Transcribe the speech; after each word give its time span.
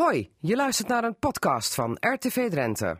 Hoi, 0.00 0.30
je 0.38 0.56
luistert 0.56 0.88
naar 0.88 1.04
een 1.04 1.18
podcast 1.18 1.74
van 1.74 1.96
RTV 2.00 2.50
Drenthe. 2.50 2.96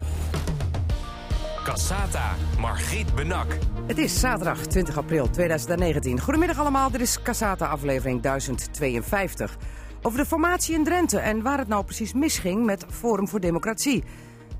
Cassata, 1.64 2.34
Margriet 2.58 3.14
Benak. 3.14 3.46
Het 3.86 3.98
is 3.98 4.20
zaterdag 4.20 4.66
20 4.66 4.96
april 4.96 5.30
2019. 5.30 6.20
Goedemiddag 6.20 6.58
allemaal, 6.58 6.90
dit 6.90 7.00
is 7.00 7.22
Cassata 7.22 7.66
aflevering 7.66 8.22
1052. 8.22 9.56
Over 10.02 10.18
de 10.18 10.26
formatie 10.26 10.74
in 10.74 10.84
Drenthe 10.84 11.18
en 11.18 11.42
waar 11.42 11.58
het 11.58 11.68
nou 11.68 11.84
precies 11.84 12.12
misging 12.12 12.64
met 12.64 12.86
Forum 12.90 13.28
voor 13.28 13.40
Democratie. 13.40 14.04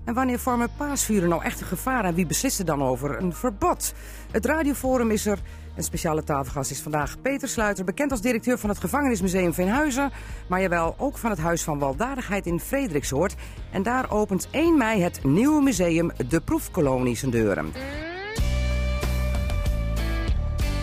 En 0.05 0.15
wanneer 0.15 0.39
vormen 0.39 0.71
paasvuren 0.77 1.29
nou 1.29 1.43
echt 1.43 1.61
een 1.61 1.67
gevaar 1.67 2.05
en 2.05 2.15
wie 2.15 2.27
beslist 2.27 2.59
er 2.59 2.65
dan 2.65 2.83
over 2.83 3.19
een 3.19 3.33
verbod? 3.33 3.95
Het 4.31 4.47
radioforum 4.47 5.11
is 5.11 5.27
er. 5.27 5.39
Een 5.77 5.83
speciale 5.83 6.23
tafelgast 6.25 6.71
is 6.71 6.81
vandaag 6.81 7.21
Peter 7.21 7.49
Sluiter, 7.49 7.85
bekend 7.85 8.11
als 8.11 8.21
directeur 8.21 8.59
van 8.59 8.69
het 8.69 8.79
Gevangenismuseum 8.79 9.55
Veenhuizen. 9.55 10.11
Maar 10.49 10.61
jawel 10.61 10.95
ook 10.99 11.19
van 11.19 11.31
het 11.31 11.39
Huis 11.39 11.63
van 11.63 11.79
Waldadigheid 11.79 12.47
in 12.47 12.61
Frederiksoord. 12.61 13.35
En 13.73 13.83
daar 13.83 14.11
opent 14.11 14.49
1 14.51 14.79
mei 14.79 15.01
het 15.01 15.25
nieuwe 15.25 15.63
museum 15.63 16.11
De 16.29 16.41
Proefkolonie 16.41 17.17
zijn 17.17 17.31
deuren. 17.31 17.73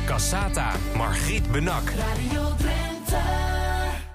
Cassata, 0.05 0.71
Margriet 0.95 1.51
Benak. 1.51 1.89
Radio 1.89 2.55
Drenthe. 2.57 3.21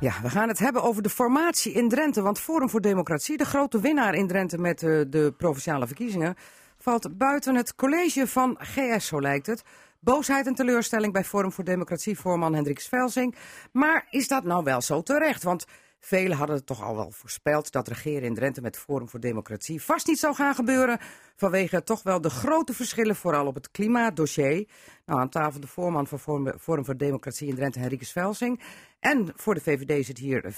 Ja, 0.01 0.13
we 0.23 0.31
gaan 0.31 0.49
het 0.49 0.59
hebben 0.59 0.83
over 0.83 1.03
de 1.03 1.11
formatie 1.11 1.73
in 1.73 1.89
Drenthe. 1.89 2.23
Want 2.23 2.41
Forum 2.41 2.71
voor 2.71 2.81
Democratie, 2.81 3.37
de 3.37 3.45
grote 3.45 3.81
winnaar 3.81 4.15
in 4.15 4.27
Drenthe 4.27 4.59
met 4.59 4.83
eh, 4.83 5.01
de 5.09 5.35
provinciale 5.37 5.87
verkiezingen, 5.87 6.35
valt 6.79 7.19
buiten 7.19 7.55
het 7.55 7.75
college 7.75 8.27
van 8.27 8.57
GS, 8.59 9.07
zo 9.07 9.21
lijkt 9.21 9.47
het. 9.47 9.63
Boosheid 10.01 10.47
en 10.47 10.55
teleurstelling 10.55 11.13
bij 11.13 11.25
Forum 11.25 11.53
voor 11.53 11.65
Democratie 11.65 12.19
voorman 12.19 12.55
Hendrik 12.55 12.79
Svelsing. 12.79 13.35
Maar 13.73 14.07
is 14.11 14.29
dat 14.29 14.45
nou 14.45 14.65
wel 14.65 14.81
zo 14.81 15.03
terecht? 15.03 15.43
Want 15.43 15.67
velen 16.07 16.37
hadden 16.37 16.57
het 16.57 16.67
toch 16.67 16.83
al 16.83 16.97
wel 16.97 17.11
voorspeld 17.11 17.73
dat 17.73 17.89
regeren 17.89 18.23
in 18.23 18.35
Drenthe 18.35 18.61
met 18.61 18.77
Forum 18.77 19.09
voor 19.09 19.21
Democratie 19.21 19.83
vast 19.83 20.07
niet 20.07 20.19
zou 20.19 20.35
gaan 20.35 20.55
gebeuren. 20.55 20.99
Vanwege 21.37 21.83
toch 21.83 22.03
wel 22.03 22.21
de 22.21 22.31
grote 22.31 22.73
verschillen, 22.75 23.17
vooral 23.17 23.47
op 23.47 23.55
het 23.55 23.71
klimaatdossier. 23.71 24.69
Nou, 25.07 25.21
aan 25.21 25.29
tafel 25.29 25.61
de 25.61 25.67
voorman 25.67 26.07
van 26.07 26.19
Forum- 26.19 26.85
voor 26.85 26.97
Democratie 26.97 27.49
in 27.49 27.55
Drenthe, 27.55 27.79
Henrike 27.79 28.05
Svelsing. 28.05 28.61
En 29.01 29.33
voor 29.37 29.55
de 29.55 29.61
VVD 29.61 30.07
zit 30.07 30.19
hier 30.19 30.45
eh, 30.45 30.53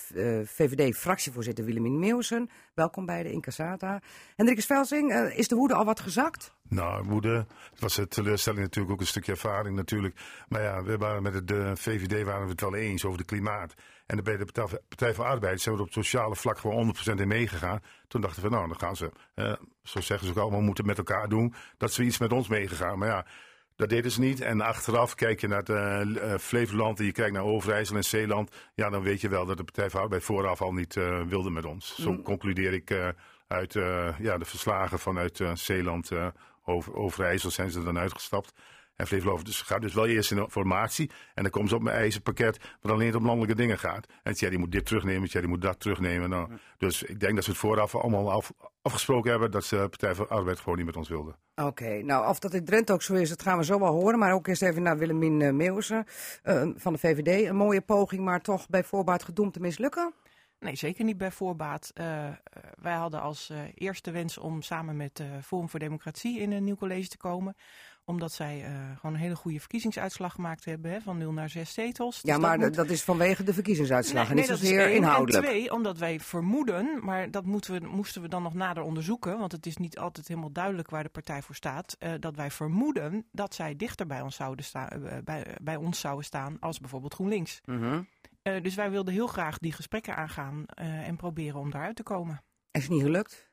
VVD-fractievoorzitter 0.45 1.65
Willemien 1.65 1.99
Meeuwsen. 1.99 2.51
Welkom 2.75 3.07
bij 3.07 3.23
de 3.23 3.31
Incassata. 3.31 4.01
Hendrik 4.37 4.61
Svelsing, 4.61 5.13
eh, 5.13 5.39
is 5.39 5.49
de 5.49 5.55
woede 5.55 5.75
al 5.75 5.85
wat 5.85 6.01
gezakt? 6.01 6.55
Nou, 6.69 7.05
woede. 7.09 7.47
Het 7.71 7.81
was 7.81 7.97
een 7.97 8.09
teleurstelling 8.09 8.63
natuurlijk, 8.63 8.95
ook 8.95 9.01
een 9.01 9.07
stukje 9.07 9.33
ervaring 9.33 9.77
natuurlijk. 9.77 10.15
Maar 10.49 10.63
ja, 10.63 10.83
we 10.83 10.97
waren 10.97 11.23
met 11.23 11.49
de 11.49 11.73
VVD 11.75 12.25
waren 12.25 12.45
we 12.45 12.51
het 12.51 12.61
wel 12.61 12.75
eens 12.75 13.05
over 13.05 13.19
de 13.19 13.25
klimaat. 13.25 13.75
En 14.09 14.25
bij 14.25 14.37
de 14.37 14.45
Partij- 14.89 15.15
voor 15.15 15.25
Arbeid 15.25 15.61
zijn 15.61 15.75
we 15.75 15.81
op 15.81 15.87
het 15.87 15.97
sociale 15.97 16.37
vlak 16.37 16.59
gewoon 16.59 16.77
100% 16.77 17.21
in 17.21 17.29
meegegaan. 17.29 17.81
Toen 18.09 18.21
dachten 18.21 18.43
we, 18.43 18.49
nou, 18.49 18.69
dan 18.69 18.79
gaan 18.79 18.97
ze, 18.97 19.11
eh, 19.35 19.53
zo 19.83 20.01
zeggen 20.01 20.27
ze 20.27 20.33
ook 20.33 20.39
allemaal, 20.39 20.61
moeten 20.61 20.87
met 20.87 20.99
elkaar 20.99 21.29
doen. 21.29 21.55
Dat 21.77 21.93
ze 21.93 22.03
iets 22.03 22.19
met 22.19 22.33
ons 22.33 22.49
meegegaan. 22.49 22.99
Maar 22.99 23.09
ja, 23.09 23.27
dat 23.79 23.89
deden 23.89 24.11
ze 24.11 24.21
niet. 24.21 24.41
En 24.41 24.61
achteraf 24.61 25.15
kijk 25.15 25.41
je 25.41 25.49
naar 25.49 25.63
het 25.65 26.17
eh, 26.17 26.39
Flevoland 26.39 26.99
en 26.99 27.05
je 27.05 27.13
kijkt 27.13 27.33
naar 27.33 27.43
Overijssel 27.43 27.97
en 27.97 28.05
Zeeland. 28.05 28.51
Ja, 28.75 28.91
dan 28.91 29.03
weet 29.03 29.21
je 29.21 29.29
wel 29.29 29.47
dat 29.47 29.57
de 29.57 29.65
Partij 29.65 29.91
voor 29.91 30.01
Arbeid 30.01 30.23
vooraf 30.23 30.63
al 30.63 30.73
niet 30.73 30.97
eh, 30.97 31.23
wilde 31.23 31.51
met 31.51 31.65
ons. 31.65 31.95
Zo 31.95 32.23
concludeer 32.23 32.73
ik 32.73 32.91
eh, 32.91 33.09
uit 33.47 33.73
ja, 34.19 34.39
de 34.39 34.45
verslagen 34.45 34.99
vanuit 34.99 35.43
Zeeland, 35.55 36.11
over, 36.65 36.95
Overijssel 36.95 37.51
zijn 37.51 37.71
ze 37.71 37.83
dan 37.83 37.99
uitgestapt. 37.99 38.53
En 38.99 39.07
Flevoland 39.07 39.45
dus 39.45 39.63
gaat 39.63 39.81
dus 39.81 39.95
wel 39.95 40.07
eerst 40.07 40.31
in 40.31 40.37
de 40.37 40.51
formatie. 40.51 41.11
En 41.35 41.43
dan 41.43 41.53
komen 41.53 41.69
ze 41.69 41.75
op 41.75 41.83
mijn 41.83 41.97
eisenpakket, 41.97 42.59
wat 42.81 42.93
alleen 42.93 43.17
om 43.17 43.25
landelijke 43.25 43.57
dingen 43.57 43.79
gaat. 43.79 44.07
En 44.23 44.33
ja, 44.37 44.49
die 44.49 44.59
moet 44.59 44.73
dit 44.73 44.87
terugnemen, 44.87 45.29
ja, 45.33 45.41
die 45.41 45.49
moet 45.49 45.63
dat 45.63 45.81
terugnemen. 45.81 46.31
Nou, 46.31 46.51
Dus 46.79 47.03
ik 47.03 47.21
denk 47.21 47.35
dat 47.35 47.45
ze 47.45 47.51
het 47.51 47.59
vooraf 47.59 47.95
allemaal 47.95 48.33
af, 48.33 48.53
afgesproken 48.83 49.31
hebben 49.31 49.51
dat 49.51 49.65
ze 49.65 49.77
de 49.77 49.89
Partij 49.89 50.15
voor 50.15 50.29
Arbeid 50.29 50.59
gewoon 50.59 50.77
niet 50.77 50.87
met 50.87 50.97
ons 50.97 51.09
wilden. 51.09 51.37
Oké, 51.55 52.03
nou 52.03 52.29
of 52.29 52.39
dat 52.39 52.55
in 52.55 52.65
Drenthe 52.65 52.93
ook 52.93 53.03
zo 53.03 53.15
is, 53.15 53.29
dat 53.29 53.43
gaan 53.43 53.59
we 53.59 53.65
zo 53.65 53.79
wel 53.79 53.93
horen. 53.93 54.19
Maar 54.19 54.33
ook 54.33 54.47
eerst 54.47 54.63
even 54.63 54.83
naar 54.83 54.99
Willemien 54.99 55.57
Meeuwsen 55.57 56.05
eh, 56.43 56.69
van 56.77 56.93
de 56.93 56.99
VVD. 56.99 57.49
Een 57.49 57.57
mooie 57.57 57.81
poging, 57.81 58.25
maar 58.25 58.41
toch 58.41 58.69
bij 58.69 58.85
voorbaat 58.85 59.23
gedoemd 59.23 59.53
te 59.53 59.61
mislukken. 59.61 60.15
Nee, 60.61 60.77
zeker 60.77 61.05
niet 61.05 61.19
bij 61.19 61.31
voorbaat. 61.31 61.91
Eh, 61.95 62.29
wij 62.81 62.95
hadden 62.95 63.21
als 63.21 63.51
eh, 63.51 63.59
eerste 63.75 64.11
wens 64.11 64.39
om 64.39 64.63
samen 64.63 64.97
met 64.97 65.21
eh, 65.21 65.27
Forum 65.43 65.69
voor 65.69 65.81
Democratie 65.81 66.41
in 66.41 66.53
een 66.53 66.65
nieuw 66.65 66.75
college 66.75 67.09
te 67.09 67.17
komen. 67.17 67.57
Omdat 68.09 68.33
zij 68.33 68.65
eh, 68.65 68.71
gewoon 69.01 69.15
een 69.15 69.21
hele 69.21 69.37
goede 69.37 69.59
verkiezingsuitslag 69.59 70.33
gemaakt 70.33 70.65
hebben 70.65 70.91
hè, 70.91 71.01
van 71.01 71.19
0 71.19 71.33
naar 71.33 71.49
6 71.49 71.73
zetels. 71.73 72.21
Dus 72.23 72.31
Ja, 72.33 72.39
maar 72.39 72.59
moet- 72.59 72.75
dat 72.75 72.89
is 72.91 73.03
vanwege 73.03 73.43
de 73.45 73.55
verkiezingsuitslag 73.55 74.29
en 74.31 74.37
niet 74.37 74.47
dat 74.47 74.57
is 74.57 74.63
zozeer 74.63 74.87
één. 74.87 74.97
inhoudelijk. 74.97 75.45
En 75.45 75.51
twee, 75.51 75.73
omdat 75.73 75.99
wij 75.99 76.21
vermoeden, 76.21 77.05
maar 77.05 77.31
dat 77.31 77.45
moeten 77.45 77.81
we, 77.81 77.87
moesten 77.89 78.23
we 78.23 78.29
dan 78.29 78.43
nog 78.43 78.55
nader 78.55 78.83
onderzoeken, 78.83 79.39
want 79.39 79.53
het 79.53 79.67
is 79.67 79.77
niet 79.77 79.99
altijd 79.99 80.29
helemaal 80.29 80.53
duidelijk 80.53 80.91
waar 80.91 81.03
de 81.03 81.09
partij 81.09 81.43
voor 81.43 81.55
staat, 81.55 81.97
eh, 81.99 82.13
dat 82.21 82.37
wij 82.37 82.51
vermoeden 82.51 83.27
dat 83.33 83.55
zij 83.55 83.77
dichter 83.77 84.07
bij 84.07 84.21
ons 84.21 84.37
zouden, 84.37 84.65
staan, 84.65 84.89
eh, 84.89 85.19
bij, 85.25 85.47
bij 85.63 85.77
ons 85.77 86.01
zouden 86.01 86.25
staan 86.25 86.57
als 86.61 86.79
bijvoorbeeld 86.81 87.15
GroenLinks. 87.15 87.61
Mhm. 87.65 88.03
Dus 88.63 88.75
wij 88.75 88.91
wilden 88.91 89.15
heel 89.15 89.27
graag 89.27 89.59
die 89.59 89.73
gesprekken 89.73 90.17
aangaan 90.17 90.67
en 90.77 91.17
proberen 91.17 91.61
om 91.61 91.71
daaruit 91.71 91.97
te 91.97 92.03
komen. 92.03 92.43
Is 92.71 92.89
niet 92.89 93.03
gelukt. 93.03 93.48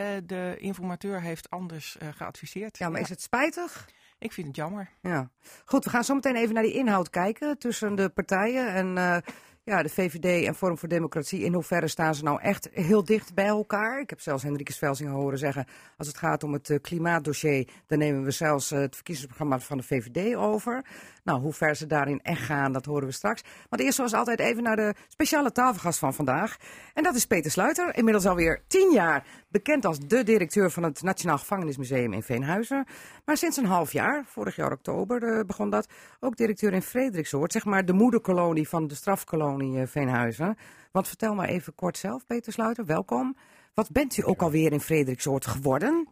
Eh, 0.00 0.06
de 0.26 0.56
informateur 0.58 1.20
heeft 1.20 1.50
anders 1.50 1.98
eh, 1.98 2.08
geadviseerd. 2.16 2.78
Ja, 2.78 2.88
maar 2.88 3.00
is 3.00 3.08
het 3.08 3.22
spijtig? 3.22 3.88
Ik 4.18 4.32
vind 4.32 4.46
het 4.46 4.56
jammer. 4.56 4.90
Ja. 5.00 5.30
Goed, 5.64 5.84
we 5.84 5.90
gaan 5.90 6.04
zo 6.04 6.14
meteen 6.14 6.36
even 6.36 6.54
naar 6.54 6.62
die 6.62 6.72
inhoud 6.72 7.10
kijken 7.10 7.58
tussen 7.58 7.94
de 7.94 8.08
partijen. 8.08 8.74
En 8.74 8.98
eh, 8.98 9.16
ja, 9.64 9.82
de 9.82 9.88
VVD 9.88 10.46
en 10.46 10.54
Forum 10.54 10.78
voor 10.78 10.88
Democratie. 10.88 11.44
In 11.44 11.52
hoeverre 11.52 11.88
staan 11.88 12.14
ze 12.14 12.24
nou 12.24 12.40
echt 12.40 12.68
heel 12.72 13.04
dicht 13.04 13.34
bij 13.34 13.46
elkaar? 13.46 14.00
Ik 14.00 14.10
heb 14.10 14.20
zelfs 14.20 14.42
Hendrikes 14.42 14.78
Velsingen 14.78 15.12
horen 15.12 15.38
zeggen... 15.38 15.66
als 15.96 16.06
het 16.06 16.16
gaat 16.16 16.42
om 16.42 16.52
het 16.52 16.78
klimaatdossier... 16.80 17.68
dan 17.86 17.98
nemen 17.98 18.24
we 18.24 18.30
zelfs 18.30 18.70
het 18.70 18.94
verkiezingsprogramma 18.94 19.58
van 19.58 19.76
de 19.76 19.82
VVD 19.82 20.36
over. 20.36 20.84
Nou, 21.24 21.40
hoe 21.40 21.52
ver 21.52 21.76
ze 21.76 21.86
daarin 21.86 22.20
echt 22.22 22.42
gaan, 22.42 22.72
dat 22.72 22.84
horen 22.84 23.06
we 23.06 23.12
straks. 23.12 23.42
Maar 23.70 23.80
eerst 23.80 23.96
zoals 23.96 24.12
altijd 24.12 24.38
even 24.38 24.62
naar 24.62 24.76
de 24.76 24.94
speciale 25.08 25.52
tafelgast 25.52 25.98
van 25.98 26.14
vandaag. 26.14 26.56
En 26.94 27.02
dat 27.02 27.14
is 27.14 27.26
Peter 27.26 27.50
Sluiter, 27.50 27.96
inmiddels 27.96 28.26
alweer 28.26 28.62
tien 28.66 28.92
jaar... 28.92 29.26
bekend 29.48 29.84
als 29.84 29.98
de 29.98 30.22
directeur 30.22 30.70
van 30.70 30.82
het 30.82 31.02
Nationaal 31.02 31.38
Gevangenismuseum 31.38 32.12
in 32.12 32.22
Veenhuizen. 32.22 32.86
Maar 33.24 33.36
sinds 33.36 33.56
een 33.56 33.64
half 33.64 33.92
jaar, 33.92 34.24
vorig 34.26 34.56
jaar 34.56 34.72
oktober 34.72 35.22
eh, 35.22 35.44
begon 35.44 35.70
dat... 35.70 35.88
ook 36.20 36.36
directeur 36.36 36.72
in 36.72 36.82
Frederiksoord, 36.82 37.52
zeg 37.52 37.64
maar 37.64 37.84
de 37.84 37.92
moederkolonie 37.92 38.68
van 38.68 38.86
de 38.86 38.94
strafkolonie 38.94 39.80
eh, 39.80 39.86
Veenhuizen. 39.86 40.56
Want 40.92 41.08
vertel 41.08 41.34
maar 41.34 41.48
even 41.48 41.74
kort 41.74 41.98
zelf, 41.98 42.26
Peter 42.26 42.52
Sluiter, 42.52 42.84
welkom. 42.84 43.36
Wat 43.74 43.90
bent 43.92 44.16
u 44.16 44.22
ook 44.26 44.42
alweer 44.42 44.72
in 44.72 44.80
Frederiksoord 44.80 45.46
geworden? 45.46 46.08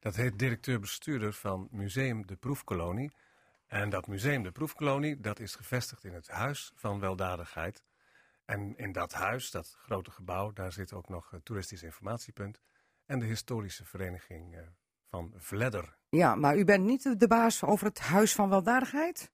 Dat 0.00 0.16
heet 0.16 0.38
directeur-bestuurder 0.38 1.32
van 1.32 1.68
Museum 1.70 2.26
de 2.26 2.36
Proefkolonie. 2.36 3.10
En 3.70 3.90
dat 3.90 4.06
Museum 4.06 4.42
de 4.42 4.50
Proefkolonie, 4.50 5.20
dat 5.20 5.38
is 5.38 5.54
gevestigd 5.54 6.04
in 6.04 6.14
het 6.14 6.28
Huis 6.28 6.72
van 6.74 7.00
Weldadigheid. 7.00 7.84
En 8.44 8.76
in 8.76 8.92
dat 8.92 9.12
huis, 9.12 9.50
dat 9.50 9.76
grote 9.78 10.10
gebouw, 10.10 10.52
daar 10.52 10.72
zit 10.72 10.92
ook 10.92 11.08
nog 11.08 11.30
het 11.30 11.44
toeristisch 11.44 11.82
informatiepunt. 11.82 12.60
En 13.06 13.18
de 13.18 13.24
historische 13.24 13.84
vereniging 13.84 14.56
eh, 14.56 14.62
van 15.08 15.32
Vledder. 15.36 15.96
Ja, 16.08 16.34
maar 16.34 16.56
u 16.56 16.64
bent 16.64 16.84
niet 16.84 17.20
de 17.20 17.26
baas 17.26 17.64
over 17.64 17.86
het 17.86 17.98
Huis 17.98 18.34
van 18.34 18.48
Weldadigheid? 18.48 19.32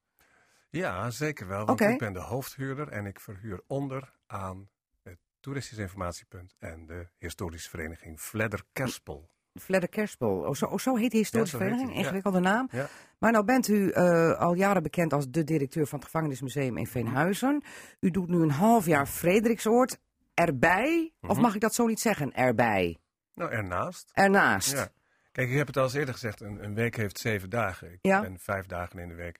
Ja, 0.70 1.10
zeker 1.10 1.46
wel, 1.46 1.66
want 1.66 1.80
ik 1.80 1.98
ben 1.98 2.12
de 2.12 2.20
hoofdhuurder 2.20 2.88
en 2.88 3.06
ik 3.06 3.20
verhuur 3.20 3.62
onder 3.66 4.12
aan 4.26 4.70
het 5.02 5.18
toeristisch 5.40 5.78
informatiepunt 5.78 6.54
en 6.58 6.86
de 6.86 7.08
historische 7.18 7.70
vereniging 7.70 8.20
Vledder 8.20 8.64
Kerspel. 8.72 9.30
Vledder 9.60 9.88
Kerspel. 9.88 10.28
Oh, 10.38 10.54
zo, 10.54 10.66
oh, 10.66 10.78
zo 10.78 10.96
heet 10.96 11.10
die 11.10 11.20
historische 11.20 11.56
Ja, 11.58 11.62
vereniging, 11.64 11.94
ingewikkelde 11.96 12.40
naam. 12.40 12.68
Ja. 12.70 12.86
Maar 13.18 13.32
nou 13.32 13.44
bent 13.44 13.68
u 13.68 13.90
eh, 13.90 14.32
al 14.40 14.54
jaren 14.54 14.82
bekend 14.82 15.12
als 15.12 15.30
de 15.30 15.44
directeur 15.44 15.86
van 15.86 15.98
het 15.98 16.06
gevangenismuseum 16.08 16.76
in 16.76 16.86
Veenhuizen. 16.86 17.62
U 18.00 18.10
doet 18.10 18.28
nu 18.28 18.42
een 18.42 18.50
half 18.50 18.86
jaar 18.86 19.06
Frederiksoord 19.06 19.98
erbij. 20.34 21.12
Of 21.20 21.28
Mhm. 21.32 21.40
mag 21.40 21.54
ik 21.54 21.60
dat 21.60 21.74
zo 21.74 21.86
niet 21.86 22.00
zeggen, 22.00 22.34
erbij? 22.34 22.96
Nou, 23.34 23.50
ernaast. 23.50 24.10
Ernaast. 24.14 24.72
Ja. 24.72 24.88
Kijk, 25.32 25.48
ik 25.50 25.56
heb 25.56 25.66
het 25.66 25.76
al 25.76 25.84
eens 25.84 25.94
eerder 25.94 26.14
gezegd, 26.14 26.40
een, 26.40 26.64
een 26.64 26.74
week 26.74 26.96
heeft 26.96 27.18
zeven 27.18 27.50
dagen. 27.50 27.92
Ik 27.92 27.98
ben 28.00 28.38
vijf 28.38 28.66
dagen 28.66 28.98
in 28.98 29.08
de 29.08 29.14
week 29.14 29.36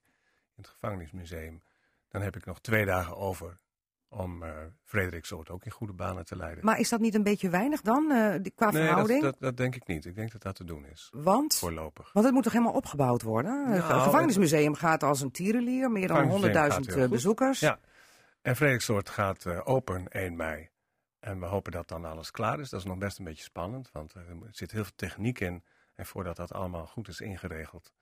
in 0.56 0.62
het 0.62 0.68
gevangenismuseum. 0.68 1.62
Dan 2.08 2.22
heb 2.22 2.36
ik 2.36 2.44
nog 2.44 2.60
twee 2.60 2.84
dagen 2.84 3.16
over 3.16 3.58
om 4.16 4.42
eh 4.42 4.50
Frederiksoort 4.84 5.50
ook 5.50 5.64
in 5.64 5.70
goede 5.70 5.92
banen 5.92 6.24
te 6.24 6.36
leiden. 6.36 6.64
Maar 6.64 6.78
is 6.78 6.88
dat 6.88 7.00
niet 7.00 7.14
een 7.14 7.22
beetje 7.22 7.48
weinig 7.48 7.80
dan, 7.80 8.10
eh, 8.10 8.52
qua 8.54 8.70
nee, 8.70 8.82
verhouding? 8.82 9.22
dat, 9.22 9.36
dat 9.38 9.56
denk 9.56 9.74
ik 9.74 9.86
niet. 9.86 10.04
Ik 10.04 10.14
denk 10.14 10.32
dat 10.32 10.42
dat 10.42 10.54
te 10.54 10.64
doen 10.64 10.86
is, 10.86 11.10
Want? 11.12 11.54
voorlopig. 11.54 12.12
Want 12.12 12.24
het 12.24 12.34
moet 12.34 12.42
toch 12.42 12.52
helemaal 12.52 12.74
opgebouwd 12.74 13.22
worden? 13.22 13.72
het 13.72 13.88
Nou, 13.88 14.00
gevangenismuseum 14.00 14.74
gaat 14.74 15.02
als 15.02 15.20
een 15.20 15.30
tierenlier, 15.30 15.90
meer 15.90 16.08
dan 16.08 16.16
Gevangenismuseum 16.16 16.70
100.000 16.70 16.86
gaat 16.86 16.94
heel 16.94 17.04
eh, 17.04 17.10
bezoekers. 17.10 17.60
Ja. 17.60 17.78
En 18.42 18.56
Frederiksoort 18.56 19.08
gaat 19.08 19.46
eh, 19.46 19.60
open 19.64 20.08
1 20.08 20.36
mei. 20.36 20.68
En 21.20 21.40
we 21.40 21.46
hopen 21.46 21.72
dat 21.72 21.88
dan 21.88 22.04
alles 22.04 22.30
klaar 22.30 22.60
is. 22.60 22.70
Dat 22.70 22.80
is 22.80 22.86
nog 22.86 22.98
best 22.98 23.18
een 23.18 23.24
beetje 23.24 23.42
spannend, 23.42 23.90
want 23.92 24.14
er 24.14 24.24
zit 24.50 24.70
heel 24.70 24.82
veel 24.82 24.96
techniek 24.96 25.40
in. 25.40 25.64
En 25.94 26.06
voordat 26.06 26.36
dat 26.36 26.52
allemaal 26.52 26.86
goed 26.86 27.08
is 27.08 27.20
ingeregeld, 27.20 27.92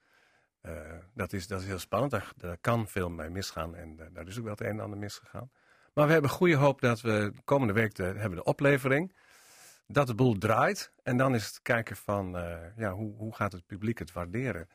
dat, 1.14 1.32
is, 1.32 1.46
dat 1.46 1.60
is 1.60 1.66
heel 1.66 1.78
spannend. 1.78 2.12
Daar, 2.12 2.32
daar 2.36 2.58
kan 2.58 2.88
veel 2.88 3.10
mee 3.10 3.30
misgaan 3.30 3.74
en 3.74 3.96
daar 4.12 4.26
is 4.26 4.38
ook 4.38 4.44
wel 4.44 4.52
het 4.52 4.60
een 4.60 4.66
en 4.66 4.80
ander 4.80 4.98
misgegaan. 4.98 5.50
Maar 5.94 6.06
we 6.06 6.12
hebben 6.12 6.30
goede 6.30 6.56
hoop 6.56 6.80
dat 6.80 7.00
we 7.00 7.32
komende 7.44 7.72
week 7.72 7.94
de, 7.94 8.02
hebben 8.02 8.34
de 8.34 8.44
oplevering. 8.44 9.16
Dat 9.86 10.06
de 10.06 10.14
boel 10.14 10.38
draait. 10.38 10.92
En 11.02 11.16
dan 11.16 11.34
is 11.34 11.46
het 11.46 11.62
kijken 11.62 11.96
van 11.96 12.36
uh, 12.36 12.76
ja, 12.76 12.92
hoe, 12.92 13.16
hoe 13.16 13.34
gaat 13.34 13.52
het 13.52 13.66
publiek 13.66 13.98
het 13.98 14.12
waarderen. 14.12 14.68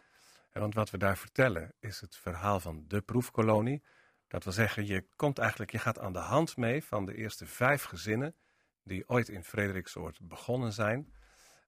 Want 0.53 0.73
wat 0.73 0.89
we 0.89 0.97
daar 0.97 1.17
vertellen 1.17 1.73
is 1.79 2.01
het 2.01 2.15
verhaal 2.15 2.59
van 2.59 2.83
de 2.87 3.01
proefkolonie. 3.01 3.83
Dat 4.27 4.43
wil 4.43 4.53
zeggen, 4.53 4.85
je 4.85 5.05
komt 5.15 5.37
eigenlijk, 5.37 5.71
je 5.71 5.79
gaat 5.79 5.99
aan 5.99 6.13
de 6.13 6.19
hand 6.19 6.57
mee 6.57 6.83
van 6.83 7.05
de 7.05 7.15
eerste 7.15 7.45
vijf 7.45 7.83
gezinnen 7.83 8.35
die 8.83 9.09
ooit 9.09 9.29
in 9.29 9.43
Frederiksoord 9.43 10.19
begonnen 10.21 10.73
zijn. 10.73 11.13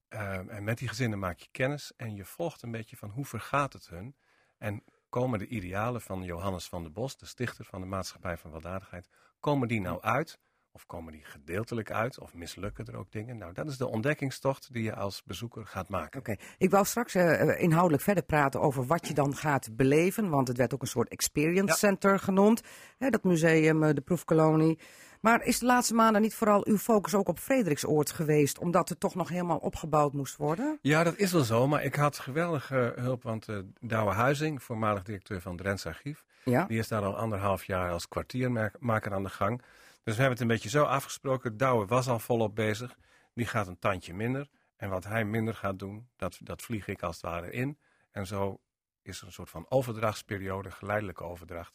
Um, 0.10 0.50
en 0.50 0.64
met 0.64 0.78
die 0.78 0.88
gezinnen 0.88 1.20
maak 1.20 1.40
je 1.40 1.48
kennis 1.52 1.94
en 1.98 2.16
je 2.16 2.26
volgt 2.26 2.62
een 2.62 2.72
beetje 2.72 2.98
van 2.98 3.10
hoe 3.10 3.26
vergaat 3.26 3.74
het 3.74 3.88
hun. 3.88 4.16
En 4.58 4.84
komen 5.10 5.40
de 5.40 5.48
idealen 5.48 6.02
van 6.02 6.24
Johannes 6.24 6.68
van 6.68 6.84
der 6.84 6.92
Bos, 6.92 7.18
de 7.18 7.26
stichter 7.26 7.66
van 7.66 7.82
de 7.82 7.88
Maatschappij 7.88 8.38
van 8.38 8.52
Weldadigheid, 8.52 9.10
komen 9.42 9.68
die 9.68 9.82
nou 9.82 10.02
uit? 10.02 10.40
Of 10.74 10.86
komen 10.86 11.12
die 11.12 11.24
gedeeltelijk 11.24 11.92
uit? 11.92 12.20
Of 12.20 12.34
mislukken 12.34 12.86
er 12.86 12.98
ook 12.98 13.12
dingen? 13.12 13.38
Nou, 13.38 13.54
dat 13.54 13.68
is 13.68 13.78
de 13.78 13.88
ontdekkingstocht 13.88 14.74
die 14.74 14.84
je 14.84 14.96
als 14.96 15.24
bezoeker 15.24 15.66
gaat 15.66 15.90
maken. 15.90 16.20
Oké, 16.20 16.36
ik 16.58 16.70
wou 16.70 16.86
straks 16.86 17.16
uh, 17.16 17.62
inhoudelijk 17.62 18.04
verder 18.04 18.24
praten 18.24 18.62
over 18.62 18.86
wat 18.86 19.08
je 19.08 19.14
dan 19.14 19.36
gaat 19.36 19.76
beleven. 19.76 20.30
Want 20.30 20.48
het 20.48 20.58
werd 20.58 20.74
ook 20.74 20.82
een 20.82 20.88
soort 20.88 21.10
experience 21.10 21.78
center 21.78 22.20
genoemd. 22.20 22.62
Hè, 22.98 23.10
dat 23.10 23.24
museum, 23.24 23.84
uh, 23.84 23.90
de 23.94 24.02
proefkolonie. 24.02 24.80
Maar 25.22 25.44
is 25.44 25.60
de 25.60 25.66
laatste 25.66 25.94
maanden 25.94 26.22
niet 26.22 26.36
vooral 26.36 26.68
uw 26.68 26.78
focus 26.78 27.16
ook 27.16 27.28
op 27.28 27.40
Frederiksoord 27.40 28.12
geweest, 28.12 28.60
omdat 28.60 28.90
het 28.90 29.00
toch 29.00 29.16
nog 29.16 29.30
helemaal 29.30 29.58
opgebouwd 29.58 30.14
moest 30.14 30.36
worden? 30.36 30.80
Ja, 30.82 31.04
dat 31.04 31.18
is 31.18 31.32
wel 31.32 31.44
zo, 31.44 31.68
maar 31.68 31.84
ik 31.84 31.96
had 31.96 32.20
geweldige 32.20 32.94
hulp, 32.96 33.24
want 33.24 33.48
uh, 33.48 33.58
Douwe 33.80 34.12
Huizing, 34.12 34.64
voormalig 34.64 35.04
directeur 35.04 35.42
van 35.42 35.58
Drents 35.58 35.86
Archief, 35.86 36.24
ja? 36.44 36.66
die 36.66 36.80
is 36.80 36.88
daar 36.88 37.04
al 37.04 37.18
anderhalf 37.18 37.64
jaar 37.64 37.92
als 37.92 38.08
kwartiermaker 38.08 39.14
aan 39.14 39.24
de 39.24 39.30
gang. 39.30 39.62
Dus 40.04 40.16
we 40.16 40.22
hebben 40.22 40.32
het 40.32 40.42
een 40.42 40.48
beetje 40.48 40.70
zo 40.70 40.84
afgesproken. 40.84 41.58
Douwe 41.58 41.86
was 41.86 42.08
al 42.08 42.20
volop 42.20 42.56
bezig, 42.56 42.98
die 43.34 43.46
gaat 43.46 43.68
een 43.68 43.80
tandje 43.80 44.14
minder. 44.14 44.50
En 44.76 44.90
wat 44.90 45.04
hij 45.04 45.26
minder 45.26 45.56
gaat 45.56 45.80
doen, 45.80 46.10
dat, 46.16 46.40
dat 46.44 46.62
vlieg 46.62 46.88
ik 46.88 47.04
als 47.04 47.16
het 47.16 47.26
ware 47.26 47.52
in. 47.52 47.78
En 48.12 48.28
zo 48.28 48.60
is 49.02 49.20
er 49.20 49.26
een 49.26 49.34
soort 49.34 49.50
van 49.50 49.66
overdrachtsperiode, 49.70 50.72
geleidelijke 50.72 51.24
overdracht. 51.24 51.74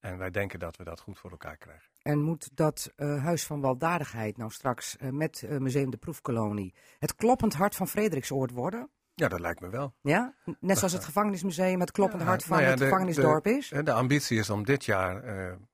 En 0.00 0.18
wij 0.18 0.30
denken 0.30 0.58
dat 0.58 0.76
we 0.76 0.84
dat 0.84 1.00
goed 1.00 1.18
voor 1.18 1.30
elkaar 1.30 1.56
krijgen. 1.56 1.90
En 2.02 2.22
moet 2.22 2.50
dat 2.56 2.92
uh, 2.96 3.24
Huis 3.24 3.44
van 3.44 3.60
Weldadigheid 3.60 4.36
nou 4.36 4.50
straks 4.50 4.96
uh, 5.00 5.10
met 5.10 5.42
uh, 5.42 5.58
Museum 5.58 5.90
de 5.90 5.96
Proefkolonie 5.96 6.74
het 6.98 7.14
kloppend 7.14 7.54
hart 7.54 7.74
van 7.74 7.88
Frederiksoord 7.88 8.50
worden? 8.50 8.90
Ja, 9.14 9.28
dat 9.28 9.40
lijkt 9.40 9.60
me 9.60 9.68
wel. 9.68 9.94
Ja? 10.00 10.34
Net 10.60 10.78
zoals 10.78 10.92
het 10.92 11.04
gevangenismuseum 11.04 11.80
het 11.80 11.90
kloppend 11.90 12.22
ja, 12.22 12.28
hart 12.28 12.42
van 12.44 12.50
nou 12.50 12.62
ja, 12.62 12.68
het 12.68 12.78
de, 12.78 12.84
gevangenisdorp 12.84 13.44
de, 13.44 13.50
is? 13.50 13.68
De 13.68 13.92
ambitie 13.92 14.38
is 14.38 14.50
om 14.50 14.64
dit 14.64 14.84
jaar 14.84 15.22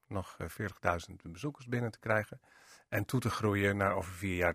nog 0.08 0.36
40.000 0.42 1.14
bezoekers 1.22 1.66
binnen 1.66 1.90
te 1.90 1.98
krijgen. 1.98 2.40
En 2.88 3.04
toe 3.04 3.20
te 3.20 3.30
groeien 3.30 3.76
naar 3.76 3.94
over 3.94 4.12
vier 4.12 4.36
jaar 4.36 4.54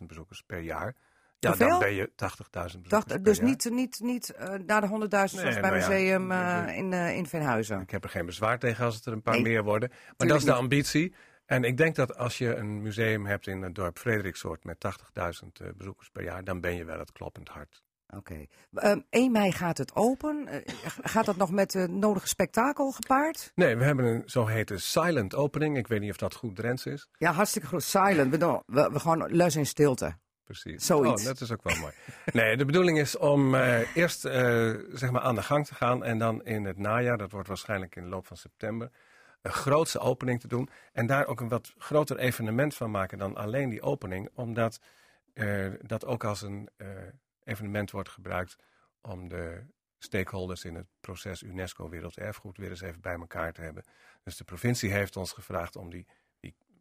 80.000 0.00 0.06
bezoekers 0.06 0.42
per 0.42 0.60
jaar. 0.60 0.94
Ja, 1.38 1.48
Hoeveel? 1.48 1.68
dan 1.68 1.78
ben 1.78 1.94
je 1.94 2.10
80.000 2.10 2.14
bezoekers 2.80 3.22
Dus 3.22 3.38
per 3.38 3.46
niet, 3.46 3.70
niet, 3.70 4.00
niet 4.00 4.34
uh, 4.40 4.48
naar 4.66 4.80
de 4.80 4.88
100.000 4.88 4.98
zoals 5.08 5.32
nee, 5.32 5.60
bij 5.60 5.70
Museum 5.70 6.30
ja, 6.30 6.68
uh, 6.68 6.76
in, 6.76 6.92
in 6.92 7.26
Venhuizen. 7.26 7.80
Ik 7.80 7.90
heb 7.90 8.04
er 8.04 8.10
geen 8.10 8.26
bezwaar 8.26 8.58
tegen 8.58 8.84
als 8.84 8.94
het 8.94 9.06
er 9.06 9.12
een 9.12 9.22
paar 9.22 9.34
nee, 9.34 9.42
meer 9.42 9.64
worden. 9.64 9.90
Maar 10.16 10.28
dat 10.28 10.36
is 10.36 10.44
de 10.44 10.50
niet. 10.50 10.60
ambitie. 10.60 11.14
En 11.46 11.64
ik 11.64 11.76
denk 11.76 11.94
dat 11.94 12.16
als 12.16 12.38
je 12.38 12.54
een 12.54 12.82
museum 12.82 13.26
hebt 13.26 13.46
in 13.46 13.62
het 13.62 13.74
dorp 13.74 13.98
Frederiksoort 13.98 14.64
met 14.64 14.76
80.000 15.42 15.76
bezoekers 15.76 16.10
per 16.10 16.22
jaar, 16.22 16.44
dan 16.44 16.60
ben 16.60 16.76
je 16.76 16.84
wel 16.84 16.98
het 16.98 17.12
kloppend 17.12 17.48
hart. 17.48 17.84
Oké. 18.06 18.48
Okay. 18.72 18.92
Um, 18.92 19.04
1 19.10 19.32
mei 19.32 19.52
gaat 19.52 19.78
het 19.78 19.94
open. 19.94 20.48
gaat 21.02 21.24
dat 21.24 21.36
nog 21.36 21.50
met 21.50 21.72
het 21.72 21.90
nodige 21.90 22.28
spektakel 22.28 22.90
gepaard? 22.90 23.52
Nee, 23.54 23.76
we 23.76 23.84
hebben 23.84 24.04
een 24.04 24.22
zogeheten 24.26 24.80
silent 24.80 25.34
opening. 25.34 25.76
Ik 25.76 25.86
weet 25.86 26.00
niet 26.00 26.10
of 26.10 26.16
dat 26.16 26.34
goed 26.34 26.56
Drents 26.56 26.86
is. 26.86 27.08
Ja, 27.18 27.32
hartstikke 27.32 27.68
goed. 27.68 27.82
Silent. 27.82 28.30
We, 28.30 28.62
we, 28.66 28.90
we 28.92 29.00
gewoon 29.00 29.26
lus 29.30 29.56
in 29.56 29.66
stilte 29.66 30.16
precies. 30.46 30.86
Zoiets. 30.86 31.20
Oh, 31.20 31.26
dat 31.28 31.40
is 31.40 31.52
ook 31.52 31.62
wel 31.62 31.76
mooi. 31.76 31.92
Nee, 32.32 32.56
de 32.56 32.64
bedoeling 32.64 32.98
is 32.98 33.16
om 33.16 33.54
uh, 33.54 33.96
eerst 33.96 34.24
uh, 34.24 34.32
zeg 34.92 35.10
maar 35.10 35.20
aan 35.20 35.34
de 35.34 35.42
gang 35.42 35.66
te 35.66 35.74
gaan 35.74 36.04
en 36.04 36.18
dan 36.18 36.44
in 36.44 36.64
het 36.64 36.78
najaar, 36.78 37.18
dat 37.18 37.30
wordt 37.30 37.48
waarschijnlijk 37.48 37.96
in 37.96 38.02
de 38.02 38.08
loop 38.08 38.26
van 38.26 38.36
september, 38.36 38.90
een 39.42 39.52
grootse 39.52 39.98
opening 39.98 40.40
te 40.40 40.48
doen. 40.48 40.68
En 40.92 41.06
daar 41.06 41.26
ook 41.26 41.40
een 41.40 41.48
wat 41.48 41.74
groter 41.78 42.18
evenement 42.18 42.74
van 42.74 42.90
maken 42.90 43.18
dan 43.18 43.36
alleen 43.36 43.68
die 43.68 43.82
opening, 43.82 44.28
omdat 44.34 44.80
dat 45.80 46.06
ook 46.06 46.24
als 46.24 46.42
een 46.42 46.68
evenement 47.46 47.90
wordt 47.90 48.08
gebruikt 48.08 48.56
om 49.00 49.28
de 49.28 49.66
stakeholders 49.98 50.64
in 50.64 50.74
het 50.74 50.86
proces 51.00 51.42
UNESCO 51.42 51.88
Werelderfgoed 51.88 52.56
weer 52.56 52.70
eens 52.70 52.80
even 52.80 53.00
bij 53.00 53.14
elkaar 53.14 53.52
te 53.52 53.60
hebben. 53.60 53.84
Dus 54.22 54.36
de 54.36 54.44
provincie 54.44 54.90
heeft 54.90 55.16
ons 55.16 55.32
gevraagd 55.32 55.76
om 55.76 55.90
die 55.90 56.06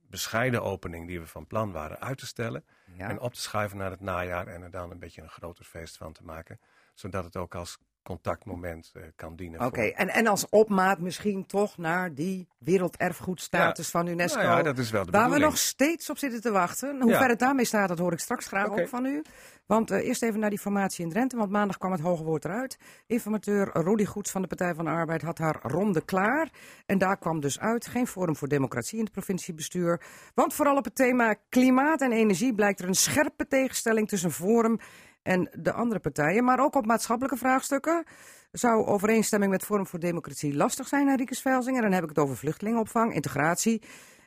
bescheiden 0.10 0.64
opening 0.64 1.08
die 1.08 1.20
we 1.20 1.28
van 1.28 1.48
plan 1.48 1.72
waren 1.72 2.00
uit 2.00 2.18
te 2.18 2.26
stellen. 2.26 2.66
Ja. 2.98 3.10
En 3.10 3.20
op 3.20 3.34
te 3.34 3.42
schuiven 3.42 3.78
naar 3.78 3.92
het 3.92 4.00
najaar 4.00 4.48
en 4.48 4.62
er 4.62 4.72
dan 4.72 4.92
een 4.92 5.00
beetje 5.00 5.22
een 5.22 5.30
groter 5.30 5.66
feest 5.66 5.98
van 5.98 6.14
te 6.14 6.24
maken. 6.24 6.60
Zodat 6.94 7.24
het 7.24 7.36
ook 7.36 7.56
als 7.56 7.78
contactmoment 8.06 8.92
uh, 8.94 9.04
kan 9.16 9.36
dienen. 9.36 9.60
Oké, 9.60 9.68
okay. 9.68 9.90
en, 9.90 10.10
en 10.10 10.28
als 10.28 10.50
opmaat 10.50 11.00
misschien 11.00 11.46
toch 11.46 11.78
naar 11.78 12.14
die 12.14 12.48
werelderfgoedstatus 12.58 13.92
ja. 13.92 14.00
van 14.00 14.08
UNESCO. 14.08 14.42
Nou 14.42 14.58
ja, 14.58 14.64
dat 14.64 14.78
is 14.78 14.90
wel 14.90 15.06
de 15.06 15.12
waar 15.12 15.22
bedoeling. 15.22 15.46
we 15.46 15.50
nog 15.50 15.58
steeds 15.58 16.10
op 16.10 16.18
zitten 16.18 16.42
te 16.42 16.52
wachten. 16.52 17.02
Hoe 17.02 17.12
ja. 17.12 17.20
ver 17.20 17.30
het 17.30 17.40
daarmee 17.40 17.66
staat, 17.66 17.88
dat 17.88 18.00
hoor 18.00 18.12
ik 18.12 18.20
straks 18.20 18.48
graag 18.48 18.68
okay. 18.68 18.82
ook 18.84 18.90
van 18.90 19.06
u. 19.06 19.24
Want 19.66 19.92
uh, 19.92 20.08
eerst 20.08 20.24
even 20.24 20.40
naar 20.40 20.50
die 20.50 20.60
formatie 20.60 21.04
in 21.04 21.10
Drenthe, 21.10 21.38
want 21.38 21.52
maandag 21.52 21.78
kwam 21.78 21.92
het 21.92 22.02
hoge 22.02 22.24
woord 22.24 22.46
eruit. 22.46 22.78
Informateur 23.08 23.70
Rudy 23.74 24.06
Goeds 24.06 24.32
van 24.32 24.42
de 24.42 24.48
Partij 24.48 24.74
van 24.74 24.86
de 24.86 24.92
Arbeid 24.92 25.22
had 25.22 25.38
haar 25.38 25.60
ronde 25.62 26.02
klaar. 26.02 26.50
En 26.86 26.98
daar 26.98 27.18
kwam 27.18 27.40
dus 27.40 27.60
uit 27.60 27.88
geen 27.88 28.08
Forum 28.08 28.36
voor 28.36 28.48
Democratie 28.48 28.98
in 28.98 29.04
het 29.04 29.14
provinciebestuur. 29.14 30.02
Want 30.34 30.54
vooral 30.54 30.78
op 30.78 30.84
het 30.84 30.96
thema 30.96 31.36
klimaat 31.50 32.02
en 32.02 32.12
energie 32.12 32.54
blijkt 32.54 32.80
er 32.80 32.88
een 32.88 32.96
scherpe 32.96 33.48
tegenstelling 33.48 34.08
tussen 34.08 34.32
Forum 34.32 34.80
en 35.26 35.50
de 35.60 35.72
andere 35.72 36.00
partijen. 36.00 36.44
Maar 36.44 36.60
ook 36.60 36.76
op 36.76 36.86
maatschappelijke 36.86 37.38
vraagstukken 37.38 38.04
zou 38.52 38.86
overeenstemming 38.86 39.52
met 39.52 39.64
Forum 39.64 39.88
voor 39.88 40.00
Democratie 40.00 40.56
lastig 40.56 40.88
zijn, 40.88 41.08
Henrike 41.08 41.36
Velzing. 41.36 41.76
En 41.76 41.82
dan 41.82 41.92
heb 41.92 42.04
ik 42.04 42.10
het 42.10 42.20
over 42.20 42.38
vluchtelingenopvang, 42.38 43.14
integratie. 43.14 43.82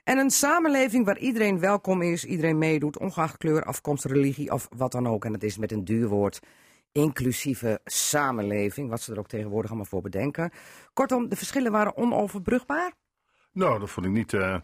En 0.05 0.19
een 0.19 0.31
samenleving 0.31 1.05
waar 1.05 1.19
iedereen 1.19 1.59
welkom 1.59 2.03
is, 2.03 2.25
iedereen 2.25 2.59
meedoet, 2.59 2.99
ongeacht 2.99 3.37
kleur, 3.37 3.65
afkomst, 3.65 4.05
religie 4.05 4.53
of 4.53 4.69
wat 4.77 4.93
dan 4.93 5.09
ook. 5.09 5.25
En 5.25 5.33
dat 5.33 5.43
is 5.43 5.59
met 5.59 5.73
een 5.73 5.85
duur 5.85 6.09
woord 6.09 6.41
inclusieve 6.93 7.81
samenleving, 7.85 8.91
wat 8.91 9.01
ze 9.01 9.13
er 9.13 9.19
ook 9.19 9.29
tegenwoordig 9.29 9.71
allemaal 9.71 9.89
voor 9.89 10.03
bedenken. 10.03 10.51
Kortom, 10.93 11.29
de 11.29 11.37
verschillen 11.37 11.73
waren 11.73 11.97
onoverbrugbaar? 11.97 12.93
Nou, 13.53 13.79
dat 13.79 13.91
vond 13.91 14.07
ik 14.07 14.13
niet. 14.13 14.33
Uh, 14.33 14.57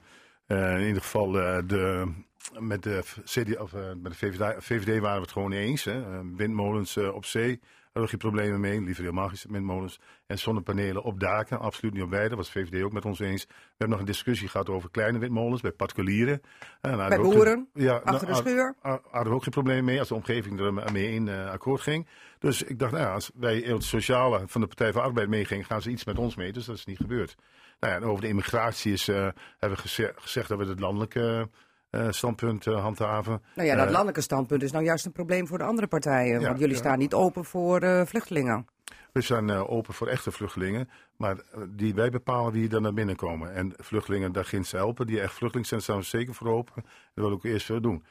uh, 0.46 0.80
in 0.80 0.86
ieder 0.86 1.02
geval 1.02 1.36
uh, 1.36 1.58
de, 1.66 2.12
met 2.58 2.82
de, 2.82 3.02
CD, 3.24 3.58
of, 3.58 3.72
met 3.72 4.12
de 4.12 4.18
VVD, 4.18 4.64
VVD, 4.64 5.00
waren 5.00 5.16
we 5.16 5.22
het 5.22 5.32
gewoon 5.32 5.52
eens. 5.52 5.84
Hè. 5.84 6.22
windmolens 6.36 6.96
op 6.96 7.24
zee, 7.24 7.60
daar 7.94 8.02
hadden 8.02 8.02
we 8.02 8.08
geen 8.08 8.32
problemen 8.32 8.60
mee. 8.60 8.84
Liever 8.84 9.02
helemaal 9.02 9.28
geen 9.28 9.52
windmolens. 9.52 10.00
En 10.26 10.38
zonnepanelen 10.38 11.02
op 11.02 11.20
daken, 11.20 11.60
absoluut 11.60 11.94
niet 11.94 12.02
op 12.02 12.10
beide. 12.10 12.28
Dat 12.28 12.38
was 12.38 12.50
VVD 12.50 12.82
ook 12.82 12.92
met 12.92 13.04
ons 13.04 13.18
eens. 13.18 13.44
We 13.44 13.54
hebben 13.68 13.88
nog 13.88 13.98
een 13.98 14.12
discussie 14.12 14.48
gehad 14.48 14.68
over 14.68 14.90
kleine 14.90 15.18
windmolens 15.18 15.60
bij 15.60 15.72
particulieren. 15.72 16.40
Nou, 16.80 17.08
bij 17.08 17.18
boeren, 17.18 17.68
ja, 17.74 17.94
achter 17.94 18.28
nou, 18.28 18.42
de 18.42 18.48
schuur. 18.48 18.74
Hadden 18.80 19.32
we 19.32 19.34
ook 19.34 19.42
geen 19.42 19.52
probleem 19.52 19.84
mee 19.84 19.98
als 19.98 20.08
de 20.08 20.14
omgeving 20.14 20.60
er 20.60 20.92
mee 20.92 21.12
in 21.12 21.26
uh, 21.26 21.50
akkoord 21.50 21.80
ging. 21.80 22.06
Dus 22.38 22.62
ik 22.62 22.78
dacht, 22.78 22.92
nou 22.92 23.04
ja, 23.04 23.12
als 23.12 23.30
wij 23.34 23.58
in 23.58 23.74
het 23.74 23.84
sociale 23.84 24.42
van 24.46 24.60
de 24.60 24.66
Partij 24.66 24.92
voor 24.92 25.02
Arbeid 25.02 25.28
meegingen, 25.28 25.64
gaan 25.64 25.82
ze 25.82 25.90
iets 25.90 26.04
met 26.04 26.18
ons 26.18 26.36
mee. 26.36 26.52
Dus 26.52 26.64
dat 26.64 26.76
is 26.76 26.84
niet 26.84 26.98
gebeurd. 26.98 27.34
Nou 27.80 27.92
ja, 27.92 27.98
en 27.98 28.06
over 28.06 28.22
de 28.22 28.28
immigratie 28.28 28.92
is, 28.92 29.08
uh, 29.08 29.16
hebben 29.58 29.78
we 29.78 29.88
geze 29.88 30.12
gezegd 30.16 30.48
dat 30.48 30.58
we 30.58 30.64
het 30.64 30.80
landelijke 30.80 31.20
uh, 31.20 31.42
standpunt 32.10 32.66
uh, 32.66 32.80
handhaven. 32.80 33.42
Nou 33.54 33.68
ja, 33.68 33.76
dat 33.76 33.90
landelijke 33.90 34.20
standpunt 34.20 34.62
is 34.62 34.72
nou 34.72 34.84
juist 34.84 35.06
een 35.06 35.12
probleem 35.12 35.46
voor 35.46 35.58
de 35.58 35.64
andere 35.64 35.86
partijen. 35.86 36.40
Ja, 36.40 36.46
want 36.46 36.58
jullie 36.58 36.74
ja. 36.74 36.80
staan 36.80 36.98
niet 36.98 37.14
open 37.14 37.44
voor 37.44 37.82
uh, 37.82 38.02
vluchtelingen. 38.04 38.66
We 39.12 39.20
zijn 39.20 39.50
open 39.50 39.94
voor 39.94 40.06
echte 40.06 40.32
vluchtelingen, 40.32 40.88
maar 41.16 41.36
die, 41.68 41.94
wij 41.94 42.10
bepalen 42.10 42.52
wie 42.52 42.70
er 42.70 42.80
naar 42.80 42.94
binnen 42.94 43.16
komen. 43.16 43.54
En 43.54 43.72
vluchtelingen, 43.76 44.32
daar 44.32 44.44
ginds 44.44 44.72
helpen, 44.72 45.06
die 45.06 45.20
echt 45.20 45.34
vluchteling 45.34 45.66
zijn, 45.68 45.80
staan 45.80 45.96
we 45.96 46.02
zeker 46.02 46.34
voor 46.34 46.48
open. 46.48 46.84
Dat 47.14 47.26
we 47.26 47.32
ook 47.32 47.44
eerst 47.44 47.66
veel 47.66 47.80
doen. 47.80 48.04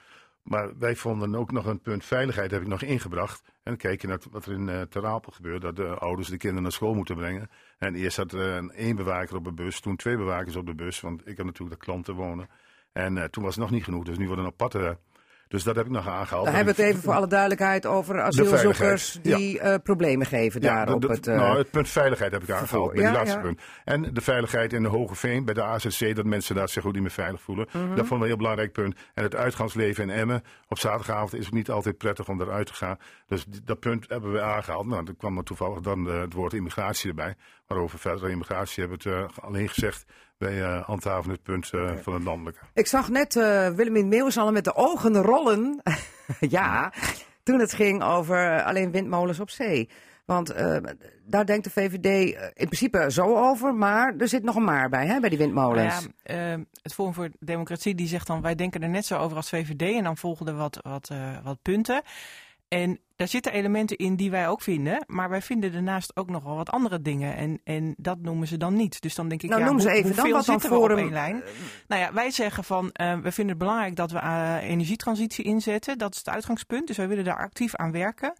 Maar 0.43 0.77
wij 0.77 0.95
vonden 0.95 1.35
ook 1.35 1.51
nog 1.51 1.65
een 1.65 1.81
punt 1.81 2.05
veiligheid, 2.05 2.51
heb 2.51 2.61
ik 2.61 2.67
nog 2.67 2.81
ingebracht. 2.81 3.41
En 3.45 3.53
dan 3.63 3.77
kijk 3.77 4.01
je 4.01 4.07
naar 4.07 4.19
wat 4.31 4.45
er 4.45 4.51
in 4.51 4.67
uh, 4.67 4.81
Ter 4.81 5.05
Apel 5.05 5.31
gebeurt, 5.31 5.61
dat 5.61 5.75
de 5.75 5.87
ouders 5.87 6.27
de 6.27 6.37
kinderen 6.37 6.63
naar 6.63 6.71
school 6.71 6.93
moeten 6.93 7.15
brengen. 7.15 7.49
En 7.77 7.95
eerst 7.95 8.15
zat 8.15 8.31
er 8.31 8.63
uh, 8.63 8.69
één 8.75 8.95
bewaker 8.95 9.35
op 9.35 9.43
de 9.43 9.53
bus, 9.53 9.79
toen 9.79 9.95
twee 9.95 10.17
bewakers 10.17 10.55
op 10.55 10.65
de 10.65 10.75
bus, 10.75 11.01
want 11.01 11.27
ik 11.27 11.37
heb 11.37 11.45
natuurlijk 11.45 11.79
de 11.79 11.85
klanten 11.85 12.13
wonen. 12.15 12.49
En 12.93 13.15
uh, 13.15 13.23
toen 13.23 13.43
was 13.43 13.55
het 13.55 13.63
nog 13.63 13.71
niet 13.71 13.83
genoeg, 13.83 14.03
dus 14.03 14.17
nu 14.17 14.27
worden 14.27 14.45
er 14.45 14.51
patten. 14.51 14.97
Dus 15.53 15.63
dat 15.63 15.75
heb 15.75 15.85
ik 15.85 15.91
nog 15.91 16.07
aangehaald. 16.07 16.45
Dan 16.45 16.55
hebben 16.55 16.75
we 16.75 16.81
het 16.81 16.91
even 16.91 17.03
voor 17.03 17.13
alle 17.13 17.27
duidelijkheid 17.27 17.85
over 17.85 18.21
asielzoekers 18.21 19.19
die 19.21 19.53
ja. 19.53 19.71
uh, 19.71 19.75
problemen 19.83 20.25
geven 20.25 20.61
ja, 20.61 20.75
daar 20.75 20.85
de, 20.85 20.93
op 20.93 21.01
het... 21.01 21.27
Uh, 21.27 21.35
nou, 21.35 21.57
het 21.57 21.71
punt 21.71 21.89
veiligheid 21.89 22.31
heb 22.31 22.43
ik 22.43 22.49
aangehaald, 22.49 22.93
bij 22.93 23.01
ja, 23.01 23.09
die 23.09 23.17
laatste 23.17 23.39
punt. 23.39 23.61
En 23.83 24.13
de 24.13 24.21
veiligheid 24.21 24.73
in 24.73 24.83
de 24.83 24.89
Hoge 24.89 25.15
Veen, 25.15 25.45
bij 25.45 25.53
de 25.53 25.63
AZC, 25.63 26.15
dat 26.15 26.25
mensen 26.25 26.55
daar 26.55 26.69
zich 26.69 26.85
ook 26.85 26.93
niet 26.93 27.01
meer 27.01 27.11
veilig 27.11 27.41
voelen. 27.41 27.67
Mm 27.71 27.81
-hmm. 27.81 27.95
Dat 27.95 28.05
vond 28.05 28.11
ik 28.11 28.19
een 28.19 28.27
heel 28.27 28.37
belangrijk 28.37 28.71
punt. 28.71 28.95
En 29.13 29.23
het 29.23 29.35
uitgangsleven 29.35 30.03
in 30.03 30.09
Emmen, 30.09 30.43
op 30.67 30.79
zaterdagavond 30.79 31.33
is 31.33 31.45
het 31.45 31.53
niet 31.53 31.69
altijd 31.69 31.97
prettig 31.97 32.27
om 32.27 32.41
eruit 32.41 32.67
te 32.67 32.73
gaan. 32.73 32.97
Dus 33.27 33.45
dat 33.63 33.79
punt 33.79 34.09
hebben 34.09 34.31
we 34.31 34.41
aangehaald. 34.41 34.85
Nou, 34.85 35.05
dan 35.05 35.15
kwam 35.17 35.37
er 35.37 35.43
toevallig 35.43 35.79
dan 35.79 36.05
het 36.05 36.33
woord 36.33 36.53
immigratie 36.53 37.09
erbij. 37.09 37.35
Maar 37.67 37.77
over 37.77 37.99
verdere 37.99 38.29
immigratie 38.29 38.83
hebben 38.83 38.99
we 39.03 39.09
het 39.09 39.41
alleen 39.41 39.69
gezegd 39.69 40.05
wij 40.43 40.57
uh, 40.57 40.83
handhaven 40.83 41.31
het 41.31 41.43
punt 41.43 41.71
uh, 41.73 41.81
okay. 41.81 42.03
van 42.03 42.13
het 42.13 42.23
landelijke. 42.23 42.59
Ik 42.73 42.87
zag 42.87 43.09
net 43.09 43.35
uh, 43.35 43.69
Willemien 43.69 44.07
Meeuwis 44.07 44.37
al 44.37 44.51
met 44.51 44.63
de 44.63 44.75
ogen 44.75 45.21
rollen. 45.21 45.81
ja, 46.39 46.93
toen 47.43 47.59
het 47.59 47.73
ging 47.73 48.03
over 48.03 48.63
alleen 48.63 48.91
windmolens 48.91 49.39
op 49.39 49.49
zee. 49.49 49.89
Want 50.25 50.57
uh, 50.57 50.77
daar 51.25 51.45
denkt 51.45 51.63
de 51.63 51.69
VVD 51.69 52.35
in 52.53 52.65
principe 52.65 53.11
zo 53.11 53.35
over, 53.49 53.75
maar 53.75 54.13
er 54.17 54.27
zit 54.27 54.43
nog 54.43 54.55
een 54.55 54.63
maar 54.63 54.89
bij, 54.89 55.05
hè, 55.05 55.19
bij 55.19 55.29
die 55.29 55.37
windmolens. 55.37 55.99
Nou 56.01 56.11
ja, 56.23 56.55
uh, 56.55 56.63
het 56.81 56.93
Forum 56.93 57.13
voor 57.13 57.29
Democratie 57.39 57.95
die 57.95 58.07
zegt 58.07 58.27
dan, 58.27 58.41
wij 58.41 58.55
denken 58.55 58.83
er 58.83 58.89
net 58.89 59.05
zo 59.05 59.17
over 59.17 59.37
als 59.37 59.49
VVD 59.49 59.81
en 59.81 60.03
dan 60.03 60.17
volgen 60.17 60.47
er 60.47 60.55
wat, 60.55 60.79
wat, 60.81 61.09
uh, 61.11 61.37
wat 61.43 61.61
punten. 61.61 62.01
En 62.73 62.99
daar 63.15 63.27
zitten 63.27 63.51
elementen 63.51 63.97
in 63.97 64.15
die 64.15 64.31
wij 64.31 64.47
ook 64.47 64.61
vinden, 64.61 65.03
maar 65.07 65.29
wij 65.29 65.41
vinden 65.41 65.71
daarnaast 65.71 66.15
ook 66.15 66.29
nog 66.29 66.43
wel 66.43 66.55
wat 66.55 66.69
andere 66.69 67.01
dingen. 67.01 67.35
En, 67.35 67.61
en 67.63 67.93
dat 67.97 68.19
noemen 68.19 68.47
ze 68.47 68.57
dan 68.57 68.75
niet. 68.75 69.01
Dus 69.01 69.15
dan 69.15 69.27
denk 69.27 69.43
ik, 69.43 69.49
nou, 69.49 69.61
ja, 69.61 69.67
noem 69.67 69.79
ze 69.79 69.87
hoe, 69.87 69.97
even 69.97 70.15
dan 70.15 70.29
wat 70.29 70.45
dan 70.45 70.59
zitten 70.59 70.69
voor 70.69 70.87
we 70.87 70.93
op 70.93 70.99
één 70.99 71.11
lijn? 71.11 71.43
Nou 71.87 72.01
ja, 72.01 72.13
wij 72.13 72.31
zeggen 72.31 72.63
van, 72.63 72.85
uh, 72.85 73.13
we 73.13 73.31
vinden 73.31 73.47
het 73.47 73.57
belangrijk 73.57 73.95
dat 73.95 74.11
we 74.11 74.17
uh, 74.17 74.57
energietransitie 74.61 75.45
inzetten. 75.45 75.97
Dat 75.97 76.11
is 76.11 76.17
het 76.17 76.29
uitgangspunt, 76.29 76.87
dus 76.87 76.97
wij 76.97 77.07
willen 77.07 77.23
daar 77.23 77.37
actief 77.37 77.75
aan 77.75 77.91
werken. 77.91 78.33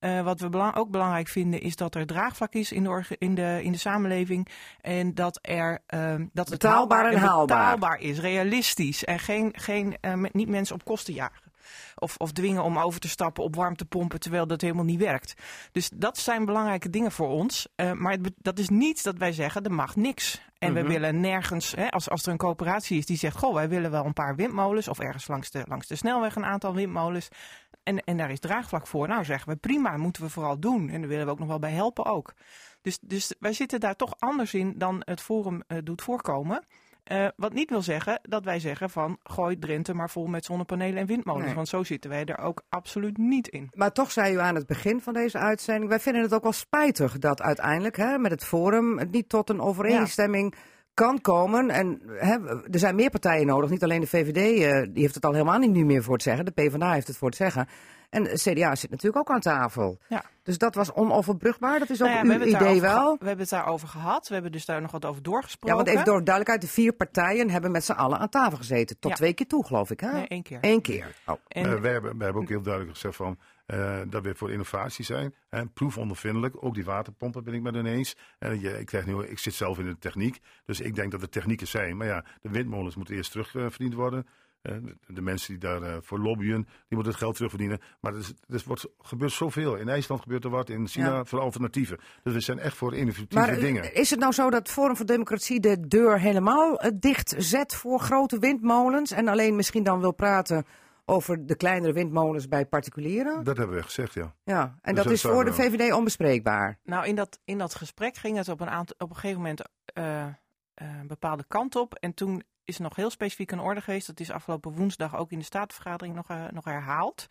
Uh, 0.00 0.22
wat 0.22 0.40
we 0.40 0.48
belang 0.48 0.76
ook 0.76 0.90
belangrijk 0.90 1.28
vinden 1.28 1.60
is 1.60 1.76
dat 1.76 1.94
er 1.94 2.06
draagvlak 2.06 2.52
is 2.52 2.72
in 2.72 2.84
de, 2.84 3.16
in 3.18 3.34
de, 3.34 3.60
in 3.62 3.72
de 3.72 3.78
samenleving. 3.78 4.48
En 4.80 5.14
dat, 5.14 5.38
er, 5.42 5.78
uh, 5.94 6.14
dat 6.32 6.48
het 6.48 6.58
betaalbaar 6.58 6.98
haalbaar, 6.98 7.12
en 7.12 7.18
haalbaar. 7.18 7.46
betaalbaar 7.46 8.00
is, 8.00 8.18
realistisch. 8.18 9.04
En 9.04 9.18
geen, 9.18 9.52
geen, 9.56 9.96
uh, 10.00 10.24
niet 10.32 10.48
mensen 10.48 10.74
op 10.74 10.84
kosten 10.84 11.14
jagen. 11.14 11.45
Of, 11.94 12.16
of 12.16 12.32
dwingen 12.32 12.62
om 12.62 12.78
over 12.78 13.00
te 13.00 13.08
stappen 13.08 13.44
op 13.44 13.56
warmtepompen 13.56 14.20
terwijl 14.20 14.46
dat 14.46 14.60
helemaal 14.60 14.84
niet 14.84 15.00
werkt. 15.00 15.34
Dus 15.72 15.90
dat 15.94 16.18
zijn 16.18 16.44
belangrijke 16.44 16.90
dingen 16.90 17.12
voor 17.12 17.28
ons. 17.28 17.68
Uh, 17.76 17.92
maar 17.92 18.18
dat 18.36 18.58
is 18.58 18.68
niet 18.68 19.02
dat 19.02 19.18
wij 19.18 19.32
zeggen 19.32 19.64
er 19.64 19.72
mag 19.72 19.96
niks. 19.96 20.44
En 20.58 20.72
Mhm. 20.72 20.82
we 20.82 20.88
willen 20.88 21.20
nergens, 21.20 21.72
hè, 21.76 21.90
als, 21.90 22.10
als 22.10 22.22
er 22.22 22.32
een 22.32 22.36
coöperatie 22.38 22.98
is 22.98 23.06
die 23.06 23.16
zegt: 23.16 23.36
Goh, 23.36 23.54
wij 23.54 23.68
willen 23.68 23.90
wel 23.90 24.04
een 24.04 24.12
paar 24.12 24.36
windmolens. 24.36 24.88
Of 24.88 24.98
ergens 24.98 25.28
langs 25.28 25.50
de, 25.50 25.62
langs 25.68 25.86
de 25.86 25.96
snelweg 25.96 26.36
een 26.36 26.44
aantal 26.44 26.74
windmolens. 26.74 27.28
En, 27.82 28.04
en 28.04 28.16
daar 28.16 28.30
is 28.30 28.40
draagvlak 28.40 28.86
voor. 28.86 29.08
Nou 29.08 29.24
zeggen 29.24 29.48
we 29.52 29.56
prima, 29.56 29.96
moeten 29.96 30.22
we 30.22 30.28
vooral 30.28 30.60
doen. 30.60 30.88
En 30.88 31.00
daar 31.00 31.08
willen 31.08 31.24
we 31.24 31.30
ook 31.30 31.38
nog 31.38 31.48
wel 31.48 31.58
bij 31.58 31.72
helpen 31.72 32.04
ook. 32.04 32.34
Dus, 32.82 32.98
dus 33.00 33.34
wij 33.38 33.52
zitten 33.52 33.80
daar 33.80 33.96
toch 33.96 34.14
anders 34.18 34.54
in 34.54 34.74
dan 34.78 35.02
het 35.04 35.20
Forum 35.20 35.62
uh, 35.68 35.78
doet 35.84 36.02
voorkomen. 36.02 36.64
Uh, 37.12 37.26
wat 37.36 37.52
niet 37.52 37.70
wil 37.70 37.82
zeggen 37.82 38.20
dat 38.22 38.44
wij 38.44 38.60
zeggen 38.60 38.90
van 38.90 39.18
gooi 39.22 39.58
Drenthe 39.58 39.94
maar 39.94 40.10
vol 40.10 40.26
met 40.26 40.44
zonnepanelen 40.44 40.98
en 40.98 41.06
windmolens. 41.06 41.46
Nee. 41.46 41.54
Want 41.54 41.68
zo 41.68 41.82
zitten 41.82 42.10
wij 42.10 42.24
er 42.24 42.38
ook 42.38 42.62
absoluut 42.68 43.18
niet 43.18 43.48
in. 43.48 43.70
Maar 43.72 43.92
toch 43.92 44.12
zei 44.12 44.34
u 44.34 44.38
aan 44.38 44.54
het 44.54 44.66
begin 44.66 45.00
van 45.00 45.12
deze 45.12 45.38
uitzending, 45.38 45.88
wij 45.88 46.00
vinden 46.00 46.22
het 46.22 46.34
ook 46.34 46.42
wel 46.42 46.52
spijtig 46.52 47.18
dat 47.18 47.42
uiteindelijk 47.42 47.96
hè, 47.96 48.18
met 48.18 48.30
het 48.30 48.44
Forum 48.44 48.98
het 48.98 49.10
niet 49.10 49.28
tot 49.28 49.50
een 49.50 49.60
overeenstemming 49.60 50.54
ja. 50.54 50.60
kan 50.94 51.20
komen. 51.20 51.70
En 51.70 52.00
hè, 52.06 52.36
er 52.70 52.78
zijn 52.78 52.94
meer 52.94 53.10
partijen 53.10 53.46
nodig, 53.46 53.70
niet 53.70 53.82
alleen 53.82 54.00
de 54.00 54.06
VVD, 54.06 54.36
uh, 54.36 54.92
die 54.92 55.02
heeft 55.02 55.14
het 55.14 55.24
al 55.24 55.32
helemaal 55.32 55.58
niet 55.58 55.72
nu 55.72 55.84
meer 55.84 56.02
voor 56.02 56.14
het 56.14 56.22
zeggen. 56.22 56.44
De 56.44 56.50
PvdA 56.50 56.92
heeft 56.92 57.06
het 57.06 57.16
voor 57.16 57.28
het 57.28 57.36
zeggen. 57.36 57.68
En 58.10 58.22
de 58.22 58.34
CDA 58.34 58.74
zit 58.74 58.90
natuurlijk 58.90 59.16
ook 59.16 59.30
aan 59.36 59.40
tafel. 59.40 59.98
Ja. 60.08 60.24
Dus 60.42 60.58
dat 60.58 60.74
was 60.74 60.92
onoverbrugbaar. 60.92 61.78
Dat 61.78 61.90
is 61.90 62.02
ook 62.02 62.08
nou 62.08 62.28
ja, 62.28 62.34
uw 62.38 62.44
idee 62.44 62.80
wel. 62.80 63.16
We 63.18 63.26
hebben 63.26 63.44
het 63.44 63.50
daarover 63.50 63.88
gehad. 63.88 64.28
We 64.28 64.34
hebben 64.34 64.52
dus 64.52 64.64
daar 64.64 64.80
nog 64.80 64.90
wat 64.90 65.04
over 65.04 65.22
doorgesproken. 65.22 65.76
Ja, 65.76 65.82
want 65.84 65.94
even 65.94 66.04
door 66.12 66.24
duidelijkheid. 66.24 66.60
De 66.60 66.80
vier 66.80 66.92
partijen 66.92 67.50
hebben 67.50 67.70
met 67.70 67.84
z'n 67.84 67.92
allen 67.92 68.18
aan 68.18 68.28
tafel 68.28 68.56
gezeten. 68.56 68.98
Tot 68.98 69.10
Ja. 69.10 69.16
twee 69.16 69.32
keer 69.34 69.46
toe, 69.46 69.66
geloof 69.66 69.90
ik. 69.90 70.00
Hè? 70.00 70.12
Nee, 70.12 70.26
één 70.28 70.42
keer. 70.42 70.58
Eén 70.60 70.80
keer. 70.82 71.14
Oh. 71.26 71.36
En, 71.48 71.64
Uh, 71.66 71.80
wij, 71.80 71.92
hebben, 71.92 72.16
wij 72.16 72.24
hebben 72.24 72.42
ook 72.42 72.48
heel 72.48 72.62
duidelijk 72.62 72.94
gezegd 72.94 73.16
van, 73.16 73.38
uh, 73.66 73.98
dat 74.08 74.22
we 74.22 74.34
voor 74.34 74.52
innovatie 74.52 75.04
zijn. 75.04 75.34
Hè, 75.48 75.66
proefondervindelijk. 75.66 76.64
Ook 76.64 76.74
die 76.74 76.84
waterpompen 76.84 77.44
ben 77.44 77.54
ik 77.54 77.62
met 77.62 77.74
ineens. 77.74 78.16
En 78.38 78.60
je, 78.60 78.78
ik, 78.78 78.86
krijg 78.86 79.06
nu, 79.06 79.24
ik 79.24 79.38
zit 79.38 79.54
zelf 79.54 79.78
in 79.78 79.86
de 79.86 79.98
techniek. 79.98 80.40
Dus 80.64 80.80
ik 80.80 80.94
denk 80.94 81.10
dat 81.10 81.22
er 81.22 81.28
technieken 81.28 81.66
zijn. 81.66 81.96
Maar 81.96 82.06
ja, 82.06 82.24
de 82.42 82.50
windmolens 82.50 82.96
moeten 82.96 83.14
eerst 83.14 83.30
terugverdiend 83.30 83.94
worden. 83.94 84.18
Uh, 84.18 84.26
de, 84.26 84.45
de, 85.06 85.20
mensen 85.20 85.58
die 85.58 85.70
daarvoor 85.70 86.18
lobbyen, 86.18 86.62
die 86.62 86.72
moeten 86.88 87.12
het 87.12 87.20
geld 87.22 87.34
terugverdienen. 87.34 87.80
Maar 88.00 88.12
er, 88.12 88.18
is, 88.18 88.32
er 88.48 88.62
wordt, 88.66 88.86
gebeurt 88.98 89.32
zoveel. 89.32 89.76
In 89.76 89.88
IJsland 89.88 90.20
gebeurt 90.22 90.44
er 90.44 90.50
wat, 90.50 90.68
in 90.68 90.88
China 90.88 91.14
Ja. 91.14 91.24
voor 91.24 91.40
alternatieven. 91.40 91.98
Dus 92.22 92.32
we 92.32 92.40
zijn 92.40 92.58
echt 92.58 92.76
voor 92.76 92.94
innovatieve 92.94 93.34
Maar 93.34 93.54
uh, 93.54 93.60
dingen. 93.60 93.94
is 93.94 94.10
het 94.10 94.18
nou 94.18 94.32
zo 94.32 94.50
dat 94.50 94.68
Forum 94.68 94.96
voor 94.96 95.06
Democratie 95.06 95.60
de 95.60 95.86
deur 95.88 96.20
helemaal 96.20 96.84
uh, 96.84 96.90
dicht 96.94 97.34
zet 97.38 97.74
voor 97.74 98.00
grote 98.00 98.38
windmolens? 98.38 99.10
En 99.10 99.28
alleen 99.28 99.56
misschien 99.56 99.82
dan 99.82 100.00
wil 100.00 100.12
praten 100.12 100.64
over 101.04 101.46
de 101.46 101.56
kleinere 101.56 101.92
windmolens 101.92 102.48
bij 102.48 102.66
particulieren? 102.66 103.44
Dat 103.44 103.56
hebben 103.56 103.76
we 103.76 103.82
gezegd, 103.82 104.14
ja. 104.14 104.34
Ja, 104.44 104.78
en 104.82 104.94
Dus 104.94 105.04
dat 105.04 105.12
is 105.12 105.22
voor 105.22 105.44
de 105.44 105.52
VVD 105.52 105.92
onbespreekbaar. 105.92 106.78
nou, 106.84 107.06
in 107.06 107.14
dat, 107.14 107.38
in 107.44 107.58
dat 107.58 107.74
gesprek 107.74 108.16
ging 108.16 108.36
het 108.36 108.48
op 108.48 108.60
een, 108.60 108.68
aantal, 108.68 108.94
op 108.98 109.10
een 109.10 109.16
gegeven 109.16 109.40
moment 109.42 109.62
uh, 109.98 110.26
een 110.74 111.06
bepaalde 111.06 111.44
kant 111.48 111.76
op. 111.76 111.94
En 111.94 112.14
toen 112.14 112.42
is 112.66 112.78
nog 112.78 112.96
heel 112.96 113.10
specifiek 113.10 113.50
een 113.50 113.60
orde 113.60 113.80
geweest. 113.80 114.06
Dat 114.06 114.20
is 114.20 114.30
afgelopen 114.30 114.72
woensdag 114.72 115.16
ook 115.16 115.30
in 115.30 115.38
de 115.38 115.44
statenvergadering 115.44 116.14
nog, 116.14 116.30
uh, 116.30 116.44
nog 116.50 116.64
herhaald. 116.64 117.26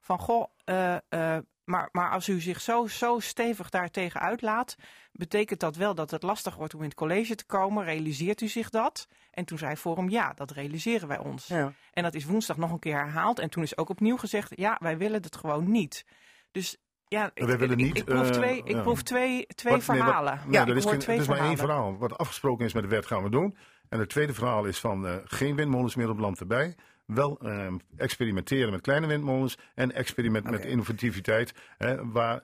Van 0.00 0.18
goh, 0.18 0.48
uh, 0.64 0.96
uh, 1.10 1.36
maar, 1.64 1.88
maar 1.92 2.10
als 2.10 2.28
u 2.28 2.40
zich 2.40 2.60
zo, 2.60 2.86
zo 2.86 3.18
stevig 3.18 3.70
daartegen 3.70 4.20
uitlaat, 4.20 4.76
betekent 5.12 5.60
dat 5.60 5.76
wel 5.76 5.94
dat 5.94 6.10
het 6.10 6.22
lastig 6.22 6.54
wordt 6.54 6.74
om 6.74 6.80
in 6.80 6.88
het 6.88 6.96
college 6.96 7.34
te 7.34 7.46
komen. 7.46 7.84
Realiseert 7.84 8.40
u 8.40 8.48
zich 8.48 8.70
dat? 8.70 9.08
En 9.30 9.44
toen 9.44 9.58
zei 9.58 9.76
Forum, 9.76 10.10
ja, 10.10 10.32
dat 10.34 10.50
realiseren 10.50 11.08
wij 11.08 11.18
ons. 11.18 11.46
Ja. 11.46 11.72
En 11.92 12.02
dat 12.02 12.14
is 12.14 12.24
woensdag 12.24 12.56
nog 12.56 12.70
een 12.70 12.78
keer 12.78 12.96
herhaald. 12.96 13.38
En 13.38 13.50
toen 13.50 13.62
is 13.62 13.76
ook 13.76 13.88
opnieuw 13.88 14.16
gezegd, 14.16 14.52
ja, 14.56 14.76
wij 14.80 14.98
willen 14.98 15.22
het 15.22 15.36
gewoon 15.36 15.70
niet. 15.70 16.04
Dus 16.52 16.76
ja, 17.08 17.30
ik, 17.34 17.46
wij 17.46 17.58
willen 17.58 17.78
ik, 17.78 17.84
niet, 17.84 17.98
ik, 17.98 18.04
proef 18.04 18.26
uh, 18.26 18.32
twee, 18.32 18.58
ik 18.64 18.74
ja. 18.74 18.82
proef 18.82 19.02
twee, 19.02 19.46
twee 19.46 19.72
Wat- 19.72 19.86
nee, 19.86 19.98
wat- 19.98 20.06
verhalen. 20.06 20.40
nee, 20.44 20.52
ja, 20.52 20.64
dat 20.64 20.68
ik 20.68 20.76
is, 20.76 20.82
hoor 20.82 20.92
geen, 20.92 21.00
twee 21.00 21.18
het 21.18 21.28
is 21.28 21.30
maar 21.36 21.46
één 21.46 21.56
verhaal. 21.56 21.98
Wat 21.98 22.18
afgesproken 22.18 22.64
is 22.64 22.72
met 22.72 22.82
de 22.82 22.88
wet 22.88 23.06
gaan 23.06 23.22
we 23.22 23.30
doen. 23.30 23.56
En 23.94 24.00
het 24.00 24.08
tweede 24.08 24.34
verhaal 24.34 24.64
is 24.64 24.78
van 24.80 25.06
uh, 25.06 25.14
geen 25.24 25.56
windmolens 25.56 25.94
meer 25.94 26.10
op 26.10 26.18
land 26.18 26.40
erbij. 26.40 26.74
Wel 27.06 27.38
uh, 27.42 27.66
experimenteren 27.96 28.70
met 28.70 28.80
kleine 28.80 29.06
windmolens 29.06 29.58
en 29.74 29.92
experiment 29.92 30.50
met 30.50 30.64
innovativiteit. 30.64 31.54
Hè, 31.78 32.10
waar 32.10 32.42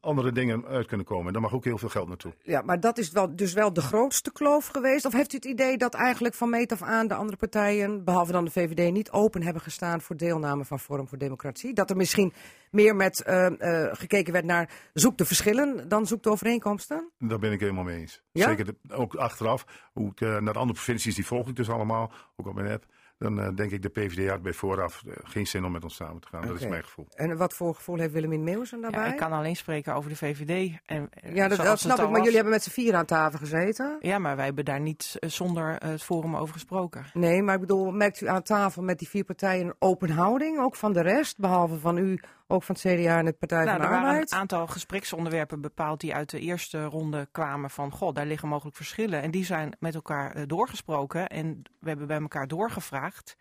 andere 0.00 0.32
dingen 0.32 0.64
uit 0.66 0.86
kunnen 0.86 1.06
komen. 1.06 1.26
En 1.26 1.32
daar 1.32 1.42
mag 1.42 1.54
ook 1.54 1.64
heel 1.64 1.78
veel 1.78 1.88
geld 1.88 2.08
naartoe. 2.08 2.34
Ja, 2.42 2.62
maar 2.62 2.80
dat 2.80 2.98
is 2.98 3.10
wel, 3.10 3.36
dus 3.36 3.52
wel 3.52 3.72
de 3.72 3.80
grootste 3.80 4.32
kloof 4.32 4.66
geweest. 4.66 5.04
Of 5.04 5.12
heeft 5.12 5.32
u 5.32 5.36
het 5.36 5.44
idee 5.44 5.76
dat 5.76 5.94
eigenlijk 5.94 6.34
van 6.34 6.50
meet 6.50 6.72
af 6.72 6.82
aan 6.82 7.08
de 7.08 7.14
andere 7.14 7.36
partijen, 7.36 8.04
behalve 8.04 8.32
dan 8.32 8.44
de 8.44 8.50
VVD, 8.50 8.92
niet 8.92 9.10
open 9.10 9.42
hebben 9.42 9.62
gestaan 9.62 10.00
voor 10.00 10.16
deelname 10.16 10.64
van 10.64 10.80
Forum 10.80 11.08
voor 11.08 11.18
Democratie? 11.18 11.72
Dat 11.74 11.90
er 11.90 11.96
misschien 11.96 12.32
meer 12.70 12.96
met 12.96 13.24
uh, 13.26 13.46
uh, 13.58 13.86
gekeken 13.92 14.32
werd 14.32 14.44
naar 14.44 14.70
zoek 14.92 15.18
de 15.18 15.24
verschillen 15.24 15.88
dan 15.88 16.06
zoek 16.06 16.22
de 16.22 16.30
overeenkomsten? 16.30 17.10
Daar 17.18 17.38
ben 17.38 17.52
ik 17.52 17.60
helemaal 17.60 17.84
mee 17.84 18.00
eens. 18.00 18.22
Ja? 18.32 18.48
Zeker 18.48 18.64
de, 18.64 18.76
ook 18.88 19.14
achteraf. 19.14 19.66
Hoe 19.92 20.10
ik, 20.10 20.20
uh, 20.20 20.28
naar 20.28 20.52
de 20.52 20.58
andere 20.58 20.78
provincies, 20.78 21.14
die 21.14 21.26
volg 21.26 21.48
ik 21.48 21.56
dus 21.56 21.70
allemaal, 21.70 22.12
ook 22.36 22.46
op 22.46 22.54
mijn 22.54 22.72
app. 22.72 22.86
Dan 23.24 23.40
uh, 23.40 23.48
denk 23.54 23.70
ik 23.70 23.82
de 23.82 23.88
PvdA 23.88 24.30
had 24.30 24.42
bij 24.42 24.52
vooraf 24.52 25.02
uh, 25.06 25.12
geen 25.22 25.46
zin 25.46 25.64
om 25.64 25.72
met 25.72 25.84
ons 25.84 25.94
samen 25.94 26.20
te 26.20 26.28
gaan. 26.28 26.40
Okay. 26.40 26.52
Dat 26.52 26.62
is 26.62 26.68
mijn 26.68 26.84
gevoel. 26.84 27.06
En 27.14 27.36
wat 27.36 27.54
voor 27.54 27.74
gevoel 27.74 27.98
heeft 27.98 28.12
Willemien 28.12 28.44
Meeuwsen 28.44 28.80
daarbij? 28.80 29.04
Ja, 29.04 29.12
ik 29.12 29.16
kan 29.16 29.32
alleen 29.32 29.56
spreken 29.56 29.94
over 29.94 30.10
de 30.10 30.16
VVD. 30.16 30.78
En, 30.86 31.08
eh, 31.10 31.34
ja, 31.34 31.48
dat, 31.48 31.58
dat 31.58 31.78
snap 31.78 31.96
ik. 31.96 32.02
Maar 32.02 32.10
was. 32.10 32.18
jullie 32.18 32.34
hebben 32.34 32.52
met 32.52 32.62
z'n 32.62 32.70
vier 32.70 32.94
aan 32.94 33.04
tafel 33.04 33.38
gezeten. 33.38 33.96
Ja, 34.00 34.18
maar 34.18 34.36
wij 34.36 34.44
hebben 34.44 34.64
daar 34.64 34.80
niet 34.80 35.16
zonder 35.20 35.76
het 35.78 36.02
forum 36.02 36.36
over 36.36 36.54
gesproken. 36.54 37.04
Nee, 37.12 37.42
maar 37.42 37.54
ik 37.54 37.60
bedoel, 37.60 37.90
merkt 37.90 38.20
u 38.20 38.28
aan 38.28 38.42
tafel 38.42 38.82
met 38.82 38.98
die 38.98 39.08
vier 39.08 39.24
partijen 39.24 39.66
een 39.66 39.74
open 39.78 40.10
houding? 40.10 40.58
Ook 40.58 40.76
van 40.76 40.92
de 40.92 41.02
rest, 41.02 41.38
behalve 41.38 41.78
van 41.78 41.96
u, 41.96 42.20
ook 42.46 42.62
van 42.62 42.74
het 42.74 42.84
CDA 42.84 43.18
en 43.18 43.26
het 43.26 43.38
Partij 43.38 43.64
nou, 43.64 43.70
van 43.70 43.80
de 43.80 43.86
er 43.86 43.92
Arbeid? 43.92 44.12
waren 44.12 44.26
een 44.32 44.38
aantal 44.38 44.66
gespreksonderwerpen 44.66 45.60
bepaald 45.60 46.00
die 46.00 46.14
uit 46.14 46.30
de 46.30 46.40
eerste 46.40 46.84
ronde 46.84 47.28
kwamen 47.32 47.70
van... 47.70 47.90
goh, 47.90 48.14
daar 48.14 48.26
liggen 48.26 48.48
mogelijk 48.48 48.76
verschillen. 48.76 49.22
En 49.22 49.30
die 49.30 49.44
zijn 49.44 49.76
met 49.78 49.94
elkaar 49.94 50.36
uh, 50.36 50.42
doorgesproken 50.46 51.28
en 51.28 51.62
we 51.80 51.88
hebben 51.88 52.06
bij 52.06 52.20
elkaar 52.20 52.48
doorgevraagd. 52.48 53.36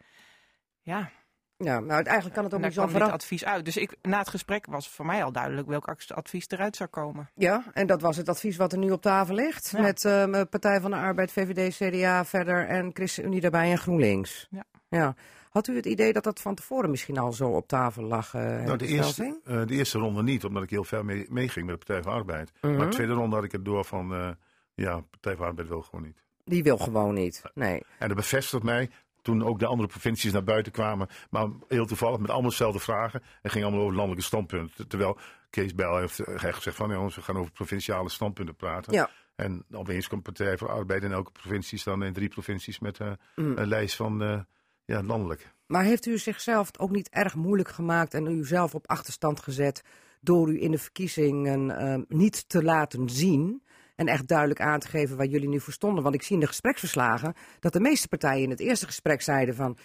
Ja. 0.81 1.09
Ja, 1.57 1.79
nou 1.79 2.03
eigenlijk 2.03 2.35
kan 2.35 2.43
het 2.43 2.53
ook 2.53 2.61
niet 2.61 2.73
zo 2.73 2.87
dit 2.87 3.01
advies 3.01 3.45
uit. 3.45 3.65
Dus 3.65 3.77
ik, 3.77 3.95
na 4.01 4.17
het 4.17 4.29
gesprek 4.29 4.65
was 4.65 4.89
voor 4.89 5.05
mij 5.05 5.23
al 5.23 5.31
duidelijk 5.31 5.67
welk 5.67 5.95
advies 6.07 6.49
eruit 6.49 6.75
zou 6.75 6.89
komen. 6.89 7.29
Ja, 7.35 7.63
en 7.73 7.87
dat 7.87 8.01
was 8.01 8.17
het 8.17 8.29
advies 8.29 8.57
wat 8.57 8.71
er 8.71 8.77
nu 8.77 8.91
op 8.91 9.01
tafel 9.01 9.35
ligt. 9.35 9.69
Ja. 9.75 9.81
Met 9.81 10.03
uh, 10.03 10.41
Partij 10.49 10.81
van 10.81 10.91
de 10.91 10.97
Arbeid, 10.97 11.31
VVD, 11.31 11.75
CDA 11.75 12.25
verder 12.25 12.67
en 12.67 12.89
ChristenUnie 12.93 13.41
daarbij 13.41 13.71
en 13.71 13.77
GroenLinks. 13.77 14.47
Ja. 14.49 14.63
ja. 14.89 15.15
Had 15.53 15.67
u 15.67 15.75
het 15.75 15.85
idee 15.85 16.13
dat 16.13 16.23
dat 16.23 16.41
van 16.41 16.55
tevoren 16.55 16.89
misschien 16.89 17.17
al 17.17 17.31
zo 17.31 17.49
op 17.49 17.67
tafel 17.67 18.03
lag? 18.03 18.33
Uh, 18.33 18.41
nou, 18.41 18.77
de, 18.77 18.87
eerste, 18.87 19.39
uh, 19.45 19.65
de 19.65 19.73
eerste 19.73 19.97
ronde 19.97 20.23
niet, 20.23 20.45
omdat 20.45 20.63
ik 20.63 20.69
heel 20.69 20.83
ver 20.83 21.05
mee, 21.05 21.25
meeging 21.29 21.65
met 21.65 21.79
de 21.79 21.85
Partij 21.85 22.03
van 22.03 22.13
Arbeid. 22.13 22.51
Mhm. 22.53 22.67
-huh. 22.67 22.77
Maar 22.77 22.89
de 22.89 22.95
tweede 22.95 23.13
ronde 23.13 23.35
had 23.35 23.43
ik 23.43 23.51
het 23.51 23.65
door 23.65 23.85
van, 23.85 24.13
uh, 24.13 24.29
ja, 24.73 25.03
Partij 25.09 25.35
van 25.35 25.45
Arbeid 25.45 25.67
wil 25.67 25.81
gewoon 25.81 26.05
niet. 26.05 26.23
Die 26.45 26.63
wil 26.63 26.77
gewoon 26.77 27.13
niet, 27.13 27.41
nee. 27.53 27.83
En 27.99 28.07
dat 28.07 28.17
bevestigt 28.17 28.63
mij 28.63 28.89
toen 29.21 29.43
ook 29.43 29.59
de 29.59 29.65
andere 29.65 29.89
provincies 29.89 30.31
naar 30.31 30.43
buiten 30.43 30.71
kwamen. 30.71 31.07
Maar 31.29 31.47
heel 31.67 31.85
toevallig 31.85 32.19
met 32.19 32.29
allemaal 32.29 32.49
dezelfde 32.49 32.79
vragen. 32.79 33.21
En 33.41 33.49
ging 33.49 33.63
allemaal 33.63 33.81
over 33.81 33.95
landelijke 33.95 34.25
standpunten. 34.25 34.87
Terwijl 34.87 35.17
Kees 35.49 35.75
Bijl 35.75 35.97
heeft 35.97 36.21
gezegd 36.25 36.75
van 36.75 36.89
jongens, 36.89 37.15
we 37.15 37.21
gaan 37.21 37.37
over 37.37 37.51
provinciale 37.51 38.09
standpunten 38.09 38.55
praten. 38.55 38.93
Ja. 38.93 39.09
En 39.35 39.65
opeens 39.71 40.07
komt 40.07 40.23
Partij 40.23 40.57
voor 40.57 40.69
Arbeid 40.69 41.03
in 41.03 41.11
elke 41.11 41.31
provincie 41.31 41.77
staan 41.77 42.03
in 42.03 42.13
drie 42.13 42.29
provincies 42.29 42.79
met 42.79 42.99
uh, 42.99 43.11
mm. 43.35 43.57
een 43.57 43.67
lijst 43.67 43.95
van 43.95 44.23
uh, 44.23 44.39
ja, 44.85 45.03
landelijk. 45.03 45.53
Maar 45.67 45.83
heeft 45.83 46.05
u 46.05 46.17
zichzelf 46.17 46.69
ook 46.77 46.91
niet 46.91 47.09
erg 47.09 47.35
moeilijk 47.35 47.69
gemaakt 47.69 48.13
en 48.13 48.25
u 48.25 48.45
zelf 48.45 48.75
op 48.75 48.87
achterstand 48.87 49.39
gezet 49.39 49.81
door 50.21 50.49
u 50.49 50.61
in 50.61 50.71
de 50.71 50.77
verkiezingen 50.77 51.69
uh, 51.69 52.17
niet 52.17 52.49
te 52.49 52.63
laten 52.63 53.09
zien? 53.09 53.63
En 53.95 54.07
echt 54.07 54.27
duidelijk 54.27 54.61
aan 54.61 54.79
te 54.79 54.87
geven 54.87 55.17
waar 55.17 55.25
jullie 55.25 55.49
nu 55.49 55.59
voor 55.59 55.73
stonden. 55.73 56.03
Want 56.03 56.15
ik 56.15 56.21
zie 56.21 56.35
in 56.35 56.41
de 56.41 56.47
gespreksverslagen 56.47 57.33
dat 57.59 57.73
de 57.73 57.79
meeste 57.79 58.07
partijen 58.07 58.43
in 58.43 58.49
het 58.49 58.59
eerste 58.59 58.85
gesprek 58.85 59.21
zeiden 59.21 59.55
van... 59.55 59.77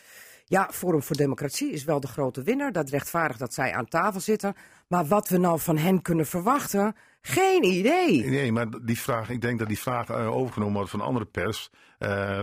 Ja, 0.45 0.69
Forum 0.73 1.03
voor 1.03 1.17
Democratie 1.17 1.73
is 1.73 1.85
wel 1.85 2.01
de 2.01 2.07
grote 2.07 2.43
winnaar. 2.43 2.73
Dat 2.73 2.91
rechtvaardigt 2.91 3.39
dat 3.39 3.55
zij 3.55 3.73
aan 3.73 3.89
tafel 3.89 4.21
zitten. 4.21 4.55
Maar 4.89 5.07
wat 5.07 5.29
we 5.29 5.39
nou 5.39 5.61
van 5.61 5.77
hen 5.77 6.03
kunnen 6.03 6.27
verwachten, 6.27 6.95
geen 7.21 7.65
idee. 7.65 8.25
Nee, 8.25 8.53
maar 8.53 8.67
die 8.85 9.01
vraag, 9.01 9.31
ik 9.31 9.41
denk 9.41 9.59
dat 9.59 9.69
die 9.69 9.79
vraag 9.79 10.09
eh, 10.09 10.37
overgenomen 10.37 10.75
wordt 10.75 10.91
van 10.91 11.01
andere 11.01 11.25
pers. 11.25 11.71
Uh, 11.99 12.41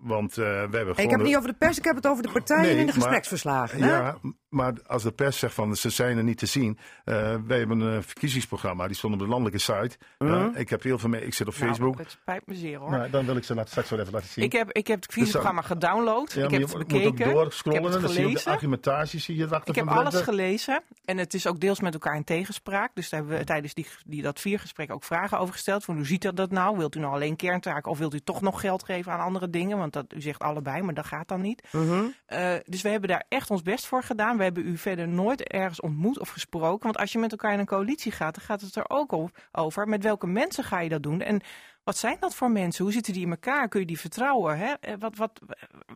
want 0.00 0.30
uh, 0.30 0.44
we 0.44 0.50
hebben 0.50 0.70
gewoon... 0.70 0.88
Ik 0.96 1.10
heb 1.10 1.18
het 1.18 1.28
niet 1.28 1.36
over 1.36 1.48
de 1.48 1.56
pers, 1.58 1.78
ik 1.78 1.84
heb 1.84 1.96
het 1.96 2.06
over 2.06 2.22
de 2.22 2.30
partijen 2.32 2.62
Nee, 2.62 2.70
in 2.70 2.78
de 2.78 2.84
maar- 2.84 2.94
gespreksverslagen. 2.94 3.82
hè? 3.82 3.96
Ja, 3.96 4.16
maar 4.48 4.72
als 4.86 5.02
de 5.02 5.12
pers 5.12 5.38
zegt 5.38 5.54
van 5.54 5.76
ze 5.76 5.90
zijn 5.90 6.16
er 6.16 6.24
niet 6.24 6.38
te 6.38 6.46
zien. 6.46 6.78
eh 7.04 7.36
wij 7.46 7.58
hebben 7.58 7.80
een 7.80 8.02
verkiezingsprogramma, 8.02 8.86
die 8.86 8.96
stond 8.96 9.12
op 9.12 9.18
de 9.18 9.26
landelijke 9.26 9.58
site. 9.58 9.96
Ja, 10.18 10.50
ik 10.54 10.70
heb 10.70 10.82
heel 10.82 10.98
veel 10.98 11.08
mee, 11.08 11.24
ik 11.26 11.34
zit 11.34 11.46
op 11.46 11.54
Facebook. 11.54 11.94
Nou, 11.94 12.02
het 12.02 12.10
spijt 12.20 12.46
me 12.46 12.54
zeer 12.54 12.78
hoor. 12.78 12.90
Nou, 12.90 13.10
dan 13.10 13.24
wil 13.24 13.36
ik 13.36 13.44
ze 13.44 13.54
laten, 13.54 13.70
straks 13.70 13.90
wel 13.90 13.98
even 14.00 14.12
laten 14.12 14.28
zien. 14.28 14.44
ik, 14.44 14.52
heb, 14.52 14.72
ik 14.72 14.86
heb 14.86 14.96
het 14.96 15.04
verkiezingsprogramma 15.04 15.62
gedownload. 15.62 16.32
Ja, 16.32 16.44
ik 16.44 16.50
heb 16.50 16.60
je 16.60 16.66
het 16.66 16.74
moet 16.74 16.82
ook 16.82 16.88
bekeken. 16.88 17.26
ik 17.26 17.32
doorscrollen, 17.32 17.82
heb 17.82 17.92
het 17.92 18.02
dan 18.02 18.10
zie 18.10 18.20
je 18.20 18.26
ook 18.26 18.32
de 18.32 18.38
gelezen. 18.38 18.52
argumentatie 18.52 19.20
zie 19.20 19.36
je 19.36 19.44
erachter 19.44 19.68
Ik 19.68 19.74
heb 19.74 19.88
alles 19.88 20.20
gelezen 20.20 20.82
en 21.04 21.18
het 21.18 21.34
is 21.34 21.46
ook 21.46 21.60
deels 21.60 21.80
met 21.80 21.94
elkaar 21.94 22.16
in 22.16 22.24
tegenspraak. 22.24 22.90
Dus 22.94 23.08
daar 23.08 23.20
hebben 23.20 23.38
we 23.38 23.44
tijdens 23.44 23.74
die, 23.74 23.86
die, 24.06 24.22
dat 24.22 24.40
viergesprek 24.40 24.92
ook 24.92 25.04
vragen 25.04 25.38
over 25.38 25.54
gesteld. 25.54 25.84
Van 25.84 25.96
hoe 25.96 26.06
ziet 26.06 26.22
dat, 26.22 26.36
dat 26.36 26.50
nou? 26.50 26.76
Wilt 26.76 26.96
u 26.96 27.00
nou 27.00 27.12
alleen 27.12 27.36
kerntaken 27.36 27.90
of 27.90 27.98
wilt 27.98 28.14
u 28.14 28.20
toch 28.20 28.40
nog 28.40 28.60
geld 28.60 28.84
geven 28.84 29.12
aan 29.12 29.20
andere 29.20 29.50
dingen? 29.50 29.78
Want 29.78 29.92
dat, 29.92 30.06
u 30.14 30.20
zegt 30.20 30.42
allebei, 30.42 30.82
maar 30.82 30.94
dat 30.94 31.06
gaat 31.06 31.28
dan 31.28 31.40
niet. 31.40 31.62
Mhm. 31.72 32.04
Eh, 32.26 32.54
dus 32.64 32.82
we 32.82 32.88
hebben 32.88 33.08
daar 33.08 33.24
echt 33.28 33.50
ons 33.50 33.62
best 33.62 33.86
voor 33.86 34.02
gedaan. 34.02 34.36
We 34.38 34.44
hebben 34.44 34.66
u 34.66 34.76
verder 34.76 35.08
nooit 35.08 35.42
ergens 35.42 35.80
ontmoet 35.80 36.18
of 36.18 36.28
gesproken. 36.28 36.84
Want 36.84 36.98
als 36.98 37.12
je 37.12 37.18
met 37.18 37.30
elkaar 37.30 37.52
in 37.52 37.58
een 37.58 37.66
coalitie 37.66 38.12
gaat, 38.12 38.34
dan 38.34 38.44
gaat 38.44 38.60
het 38.60 38.76
er 38.76 38.90
ook 38.90 39.30
over. 39.52 39.88
Met 39.88 40.02
welke 40.02 40.26
mensen 40.26 40.64
ga 40.64 40.80
je 40.80 40.88
dat 40.88 41.02
doen? 41.02 41.20
En 41.20 41.40
wat 41.88 41.96
zijn 41.96 42.16
dat 42.20 42.34
voor 42.34 42.50
mensen? 42.50 42.84
Hoe 42.84 42.92
zitten 42.92 43.12
die 43.12 43.22
in 43.24 43.30
elkaar? 43.30 43.68
Kun 43.68 43.80
je 43.80 43.86
die 43.86 43.98
vertrouwen? 44.00 44.58
Hè? 44.58 44.72
Eh, 44.80 44.94
Wat, 44.98 45.16
wat, 45.16 45.40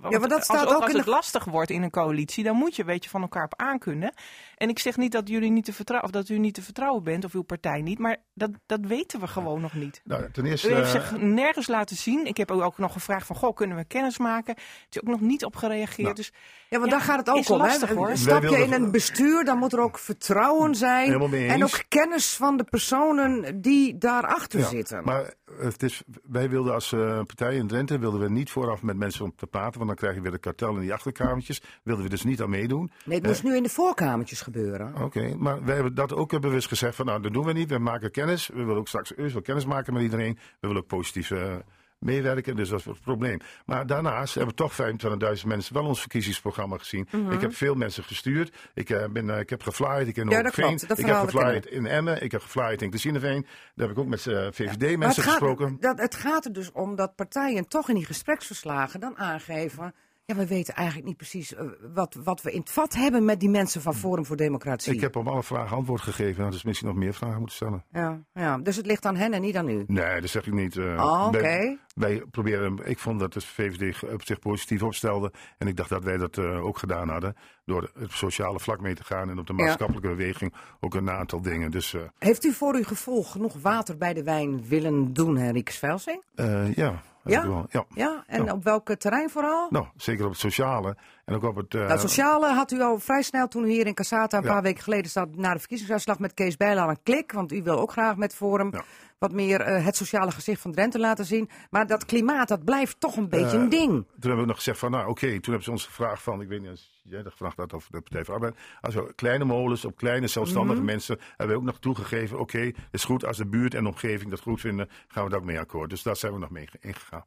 want 0.00 0.18
maar 0.18 0.20
dat 0.20 0.32
als, 0.32 0.44
staat 0.44 0.66
ook 0.66 0.72
ook 0.74 0.80
als 0.82 0.90
in 0.90 0.96
het 0.96 1.04
de- 1.04 1.10
lastig 1.10 1.44
wordt 1.44 1.70
in 1.70 1.82
een 1.82 1.90
coalitie, 1.90 2.44
dan 2.44 2.56
moet 2.56 2.76
je 2.76 2.82
een 2.82 2.88
beetje 2.88 3.10
van 3.10 3.22
elkaar 3.22 3.44
op 3.44 3.54
aankunnen. 3.60 4.14
En 4.56 4.68
ik 4.68 4.78
zeg 4.78 4.96
niet 4.96 5.12
dat 5.12 5.28
jullie 5.28 5.50
niet 5.50 5.64
te 5.64 5.72
vertrouwen, 5.72 6.08
of 6.10 6.14
dat 6.14 6.28
u 6.28 6.38
niet 6.38 6.54
te 6.54 6.62
vertrouwen 6.62 7.02
bent, 7.02 7.24
of 7.24 7.32
uw 7.34 7.42
partij 7.42 7.80
niet, 7.82 7.98
maar 7.98 8.16
dat, 8.34 8.50
dat 8.66 8.80
weten 8.82 9.20
we 9.20 9.26
gewoon 9.26 9.60
nog 9.60 9.74
niet. 9.74 10.00
Nou, 10.04 10.30
ten 10.32 10.46
eerste, 10.46 10.70
U 10.70 10.74
heeft 10.74 10.94
eh, 10.94 11.00
zich 11.00 11.20
nergens 11.20 11.66
laten 11.66 11.96
zien. 11.96 12.26
Ik 12.26 12.36
heb 12.36 12.50
u 12.50 12.62
ook 12.62 12.78
nog 12.78 12.92
gevraagd 12.92 13.26
van, 13.26 13.36
goh, 13.36 13.54
kunnen 13.56 13.76
we 13.76 13.84
kennis 13.84 14.18
maken? 14.18 14.54
Er 14.56 14.62
is 14.90 15.00
ook 15.00 15.08
nog 15.08 15.20
niet 15.20 15.44
op 15.44 15.56
gereageerd. 15.56 15.98
Nou, 16.02 16.14
dus 16.14 16.32
Ja, 16.68 16.78
want 16.78 16.90
Ja, 16.90 16.96
daar 16.96 17.06
gaat 17.06 17.18
het 17.18 17.28
ook 17.30 17.36
is 17.36 17.50
om. 17.50 17.58
lastig, 17.58 17.88
hè? 17.88 17.94
hoor. 17.94 18.16
Stap 18.16 18.42
je 18.42 18.58
in 18.64 18.72
een 18.72 18.90
bestuur, 18.90 19.44
dan 19.44 19.58
moet 19.58 19.72
er 19.72 19.80
ook 19.80 19.98
vertrouwen 19.98 20.74
zijn. 20.74 21.06
Helemaal 21.06 21.28
mee 21.28 21.48
En 21.48 21.62
ook 21.64 21.84
kennis 21.88 22.36
van 22.36 22.56
de 22.56 22.64
personen 22.64 23.60
die 23.60 23.98
daarachter 23.98 24.58
Ja, 24.60 24.66
zitten. 24.68 25.04
Maar 25.04 25.34
het 25.82 25.90
is, 25.90 26.02
wij 26.22 26.50
wilden 26.50 26.74
als 26.74 26.92
eh, 26.92 27.16
partij 27.16 27.56
in 27.56 27.66
Drenthe 27.66 27.98
wilden 27.98 28.20
we 28.20 28.30
niet 28.30 28.50
vooraf 28.50 28.82
met 28.82 28.96
mensen 28.96 29.24
om 29.24 29.32
te 29.36 29.46
praten, 29.46 29.74
want 29.74 29.86
dan 29.86 29.96
krijg 29.96 30.14
je 30.14 30.20
weer 30.20 30.30
de 30.30 30.38
kartel 30.38 30.74
in 30.74 30.80
die 30.80 30.92
achterkamertjes. 30.92 31.62
Wilden 31.82 32.04
we 32.04 32.10
dus 32.10 32.24
niet 32.24 32.42
aan 32.42 32.50
meedoen. 32.50 32.90
nee, 33.04 33.18
het 33.18 33.26
moest 33.26 33.42
nu 33.42 33.56
in 33.56 33.62
de 33.62 33.68
voorkamertjes 33.68 34.40
gebeuren. 34.40 34.94
Oké, 35.02 35.34
maar 35.36 35.64
wij 35.64 35.74
hebben 35.74 35.94
dat 35.94 36.14
ook 36.14 36.40
bewust 36.40 36.68
gezegd 36.68 36.94
van 36.94 37.06
nou, 37.06 37.22
dat 37.22 37.32
doen 37.32 37.44
we 37.44 37.52
niet. 37.52 37.70
We 37.70 37.78
maken 37.78 38.10
kennis. 38.10 38.46
We 38.46 38.64
willen 38.64 38.76
ook 38.76 38.88
straks 38.88 39.16
eerst 39.16 39.32
wel 39.32 39.42
kennis 39.42 39.64
maken 39.64 39.92
met 39.92 40.02
iedereen. 40.02 40.34
We 40.34 40.66
willen 40.66 40.82
ook 40.82 40.88
positief 40.88 41.30
eh, 41.30 41.54
meewerken, 42.02 42.56
dus 42.56 42.68
dat 42.68 42.78
is 42.78 42.84
het 42.84 43.00
probleem. 43.00 43.38
Maar 43.66 43.86
daarnaast 43.86 44.34
hebben 44.34 44.54
toch 44.54 44.72
25.000 44.72 45.46
mensen 45.46 45.74
wel 45.74 45.84
ons 45.84 46.00
verkiezingsprogramma 46.00 46.78
gezien. 46.78 47.08
Ik 47.30 47.40
heb 47.40 47.54
veel 47.54 47.74
mensen 47.74 48.04
gestuurd. 48.04 48.56
Ik, 48.74 48.90
eh, 48.90 49.04
ben, 49.08 49.30
eh, 49.30 49.38
ik 49.40 49.50
heb 49.50 49.62
geflyerd, 49.62 50.06
ik 50.08 50.14
ken 50.14 50.28
Ja, 50.28 50.38
Ik 50.38 51.06
heb 51.06 51.16
geflyerd 51.16 51.66
in 51.66 51.86
Emmen, 51.86 52.22
ik 52.22 52.32
heb 52.32 52.42
geflyerd 52.42 52.82
in 52.82 52.90
Klesineveen. 52.90 53.46
Daar 53.74 53.86
heb 53.86 53.96
ik 53.96 54.02
ook 54.02 54.08
met 54.08 54.26
eh, 54.26 54.34
Maar 54.34 54.44
het 54.44 54.54
VVD-mensen 54.54 55.22
gaat, 55.22 55.32
gesproken. 55.32 55.76
dat, 55.80 55.98
het 55.98 56.14
gaat 56.14 56.44
er 56.44 56.52
dus 56.52 56.72
om 56.72 56.96
dat 56.96 57.14
partijen 57.14 57.68
toch 57.68 57.88
in 57.88 57.94
die 57.94 58.06
gespreksverslagen 58.06 59.00
dan 59.00 59.18
aangeven... 59.18 59.94
Ja, 60.24 60.34
we 60.34 60.46
weten 60.46 60.74
eigenlijk 60.74 61.06
niet 61.06 61.16
precies 61.16 61.54
eh, 61.54 61.64
wat, 61.94 62.14
wat 62.24 62.42
we 62.42 62.52
in 62.52 62.60
het 62.60 62.70
vat 62.70 62.94
hebben 62.94 63.24
met 63.24 63.40
die 63.40 63.48
mensen 63.50 63.80
van 63.82 63.94
Forum 63.94 64.26
voor 64.26 64.36
Democratie. 64.36 64.94
Ik 64.94 65.00
heb 65.00 65.16
op 65.16 65.28
alle 65.28 65.42
vragen 65.42 65.76
antwoord 65.76 66.00
gegeven. 66.00 66.50
Dus 66.50 66.62
misschien 66.62 66.88
nog 66.88 66.96
meer 66.96 67.14
vragen 67.14 67.38
moeten 67.38 67.56
stellen. 67.56 67.84
ja, 67.92 68.20
ja, 68.32 68.58
dus 68.58 68.76
het 68.76 68.86
ligt 68.86 69.06
aan 69.06 69.16
hen 69.16 69.32
en 69.32 69.40
niet 69.40 69.56
aan 69.56 69.68
u. 69.68 69.84
Nee, 69.86 70.20
dat 70.20 70.30
zeg 70.30 70.46
ik 70.46 70.52
niet. 70.52 70.76
eh. 70.76 70.84
Oh, 70.84 71.24
oké. 71.26 71.40
wij, 71.40 71.78
wij 71.94 72.22
proberen, 72.30 72.78
ik 72.84 72.98
vond 72.98 73.20
dat 73.20 73.32
de 73.32 73.40
VVD 73.40 74.02
op 74.12 74.24
zich 74.24 74.38
positief 74.38 74.82
opstelde. 74.82 75.32
En 75.58 75.66
ik 75.66 75.76
dacht 75.76 75.88
dat 75.88 76.04
wij 76.04 76.16
dat 76.16 76.38
eh, 76.38 76.64
ook 76.64 76.78
gedaan 76.78 77.08
hadden. 77.08 77.36
Door 77.64 77.90
het 77.98 78.12
sociale 78.12 78.60
vlak 78.60 78.80
mee 78.80 78.94
te 78.94 79.04
gaan 79.04 79.30
en 79.30 79.38
op 79.38 79.46
de 79.46 79.54
Ja. 79.56 79.64
maatschappelijke 79.64 80.08
beweging 80.08 80.54
ook 80.80 80.94
een 80.94 81.10
aantal 81.10 81.42
dingen. 81.42 81.70
Dus 81.70 81.94
Heeft 82.18 82.44
u 82.44 82.52
voor 82.52 82.74
uw 82.74 82.84
gevoel 82.84 83.22
genoeg 83.24 83.54
water 83.62 83.96
bij 83.96 84.12
de 84.14 84.22
wijn 84.22 84.68
willen 84.68 85.12
doen, 85.12 85.36
Henrique 85.36 85.72
Svelsing? 85.74 86.22
eh, 86.34 86.74
ja. 86.74 87.02
Ja? 87.24 87.46
wel. 87.48 87.66
ja. 87.70 87.84
Ja, 87.94 88.24
en 88.26 88.44
Ja. 88.44 88.52
op 88.52 88.64
welk 88.64 88.94
terrein 88.94 89.30
vooral? 89.30 89.66
Nou, 89.70 89.86
zeker 89.96 90.24
op 90.24 90.30
het 90.30 90.40
sociale. 90.40 90.96
En 91.24 91.34
ook 91.34 91.42
op 91.42 91.56
het. 91.56 91.74
eh, 91.74 91.86
Nou, 91.86 91.98
sociale 91.98 92.46
had 92.46 92.72
u 92.72 92.80
al 92.80 92.98
vrij 92.98 93.22
snel 93.22 93.48
toen 93.48 93.64
u 93.64 93.70
hier 93.70 93.86
in 93.86 93.94
Cassata 93.94 94.36
een 94.38 94.44
Ja. 94.44 94.52
paar 94.52 94.62
weken 94.62 94.82
geleden 94.82 95.10
zat 95.10 95.36
na 95.36 95.52
de 95.52 95.58
verkiezingsuitslag 95.58 96.18
met 96.18 96.34
Kees 96.34 96.56
Bijl 96.56 96.78
aan 96.78 96.88
een 96.88 97.02
klik. 97.02 97.32
Want 97.32 97.52
u 97.52 97.62
wil 97.62 97.78
ook 97.78 97.92
graag 97.92 98.16
met 98.16 98.34
Forum 98.34 98.68
Ja. 98.72 98.82
Wat 99.22 99.32
meer 99.32 99.60
eh, 99.60 99.84
het 99.84 99.96
sociale 99.96 100.30
gezicht 100.30 100.60
van 100.60 100.72
Drenthe 100.72 100.98
laten 100.98 101.24
zien. 101.24 101.50
Maar 101.70 101.86
dat 101.86 102.04
klimaat, 102.04 102.48
dat 102.48 102.64
blijft 102.64 103.00
toch 103.00 103.16
een 103.16 103.28
beetje 103.28 103.56
Eh, 103.56 103.62
een 103.62 103.68
ding. 103.68 103.88
Toen 103.90 104.06
hebben 104.20 104.40
we 104.40 104.46
nog 104.46 104.56
gezegd 104.56 104.78
van, 104.78 104.90
nou 104.90 105.08
oké, 105.08 105.26
toen 105.26 105.42
hebben 105.42 105.62
ze 105.62 105.70
ons 105.70 105.86
gevraagd 105.86 106.22
van, 106.22 106.40
ik 106.40 106.48
weet 106.48 106.60
niet 106.60 106.70
als 106.70 107.00
jij 107.04 107.22
dat 107.22 107.32
gevraagd 107.32 107.56
had 107.56 107.72
of 107.72 107.88
de 107.90 108.00
Partij 108.00 108.24
voor 108.24 108.34
Arbeid. 108.34 108.54
Als 108.80 108.94
we 108.94 109.12
kleine 109.14 109.44
molens 109.44 109.84
op 109.84 109.96
kleine 109.96 110.26
zelfstandige 110.26 110.76
Mhm. 110.76 110.84
mensen, 110.84 111.18
hebben 111.36 111.48
we 111.56 111.62
ook 111.62 111.68
nog 111.68 111.78
toegegeven, 111.78 112.38
oké, 112.38 112.70
is 112.90 113.04
goed 113.04 113.24
als 113.24 113.36
de 113.36 113.46
buurt 113.46 113.74
en 113.74 113.82
de 113.82 113.88
omgeving 113.88 114.30
dat 114.30 114.40
goed 114.40 114.60
vinden, 114.60 114.88
gaan 115.08 115.24
we 115.24 115.30
daar 115.30 115.38
ook 115.38 115.44
mee 115.44 115.58
akkoord. 115.58 115.90
Dus 115.90 116.02
daar 116.02 116.16
zijn 116.16 116.32
we 116.32 116.38
nog 116.38 116.50
mee 116.50 116.66
ge- 116.66 116.78
ingegaan. 116.80 117.24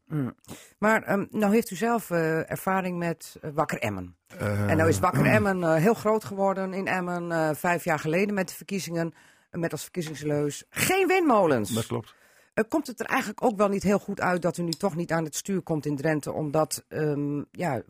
Maar 0.80 1.04
ehm, 1.04 1.26
nou 1.30 1.54
heeft 1.54 1.72
u 1.72 1.76
zelf 1.76 2.10
eh, 2.12 2.52
ervaring 2.52 2.98
met 2.98 3.38
eh, 3.42 3.50
Wakker 3.54 3.80
Emmen. 3.80 4.16
Eh, 4.28 4.70
En 4.70 4.78
nou 4.78 4.90
is 4.90 5.00
Wakker 5.00 5.26
Emmen 5.26 5.64
eh, 5.64 5.76
heel 5.76 5.94
groot 5.94 6.24
geworden 6.24 6.74
in 6.74 6.88
Emmen, 6.88 7.32
eh, 7.32 7.50
vijf 7.54 7.84
jaar 7.84 8.00
geleden 8.00 8.34
met 8.36 8.48
de 8.48 8.56
verkiezingen. 8.56 9.14
Met 9.56 9.72
als 9.72 9.82
verkiezingsleus 9.82 10.64
geen 10.70 11.08
windmolens. 11.08 11.70
Dat 11.74 11.86
klopt. 11.86 12.16
Eh, 12.54 12.64
komt 12.70 12.88
het 12.88 13.00
er 13.00 13.06
eigenlijk 13.06 13.44
ook 13.44 13.58
wel 13.58 13.68
niet 13.70 13.84
heel 13.84 14.00
goed 14.00 14.22
uit 14.22 14.42
dat 14.42 14.58
u 14.58 14.64
nu 14.64 14.72
toch 14.72 14.96
niet 14.96 15.12
aan 15.12 15.24
het 15.24 15.36
stuur 15.36 15.62
komt 15.62 15.86
in 15.86 15.96
Drenthe, 15.96 16.32
omdat 16.32 16.86
ehm, 16.88 17.42
ja, 17.52 17.82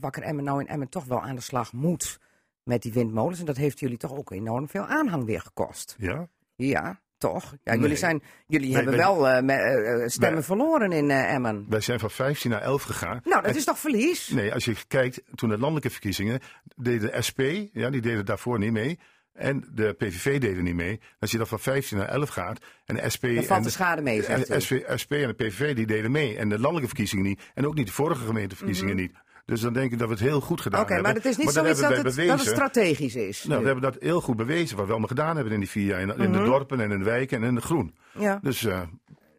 Wakker 0.00 0.22
Emmen 0.22 0.44
nou 0.44 0.60
in 0.60 0.68
Emmen 0.68 0.88
toch 0.88 1.04
wel 1.04 1.20
aan 1.22 1.34
de 1.34 1.40
slag 1.40 1.72
moet 1.72 2.18
met 2.62 2.82
die 2.82 2.92
windmolens. 2.92 3.38
En 3.40 3.44
dat 3.46 3.56
heeft 3.56 3.78
jullie 3.78 3.96
toch 3.96 4.12
ook 4.16 4.30
enorm 4.30 4.68
veel 4.68 4.84
aanhang 4.86 5.24
weer 5.24 5.40
gekost. 5.40 5.94
Ja? 5.98 6.28
Ja, 6.54 7.00
toch? 7.18 7.54
Ja, 7.62 7.72
Nee. 7.72 7.80
jullie 7.80 7.96
zijn, 7.96 8.22
jullie 8.46 8.66
Nee, 8.66 8.76
hebben 8.76 8.96
wel 8.96 9.28
eh, 9.28 9.42
me- 9.42 9.52
eh, 9.52 10.08
stemmen 10.08 10.34
Wij- 10.38 10.42
verloren 10.42 10.92
in 10.92 11.10
Emmen. 11.10 11.66
Wij 11.68 11.80
zijn 11.80 11.98
van 12.00 12.10
15 12.10 12.50
naar 12.50 12.60
11 12.62 12.82
gegaan. 12.82 13.20
Nou, 13.24 13.42
dat 13.42 13.50
En- 13.50 13.56
is 13.56 13.64
toch 13.64 13.78
verlies? 13.78 14.28
Nee, 14.28 14.52
als 14.54 14.64
je 14.64 14.74
kijkt, 14.88 15.22
toen 15.34 15.48
de 15.48 15.58
landelijke 15.58 15.90
verkiezingen, 15.90 16.40
deden 16.76 17.10
de 17.12 17.22
SP, 17.28 17.40
ja, 17.72 17.90
die 17.90 18.00
deden 18.00 18.24
daarvoor 18.26 18.58
niet 18.58 18.72
mee. 18.72 18.98
En 19.32 19.64
de 19.74 19.92
PVV 19.98 20.40
deden 20.40 20.64
niet 20.64 20.74
mee. 20.74 21.00
Als 21.20 21.30
je 21.30 21.36
dan 21.38 21.46
van 21.46 21.58
15 21.60 21.98
naar 21.98 22.08
11 22.08 22.28
gaat 22.28 22.60
en 22.84 22.94
de 22.94 23.10
SP. 23.14 23.22
Dan 23.22 23.34
valt 23.44 23.58
en 23.58 23.62
de 23.62 23.70
schade 23.70 24.02
mee, 24.02 24.22
zegt 24.22 24.48
en 24.50 24.62
SP, 24.64 24.72
SP 25.02 25.12
en 25.12 25.28
de 25.28 25.34
PVV 25.34 25.74
die 25.74 25.86
deden 25.86 26.10
mee. 26.10 26.36
En 26.36 26.48
de 26.48 26.54
landelijke 26.58 26.88
verkiezingen 26.88 27.24
niet. 27.24 27.40
En 27.54 27.66
ook 27.66 27.74
niet 27.74 27.86
de 27.86 27.92
vorige 27.92 28.24
gemeenteverkiezingen 28.24 28.96
niet. 28.96 29.12
Dus 29.46 29.60
dan 29.60 29.72
denk 29.72 29.92
ik 29.92 29.98
dat 29.98 30.08
we 30.08 30.14
het 30.14 30.22
heel 30.22 30.40
goed 30.40 30.60
gedaan 30.60 30.80
Mhm. 30.80 30.92
Oké, 30.92 30.94
hebben. 30.94 31.12
maar 31.12 31.22
het 31.22 31.30
is 31.32 31.44
niet 31.44 31.50
zoiets 31.54 31.80
dat 31.80 31.92
hebben 31.94 32.14
het, 32.16 32.26
dat 32.28 32.38
het 32.40 32.48
strategisch 32.54 33.14
is. 33.14 33.44
Nou, 33.44 33.54
nu. 33.58 33.66
we 33.66 33.72
hebben 33.72 33.92
dat 33.92 34.02
heel 34.02 34.20
goed 34.20 34.36
bewezen, 34.36 34.76
wat 34.76 34.84
we 34.84 34.90
allemaal 34.90 35.08
gedaan 35.08 35.34
hebben 35.34 35.54
in 35.54 35.60
die 35.60 35.68
vier 35.68 35.86
jaar. 35.86 36.00
In, 36.00 36.16
in 36.18 36.32
de 36.32 36.44
dorpen 36.44 36.80
en 36.80 36.90
in 36.90 36.98
de 36.98 37.04
wijken 37.04 37.42
en 37.42 37.48
in 37.48 37.54
de 37.54 37.60
groen. 37.60 37.94
ja. 38.18 38.38
Dus 38.42 38.64
eh, 38.64 38.80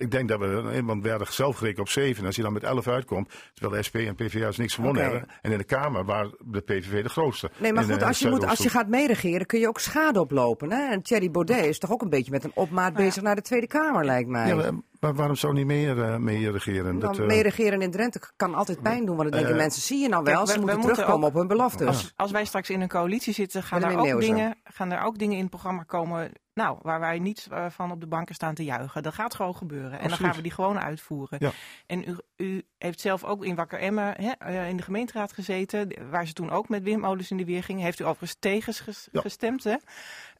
ik 0.03 0.11
denk 0.11 0.29
dat 0.29 0.39
we, 0.39 0.81
want 0.85 1.03
we 1.03 1.09
hadden 1.09 1.33
zelf 1.33 1.57
gerekend 1.57 1.79
op 1.79 1.89
7. 1.89 2.19
En 2.19 2.25
als 2.25 2.35
je 2.35 2.41
dan 2.41 2.53
met 2.53 2.63
11 2.63 2.87
uitkomt, 2.87 3.29
terwijl 3.53 3.77
de 3.81 3.87
SP 3.87 3.95
en 3.95 4.15
PvdA 4.15 4.49
niks 4.57 4.75
gewonnen 4.75 5.03
hebben. 5.03 5.25
En 5.41 5.51
in 5.51 5.57
de 5.57 5.63
Kamer 5.63 6.05
waar 6.05 6.27
de 6.45 6.61
PVV 6.61 7.03
de 7.03 7.09
grootste. 7.09 7.49
Nee, 7.57 7.73
maar 7.73 7.83
In, 7.83 7.89
goed, 7.91 8.01
eh, 8.01 8.07
als 8.07 8.19
je, 8.19 8.29
moet, 8.29 8.45
als 8.47 8.59
je 8.59 8.69
gaat 8.69 8.87
meeregeren, 8.87 9.45
kun 9.45 9.59
je 9.59 9.67
ook 9.67 9.79
schade 9.79 10.19
oplopen. 10.19 10.71
Hè? 10.71 10.91
En 10.91 11.01
Thierry 11.01 11.31
Baudet 11.31 11.65
is 11.65 11.79
toch 11.79 11.91
ook 11.91 12.01
een 12.01 12.09
beetje 12.09 12.31
met 12.31 12.43
een 12.43 12.51
opmaat 12.53 12.93
bezig 12.93 13.23
naar 13.23 13.35
de 13.35 13.41
Tweede 13.41 13.67
Kamer, 13.67 14.05
lijkt 14.05 14.29
mij. 14.29 14.47
Ja, 14.47 14.71
maar, 14.99 15.13
waarom 15.13 15.35
zou 15.35 15.53
niet 15.53 15.65
meer, 15.65 16.01
eh, 16.03 16.17
mee 16.17 16.51
regeren? 16.51 16.83
Dan 16.83 16.99
Dat, 16.99 17.19
eh, 17.19 17.25
meeregeren 17.25 17.81
in 17.81 17.91
Drenthe 17.91 18.19
kan 18.35 18.53
altijd 18.55 18.81
pijn 18.81 19.05
doen. 19.05 19.15
Want 19.15 19.21
dan 19.29 19.31
denken 19.39 19.51
Eh, 19.51 19.61
mensen, 19.61 19.81
zie 19.81 19.99
je 20.01 20.09
nou 20.09 20.23
wel, 20.23 20.33
Kijk, 20.35 20.47
ze 20.47 20.53
we- 20.53 20.59
we 20.59 20.65
moeten 20.65 20.79
moeten 20.79 20.95
terugkomen 20.95 21.27
ook- 21.29 21.33
op 21.33 21.39
hun 21.39 21.47
beloftes. 21.57 21.87
Als, 21.87 22.13
als 22.15 22.31
wij 22.31 22.45
straks 22.45 22.69
in 22.69 22.81
een 22.81 22.87
coalitie 22.87 23.33
zitten, 23.33 23.63
gaan, 23.63 23.83
er 23.83 23.97
ook 23.97 24.19
dingen, 24.19 24.55
gaan 24.63 24.91
er 24.91 25.01
ook 25.03 25.17
dingen 25.17 25.35
in 25.35 25.41
het 25.41 25.49
programma 25.49 25.83
komen 25.83 26.31
nou, 26.53 26.77
waar 26.81 26.99
wij 26.99 27.19
niet 27.19 27.47
eh, 27.51 27.69
van 27.69 27.91
op 27.91 27.99
de 27.99 28.07
banken 28.07 28.35
staan 28.35 28.55
te 28.55 28.63
juichen. 28.63 29.03
Dat 29.03 29.13
gaat 29.13 29.35
gewoon 29.35 29.55
gebeuren. 29.55 29.99
En 29.99 30.07
dan 30.07 30.17
gaan 30.17 30.35
we 30.35 30.41
die 30.41 30.51
gewoon 30.51 30.79
uitvoeren. 30.79 31.37
Ja. 31.41 31.51
En 31.85 32.09
u, 32.09 32.17
u 32.45 32.63
heeft 32.77 32.99
zelf 32.99 33.23
ook 33.23 33.45
in 33.45 33.55
Wakker 33.55 33.79
Emmen 33.79 34.13
hè, 34.21 34.31
eh, 34.31 34.69
in 34.69 34.77
de 34.77 34.83
gemeenteraad 34.83 35.33
gezeten, 35.33 36.09
waar 36.09 36.27
ze 36.27 36.33
toen 36.33 36.49
ook 36.49 36.69
met 36.69 36.83
windmolens 36.83 37.31
in 37.31 37.37
de 37.37 37.45
weer 37.45 37.63
gingen. 37.63 37.83
Heeft 37.83 37.99
u 37.99 38.03
overigens 38.03 38.39
tegen 38.39 38.73
ges- 38.73 39.07
Ja. 39.11 39.21
gestemd. 39.21 39.63
Hè? 39.63 39.75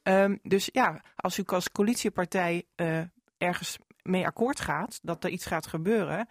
Ehm, 0.04 0.36
dus 0.44 0.70
ja, 0.72 1.02
als 1.16 1.38
u 1.38 1.44
als 1.46 1.72
coalitiepartij 1.72 2.64
eh, 2.76 3.02
ergens 3.38 3.78
mee 4.02 4.26
akkoord 4.26 4.60
gaat 4.60 5.00
dat 5.02 5.24
er 5.24 5.30
iets 5.30 5.46
gaat 5.46 5.68
gebeuren. 5.68 6.28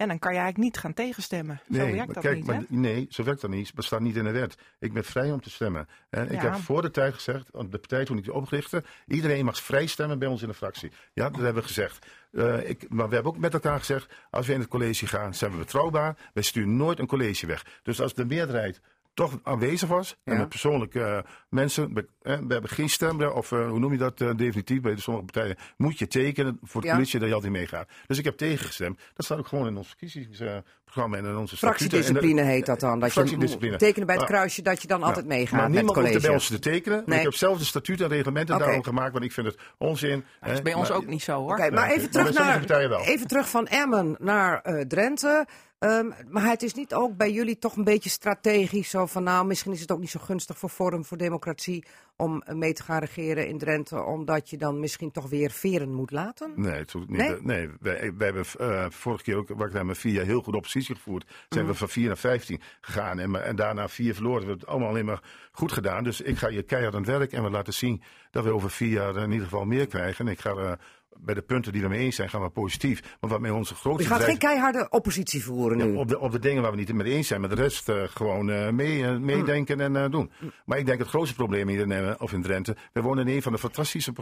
En 0.00 0.08
dan 0.08 0.18
kan 0.18 0.32
je 0.32 0.38
eigenlijk 0.38 0.70
niet 0.70 0.82
gaan 0.82 0.94
tegenstemmen. 0.94 1.60
Zo 1.70 1.78
werkt 1.78 2.14
dat 2.14 2.22
kijk, 2.22 2.36
niet, 2.36 2.46
maar, 2.46 2.64
nee, 2.68 3.06
zo 3.10 3.24
werkt 3.24 3.40
dat 3.40 3.50
niet. 3.50 3.66
Het 3.66 3.74
bestaat 3.74 4.00
niet 4.00 4.16
in 4.16 4.24
de 4.24 4.30
wet. 4.30 4.56
Ik 4.78 4.92
ben 4.92 5.04
vrij 5.04 5.32
om 5.32 5.40
te 5.40 5.50
stemmen. 5.50 5.88
En 6.10 6.30
ik 6.30 6.40
heb 6.40 6.54
voor 6.54 6.82
de 6.82 6.90
tijd 6.90 7.14
gezegd, 7.14 7.52
de 7.52 7.78
partij 7.78 8.04
toen 8.04 8.16
ik 8.16 8.24
die 8.24 8.32
oprichtte, 8.32 8.84
iedereen 9.06 9.44
mag 9.44 9.62
vrij 9.62 9.86
stemmen 9.86 10.18
bij 10.18 10.28
ons 10.28 10.42
in 10.42 10.48
de 10.48 10.54
fractie. 10.54 10.90
Ja, 11.12 11.30
dat 11.30 11.40
hebben 11.40 11.62
we 11.62 11.68
gezegd. 11.68 12.06
Eh, 12.32 12.68
ik, 12.68 12.88
maar 12.88 13.08
we 13.08 13.14
hebben 13.14 13.32
ook 13.32 13.38
met 13.38 13.54
elkaar 13.54 13.78
gezegd, 13.78 14.12
als 14.30 14.46
we 14.46 14.52
in 14.52 14.60
het 14.60 14.68
college 14.68 15.06
gaan, 15.06 15.34
zijn 15.34 15.50
we 15.50 15.56
betrouwbaar. 15.56 16.16
Wij 16.32 16.42
sturen 16.42 16.76
nooit 16.76 16.98
een 16.98 17.06
college 17.06 17.46
weg. 17.46 17.80
Dus 17.82 18.00
als 18.00 18.14
de 18.14 18.24
meerderheid 18.24 18.80
toch 19.14 19.38
aanwezig 19.42 19.88
was, 19.88 20.16
en 20.24 20.36
met 20.36 20.48
persoonlijke 20.48 21.00
eh, 21.04 21.18
mensen, 21.48 21.94
we, 21.94 22.06
eh, 22.22 22.38
we 22.38 22.52
hebben 22.52 22.70
geen 22.70 22.88
stem, 22.90 23.22
of 23.22 23.52
eh, 23.52 23.68
hoe 23.68 23.78
noem 23.78 23.92
je 23.92 23.98
dat 23.98 24.20
eh, 24.20 24.30
definitief 24.36 24.80
bij 24.80 24.94
de 24.94 25.00
sommige 25.00 25.26
partijen, 25.26 25.56
moet 25.76 25.98
je 25.98 26.06
tekenen 26.06 26.58
voor 26.62 26.80
het 26.80 26.90
Ja. 26.90 26.96
college 26.96 27.18
dat 27.18 27.28
je 27.28 27.34
altijd 27.34 27.52
meegaat. 27.52 27.88
Dus 28.06 28.18
ik 28.18 28.24
heb 28.24 28.36
tegengestemd. 28.36 29.00
Dat 29.14 29.24
staat 29.24 29.38
ook 29.38 29.46
gewoon 29.46 29.66
in 29.66 29.76
ons 29.76 29.88
verkiezingsprogramma 29.88 31.16
en 31.16 31.24
in 31.24 31.36
onze 31.36 31.56
Fractiediscipline 31.56 32.42
heet 32.42 32.66
dat 32.66 32.80
dan. 32.80 33.00
Dat 33.00 33.14
je 33.14 33.76
tekenen 33.76 34.06
bij 34.06 34.14
het 34.16 34.24
Ah. 34.24 34.30
kruisje 34.30 34.62
dat 34.62 34.82
je 34.82 34.88
dan 34.88 35.02
altijd 35.02 35.24
Ja. 35.24 35.30
meegaat 35.34 35.52
Maar 35.52 35.60
met 35.70 35.76
het 35.76 35.84
niemand 35.84 35.96
hoeft 35.96 36.08
er 36.08 36.20
college. 36.20 36.26
bij 36.26 36.34
ons 36.36 36.46
te 36.46 36.70
tekenen. 36.70 37.02
Nee. 37.06 37.18
Ik 37.18 37.24
heb 37.24 37.34
zelf 37.34 37.58
de 37.58 37.64
statuut 37.64 38.00
en 38.00 38.08
reglementen 38.08 38.58
daarom 38.58 38.82
gemaakt, 38.82 39.12
want 39.12 39.24
ik 39.24 39.32
vind 39.32 39.46
het 39.46 39.56
onzin. 39.78 40.24
Dat 40.40 40.50
is 40.50 40.62
bij 40.62 40.74
ons 40.74 40.90
ook 40.90 41.06
niet 41.06 41.22
zo, 41.22 41.40
hoor. 41.40 41.52
Oké, 41.52 41.70
maar 41.70 41.90
even 41.90 42.10
terug, 42.10 42.32
naar, 42.38 42.64
even 43.00 43.26
terug 43.26 43.48
van 43.48 43.66
Emmen 43.66 44.16
naar 44.18 44.60
eh, 44.60 44.86
Drenthe. 44.86 45.46
Ehm, 45.80 46.10
maar 46.28 46.44
het 46.48 46.62
is 46.62 46.74
niet 46.74 46.94
ook 46.94 47.16
bij 47.16 47.32
jullie 47.32 47.58
toch 47.58 47.76
een 47.76 47.84
beetje 47.84 48.10
strategisch 48.10 48.90
zo 48.90 49.06
van 49.06 49.22
nou, 49.22 49.46
misschien 49.46 49.72
is 49.72 49.80
het 49.80 49.92
ook 49.92 49.98
niet 50.00 50.10
zo 50.10 50.20
gunstig 50.20 50.58
voor 50.58 50.68
Forum 50.68 51.04
voor 51.04 51.16
Democratie 51.16 51.84
om 52.16 52.42
mee 52.46 52.72
te 52.72 52.82
gaan 52.82 52.98
regeren 52.98 53.48
in 53.48 53.58
Drenthe, 53.58 54.02
omdat 54.02 54.50
je 54.50 54.56
dan 54.56 54.80
misschien 54.80 55.10
toch 55.10 55.28
weer 55.28 55.50
veren 55.50 55.94
moet 55.94 56.10
laten? 56.10 56.52
Nee, 56.56 56.78
natuurlijk 56.78 57.12
niet. 57.12 57.20
Nee? 57.20 57.40
Nee, 57.42 57.68
wij, 57.80 58.12
wij 58.16 58.26
hebben 58.26 58.44
eh, 58.58 58.86
vorige 58.90 59.22
keer 59.22 59.36
ook, 59.36 59.48
waar 59.48 59.74
ik 59.74 59.82
met 59.82 59.98
vier 59.98 60.12
jaar 60.12 60.24
heel 60.24 60.42
goed 60.42 60.54
oppositie 60.54 60.94
gevoerd, 60.94 61.24
zijn 61.48 61.64
Mhm. 61.64 61.72
we 61.72 61.78
van 61.78 61.88
4 61.88 62.06
naar 62.06 62.16
15 62.16 62.60
gegaan. 62.80 63.18
En 63.18 63.56
daarna 63.56 63.88
vier 63.88 64.14
verloren. 64.14 64.40
We 64.40 64.46
hebben 64.46 64.60
het 64.60 64.70
allemaal 64.70 64.88
alleen 64.88 65.04
maar 65.04 65.22
goed 65.52 65.72
gedaan. 65.72 66.04
Dus 66.04 66.20
ik 66.20 66.36
ga 66.38 66.48
hier 66.48 66.64
keihard 66.64 66.94
aan 66.94 67.00
het 67.02 67.10
werk 67.10 67.32
en 67.32 67.42
we 67.42 67.50
laten 67.50 67.72
zien 67.74 68.02
dat 68.30 68.44
we 68.44 68.52
over 68.52 68.70
vier 68.70 68.90
jaar 68.92 69.16
in 69.16 69.30
ieder 69.30 69.48
geval 69.48 69.64
meer 69.64 69.86
krijgen. 69.86 70.26
En 70.26 70.32
ik 70.32 70.40
ga 70.40 70.50
eh, 70.50 70.72
bij 71.18 71.34
de 71.34 71.42
punten 71.42 71.72
die 71.72 71.82
we 71.82 71.88
mee 71.88 71.98
eens 71.98 72.16
zijn, 72.16 72.30
gaan 72.30 72.42
we 72.42 72.48
positief. 72.48 73.16
Want 73.20 73.32
wat 73.32 73.40
met 73.40 73.52
onze 73.52 73.74
grootste 73.74 74.02
Je 74.02 74.14
gaat 74.14 74.24
geen 74.24 74.38
keiharde 74.38 74.86
oppositie 74.90 75.44
voeren 75.44 75.78
nu. 75.78 75.94
op, 75.94 76.08
de, 76.08 76.18
op 76.18 76.32
de 76.32 76.38
dingen 76.38 76.62
waar 76.62 76.70
we 76.70 76.76
niet 76.76 76.92
mee 76.92 77.12
eens 77.12 77.26
zijn, 77.26 77.40
met 77.40 77.50
de 77.50 77.56
rest 77.56 77.88
eh, 77.88 78.02
gewoon 78.02 78.50
eh, 78.50 78.70
mee, 78.70 79.04
eh, 79.04 79.16
meedenken 79.16 79.80
en 79.80 80.10
doen. 80.10 80.30
Maar 80.64 80.78
ik 80.78 80.86
denk 80.86 80.98
het 80.98 81.08
grootste 81.08 81.34
probleem 81.34 81.68
hier 81.68 81.90
in, 81.90 82.20
of 82.20 82.32
in 82.32 82.42
Drenthe, 82.42 82.76
we 82.92 83.02
wonen 83.02 83.28
in 83.28 83.34
een 83.34 83.42
van 83.42 83.52
de 83.52 83.58
fantastische 83.58 84.12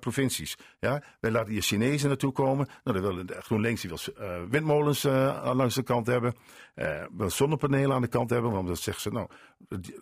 provincies. 0.00 0.56
Ja? 0.80 1.02
Wij 1.20 1.30
laten 1.30 1.52
hier 1.52 1.62
Chinezen 1.62 2.08
naartoe 2.08 2.32
komen. 2.32 2.68
Nou, 2.84 3.00
dan 3.00 3.14
wil 3.14 3.26
de 3.26 3.36
GroenLinks 3.40 3.80
die 3.80 3.90
wil 3.90 4.14
windmolens 4.48 5.02
langs 5.52 5.74
de 5.74 5.82
kant 5.82 6.06
hebben. 6.06 6.34
wil 7.12 7.30
zonnepanelen 7.30 7.94
aan 7.94 8.02
de 8.02 8.08
kant 8.08 8.30
hebben. 8.30 8.50
Want 8.50 8.66
dan 8.66 8.76
zeggen 8.76 9.02
ze, 9.02 9.10
nou, 9.10 9.28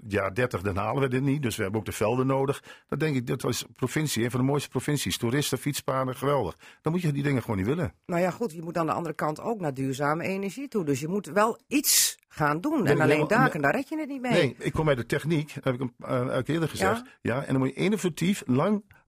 jaar 0.06 0.34
30 0.34 0.62
dan 0.62 0.76
halen 0.76 1.02
we 1.02 1.08
dit 1.08 1.22
niet. 1.22 1.42
Dus 1.42 1.56
we 1.56 1.62
hebben 1.62 1.80
ook 1.80 1.86
de 1.86 1.92
velden 1.92 2.26
nodig. 2.26 2.62
Dan 2.88 2.98
denk 2.98 3.16
ik, 3.16 3.26
dat 3.26 3.42
was 3.42 3.64
provincie, 3.76 4.24
een 4.24 4.30
van 4.30 4.40
de 4.40 4.46
mooiste 4.46 4.68
provincies. 4.68 5.18
Toeristen, 5.18 5.58
fietspaden, 5.58 6.16
geweldig. 6.16 6.56
Dan 6.82 6.92
moet 6.92 7.02
je 7.02 7.12
die 7.12 7.22
dingen 7.22 7.42
gewoon 7.42 7.56
niet 7.56 7.66
willen. 7.66 7.92
Nou 8.06 8.20
ja, 8.20 8.30
goed, 8.30 8.52
je 8.52 8.62
moet 8.62 8.76
aan 8.76 8.86
de 8.86 8.92
andere 8.92 9.14
kant 9.14 9.40
ook 9.40 9.60
naar 9.60 9.74
duurzame 9.74 10.24
energie 10.24 10.68
toe. 10.68 10.84
Dus 10.84 11.00
je 11.00 11.08
moet 11.08 11.26
wel 11.26 11.58
iets 11.66 12.18
gaan 12.28 12.60
doen. 12.60 12.86
En 12.86 13.00
alleen 13.00 13.28
daken, 13.28 13.60
daar 13.60 13.74
red 13.74 13.88
je 13.88 13.98
het 13.98 14.08
niet 14.08 14.20
mee. 14.20 14.32
Nee, 14.32 14.56
ik 14.58 14.72
kom 14.72 14.88
uit 14.88 14.96
de 14.96 15.06
techniek, 15.06 15.54
heb 15.60 15.74
ik 15.74 15.80
een 15.80 15.94
uh, 15.98 16.38
eerder 16.44 16.68
gezegd. 16.68 17.02
Ja? 17.22 17.44
en 17.44 17.52
dan 17.52 17.58
moet 17.58 17.68
je 17.68 17.74
innovatief, 17.74 18.42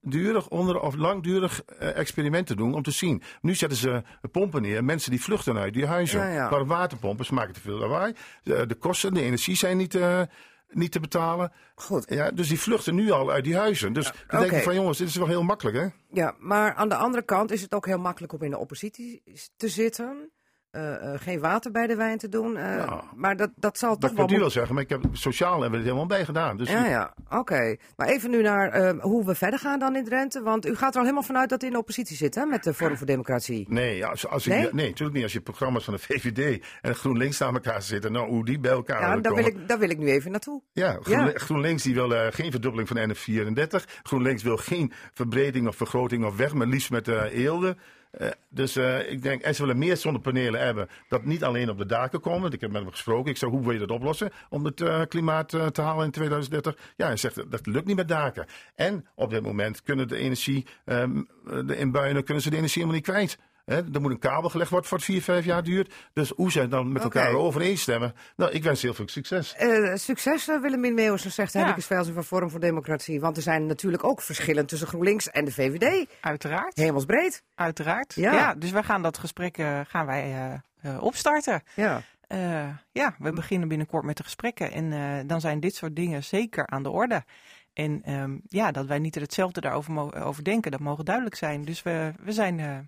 langdurig 0.02 0.48
onder 0.48 0.80
of 0.80 0.94
langdurig 0.94 1.62
uh, 1.64 1.96
experimenten 1.96 2.56
doen 2.56 2.74
om 2.74 2.82
te 2.82 2.90
zien. 2.90 3.22
Nu 3.40 3.54
zetten 3.54 3.78
ze 3.78 4.02
pompen 4.30 4.62
neer, 4.62 4.84
mensen 4.84 5.10
die 5.10 5.22
vluchten 5.22 5.58
uit 5.58 5.74
die 5.74 5.86
huizen. 5.86 6.20
Ja, 6.20 6.28
ja. 6.28 6.50
Maar 6.50 6.66
waterpompen, 6.66 7.24
ze 7.24 7.34
maken 7.34 7.54
te 7.54 7.60
veel 7.60 7.78
lawaai. 7.78 8.14
De, 8.42 8.66
de 8.66 8.74
kosten, 8.74 9.14
de 9.14 9.22
energie 9.22 9.56
zijn 9.56 9.76
niet, 9.76 9.94
uh, 9.94 10.22
niet 10.68 10.92
te 10.92 11.00
betalen. 11.00 11.52
Goed. 11.74 12.04
Ja, 12.08 12.30
dus 12.30 12.48
die 12.48 12.60
vluchten 12.60 12.94
nu 12.94 13.10
al 13.10 13.30
uit 13.30 13.44
die 13.44 13.56
huizen. 13.56 13.92
Dus 13.92 14.12
dan 14.28 14.40
denk 14.40 14.52
ik 14.52 14.62
van 14.62 14.74
jongens, 14.74 14.98
dit 14.98 15.08
is 15.08 15.16
wel 15.16 15.26
heel 15.26 15.42
makkelijk 15.42 15.76
hè. 15.76 15.86
Ja, 16.10 16.34
maar 16.38 16.74
aan 16.74 16.88
de 16.88 16.96
andere 16.96 17.24
kant 17.24 17.50
is 17.50 17.62
het 17.62 17.74
ook 17.74 17.86
heel 17.86 17.98
makkelijk 17.98 18.32
om 18.32 18.42
in 18.42 18.50
de 18.50 18.58
oppositie 18.58 19.22
te 19.56 19.68
zitten. 19.68 20.30
Uh, 20.76 20.82
uh, 20.82 21.12
geen 21.16 21.40
water 21.40 21.70
bij 21.70 21.86
de 21.86 21.96
wijn 21.96 22.18
te 22.18 22.28
doen. 22.28 22.56
Uh, 22.56 22.62
Ja. 22.76 23.02
Maar 23.16 23.36
dat, 23.36 23.50
dat 23.56 23.78
zal 23.78 23.90
Dat 23.90 24.00
toch 24.00 24.08
kan 24.08 24.18
wel... 24.18 24.26
u 24.28 24.30
moet- 24.32 24.40
wel 24.40 24.50
zeggen, 24.50 24.74
maar 24.74 24.82
ik 24.82 24.88
heb, 24.88 25.00
sociaal 25.12 25.52
hebben 25.60 25.70
we 25.70 25.76
er 25.76 25.82
helemaal 25.82 26.06
bij 26.06 26.24
gedaan. 26.24 26.56
Dus 26.56 26.70
Ja, 26.70 26.86
ja, 26.86 27.14
oké. 27.30 27.76
Maar 27.96 28.08
even 28.08 28.30
nu 28.30 28.42
naar 28.42 28.68
eh, 28.70 29.00
hoe 29.00 29.24
we 29.26 29.34
verder 29.34 29.58
gaan 29.58 29.78
dan 29.78 29.96
in 29.96 30.04
Drenthe. 30.04 30.42
Want 30.42 30.66
u 30.66 30.74
gaat 30.76 30.90
er 30.90 30.96
al 30.96 31.02
helemaal 31.02 31.22
vanuit 31.22 31.48
dat 31.48 31.62
u 31.62 31.66
in 31.66 31.72
de 31.72 31.78
oppositie 31.78 32.16
zit, 32.16 32.34
hè? 32.34 32.44
Met 32.44 32.64
de 32.64 32.74
Forum 32.74 32.96
voor 32.96 33.06
Democratie. 33.06 33.66
Nee, 33.68 34.06
als, 34.06 34.26
als 34.28 34.46
Nee? 34.46 34.66
Ik, 34.66 34.72
nee, 34.72 34.86
natuurlijk 34.88 35.14
niet. 35.14 35.22
Als 35.22 35.32
je 35.32 35.40
programma's 35.40 35.84
van 35.84 35.94
de 35.94 36.00
VVD 36.00 36.64
en 36.80 36.94
GroenLinks 36.94 37.38
naar 37.38 37.52
elkaar 37.52 37.82
zitten, 37.82 38.12
nou, 38.12 38.28
hoe 38.28 38.44
die 38.44 38.58
bij 38.60 38.70
elkaar 38.70 39.00
Ja, 39.00 39.16
daar 39.16 39.34
wil, 39.34 39.46
ik, 39.46 39.68
daar 39.68 39.78
wil 39.78 39.90
ik 39.90 39.98
nu 39.98 40.06
even 40.10 40.30
naartoe. 40.30 40.62
Ja, 40.72 40.98
Groen, 41.02 41.18
Ja. 41.24 41.30
GroenLinks 41.34 41.82
die 41.82 41.94
wil 41.94 42.14
eh, 42.14 42.26
geen 42.30 42.50
verdubbeling 42.50 42.88
van 42.88 42.96
NF34. 43.10 43.84
GroenLinks 44.02 44.42
wil 44.42 44.56
geen 44.56 44.92
verbreding 45.12 45.68
of 45.68 45.76
vergroting 45.76 46.24
of 46.24 46.36
weg, 46.36 46.54
maar 46.54 46.66
liefst 46.66 46.90
met 46.90 47.08
eh 47.08 47.22
Eelde. 47.32 47.76
Eh, 48.12 48.28
dus 48.48 48.76
eh, 48.76 49.10
ik 49.10 49.22
denk, 49.22 49.42
en 49.42 49.54
ze 49.54 49.60
willen 49.62 49.78
meer 49.78 49.96
zonnepanelen 49.96 50.60
hebben, 50.60 50.88
dat 51.08 51.24
niet 51.24 51.44
alleen 51.44 51.70
op 51.70 51.78
de 51.78 51.86
daken 51.86 52.20
komen. 52.20 52.52
Ik 52.52 52.60
heb 52.60 52.70
met 52.70 52.82
hem 52.82 52.90
gesproken. 52.90 53.30
Ik 53.30 53.36
zei, 53.36 53.50
hoe 53.50 53.62
wil 53.62 53.72
je 53.72 53.78
dat 53.78 53.90
oplossen 53.90 54.30
om 54.48 54.64
het 54.64 54.80
eh, 54.80 55.02
klimaat 55.08 55.48
te 55.48 55.82
halen 55.82 56.04
in 56.04 56.10
2030? 56.10 56.92
Ja, 56.96 57.06
hij 57.06 57.16
zegt, 57.16 57.50
dat 57.50 57.66
lukt 57.66 57.86
niet 57.86 57.96
met 57.96 58.08
daken. 58.08 58.46
En 58.74 59.06
op 59.14 59.30
dit 59.30 59.42
moment 59.42 59.82
kunnen 59.82 60.08
de 60.08 60.16
energie, 60.16 60.66
ehm, 60.84 61.22
de 61.44 61.76
in 61.76 61.90
Buinen, 61.90 62.24
kunnen 62.24 62.42
ze 62.42 62.50
de 62.50 62.56
energie 62.56 62.82
helemaal 62.82 63.00
niet 63.00 63.10
kwijt. 63.10 63.38
Hè, 63.72 63.82
er 63.92 64.00
moet 64.00 64.10
een 64.10 64.18
kabel 64.18 64.50
gelegd 64.50 64.70
worden 64.70 64.90
wat 64.90 65.02
vier, 65.02 65.22
vijf 65.22 65.44
jaar 65.44 65.62
duurt. 65.62 65.94
Dus 66.12 66.30
hoe 66.36 66.52
zij 66.52 66.68
dan 66.68 66.92
met 66.92 67.02
elkaar 67.02 67.32
overeenstemmen. 67.34 68.14
Nou, 68.36 68.50
ik 68.50 68.62
wens 68.62 68.82
heel 68.82 68.94
veel 68.94 69.08
succes. 69.08 69.54
Eh, 69.54 69.94
succes, 69.94 70.48
uh, 70.48 70.60
Willemien 70.60 70.94
Meeuwsen, 70.94 71.32
zegt 71.32 71.52
Ja. 71.52 71.58
Henricus 71.58 71.86
Velsen 71.86 72.14
van 72.14 72.24
Forum 72.24 72.50
voor 72.50 72.60
Democratie. 72.60 73.20
Want 73.20 73.36
er 73.36 73.42
zijn 73.42 73.66
natuurlijk 73.66 74.04
ook 74.04 74.20
verschillen 74.22 74.66
tussen 74.66 74.88
GroenLinks 74.88 75.30
en 75.30 75.44
de 75.44 75.52
VVD. 75.52 76.06
Uiteraard. 76.20 76.76
Hemelsbreed. 76.76 77.42
Uiteraard. 77.54 78.14
Ja. 78.14 78.32
Ja. 78.32 78.54
dus 78.54 78.70
we 78.70 78.82
gaan 78.82 79.02
dat 79.02 79.18
gesprek 79.18 79.58
eh, 79.58 79.80
gaan 79.88 80.06
wij 80.06 80.22
eh, 80.22 80.52
eh, 80.94 81.02
opstarten. 81.02 81.62
Ja. 81.74 82.02
Eh, 82.26 82.68
ja, 82.92 83.14
we 83.18 83.32
beginnen 83.32 83.68
binnenkort 83.68 84.04
met 84.04 84.16
de 84.16 84.22
gesprekken. 84.22 84.72
En 84.72 84.92
eh, 84.92 85.00
dan 85.26 85.40
zijn 85.40 85.60
dit 85.60 85.74
soort 85.74 85.96
dingen 85.96 86.24
zeker 86.24 86.66
aan 86.66 86.82
de 86.82 86.90
orde. 86.90 87.24
En 87.72 88.00
ehm, 88.04 88.36
ja, 88.46 88.70
dat 88.70 88.86
wij 88.86 88.98
niet 88.98 89.14
hetzelfde 89.14 89.60
daarover 89.60 89.92
mo- 89.92 90.10
over 90.10 90.44
denken, 90.44 90.70
dat 90.70 90.80
mogen 90.80 91.04
duidelijk 91.04 91.34
zijn. 91.36 91.64
Dus 91.64 91.82
we, 91.82 92.12
we 92.20 92.32
zijn 92.32 92.60
eh, 92.60 92.78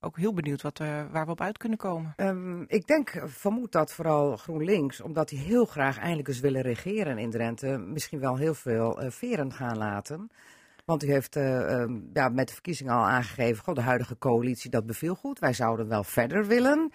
ook 0.00 0.16
heel 0.16 0.32
benieuwd 0.34 0.62
wat, 0.62 0.78
we- 0.78 1.06
waar 1.12 1.24
we 1.24 1.30
op 1.30 1.40
uit 1.40 1.58
kunnen 1.58 1.78
komen. 1.78 2.12
Ehm, 2.16 2.62
ik 2.66 2.86
denk, 2.86 3.22
vermoed 3.26 3.72
dat 3.72 3.92
vooral 3.92 4.36
GroenLinks, 4.36 5.00
omdat 5.00 5.28
die 5.28 5.38
heel 5.38 5.64
graag 5.64 5.98
eindelijk 5.98 6.28
eens 6.28 6.40
willen 6.40 6.62
regeren 6.62 7.18
in 7.18 7.30
Drenthe, 7.30 7.78
misschien 7.78 8.20
wel 8.20 8.36
heel 8.36 8.54
veel 8.54 9.00
eh, 9.00 9.10
veren 9.10 9.52
gaan 9.52 9.78
laten. 9.78 10.30
Want 10.84 11.04
u 11.04 11.10
heeft 11.12 11.36
eh, 11.36 11.72
ehm, 11.80 11.98
ja, 12.12 12.28
met 12.28 12.46
de 12.46 12.52
verkiezingen 12.52 12.92
al 12.94 13.04
aangegeven, 13.06 13.64
goh, 13.64 13.74
de 13.74 13.80
huidige 13.80 14.18
coalitie, 14.18 14.70
dat 14.70 14.86
beviel 14.86 15.14
goed. 15.14 15.38
Wij 15.38 15.52
zouden 15.52 15.88
wel 15.88 16.04
verder 16.04 16.46
willen. 16.46 16.90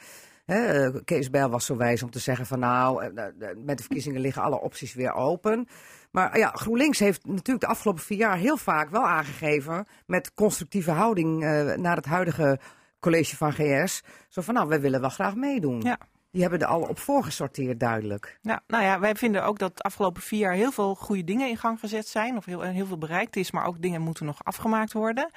Eh, 0.46 0.90
Kees 1.06 1.30
Bijl 1.30 1.50
was 1.50 1.66
zo 1.66 1.78
wijs 1.78 2.04
om 2.04 2.10
te 2.10 2.20
zeggen 2.20 2.46
van 2.46 2.60
nou, 2.60 3.04
eh, 3.04 3.26
eh, 3.26 3.58
met 3.58 3.78
de 3.78 3.84
verkiezingen 3.84 4.22
liggen 4.22 4.42
alle 4.42 4.62
opties 4.62 4.94
weer 4.94 5.14
open. 5.14 5.68
Maar 6.12 6.38
ja, 6.38 6.50
GroenLinks 6.50 7.00
heeft 7.00 7.26
natuurlijk 7.26 7.60
de 7.60 7.68
afgelopen 7.68 8.04
vier 8.04 8.18
jaar 8.18 8.38
heel 8.38 8.58
vaak 8.58 8.90
wel 8.90 9.06
aangegeven 9.08 9.86
met 10.06 10.34
constructieve 10.34 10.92
houding 10.92 11.44
eh, 11.44 11.74
naar 11.76 11.96
het 11.96 12.06
huidige 12.06 12.60
college 13.06 13.36
van 13.36 13.54
GS. 13.54 14.02
Zo 14.30 14.42
van 14.42 14.54
nou, 14.54 14.68
wij 14.68 14.82
willen 14.82 15.02
wel 15.02 15.10
graag 15.10 15.36
meedoen. 15.36 15.82
Ja. 15.82 15.98
Die 16.32 16.42
hebben 16.42 16.60
er 16.60 16.68
al 16.68 16.82
op 16.82 17.00
voorgesorteerd, 17.00 17.80
duidelijk. 17.80 18.40
Nou, 18.42 18.60
nou 18.68 18.84
ja, 18.84 19.00
wij 19.00 19.16
vinden 19.16 19.44
ook 19.44 19.60
dat 19.60 19.78
de 19.78 19.84
afgelopen 19.84 20.22
vier 20.22 20.40
jaar 20.40 20.54
heel 20.54 20.72
veel 20.72 20.96
goede 20.96 21.24
dingen 21.24 21.50
in 21.50 21.58
gang 21.58 21.80
gezet 21.80 22.08
zijn. 22.08 22.38
Of 22.38 22.46
heel, 22.46 22.62
heel 22.62 22.86
veel 22.86 22.98
bereikt 22.98 23.36
is, 23.36 23.52
maar 23.52 23.66
ook 23.66 23.82
dingen 23.82 24.02
moeten 24.02 24.26
nog 24.26 24.44
afgemaakt 24.44 24.94
worden. 24.94 25.32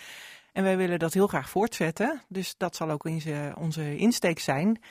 En 0.52 0.62
wij 0.62 0.76
willen 0.76 0.98
dat 0.98 1.14
heel 1.14 1.26
graag 1.26 1.50
voortzetten. 1.50 2.22
Dus 2.28 2.54
dat 2.57 2.76
zal 2.76 2.90
ook 2.90 3.04
onze, 3.04 3.54
onze 3.59 3.96
insteek 3.96 4.38
zijn. 4.38 4.83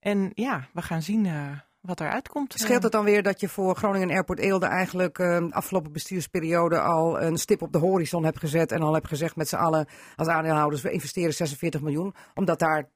En 0.00 0.30
ja, 0.34 0.68
we 0.72 0.82
gaan 0.82 1.02
zien 1.02 1.26
eh, 1.26 1.50
wat 1.80 2.00
eruit 2.00 2.28
komt. 2.28 2.54
Scheelt 2.56 2.82
het 2.82 2.92
dan 2.92 3.04
weer 3.04 3.22
dat 3.22 3.40
je 3.40 3.48
voor 3.48 3.76
Groningen 3.76 4.10
Airport 4.10 4.38
Eelde 4.38 4.66
eigenlijk 4.66 5.18
eh, 5.18 5.46
afgelopen 5.50 5.92
bestuursperiode 5.92 6.80
al 6.80 7.20
een 7.20 7.36
stip 7.36 7.62
op 7.62 7.72
de 7.72 7.78
horizon 7.78 8.24
hebt 8.24 8.38
gezet 8.38 8.72
en 8.72 8.82
al 8.82 8.94
hebt 8.94 9.08
gezegd 9.08 9.36
met 9.36 9.48
z'n 9.48 9.56
allen 9.56 9.86
als 10.16 10.28
aandeelhouders 10.28 10.82
we 10.82 10.90
investeren 10.90 11.34
46 11.34 11.80
miljoen, 11.80 12.14
omdat 12.34 12.58
daar 12.58 12.88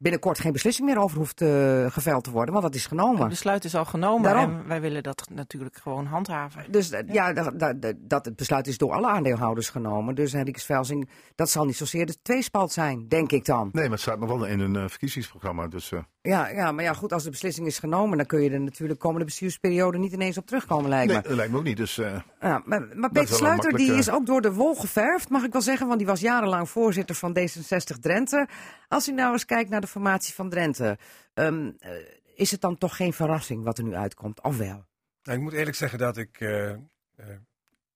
binnenkort 0.00 0.38
geen 0.38 0.52
beslissing 0.52 0.88
meer 0.88 0.98
over 0.98 1.18
hoeft 1.18 1.40
eh, 1.40 1.86
geveld 1.90 2.24
te 2.24 2.30
worden, 2.30 2.52
want 2.52 2.66
dat 2.66 2.74
is 2.74 2.86
genomen. 2.86 3.20
Het 3.20 3.28
besluit 3.28 3.64
is 3.64 3.74
al 3.74 3.84
genomen 3.84 4.22
Daarom. 4.22 4.54
en 4.60 4.66
wij 4.68 4.80
willen 4.80 5.02
dat 5.02 5.28
natuurlijk 5.30 5.76
gewoon 5.76 6.06
handhaven. 6.06 6.64
Dus 6.70 6.90
eh, 6.90 7.14
ja, 7.14 7.32
dat, 7.32 7.58
dat, 7.58 7.94
dat 7.98 8.24
het 8.24 8.36
besluit 8.36 8.66
is 8.66 8.78
door 8.78 8.92
alle 8.92 9.08
aandeelhouders 9.08 9.68
genomen. 9.68 10.14
Dus 10.14 10.32
Henrikus 10.32 10.64
Velsing, 10.64 11.08
dat 11.34 11.50
zal 11.50 11.64
niet 11.64 11.76
zozeer 11.76 12.06
de 12.06 12.16
tweespalt 12.22 12.72
zijn, 12.72 13.08
denk 13.08 13.32
ik 13.32 13.44
dan. 13.44 13.68
Nee, 13.72 13.82
maar 13.82 13.92
het 13.92 14.00
staat 14.00 14.18
nog 14.18 14.28
wel 14.28 14.44
in 14.44 14.60
een 14.60 14.76
eh, 14.76 14.88
verkiezingsprogramma. 14.88 15.66
Dus 15.66 15.92
eh, 15.92 16.00
Ja, 16.22 16.48
ja, 16.48 16.72
maar 16.72 16.84
ja, 16.84 16.92
goed, 16.92 17.12
als 17.12 17.24
de 17.24 17.30
beslissing 17.30 17.66
is 17.66 17.78
genomen, 17.78 18.16
dan 18.16 18.26
kun 18.26 18.42
je 18.42 18.50
er 18.50 18.60
natuurlijk 18.60 19.00
komende 19.00 19.24
bestuursperiode 19.24 19.98
niet 19.98 20.12
ineens 20.12 20.38
op 20.38 20.46
terugkomen, 20.46 20.88
lijkt 20.88 21.06
me. 21.06 21.12
nee, 21.12 21.22
dat 21.22 21.32
lijkt 21.32 21.52
me 21.52 21.58
ook 21.58 21.64
niet. 21.64 21.76
Dus 21.76 21.98
eh, 21.98 22.20
Ja, 22.40 22.62
maar, 22.64 22.88
maar 22.94 23.10
Peter 23.10 23.34
Sluiter 23.34 23.72
die 23.72 23.92
is 23.92 24.10
ook 24.10 24.26
door 24.26 24.40
de 24.40 24.52
wol 24.52 24.74
geverfd, 24.74 25.28
mag 25.28 25.44
ik 25.44 25.52
wel 25.52 25.62
zeggen. 25.62 25.86
Want 25.86 25.98
die 25.98 26.06
was 26.06 26.20
jarenlang 26.20 26.68
voorzitter 26.68 27.14
van 27.14 27.36
D66 27.38 27.98
Drenthe. 28.00 28.48
Als 28.88 29.08
u 29.08 29.12
nou 29.12 29.32
eens 29.32 29.44
kijkt 29.44 29.70
naar 29.70 29.80
de 29.80 29.86
formatie 29.90 30.34
van 30.34 30.48
Drenthe. 30.48 30.98
Ehm, 31.34 31.70
eh, 31.78 31.90
is 32.34 32.50
het 32.50 32.60
dan 32.60 32.78
toch 32.78 32.96
geen 32.96 33.12
verrassing 33.12 33.64
wat 33.64 33.78
er 33.78 33.84
nu 33.84 33.94
uitkomt? 33.94 34.42
Of 34.42 34.56
wel? 34.56 34.84
Nou, 35.22 35.38
ik 35.38 35.40
moet 35.40 35.52
eerlijk 35.52 35.76
zeggen 35.76 35.98
dat 35.98 36.16
ik 36.16 36.40
eh, 36.40 36.70
eh, 36.70 36.76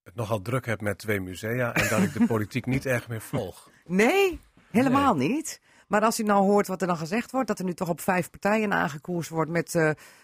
het 0.03 0.15
nogal 0.15 0.43
druk 0.43 0.67
heb 0.67 0.81
met 0.81 0.99
twee 0.99 1.21
musea 1.21 1.75
en 1.75 1.89
dat 1.89 2.03
ik 2.03 2.13
de 2.13 2.27
politiek 2.27 2.67
niet 2.67 2.87
erg 2.87 3.09
meer 3.09 3.21
volg. 3.21 3.71
Nee, 3.85 4.41
helemaal 4.71 5.15
niet. 5.15 5.61
Maar 5.89 6.03
als 6.03 6.21
u 6.21 6.23
nou 6.23 6.45
hoort 6.45 6.67
wat 6.67 6.81
er 6.81 6.87
dan 6.87 6.97
gezegd 6.97 7.31
wordt, 7.31 7.49
dat 7.49 7.59
er 7.59 7.65
nu 7.65 7.75
toch 7.75 7.89
op 7.89 8.01
vijf 8.01 8.31
partijen 8.31 8.73
aangekoerst 8.73 9.31
wordt 9.31 9.51
met 9.51 9.73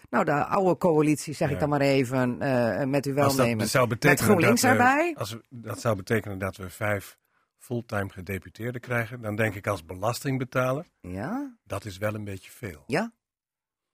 nou, 0.09 0.25
de 0.25 0.45
oude 0.45 0.77
coalitie, 0.77 1.33
zeg 1.33 1.49
ik 1.49 1.59
dan 1.59 1.69
maar 1.69 1.81
even, 1.81 2.37
met 2.89 3.05
uw 3.05 3.21
Als 3.21 3.35
welnemen. 3.35 3.57
dat 3.57 3.69
zou 3.69 3.87
met 3.87 3.99
betekenen 3.99 4.29
GroenLinks 4.29 4.61
dat 4.61 4.71
we, 4.71 4.77
erbij. 4.77 5.15
Als 5.17 5.31
we, 5.31 5.43
dat 5.49 5.79
zou 5.79 5.95
betekenen 5.95 6.37
dat 6.37 6.57
we 6.57 6.69
vijf 6.69 7.17
fulltime 7.61 8.09
gedeputeerden 8.09 8.81
krijgen, 8.81 9.21
dan 9.21 9.35
denk 9.35 9.55
ik 9.55 9.67
als 9.67 9.85
belastingbetaler, 9.85 10.85
Ja, 11.01 11.57
dat 11.63 11.85
is 11.85 11.97
wel 11.97 12.13
een 12.15 12.23
beetje 12.23 12.51
veel. 12.51 12.83
ja. 12.87 13.11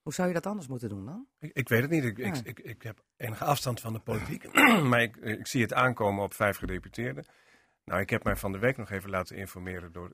Hoe 0.01 0.15
zou 0.15 0.27
je 0.27 0.33
dat 0.33 0.45
anders 0.45 0.67
moeten 0.67 0.89
doen 0.89 1.05
dan? 1.05 1.27
Ik, 1.39 1.51
ik 1.53 1.69
weet 1.69 1.81
het 1.81 1.89
niet. 1.91 2.03
Ik, 2.03 2.17
Ja. 2.17 2.25
ik, 2.25 2.35
ik, 2.43 2.59
ik 2.59 2.83
heb 2.83 3.03
enige 3.17 3.43
afstand 3.43 3.79
van 3.79 3.93
de 3.93 3.99
politiek. 3.99 4.53
maar 4.89 5.01
ik, 5.01 5.15
ik 5.15 5.47
zie 5.47 5.61
het 5.61 5.73
aankomen 5.73 6.23
op 6.23 6.33
vijf 6.33 6.57
gedeputeerden. 6.57 7.25
Nou, 7.85 8.01
ik 8.01 8.09
heb 8.09 8.23
mij 8.23 8.35
van 8.35 8.51
de 8.51 8.57
week 8.57 8.77
nog 8.77 8.89
even 8.89 9.09
laten 9.09 9.35
informeren 9.35 9.91
door 9.91 10.13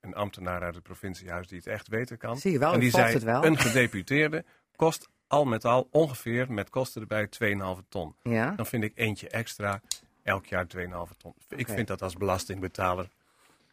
een 0.00 0.14
ambtenaar 0.14 0.62
uit 0.62 0.74
het 0.74 0.82
provinciehuis 0.84 1.48
die 1.48 1.58
het 1.58 1.66
echt 1.66 1.88
weten 1.88 2.18
kan. 2.18 2.36
Zie 2.38 2.52
je 2.52 2.58
wel, 2.58 2.72
en 2.72 2.80
die 2.80 2.90
zei, 2.90 3.12
het 3.12 3.22
wel. 3.22 3.44
een 3.44 3.58
gedeputeerde 3.58 4.44
kost 4.76 5.08
al 5.26 5.44
met 5.44 5.64
al 5.64 5.88
ongeveer 5.90 6.52
met 6.52 6.70
kosten 6.70 7.00
erbij 7.00 7.28
2,5 7.82 7.88
ton. 7.88 8.16
Ja. 8.22 8.50
Dan 8.50 8.66
vind 8.66 8.84
ik 8.84 8.92
eentje 8.94 9.28
extra 9.28 9.80
elk 10.22 10.46
jaar 10.46 10.66
2,5 10.76 11.16
ton. 11.16 11.34
Ik 11.48 11.68
vind 11.68 11.88
dat 11.88 12.02
als 12.02 12.14
belastingbetaler... 12.14 13.08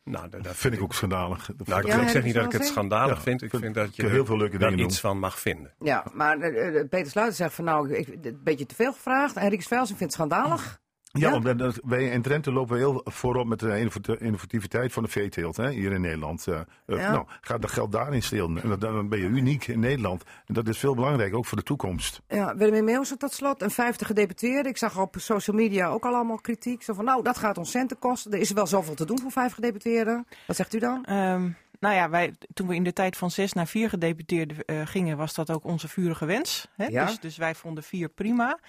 Nou, 0.03 0.29
dat, 0.29 0.55
vind 0.55 0.73
ik 0.73 0.81
ook 0.81 0.93
schandalig. 0.93 1.49
Nou, 1.65 1.81
ik, 1.81 1.87
Ja, 1.87 2.01
ik 2.01 2.09
zeg 2.09 2.23
niet 2.23 2.33
dat 2.33 2.45
ik 2.45 2.51
het 2.51 2.65
schandalig 2.65 3.15
Ja, 3.15 3.21
vind. 3.21 3.41
Ik 3.41 3.49
vind- 3.49 3.61
vind 3.61 3.75
dat 3.75 3.95
je 3.95 4.07
heel 4.07 4.25
veel 4.25 4.37
leuke 4.37 4.57
daar 4.57 4.73
iets 4.73 4.99
van 4.99 5.19
mag 5.19 5.39
vinden. 5.39 5.73
Ja, 5.79 6.05
maar 6.13 6.39
eh, 6.39 6.79
eh, 6.79 6.89
Peter 6.89 7.11
Sluiter 7.11 7.35
zegt 7.35 7.53
van 7.53 7.65
nou, 7.65 7.93
ik, 7.95 8.07
een 8.07 8.39
beetje 8.43 8.65
te 8.65 8.75
veel 8.75 8.93
gevraagd. 8.93 9.35
En 9.35 9.49
Rieks 9.49 9.67
Velsen 9.67 9.97
vindt 9.97 10.13
het 10.17 10.29
schandalig. 10.29 10.79
Ja, 11.17 11.29
Ja? 11.29 11.35
omdat 11.35 11.57
dat- 11.57 11.79
wij 11.83 12.03
in 12.03 12.21
Drenthe 12.21 12.51
lopen 12.51 12.73
we 12.73 12.79
heel 12.79 13.01
voorop 13.05 13.47
met 13.47 13.59
de 13.59 13.77
innovat- 13.79 14.21
innovativiteit 14.21 14.93
van 14.93 15.03
de 15.03 15.09
veeteelt 15.09 15.57
hè, 15.57 15.69
hier 15.71 15.91
in 15.91 16.01
Nederland. 16.01 16.47
Eh, 16.47 16.59
eh, 16.59 16.97
Ja. 16.97 17.11
Nou, 17.11 17.25
ga 17.41 17.57
dat 17.57 17.71
geld 17.71 17.91
daarin 17.91 18.23
stelen. 18.23 18.61
En 18.63 18.69
dat- 18.69 18.81
dan 18.81 19.09
ben 19.09 19.19
je 19.19 19.25
uniek 19.27 19.67
in 19.67 19.79
Nederland. 19.79 20.23
En 20.45 20.53
dat 20.53 20.67
is 20.67 20.77
veel 20.77 20.95
belangrijk, 20.95 21.35
ook 21.35 21.45
voor 21.45 21.57
de 21.57 21.63
toekomst. 21.63 22.21
Ja, 22.27 22.55
Willem 22.55 22.83
Meeuwse 22.83 23.17
tot 23.17 23.33
slot, 23.33 23.61
een 23.61 23.71
vijfde 23.71 24.05
gedeputeerde. 24.05 24.69
Ik 24.69 24.77
zag 24.77 24.99
op 24.99 25.15
social 25.17 25.55
media 25.55 25.87
ook 25.87 26.05
al 26.05 26.13
allemaal 26.13 26.41
kritiek. 26.41 26.83
Zo 26.83 26.93
van, 26.93 27.05
nou, 27.05 27.23
dat 27.23 27.37
gaat 27.37 27.57
ons 27.57 27.71
centen 27.71 27.99
kosten. 27.99 28.31
Er 28.31 28.39
is 28.39 28.51
wel 28.51 28.67
zoveel 28.67 28.95
te 28.95 29.05
doen 29.05 29.19
voor 29.19 29.31
vijf 29.31 29.53
gedeputeerden. 29.53 30.27
Wat 30.47 30.55
zegt 30.55 30.73
u 30.75 30.79
dan? 30.79 31.05
Ehm, 31.05 31.49
nou 31.79 31.95
ja, 31.95 32.09
wij, 32.09 32.33
toen 32.53 32.67
we 32.67 32.75
in 32.75 32.83
de 32.83 32.93
tijd 32.93 33.17
van 33.17 33.31
zes 33.31 33.53
naar 33.53 33.67
vier 33.67 33.89
gedeputeerden 33.89 34.57
eh, 34.65 34.81
gingen, 34.85 35.17
was 35.17 35.33
dat 35.33 35.51
ook 35.51 35.63
onze 35.63 35.87
vurige 35.87 36.25
wens. 36.25 36.67
Hè? 36.75 36.85
Ja. 36.85 37.05
Dus, 37.05 37.19
dus 37.19 37.37
wij 37.37 37.55
vonden 37.55 37.83
vier 37.83 38.09
prima. 38.09 38.59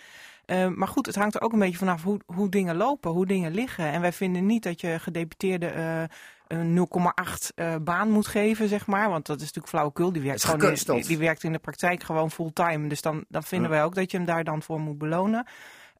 Ehm, 0.48 0.72
maar 0.74 0.88
goed, 0.88 1.06
het 1.06 1.14
hangt 1.14 1.34
er 1.34 1.40
ook 1.40 1.52
een 1.52 1.58
beetje 1.58 1.78
vanaf 1.78 2.02
hoe, 2.02 2.20
hoe 2.26 2.48
dingen 2.48 2.76
lopen, 2.76 3.10
hoe 3.10 3.26
dingen 3.26 3.54
liggen. 3.54 3.84
En 3.92 4.00
wij 4.00 4.12
vinden 4.12 4.46
niet 4.46 4.62
dat 4.62 4.80
je 4.80 4.98
gedeputeerden 4.98 5.74
eh, 5.74 6.02
een 6.46 6.74
0,8 6.74 7.54
eh, 7.54 7.74
baan 7.80 8.10
moet 8.10 8.26
geven, 8.26 8.68
zeg 8.68 8.86
maar. 8.86 9.10
Want 9.10 9.26
dat 9.26 9.36
is 9.36 9.42
natuurlijk 9.42 9.68
flauwekul. 9.68 10.12
Die 10.12 10.22
werkt, 10.22 10.44
gewoon 10.44 10.70
in, 10.70 10.78
die, 10.86 11.06
die 11.06 11.18
werkt 11.18 11.42
in 11.42 11.52
de 11.52 11.58
praktijk 11.58 12.02
gewoon 12.02 12.30
fulltime. 12.30 12.88
Dus 12.88 13.02
dan, 13.02 13.24
dan 13.28 13.42
vinden 13.42 13.70
Ja. 13.70 13.74
wij 13.76 13.84
ook 13.84 13.94
dat 13.94 14.10
je 14.10 14.16
hem 14.16 14.26
daar 14.26 14.44
dan 14.44 14.62
voor 14.62 14.80
moet 14.80 14.98
belonen. 14.98 15.46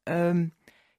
Ehm, 0.03 0.47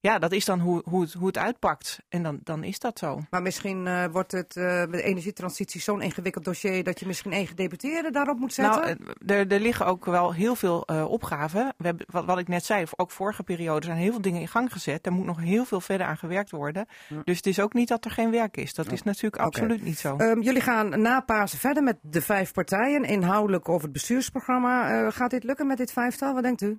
ja, 0.01 0.19
dat 0.19 0.33
is 0.33 0.45
dan 0.45 0.61
hoe, 0.61 0.83
hoe, 0.85 1.01
het, 1.01 1.13
hoe 1.13 1.27
het 1.27 1.39
uitpakt. 1.39 2.01
En 2.09 2.23
dan, 2.23 2.41
dan 2.43 2.65
is 2.65 2.79
dat 2.79 2.99
zo. 2.99 3.21
Maar 3.31 3.43
misschien 3.43 3.87
eh, 3.87 4.05
wordt 4.13 4.33
het 4.33 4.55
met 4.55 4.93
de 4.93 5.03
energietransitie 5.03 5.81
zo'n 5.81 6.03
ingewikkeld 6.03 6.45
dossier... 6.45 6.85
dat 6.85 7.01
je 7.01 7.07
misschien 7.07 7.33
één 7.33 7.47
gedeputeerde 7.47 8.11
daarop 8.11 8.39
moet 8.39 8.53
zetten? 8.53 8.83
Nou, 8.83 8.97
eh, 9.27 9.39
er, 9.39 9.53
er 9.53 9.61
liggen 9.61 9.87
ook 9.87 10.05
wel 10.05 10.33
heel 10.35 10.55
veel 10.55 10.81
opgaven. 11.09 11.75
We 11.77 11.87
hebben, 11.87 12.07
wat, 12.11 12.25
wat 12.25 12.39
ik 12.39 12.49
net 12.49 12.65
zei, 12.65 12.87
ook 12.97 13.11
vorige 13.11 13.43
periode 13.43 13.87
zijn 13.87 13.99
heel 13.99 14.11
veel 14.11 14.21
dingen 14.21 14.41
in 14.41 14.49
gang 14.49 14.73
gezet. 14.73 15.07
Er 15.07 15.13
moet 15.13 15.27
nog 15.27 15.41
heel 15.41 15.65
veel 15.65 15.81
verder 15.81 16.07
aan 16.07 16.17
gewerkt 16.17 16.51
worden. 16.51 16.87
Dus 17.25 17.37
het 17.37 17.47
is 17.47 17.61
ook 17.61 17.73
niet 17.73 17.89
dat 17.89 18.05
er 18.05 18.11
geen 18.11 18.31
werk 18.31 18.57
is. 18.57 18.75
Dat 18.75 18.93
is 18.93 19.03
natuurlijk 19.03 19.43
absoluut 19.43 19.83
niet 19.83 19.99
zo. 19.99 20.17
Ehm, 20.17 20.41
jullie 20.41 20.61
gaan 20.61 21.01
na 21.03 21.21
Pasen 21.21 21.59
verder 21.59 21.83
met 21.83 21.99
de 22.03 22.23
vijf 22.23 22.53
partijen. 22.53 23.05
Inhoudelijk 23.05 23.69
over 23.69 23.83
het 23.83 23.93
bestuursprogramma. 23.93 25.11
Gaat 25.11 25.31
dit 25.31 25.45
lukken 25.45 25.67
met 25.67 25.77
dit 25.77 25.93
vijftal? 25.93 26.35
Wat 26.35 26.43
denkt 26.43 26.61
u? 26.61 26.79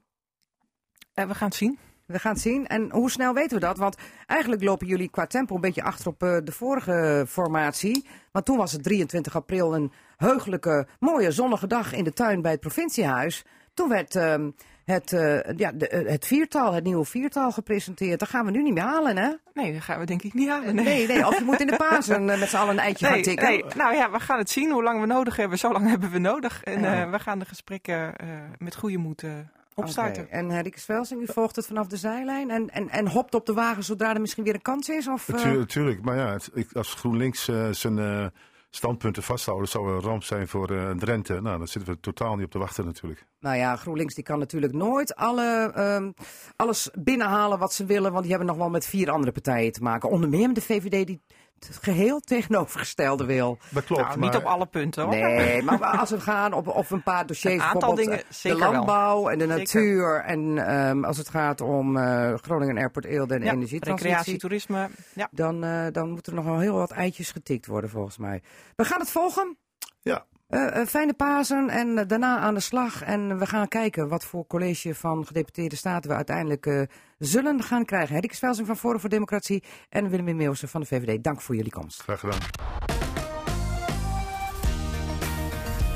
We 1.13 1.35
gaan 1.35 1.47
het 1.47 1.55
zien. 1.55 1.79
We 2.11 2.19
gaan 2.19 2.31
het 2.33 2.41
zien. 2.41 2.67
En 2.67 2.91
hoe 2.91 3.11
snel 3.11 3.33
weten 3.33 3.59
we 3.59 3.65
dat? 3.65 3.77
Want 3.77 3.95
eigenlijk 4.27 4.63
lopen 4.63 4.87
jullie 4.87 5.09
qua 5.09 5.25
tempo 5.27 5.55
een 5.55 5.61
beetje 5.61 5.83
achter 5.83 6.07
op 6.07 6.23
eh, 6.23 6.37
de 6.43 6.51
vorige 6.51 7.25
formatie. 7.27 8.05
Want 8.31 8.45
toen 8.45 8.57
was 8.57 8.71
het 8.71 8.83
23 8.83 9.35
april 9.35 9.75
een 9.75 9.91
heugelijke, 10.17 10.87
mooie, 10.99 11.31
zonnige 11.31 11.67
dag 11.67 11.93
in 11.93 12.03
de 12.03 12.13
tuin 12.13 12.41
bij 12.41 12.51
het 12.51 12.59
provinciehuis. 12.59 13.45
Toen 13.73 13.89
werd 13.89 14.15
ehm, 14.15 14.49
het, 14.85 15.13
eh, 15.13 15.57
ja, 15.57 15.71
de, 15.71 15.87
eh, 15.87 16.11
het 16.11 16.25
viertal, 16.27 16.73
het 16.73 16.83
nieuwe 16.83 17.05
viertal 17.05 17.51
gepresenteerd. 17.51 18.19
Dat 18.19 18.29
gaan 18.29 18.45
we 18.45 18.51
nu 18.51 18.63
niet 18.63 18.73
meer 18.73 18.83
halen, 18.83 19.17
hè? 19.17 19.29
Nee, 19.53 19.73
dat 19.73 19.81
gaan 19.81 19.99
we 19.99 20.05
denk 20.05 20.21
ik 20.21 20.33
niet 20.33 20.49
halen. 20.49 20.75
Nee. 20.75 20.85
Nee, 20.85 21.07
nee. 21.07 21.27
Of 21.27 21.37
je 21.37 21.43
moet 21.43 21.59
in 21.61 21.67
de 21.67 21.75
Pasen 21.89 22.25
met 22.25 22.49
z'n 22.49 22.55
allen 22.57 22.73
een 22.73 22.79
eitje 22.79 23.05
gaan 23.05 23.13
Nee, 23.13 23.23
tikken. 23.23 23.47
nee, 23.47 23.63
nou 23.75 23.95
ja, 23.95 24.11
we 24.11 24.19
gaan 24.19 24.37
het 24.37 24.49
zien. 24.49 24.71
Hoe 24.71 24.83
lang 24.83 24.99
we 24.99 25.05
nodig 25.05 25.35
hebben, 25.35 25.57
zo 25.57 25.71
lang 25.71 25.89
hebben 25.93 26.11
we 26.11 26.19
nodig. 26.19 26.63
En 26.63 26.81
Ja. 26.81 27.09
we 27.09 27.19
gaan 27.19 27.39
de 27.39 27.45
gesprekken 27.45 28.13
met 28.57 28.75
goede 28.75 28.97
moed 28.97 29.23
opstarten. 29.73 30.31
En 30.31 30.49
Henrike 30.49 30.79
Svelsing, 30.79 31.21
u 31.21 31.25
volgt 31.27 31.55
het 31.55 31.67
vanaf 31.67 31.87
de 31.87 31.97
zijlijn 31.97 32.49
en, 32.49 32.69
en, 32.69 32.89
en 32.89 33.07
hopt 33.07 33.33
op 33.33 33.45
de 33.45 33.53
wagen 33.53 33.83
zodra 33.83 34.13
er 34.13 34.21
misschien 34.21 34.43
weer 34.43 34.53
een 34.53 34.61
kans 34.61 34.89
is? 34.89 35.07
Of, 35.07 35.29
eh, 35.29 35.35
Natuurlijk, 35.35 35.69
tuurlijk, 35.69 36.01
maar 36.01 36.15
ja, 36.15 36.37
als 36.73 36.93
GroenLinks 36.93 37.47
eh, 37.47 37.71
zijn 37.71 37.99
eh, 37.99 38.25
standpunten 38.71 39.23
vasthouden, 39.23 39.67
zou 39.67 39.91
een 39.91 40.01
ramp 40.01 40.23
zijn 40.23 40.47
voor 40.47 40.71
eh, 40.71 40.91
Drenthe. 40.91 41.41
Nou, 41.41 41.57
daar 41.57 41.67
zitten 41.67 41.93
we 41.93 41.99
totaal 41.99 42.35
niet 42.35 42.45
op 42.45 42.51
te 42.51 42.57
wachten 42.57 42.85
natuurlijk. 42.85 43.25
Nou 43.39 43.57
ja, 43.57 43.75
GroenLinks 43.75 44.15
die 44.15 44.23
kan 44.23 44.39
natuurlijk 44.39 44.73
nooit 44.73 45.15
alle, 45.15 45.71
ehm, 45.75 46.11
alles 46.55 46.89
binnenhalen 46.99 47.59
wat 47.59 47.73
ze 47.73 47.85
willen. 47.85 48.11
Want 48.11 48.21
die 48.21 48.29
hebben 48.29 48.49
nog 48.49 48.57
wel 48.57 48.69
met 48.69 48.85
vier 48.85 49.11
andere 49.11 49.31
partijen 49.31 49.71
te 49.71 49.81
maken. 49.81 50.09
Onder 50.09 50.29
meer 50.29 50.53
de 50.53 50.61
VVD 50.61 51.07
die 51.07 51.21
het 51.67 51.77
geheel 51.81 52.19
tegenovergestelde 52.19 53.25
wil. 53.25 53.57
Dat 53.69 53.83
klopt, 53.83 54.01
nou, 54.03 54.19
maar 54.19 54.27
niet 54.29 54.37
op 54.37 54.43
alle 54.45 54.65
punten 54.65 55.03
hoor. 55.03 55.15
Nee, 55.15 55.61
maar 55.63 55.79
als 55.79 56.09
het 56.09 56.21
gaat 56.21 56.53
op, 56.53 56.67
op 56.67 56.91
een 56.91 57.03
paar 57.03 57.25
dossiers, 57.25 57.53
Een 57.53 57.61
aantal 57.61 57.79
bijvoorbeeld 57.95 58.07
dingen 58.07 58.23
eh, 58.25 58.31
zeker 58.31 58.57
de 58.59 58.63
wel. 58.63 58.73
landbouw 58.73 59.27
en 59.29 59.37
de 59.37 59.43
Zeker. 59.47 59.57
natuur. 59.57 60.21
En 60.23 60.67
ehm, 60.67 61.03
als 61.03 61.17
het 61.17 61.29
gaat 61.29 61.61
om 61.61 61.97
eh, 61.97 62.33
Groningen 62.41 62.77
Airport 62.77 63.05
Eelde 63.05 63.33
en 63.35 63.43
Ja, 63.43 63.51
energietransitie. 63.51 64.07
recreatie, 64.09 64.37
toerisme. 64.39 64.89
Ja. 65.13 65.27
Dan, 65.31 65.63
eh, 65.63 65.85
dan 65.91 66.09
moeten 66.09 66.31
er 66.33 66.37
nog 66.43 66.47
wel 66.47 66.59
heel 66.59 66.75
wat 66.75 66.91
eitjes 66.91 67.31
getikt 67.31 67.65
worden 67.65 67.89
volgens 67.89 68.17
mij. 68.17 68.41
We 68.75 68.83
gaan 68.85 68.99
het 68.99 69.09
volgen. 69.11 69.57
ja, 70.01 70.25
Eh, 70.51 70.79
eh, 70.81 70.87
fijne 70.87 71.13
Pasen 71.13 71.69
en 71.69 71.97
eh, 71.97 72.07
daarna 72.07 72.37
aan 72.37 72.53
de 72.53 72.59
slag. 72.59 73.03
En 73.03 73.37
we 73.39 73.45
gaan 73.45 73.67
kijken 73.67 74.07
wat 74.07 74.25
voor 74.25 74.47
college 74.47 74.95
van 74.95 75.25
gedeputeerde 75.25 75.75
staten 75.75 76.09
we 76.09 76.15
uiteindelijk 76.15 76.65
eh, 76.65 76.81
zullen 77.17 77.63
gaan 77.63 77.85
krijgen. 77.85 78.15
Hedike 78.15 78.35
Svelsing 78.35 78.67
van 78.67 78.77
Forum 78.77 78.99
voor 78.99 79.09
Democratie 79.09 79.63
en 79.89 80.09
Willem 80.09 80.35
Meeuwse 80.35 80.67
van 80.67 80.81
de 80.81 80.87
VVD. 80.87 81.23
Dank 81.23 81.41
voor 81.41 81.55
jullie 81.55 81.71
komst. 81.71 82.01
graag 82.01 82.19
gedaan. 82.19 82.39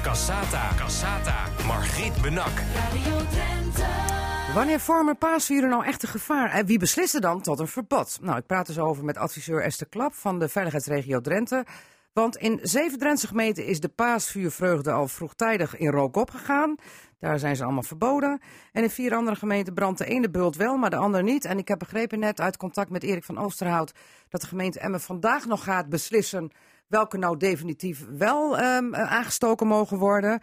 Cassata. 0.04 0.70
Cassata. 0.78 1.44
Margriet 1.68 2.22
Benak. 2.22 2.62
Wanneer 4.54 4.80
vormen 4.80 5.18
paasvieren 5.18 5.70
nou 5.70 5.86
echt 5.86 6.04
een 6.04 6.10
gevaar? 6.10 6.52
En 6.52 6.66
wie 6.66 6.80
beslist 6.80 7.14
er 7.16 7.22
dan 7.22 7.42
tot 7.42 7.60
een 7.60 7.68
verbod? 7.68 8.18
Nou, 8.22 8.38
ik 8.38 8.46
praat 8.46 8.68
dus 8.68 8.80
over 8.80 9.04
met 9.04 9.18
adviseur 9.18 9.62
Esther 9.62 9.88
Klap 9.88 10.14
van 10.14 10.40
de 10.40 10.50
Veiligheidsregio 10.50 11.22
Drenthe. 11.22 11.66
Want 12.16 12.38
in 12.38 12.60
zeven 12.62 13.00
Drentse 13.00 13.28
gemeenten 13.28 13.66
is 13.66 13.80
de 13.80 13.90
paasvuurvreugde 13.90 14.92
al 14.92 15.08
vroegtijdig 15.08 15.78
in 15.78 15.92
rook 15.92 16.16
opgegaan. 16.16 16.76
Daar 17.20 17.40
zijn 17.40 17.56
ze 17.56 17.64
allemaal 17.64 17.84
verboden. 17.84 18.42
En 18.72 18.84
in 18.84 18.90
vier 18.90 19.16
andere 19.16 19.36
gemeenten 19.36 19.74
brandt 19.74 19.98
de 19.98 20.06
ene 20.06 20.30
bult 20.30 20.56
wel, 20.56 20.78
maar 20.78 20.90
de 20.90 20.96
andere 20.96 21.24
niet. 21.24 21.46
En 21.46 21.58
ik 21.58 21.68
heb 21.68 21.80
begrepen 21.80 22.20
net 22.20 22.42
uit 22.42 22.58
contact 22.58 22.90
met 22.90 23.04
Erik 23.04 23.24
van 23.24 23.38
Oosterhout... 23.38 23.94
dat 24.30 24.42
de 24.42 24.48
gemeente 24.48 24.80
Emmen 24.80 25.02
vandaag 25.02 25.46
nog 25.46 25.64
gaat 25.64 25.90
beslissen... 25.90 26.52
welke 26.88 27.18
nou 27.18 27.38
definitief 27.38 28.06
wel 28.18 28.58
ehm, 28.58 28.94
eh, 28.94 29.12
aangestoken 29.12 29.68
mogen 29.68 29.98
worden... 29.98 30.42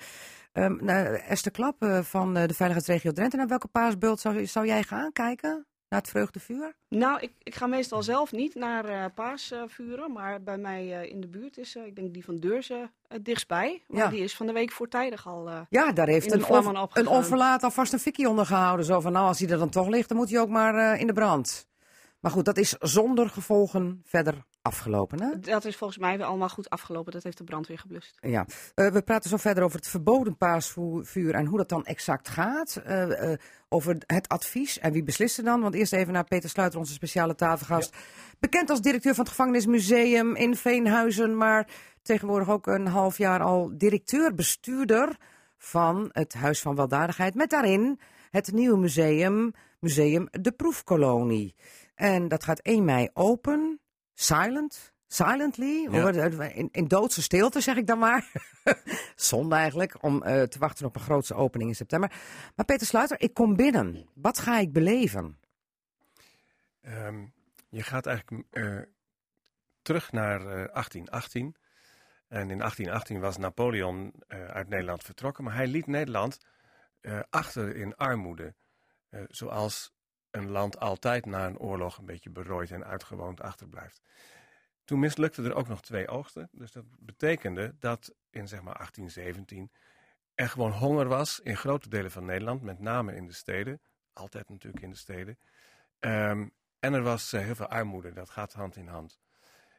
Nou, 0.53 1.17
Esther 1.17 1.53
Klap 1.53 1.83
eh, 1.83 2.03
van 2.03 2.37
eh, 2.37 2.47
de 2.47 2.55
Veiligheidsregio 2.55 3.13
Drenthe. 3.13 3.37
Naar 3.37 3.49
welke 3.49 3.69
paasbeeld 3.69 4.21
zou, 4.21 4.47
zou 4.47 4.67
jij 4.67 4.83
gaan 4.83 5.13
kijken? 5.13 5.67
Naar 5.92 6.00
het 6.00 6.11
vreugdevuur? 6.11 6.74
Nou, 6.88 7.20
ik, 7.20 7.33
ik 7.42 7.55
ga 7.55 7.66
meestal 7.66 8.02
zelf 8.02 8.33
niet 8.33 8.55
naar 8.55 8.85
eh 8.85 9.05
paasvuren, 9.14 10.12
maar 10.12 10.42
bij 10.42 10.59
mij 10.59 11.00
eh, 11.00 11.11
in 11.11 11.20
de 11.20 11.26
buurt 11.26 11.59
is, 11.59 11.76
eh, 11.76 11.87
ik 11.87 11.96
denk 11.96 12.12
die 12.14 12.24
van 12.24 12.37
Deurzen, 12.37 12.90
het 13.09 13.24
dichtstbij. 13.24 13.83
Maar 13.88 13.98
Ja. 14.02 14.09
die 14.09 14.20
is 14.22 14.37
van 14.37 14.46
de 14.46 14.52
week 14.52 14.72
voortijdig 14.72 15.26
al. 15.26 15.48
eh, 15.48 15.61
Ja, 15.68 15.92
daar 15.92 16.07
heeft 16.07 16.33
een, 16.33 16.44
on- 16.44 16.88
een 16.92 17.07
onverlaat 17.07 17.62
alvast 17.62 17.92
een 17.92 17.98
fikkie 17.98 18.28
onder 18.28 18.46
gehouden. 18.46 18.87
Zo 18.87 19.00
van, 19.00 19.12
nou, 19.12 19.26
als 19.26 19.38
hij 19.38 19.48
er 19.48 19.59
dan 19.59 19.68
toch 19.70 19.88
ligt, 19.88 20.09
dan 20.09 20.16
moet 20.18 20.31
hij 20.31 20.40
ook 20.40 20.48
maar 20.48 20.74
eh, 20.92 21.00
in 21.00 21.07
de 21.07 21.12
brand. 21.12 21.66
Maar 22.20 22.31
goed, 22.31 22.44
dat 22.44 22.57
is 22.57 22.70
zonder 22.78 23.28
gevolgen 23.28 24.02
verder 24.05 24.35
afgelopen, 24.62 25.20
hè? 25.22 25.38
Dat 25.38 25.64
is 25.64 25.77
volgens 25.77 25.98
mij 25.98 26.16
weer 26.16 26.27
allemaal 26.27 26.48
goed 26.48 26.70
afgelopen. 26.70 27.12
Dat 27.12 27.22
heeft 27.22 27.38
de 27.38 27.44
brandweer 27.44 27.79
geblust. 27.79 28.18
Ja, 28.20 28.46
Eh, 28.75 28.87
we 28.87 29.03
praten 29.03 29.31
zo 29.31 29.37
verder 29.37 29.64
over 29.64 29.77
het 29.77 29.88
verboden 29.88 30.37
paasvuur 30.37 31.35
en 31.35 31.46
hoe 31.46 31.59
dat 31.59 31.68
dan 31.68 31.85
exact 31.85 32.29
gaat. 32.29 32.77
Eh, 32.77 33.33
eh, 33.33 33.38
over 33.68 33.96
het 34.07 34.29
advies 34.29 34.79
en 34.79 34.92
wie 34.92 35.03
beslist 35.03 35.38
er 35.38 35.44
dan. 35.44 35.61
Want 35.61 35.75
eerst 35.75 35.92
even 35.92 36.12
naar 36.12 36.25
Peter 36.25 36.51
Sluiter, 36.51 36.79
onze 36.79 36.92
speciale 36.92 37.35
tafelgast. 37.35 37.96
Bekend 38.40 38.70
als 38.70 38.81
directeur 38.81 39.14
van 39.14 39.25
het 39.25 39.33
Gevangenismuseum 39.33 40.37
in 40.37 40.57
Veenhuizen, 40.57 41.37
maar 41.37 41.68
tegenwoordig 42.03 42.48
ook 42.48 42.66
een 42.66 42.87
half 42.87 43.18
jaar 43.18 43.40
al 43.40 43.70
directeur-bestuurder 43.77 45.16
van 45.59 46.09
het 46.12 46.35
Huis 46.35 46.61
van 46.61 46.75
Weldadigheid. 46.75 47.35
Met 47.35 47.51
daarin 47.51 48.01
het 48.31 48.53
nieuwe 48.53 48.79
museum, 48.79 49.53
Museum 49.81 50.29
De 50.31 50.53
Proefkolonie. 50.53 51.55
En 51.94 52.29
dat 52.29 52.44
gaat 52.44 52.61
1 52.62 52.85
mei 52.85 53.09
open, 53.12 53.81
silent, 54.14 54.92
silently, 55.07 55.88
Ja. 55.90 56.42
in, 56.48 56.68
in 56.72 56.88
doodse 56.88 57.22
stilte 57.22 57.61
zeg 57.61 57.77
ik 57.77 57.87
dan 57.87 57.98
maar. 57.98 58.31
Zonde 59.16 59.55
eigenlijk, 59.55 60.03
om 60.03 60.22
eh, 60.22 60.42
te 60.42 60.59
wachten 60.59 60.87
op 60.87 60.94
een 60.94 61.01
grootste 61.01 61.35
opening 61.35 61.70
in 61.70 61.77
september. 61.77 62.12
Maar 62.57 62.64
Peter 62.66 62.87
Sluiter, 62.87 63.20
ik 63.20 63.35
kom 63.35 63.57
binnen. 63.57 64.09
Wat 64.14 64.38
ga 64.38 64.59
ik 64.59 64.72
beleven? 64.72 65.38
Ehm, 66.81 67.25
je 67.68 67.83
gaat 67.83 68.07
eigenlijk 68.07 68.46
eh, 68.51 68.79
terug 69.83 70.12
naar 70.12 70.40
eh, 70.40 70.46
1818. 70.46 71.57
En 72.29 72.51
in 72.51 72.59
1818 72.59 73.20
was 73.20 73.37
Napoleon 73.37 74.12
eh, 74.29 74.44
uit 74.44 74.68
Nederland 74.68 75.03
vertrokken, 75.05 75.44
maar 75.44 75.55
hij 75.55 75.66
liet 75.66 75.87
Nederland 75.87 76.38
eh, 77.01 77.20
achter 77.31 77.77
in 77.77 77.96
armoede. 77.96 78.55
Eh, 79.09 79.20
zoals 79.29 79.92
een 80.33 80.51
land 80.51 80.79
altijd 80.79 81.27
na 81.27 81.47
een 81.47 81.59
oorlog 81.59 81.99
een 81.99 82.07
beetje 82.07 82.31
berooid 82.31 82.71
en 82.71 82.85
uitgewoond 82.85 83.40
achterblijft. 83.40 84.01
Toen 84.85 84.99
mislukte 84.99 85.42
er 85.42 85.55
ook 85.55 85.68
nog 85.68 85.83
twee 85.83 86.09
oogsten. 86.09 86.49
Dus 86.53 86.73
dat 86.73 86.85
betekende 86.99 87.75
dat 87.79 88.14
in 88.31 88.49
zeg 88.49 88.62
maar 88.62 88.77
1817 88.77 89.71
er 90.35 90.49
gewoon 90.49 90.73
honger 90.73 91.09
was 91.09 91.40
in 91.40 91.57
grote 91.57 91.88
delen 91.88 92.11
van 92.11 92.25
Nederland, 92.25 92.62
met 92.62 92.79
name 92.79 93.14
in 93.14 93.27
de 93.27 93.33
steden. 93.33 93.81
Altijd 94.12 94.49
natuurlijk 94.49 94.83
in 94.83 94.90
de 94.90 94.97
steden. 94.97 95.38
Ehm, 95.99 96.49
en 96.79 96.92
er 96.92 97.03
was 97.03 97.33
eh, 97.33 97.40
heel 97.40 97.55
veel 97.55 97.68
armoede, 97.68 98.12
dat 98.12 98.31
gaat 98.31 98.53
hand 98.53 98.77
in 98.77 98.87
hand. 98.87 99.18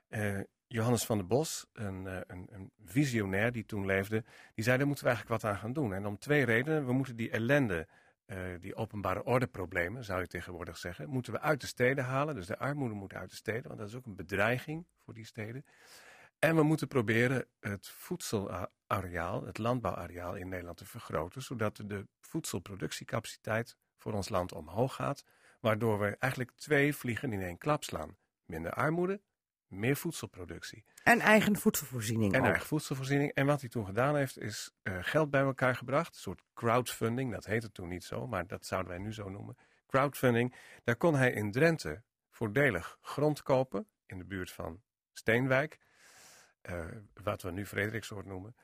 Eh, 0.08 0.40
Johannes 0.68 1.06
van 1.06 1.18
der 1.18 1.28
Bos, 1.28 1.66
een, 1.74 2.08
eh, 2.08 2.18
een, 2.28 2.48
een 2.52 2.72
visionair 2.86 3.52
die 3.52 3.66
toen 3.66 3.86
leefde, 3.86 4.24
die 4.54 4.64
zei: 4.64 4.78
daar 4.78 4.88
moeten 4.88 5.06
we 5.06 5.12
eigenlijk 5.12 5.42
wat 5.42 5.52
aan 5.52 5.60
gaan 5.60 5.74
doen. 5.74 5.94
En 5.94 6.06
om 6.06 6.18
twee 6.18 6.46
redenen. 6.46 6.86
We 6.86 6.94
moeten 6.94 7.16
die 7.16 7.30
ellende, 7.30 7.88
eh, 8.26 8.38
die 8.60 8.76
openbare 8.76 9.24
ordeproblemen, 9.24 10.04
zou 10.04 10.20
je 10.20 10.28
tegenwoordig 10.28 10.78
zeggen, 10.78 11.10
moeten 11.10 11.34
we 11.34 11.40
uit 11.40 11.62
de 11.62 11.68
steden 11.68 12.04
halen. 12.04 12.36
Dus 12.36 12.46
de 12.46 12.58
armoede 12.58 12.96
moet 12.96 13.14
uit 13.14 13.30
de 13.30 13.36
steden, 13.36 13.68
want 13.68 13.80
dat 13.80 13.88
is 13.88 13.96
ook 13.96 14.06
een 14.06 14.16
bedreiging 14.16 14.88
voor 14.98 15.14
die 15.14 15.26
steden. 15.26 15.66
En 16.40 16.56
we 16.56 16.64
moeten 16.64 16.88
proberen 16.88 17.46
het 17.60 17.88
voedselareaal, 17.88 19.46
het 19.46 19.58
landbouwareaal 19.58 20.36
in 20.36 20.50
Nederland 20.50 20.78
te 20.78 20.86
vergroten, 20.86 21.42
zodat 21.42 21.76
de 21.86 22.08
voedselproductiecapaciteit 22.20 23.78
voor 23.98 24.14
ons 24.14 24.30
land 24.30 24.54
omhoog 24.54 24.96
gaat, 24.96 25.24
waardoor 25.60 26.00
we 26.00 26.16
eigenlijk 26.20 26.52
twee 26.56 26.96
vliegen 26.96 27.34
in 27.34 27.42
één 27.42 27.58
klap 27.58 27.84
slaan. 27.84 28.18
Minder 28.46 28.72
armoede, 28.72 29.22
meer 29.74 29.96
voedselproductie. 29.96 30.84
En 31.04 31.20
eigen 31.20 31.56
voedselvoorziening 31.58 32.34
En 32.34 32.40
ook. 32.40 32.46
eigen 32.46 32.66
voedselvoorziening. 32.68 33.32
En 33.34 33.46
wat 33.46 33.60
hij 33.60 33.70
toen 33.70 33.86
gedaan 33.86 34.16
heeft, 34.16 34.40
is 34.40 34.72
eh, 34.82 34.98
geld 35.02 35.30
bij 35.30 35.42
elkaar 35.42 35.76
gebracht. 35.76 36.16
Een 36.16 36.22
soort 36.22 36.42
crowdfunding, 36.54 37.32
dat 37.32 37.46
heette 37.46 37.72
toen 37.72 37.88
niet 37.88 38.04
zo, 38.04 38.28
maar 38.28 38.48
dat 38.48 38.66
zouden 38.66 38.92
wij 38.92 39.02
nu 39.02 39.14
zo 39.14 39.30
noemen. 39.30 39.58
Crowdfunding. 39.88 40.56
Daar 40.84 40.96
kon 40.96 41.16
hij 41.16 41.32
in 41.32 41.52
Drenthe 41.52 42.04
voordelig 42.32 42.98
grond 43.02 43.42
kopen, 43.44 43.88
in 44.06 44.18
de 44.18 44.26
buurt 44.26 44.52
van 44.52 44.82
Steenwijk. 45.14 45.78
eh, 46.62 46.86
wat 47.24 47.42
we 47.42 47.52
nu 47.52 47.66
Frederiksoord 47.66 48.26
noemen. 48.26 48.56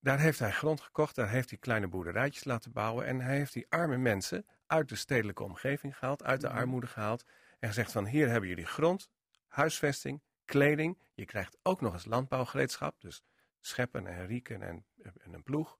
Daar 0.00 0.18
heeft 0.18 0.38
hij 0.38 0.50
grond 0.52 0.80
gekocht, 0.80 1.14
daar 1.14 1.28
heeft 1.28 1.50
hij 1.50 1.58
kleine 1.58 1.88
boerderijtjes 1.88 2.44
laten 2.44 2.72
bouwen. 2.72 3.06
En 3.06 3.20
hij 3.20 3.36
heeft 3.36 3.52
die 3.52 3.66
arme 3.68 3.96
mensen 3.96 4.46
uit 4.66 4.88
de 4.88 4.96
stedelijke 4.96 5.42
omgeving 5.42 5.98
gehaald, 5.98 6.22
uit 6.24 6.40
de 6.40 6.48
armoede 6.48 6.86
gehaald. 6.86 7.24
En 7.58 7.68
gezegd 7.68 7.92
van 7.92 8.06
hier 8.06 8.28
hebben 8.28 8.48
jullie 8.48 8.66
grond, 8.66 9.10
huisvesting, 9.46 10.22
kleding. 10.46 10.98
Je 11.14 11.24
krijgt 11.24 11.58
ook 11.62 11.80
nog 11.80 11.92
eens 11.92 12.04
landbouwgereedschap, 12.04 13.00
dus 13.00 13.22
scheppen 13.60 14.06
en 14.06 14.26
rieken 14.26 14.62
en, 14.62 14.84
en 15.02 15.32
een 15.34 15.42
ploeg. 15.42 15.76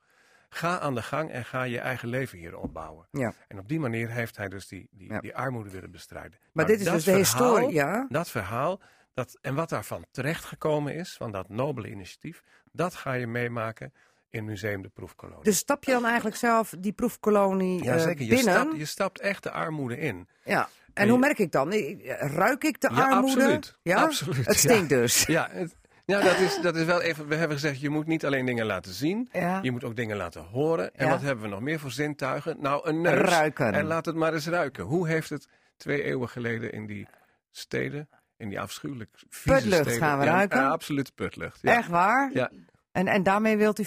Ga 0.48 0.79
aan 0.79 0.94
de 0.94 1.02
gang 1.02 1.31
en 1.31 1.44
ga 1.44 1.62
je 1.62 1.79
eigen 1.79 2.09
leven 2.09 2.38
hier 2.38 2.57
opbouwen. 2.57 3.09
Ja. 3.11 3.35
En 3.48 3.59
op 3.59 3.68
die 3.68 3.81
manier 3.81 4.11
heeft 4.11 4.37
hij 4.37 4.48
dus 4.48 4.68
die, 4.68 4.88
die, 4.90 5.12
Ja. 5.12 5.20
die 5.20 5.37
armoede 5.37 5.70
willen 5.70 5.90
bestrijden. 5.90 6.38
Maar 6.52 6.64
Nou, 6.64 6.79
dit 6.79 6.87
is 6.87 6.92
dus 6.92 7.05
de 7.05 7.12
historie, 7.12 7.72
ja? 7.72 8.07
Dat 8.09 8.31
verhaal, 8.31 8.81
dat, 9.14 9.38
en 9.40 9.55
wat 9.55 9.68
daarvan 9.68 10.07
terechtgekomen 10.11 10.94
is, 10.94 11.16
van 11.16 11.33
dat 11.33 11.48
nobele 11.48 11.90
initiatief, 11.90 12.42
dat 12.72 12.94
ga 12.94 13.12
je 13.12 13.26
meemaken 13.26 13.92
in 14.31 14.44
Museum 14.44 14.83
de 14.83 14.88
Proefkolonie. 14.88 15.44
Dus 15.44 15.57
stap 15.59 15.85
je 15.85 15.92
dan 15.92 16.05
eigenlijk 16.05 16.37
zelf 16.37 16.74
die 16.79 16.92
proefkolonie 16.92 17.83
ja, 17.83 17.94
eh, 17.94 18.00
zeker. 18.00 18.22
Je 18.24 18.35
binnen? 18.35 18.55
stapt, 18.55 18.76
je 18.76 18.85
stapt 18.85 19.20
echt 19.20 19.42
de 19.42 19.50
armoede 19.50 19.98
in. 19.98 20.29
Ja. 20.44 20.68
En 20.96 21.09
hoe 21.09 21.18
merk 21.18 21.38
ik 21.38 21.52
dan? 21.52 21.72
Ik- 21.72 22.16
Ruik 22.18 22.64
ik 22.64 22.80
de 22.80 22.88
Ja, 22.94 23.09
armoede? 23.11 23.40
absoluut. 23.42 23.76
Ja, 23.82 24.02
Absoluut, 24.02 24.37
Het 24.37 24.62
ja. 24.62 24.68
stinkt 24.72 24.88
dus. 24.88 25.24
Ja, 25.37 25.48
het- 25.50 25.76
ja 26.04 26.20
dat, 26.20 26.38
is, 26.38 26.59
dat 26.62 26.76
is 26.76 26.85
wel 26.85 27.00
even. 27.02 27.28
We 27.28 27.35
hebben 27.35 27.56
gezegd, 27.56 27.80
je 27.80 27.88
moet 27.90 28.06
niet 28.06 28.24
alleen 28.26 28.46
dingen 28.46 28.66
laten 28.66 28.92
zien. 28.92 29.28
Ja. 29.32 29.59
Je 29.62 29.70
moet 29.70 29.85
ook 29.85 29.96
dingen 29.96 30.16
laten 30.16 30.42
horen. 30.42 30.94
En 30.94 31.04
Ja. 31.06 31.11
wat 31.12 31.20
hebben 31.22 31.44
we 31.44 31.50
nog 31.50 31.61
meer 31.61 31.78
voor 31.80 31.90
zintuigen? 31.90 32.56
Nou, 32.61 32.88
een 32.88 33.00
neus. 33.00 33.28
Ruiken. 33.30 33.72
En 33.72 33.85
laat 33.85 34.06
het 34.06 34.14
maar 34.16 34.32
eens 34.35 34.46
ruiken. 34.46 34.85
Hoe 34.85 35.09
heeft 35.09 35.30
het 35.30 35.48
twee 35.76 36.02
eeuwen 36.02 36.28
geleden 36.28 36.72
in 36.72 36.87
die 36.87 37.06
steden, 37.50 38.09
in 38.37 38.48
die 38.48 38.61
afschuwelijk 38.61 39.11
vieze 39.28 39.59
Putlucht 39.59 39.82
steden... 39.82 39.98
gaan 40.00 40.18
we 40.18 40.24
ruiken? 40.24 40.61
Ja, 40.61 40.68
absoluut 40.68 41.14
putlucht. 41.14 41.59
Ja. 41.62 41.76
Echt 41.76 41.88
waar? 41.88 42.30
Ja, 42.32 42.50
En, 42.96 43.06
en 43.09 43.22
daarmee 43.22 43.56
wilt 43.56 43.78
u 43.78 43.85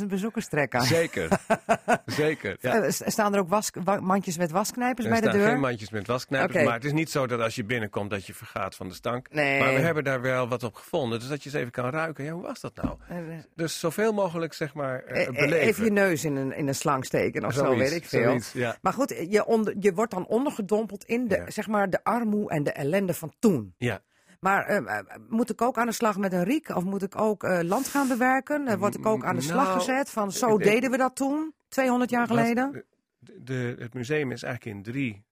40.000 0.00 0.06
bezoekers 0.06 0.48
trekken? 0.48 0.82
zeker. 0.82 1.28
zeker. 2.06 2.56
Ja. 2.60 2.82
Eh, 2.82 2.90
Staan 2.90 3.34
er 3.34 3.40
ook 3.40 3.48
was, 3.48 3.70
wa- 3.84 4.00
mandjes 4.00 4.38
met 4.38 4.50
wasknijpers 4.50 5.04
Er 5.06 5.12
bij 5.12 5.20
de 5.20 5.26
staan 5.28 5.38
deur? 5.40 5.48
geen 5.50 5.60
mandjes 5.60 5.90
met 5.90 6.06
wasknijpers, 6.06 6.64
maar 6.64 6.74
het 6.74 6.84
is 6.84 6.92
niet 6.92 7.10
zo 7.10 7.26
dat 7.26 7.40
als 7.40 7.54
je 7.54 7.64
binnenkomt 7.64 8.10
dat 8.10 8.26
je 8.26 8.34
vergaat 8.34 8.74
van 8.74 8.88
de 8.88 8.94
stank. 8.94 9.32
Nee. 9.32 9.58
Maar 9.60 9.74
we 9.74 9.80
hebben 9.80 10.04
daar 10.04 10.20
wel 10.20 10.48
wat 10.48 10.62
op 10.62 10.74
gevonden, 10.74 11.18
dus 11.18 11.28
dat 11.28 11.42
je 11.42 11.48
eens 11.50 11.58
even 11.58 11.70
kan 11.72 11.90
ruiken. 11.90 12.24
Ja, 12.24 12.32
hoe 12.32 12.42
was 12.42 12.60
dat 12.60 12.74
nou? 12.74 12.96
Eh, 13.08 13.16
Dus 13.54 13.78
zoveel 13.80 14.12
mogelijk, 14.12 14.52
zeg 14.52 14.74
maar, 14.74 15.02
eh, 15.04 15.26
beleven. 15.26 15.58
Even 15.60 15.84
je 15.84 15.90
neus 15.90 16.24
in 16.24 16.36
een, 16.36 16.52
in 16.56 16.68
een 16.68 16.74
slang 16.74 17.04
steken 17.04 17.44
of 17.44 17.52
zo, 17.52 17.76
weet 17.76 17.92
ik 17.92 18.04
veel. 18.04 18.22
zoiets, 18.22 18.52
ja. 18.52 18.76
Maar 18.82 18.92
goed, 18.92 19.14
je, 19.28 19.46
onder, 19.46 19.74
je 19.80 19.92
wordt 19.94 20.12
dan 20.12 20.26
ondergedompeld 20.26 21.04
in 21.04 21.28
de, 21.28 21.36
Ja. 21.36 21.50
zeg 21.50 21.66
maar, 21.68 21.90
de 21.90 22.04
armoe 22.04 22.50
en 22.50 22.62
de 22.62 22.72
ellende 22.72 23.14
van 23.14 23.32
toen. 23.38 23.74
Ja, 23.78 24.00
Maar 24.38 24.64
eh, 24.66 24.76
eh, 24.98 25.04
moet 25.28 25.50
ik 25.50 25.62
ook 25.62 25.78
aan 25.78 25.86
de 25.86 25.92
slag 25.92 26.16
met 26.18 26.32
een 26.32 26.44
riek? 26.44 26.68
Of 26.76 26.84
moet 26.84 27.02
ik 27.02 27.20
ook 27.20 27.44
eh, 27.44 27.60
land 27.62 27.88
gaan 27.88 28.08
bewerken? 28.08 28.78
Word 28.78 28.94
ik 28.94 29.06
ook 29.06 29.24
aan 29.24 29.34
de 29.34 29.40
slag 29.42 29.64
Nou, 29.66 29.78
gezet 29.78 30.10
van 30.10 30.32
zo 30.32 30.46
denk- 30.48 30.62
deden 30.70 30.90
we 30.90 30.96
dat 30.96 31.16
toen, 31.16 31.54
200 31.68 32.10
jaar 32.10 32.26
geleden? 32.26 32.84
de, 33.18 33.42
de- 33.42 33.76
het 33.78 33.94
museum 33.94 34.32
is 34.32 34.42
eigenlijk 34.42 34.76
in 34.76 34.82
drie 34.92 35.24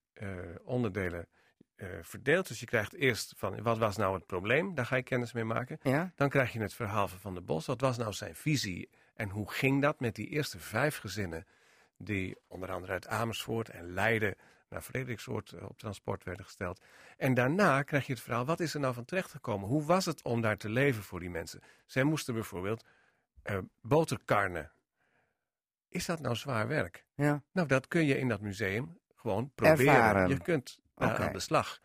onderdelen 0.63 1.27
verdeeld. 2.01 2.47
Dus 2.47 2.59
je 2.59 2.65
krijgt 2.65 2.93
eerst 2.93 3.33
van 3.37 3.61
wat 3.61 3.77
was 3.77 3.97
nou 3.97 4.13
het 4.15 4.25
probleem? 4.25 4.75
Daar 4.75 4.85
ga 4.85 4.95
je 4.95 5.03
kennis 5.03 5.33
mee 5.33 5.43
maken. 5.43 5.79
Ja. 5.81 6.11
Dan 6.15 6.29
krijg 6.29 6.53
je 6.53 6.59
het 6.61 6.73
verhaal 6.73 7.07
van 7.07 7.19
Van 7.19 7.33
der 7.33 7.43
Bos. 7.43 7.65
Wat 7.65 7.81
was 7.81 7.97
nou 7.97 8.13
zijn 8.13 8.35
visie 8.35 8.89
en 9.15 9.29
hoe 9.29 9.51
ging 9.51 9.81
dat 9.81 9.99
met 9.99 10.15
die 10.15 10.27
eerste 10.27 10.59
vijf 10.59 10.97
gezinnen 10.97 11.45
die 11.97 12.37
onder 12.47 12.71
andere 12.71 12.91
uit 12.93 13.07
Amersfoort 13.07 13.69
en 13.69 13.93
Leiden 13.93 14.35
naar 14.69 14.81
Frederiksoord 14.81 15.51
eh, 15.51 15.63
op 15.69 15.77
transport 15.77 16.23
werden 16.23 16.45
gesteld. 16.45 16.81
En 17.17 17.33
daarna 17.33 17.81
krijg 17.83 18.05
je 18.07 18.13
het 18.13 18.21
verhaal, 18.21 18.45
wat 18.45 18.59
is 18.59 18.73
er 18.73 18.79
nou 18.79 18.93
van 18.93 19.05
terechtgekomen? 19.05 19.67
Hoe 19.69 19.83
was 19.83 20.05
het 20.05 20.21
om 20.21 20.41
daar 20.41 20.57
te 20.57 20.69
leven 20.69 21.03
voor 21.03 21.19
die 21.19 21.29
mensen? 21.29 21.61
Zij 21.85 22.03
moesten 22.03 22.33
bijvoorbeeld 22.33 22.85
eh, 23.41 23.57
boterkarnen. 23.81 24.71
Is 25.89 26.05
dat 26.05 26.19
nou 26.19 26.35
zwaar 26.35 26.67
werk? 26.67 27.05
ja. 27.15 27.41
Nou, 27.51 27.67
dat 27.67 27.87
kun 27.87 28.05
je 28.05 28.17
in 28.17 28.27
dat 28.27 28.41
museum 28.41 28.97
gewoon 29.15 29.51
proberen. 29.55 29.93
Ervaren. 29.93 30.27
Je 30.29 30.37
kunt 30.41 30.79
Oké. 30.95 31.05
aan 31.25 31.33
de 31.33 31.39
slag. 31.39 31.79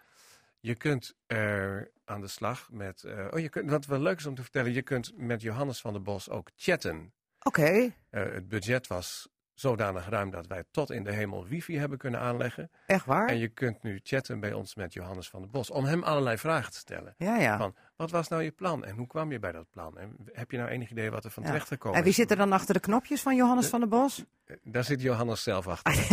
Je 0.60 0.74
kunt 0.74 1.14
eh, 1.26 1.76
aan 2.04 2.20
de 2.20 2.28
slag 2.28 2.70
met. 2.70 3.04
eh, 3.04 3.26
oh, 3.30 3.38
je 3.38 3.48
kunt, 3.48 3.70
wat 3.70 3.86
wel 3.86 4.00
leuk 4.00 4.18
is 4.18 4.26
om 4.26 4.34
te 4.34 4.42
vertellen, 4.42 4.72
je 4.72 4.82
kunt 4.82 5.12
met 5.16 5.42
Johannes 5.42 5.80
van 5.80 5.92
der 5.92 6.02
Bos 6.02 6.28
ook 6.30 6.50
chatten. 6.56 7.12
Oké, 7.42 7.92
Eh, 8.10 8.22
het 8.32 8.48
budget 8.48 8.86
was 8.86 9.28
zodanig 9.62 10.08
ruim 10.08 10.30
dat 10.30 10.46
wij 10.46 10.64
tot 10.70 10.90
in 10.90 11.04
de 11.04 11.12
hemel 11.12 11.46
wifi 11.46 11.78
hebben 11.78 11.98
kunnen 11.98 12.20
aanleggen. 12.20 12.70
echt 12.86 13.04
waar? 13.04 13.28
En 13.28 13.38
je 13.38 13.48
kunt 13.48 13.82
nu 13.82 14.00
chatten 14.02 14.40
bij 14.40 14.52
ons 14.52 14.74
met 14.74 14.92
Johannes 14.92 15.28
van 15.28 15.40
der 15.40 15.50
Bos 15.50 15.70
om 15.70 15.84
hem 15.84 16.02
allerlei 16.02 16.38
vragen 16.38 16.72
te 16.72 16.78
stellen. 16.78 17.14
Ja, 17.18 17.36
ja. 17.36 17.56
Van, 17.58 17.74
wat 17.96 18.10
was 18.10 18.28
nou 18.28 18.42
je 18.42 18.50
plan 18.50 18.84
en 18.84 18.94
hoe 18.96 19.06
kwam 19.06 19.32
je 19.32 19.38
bij 19.38 19.52
dat 19.52 19.66
plan? 19.70 19.98
En 19.98 20.16
heb 20.32 20.50
je 20.50 20.56
nou 20.56 20.68
enig 20.70 20.90
idee 20.90 21.10
wat 21.10 21.24
er 21.24 21.30
van 21.30 21.42
Ja. 21.42 21.48
terecht 21.48 21.68
gekomen 21.68 21.96
En 21.96 22.02
wie 22.02 22.10
is? 22.10 22.16
zit 22.18 22.30
er 22.30 22.36
dan 22.36 22.52
achter 22.52 22.74
de 22.74 22.80
knopjes 22.80 23.20
van 23.22 23.36
Johannes 23.36 23.66
van 23.66 23.80
der 23.80 23.88
Bos? 23.88 24.24
Eh, 24.44 24.56
Daar 24.62 24.84
zit 24.84 25.02
Johannes 25.02 25.42
zelf 25.42 25.68
achter. 25.74 25.92
Is 25.92 26.08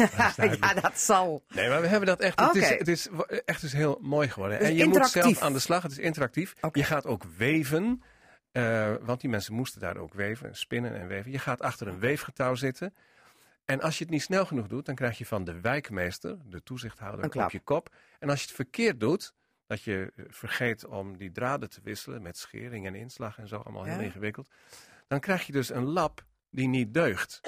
ja, 0.59 0.73
dat 0.73 0.99
zal. 0.99 1.43
Nee, 1.49 1.69
maar 1.69 1.81
we 1.81 1.87
hebben 1.87 2.07
dat 2.07 2.19
echt. 2.19 2.39
Het, 2.39 2.55
is, 2.55 2.69
het 2.69 2.87
is 2.87 3.07
echt 3.45 3.61
dus 3.61 3.73
heel 3.73 3.99
mooi 4.01 4.27
geworden. 4.29 4.59
Dus 4.59 4.67
en 4.67 4.75
je 4.75 4.85
moet 4.85 5.07
zelf 5.09 5.41
aan 5.41 5.53
de 5.53 5.59
slag. 5.59 5.81
Het 5.83 5.91
is 5.91 5.97
interactief. 5.97 6.53
Je 6.71 6.83
gaat 6.83 7.05
ook 7.05 7.23
weven. 7.37 8.03
eh, 8.51 8.93
want 9.01 9.21
die 9.21 9.29
mensen 9.29 9.53
moesten 9.53 9.81
daar 9.81 9.97
ook 9.97 10.13
weven, 10.13 10.55
spinnen 10.55 10.99
en 10.99 11.07
weven. 11.07 11.31
Je 11.31 11.39
gaat 11.39 11.61
achter 11.61 11.87
een 11.87 11.99
weefgetouw 11.99 12.55
zitten. 12.55 12.93
En 13.69 13.81
als 13.81 13.97
je 13.97 14.03
het 14.03 14.13
niet 14.13 14.21
snel 14.21 14.45
genoeg 14.45 14.67
doet, 14.67 14.85
dan 14.85 14.95
krijg 14.95 15.17
je 15.17 15.25
van 15.25 15.43
de 15.43 15.61
wijkmeester, 15.61 16.37
de 16.45 16.63
toezichthouder, 16.63 17.43
op 17.43 17.51
je 17.51 17.59
kop. 17.59 17.95
En 18.19 18.29
als 18.29 18.39
je 18.39 18.45
het 18.45 18.55
verkeerd 18.55 18.99
doet, 18.99 19.33
dat 19.67 19.81
je 19.81 20.11
eh, 20.15 20.25
vergeet 20.29 20.85
om 20.85 21.17
die 21.17 21.31
draden 21.31 21.69
te 21.69 21.79
wisselen 21.83 22.21
met 22.21 22.37
schering 22.37 22.85
en 22.85 22.95
inslag 22.95 23.37
en 23.37 23.47
zo, 23.47 23.55
allemaal 23.57 23.83
heel 23.83 23.95
Ja. 23.97 24.01
ingewikkeld. 24.01 24.49
Dan 25.07 25.19
krijg 25.19 25.45
je 25.45 25.51
dus 25.51 25.69
een 25.69 25.83
lap 25.83 26.25
die 26.49 26.67
niet 26.67 26.93
deugt. 26.93 27.41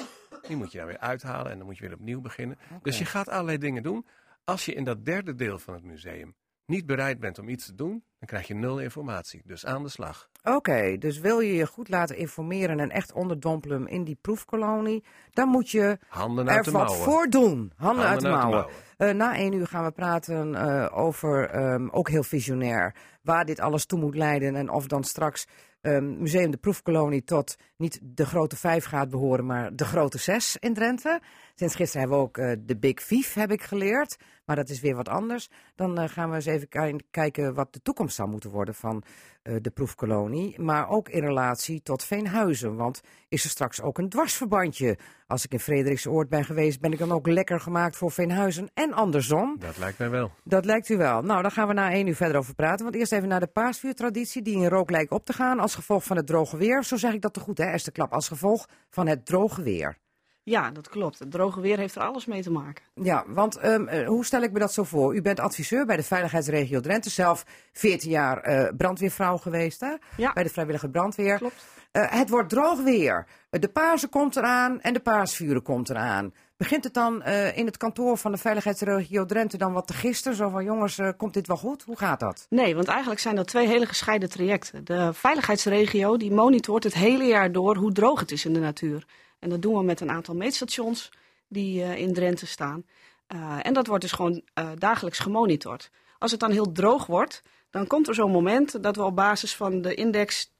Die 0.47 0.55
moet 0.55 0.72
je 0.72 0.78
dan 0.78 0.88
weer 0.88 0.97
uithalen 0.97 1.51
en 1.51 1.57
dan 1.57 1.67
moet 1.67 1.78
je 1.78 1.84
weer 1.88 1.93
opnieuw 1.93 2.22
beginnen. 2.22 2.57
Dus 2.82 2.97
je 2.97 3.05
gaat 3.05 3.30
allerlei 3.30 3.57
dingen 3.57 3.84
doen. 3.84 4.07
Als 4.43 4.65
je 4.65 4.74
in 4.74 4.84
dat 4.84 5.05
derde 5.05 5.36
deel 5.36 5.59
van 5.59 5.74
het 5.74 5.84
museum 5.84 6.36
niet 6.65 6.86
bereid 6.86 7.19
bent 7.19 7.39
om 7.39 7.49
iets 7.49 7.65
te 7.65 7.76
doen, 7.76 8.03
dan 8.19 8.28
krijg 8.28 8.47
je 8.47 8.53
nul 8.53 8.80
informatie. 8.80 9.41
Dus 9.45 9.65
aan 9.65 9.84
de 9.84 9.89
slag. 9.89 10.30
Oké, 10.44 10.98
dus 10.98 11.20
wil 11.20 11.39
je 11.39 11.56
je 11.56 11.68
goed 11.68 11.89
laten 11.89 12.18
informeren 12.18 12.80
en 12.80 12.89
echt 12.89 13.14
onderdompelen 13.14 13.88
in 13.88 14.04
die 14.04 14.18
proefkolonie, 14.22 15.04
dan 15.32 15.48
moet 15.48 15.70
je 15.70 15.98
Handen 16.08 16.50
uit 16.50 16.58
er 16.58 16.64
de 16.64 16.72
wat 16.72 16.88
mouwen. 16.88 17.04
voor 17.06 17.28
doen. 17.30 17.72
Handen, 17.76 18.06
uit 18.06 18.22
de 18.22 18.30
mouwen. 18.30 18.66
Eh, 18.98 19.10
na 19.10 19.36
één 19.36 19.54
uur 19.54 19.68
gaan 19.68 19.84
we 19.84 19.92
praten 19.92 20.56
eh, 20.56 20.98
over, 20.98 21.50
ehm, 21.50 21.88
ook 21.92 22.10
heel 22.10 22.24
visionair, 22.24 22.96
waar 23.22 23.46
dit 23.46 23.60
alles 23.60 23.86
toe 23.86 24.00
moet 24.00 24.16
leiden. 24.16 24.56
En 24.56 24.70
of 24.70 24.88
dan 24.88 25.04
straks 25.04 25.48
ehm, 25.82 26.20
Museum 26.20 26.52
de 26.52 26.58
Proefkolonie 26.58 27.24
tot 27.24 27.56
niet 27.78 28.00
de 28.04 28.26
grote 28.26 28.56
vijf 28.56 28.86
gaat 28.86 29.10
behoren, 29.10 29.46
maar 29.46 29.76
de 29.76 29.86
grote 29.86 30.18
zes 30.18 30.58
in 30.60 30.74
Drenthe. 30.74 31.22
Sinds 31.56 31.76
gisteren 31.76 32.02
hebben 32.02 32.18
we 32.20 32.24
ook 32.24 32.38
eh, 32.38 32.52
de 32.60 32.78
Big 32.78 33.02
Five, 33.02 33.40
heb 33.40 33.52
ik 33.52 33.62
geleerd. 33.64 34.18
Maar 34.46 34.56
dat 34.56 34.70
is 34.70 34.80
weer 34.82 34.96
wat 34.96 35.10
anders. 35.10 35.50
Dan 35.76 35.98
eh, 36.00 36.10
gaan 36.10 36.30
we 36.30 36.36
eens 36.36 36.46
even 36.46 36.68
ki- 36.68 37.06
kijken 37.12 37.54
wat 37.54 37.74
de 37.74 37.82
toekomst 37.82 38.16
zou 38.16 38.30
moeten 38.30 38.50
worden 38.50 38.76
van 38.76 39.04
eh, 39.42 39.56
de 39.62 39.70
proefkolonie. 39.72 40.60
Maar 40.62 40.90
ook 40.90 41.10
in 41.10 41.22
relatie 41.26 41.82
tot 41.82 42.04
Veenhuizen. 42.04 42.76
Want 42.76 43.02
is 43.32 43.44
er 43.44 43.50
straks 43.50 43.82
ook 43.82 43.98
een 43.98 44.10
dwarsverbandje? 44.10 44.98
Als 45.28 45.46
ik 45.46 45.52
in 45.52 45.60
Frederiksoord 45.60 46.30
ben 46.30 46.46
geweest, 46.46 46.80
ben 46.80 46.92
ik 46.92 47.00
dan 47.00 47.12
ook 47.12 47.28
lekker 47.28 47.60
gemaakt 47.60 47.96
voor 47.96 48.12
Veenhuizen 48.12 48.70
en 48.74 48.94
andersom. 48.94 49.56
Dat 49.60 49.78
lijkt 49.78 49.98
mij 49.98 50.10
wel. 50.10 50.32
Dat 50.44 50.66
lijkt 50.66 50.90
u 50.90 50.98
wel. 50.98 51.22
Nou, 51.22 51.42
daar 51.42 51.52
gaan 51.52 51.68
we 51.68 51.74
na 51.74 51.92
één 51.92 52.08
uur 52.08 52.16
verder 52.16 52.38
over 52.38 52.56
praten. 52.56 52.84
Want 52.84 52.96
eerst 52.96 53.12
even 53.12 53.28
naar 53.28 53.40
de 53.40 53.48
paasvuurtraditie 53.48 54.42
die 54.42 54.56
in 54.56 54.68
rook 54.68 54.90
lijkt 54.90 55.12
op 55.12 55.26
te 55.26 55.34
gaan 55.34 55.60
als 55.60 55.76
gevolg 55.76 56.04
van 56.04 56.18
het 56.18 56.28
droge 56.28 56.58
weer. 56.58 56.84
Zo 56.84 56.98
zeg 56.98 57.14
ik 57.14 57.22
dat 57.22 57.34
te 57.34 57.40
goed, 57.40 57.58
hè, 57.58 57.66
Esther 57.66 57.92
Klap? 57.92 58.12
Als 58.12 58.28
gevolg 58.28 58.68
van 58.90 59.08
het 59.08 59.26
droge 59.26 59.62
weer. 59.62 59.98
Ja, 60.44 60.72
dat 60.72 60.89
klopt. 60.89 61.20
Het 61.20 61.32
droge 61.32 61.62
weer 61.62 61.78
heeft 61.78 61.96
er 61.96 62.02
alles 62.02 62.26
mee 62.26 62.42
te 62.42 62.52
maken. 62.52 62.84
Ja, 62.94 63.24
want 63.28 63.58
ehm, 63.58 63.88
eh, 63.88 64.08
hoe 64.08 64.26
stel 64.26 64.42
ik 64.42 64.52
me 64.52 64.60
dat 64.60 64.74
zo 64.74 64.84
voor? 64.84 65.16
U 65.16 65.22
bent 65.22 65.39
adviseur 65.39 65.86
bij 65.86 65.96
de 65.96 66.04
Veiligheidsregio 66.04 66.80
Drenthe, 66.80 67.10
zelf 67.10 67.46
14 67.74 68.10
jaar 68.10 68.38
eh, 68.38 68.76
brandweervrouw 68.78 69.38
geweest, 69.38 69.80
hè? 69.80 69.96
Ja. 70.18 70.34
Bij 70.34 70.44
de 70.44 70.50
vrijwillige 70.50 70.89
brandweer. 70.89 71.38
Klopt. 71.38 71.66
Eh, 71.92 72.12
het 72.12 72.30
wordt 72.30 72.50
droog 72.50 72.82
weer. 72.82 73.28
De 73.50 73.68
Pasen 73.68 74.10
komt 74.10 74.36
eraan 74.36 74.82
en 74.82 74.94
de 74.94 75.00
paasvuren 75.00 75.62
komt 75.62 75.89
eraan. 75.89 76.34
Begint 76.58 76.84
het 76.84 76.94
dan 76.94 77.24
in 77.24 77.66
het 77.66 77.78
kantoor 77.78 78.18
van 78.18 78.32
de 78.32 78.38
Veiligheidsregio 78.38 79.26
Drenthe 79.26 79.58
dan 79.58 79.74
wat 79.74 79.88
te 79.88 79.94
gisteren? 79.94 80.38
Zo 80.38 80.50
van, 80.50 80.64
jongens, 80.64 81.00
komt 81.18 81.34
dit 81.34 81.48
wel 81.48 81.58
goed? 81.58 81.84
Hoe 81.84 81.98
gaat 81.98 82.20
dat? 82.20 82.46
Nee, 82.50 82.76
want 82.76 82.88
eigenlijk 82.88 83.20
zijn 83.20 83.36
dat 83.36 83.48
twee 83.48 83.68
hele 83.68 83.86
gescheiden 83.86 84.30
trajecten. 84.30 84.86
De 84.86 85.14
veiligheidsregio 85.14 86.18
die 86.18 86.32
monitort 86.32 86.84
het 86.84 86.94
hele 86.94 87.24
jaar 87.24 87.52
door 87.52 87.76
hoe 87.76 87.92
droog 87.92 88.20
het 88.20 88.32
is 88.32 88.46
in 88.46 88.54
de 88.54 88.60
natuur. 88.60 89.06
En 89.42 89.50
dat 89.50 89.62
doen 89.62 89.78
we 89.78 89.84
met 89.84 90.00
een 90.00 90.12
aantal 90.12 90.36
meetstations 90.36 91.10
die 91.48 91.84
eh, 91.84 91.98
in 91.98 92.14
Drenthe 92.14 92.46
staan. 92.46 92.86
Eh, 93.28 93.58
en 93.62 93.74
dat 93.74 93.88
wordt 93.88 94.04
dus 94.04 94.12
gewoon 94.12 94.42
eh, 94.54 94.70
dagelijks 94.78 95.20
gemonitord. 95.20 95.89
Als 96.20 96.32
het 96.32 96.39
dan 96.39 96.52
heel 96.52 96.72
droog 96.72 97.06
wordt, 97.06 97.42
dan 97.70 97.88
komt 97.88 98.08
er 98.08 98.16
zo'n 98.16 98.32
moment 98.32 98.84
dat 98.84 98.96
we 98.96 99.04
op 99.04 99.16
basis 99.16 99.56
van 99.56 99.82
de 99.82 99.94
index 99.94 100.52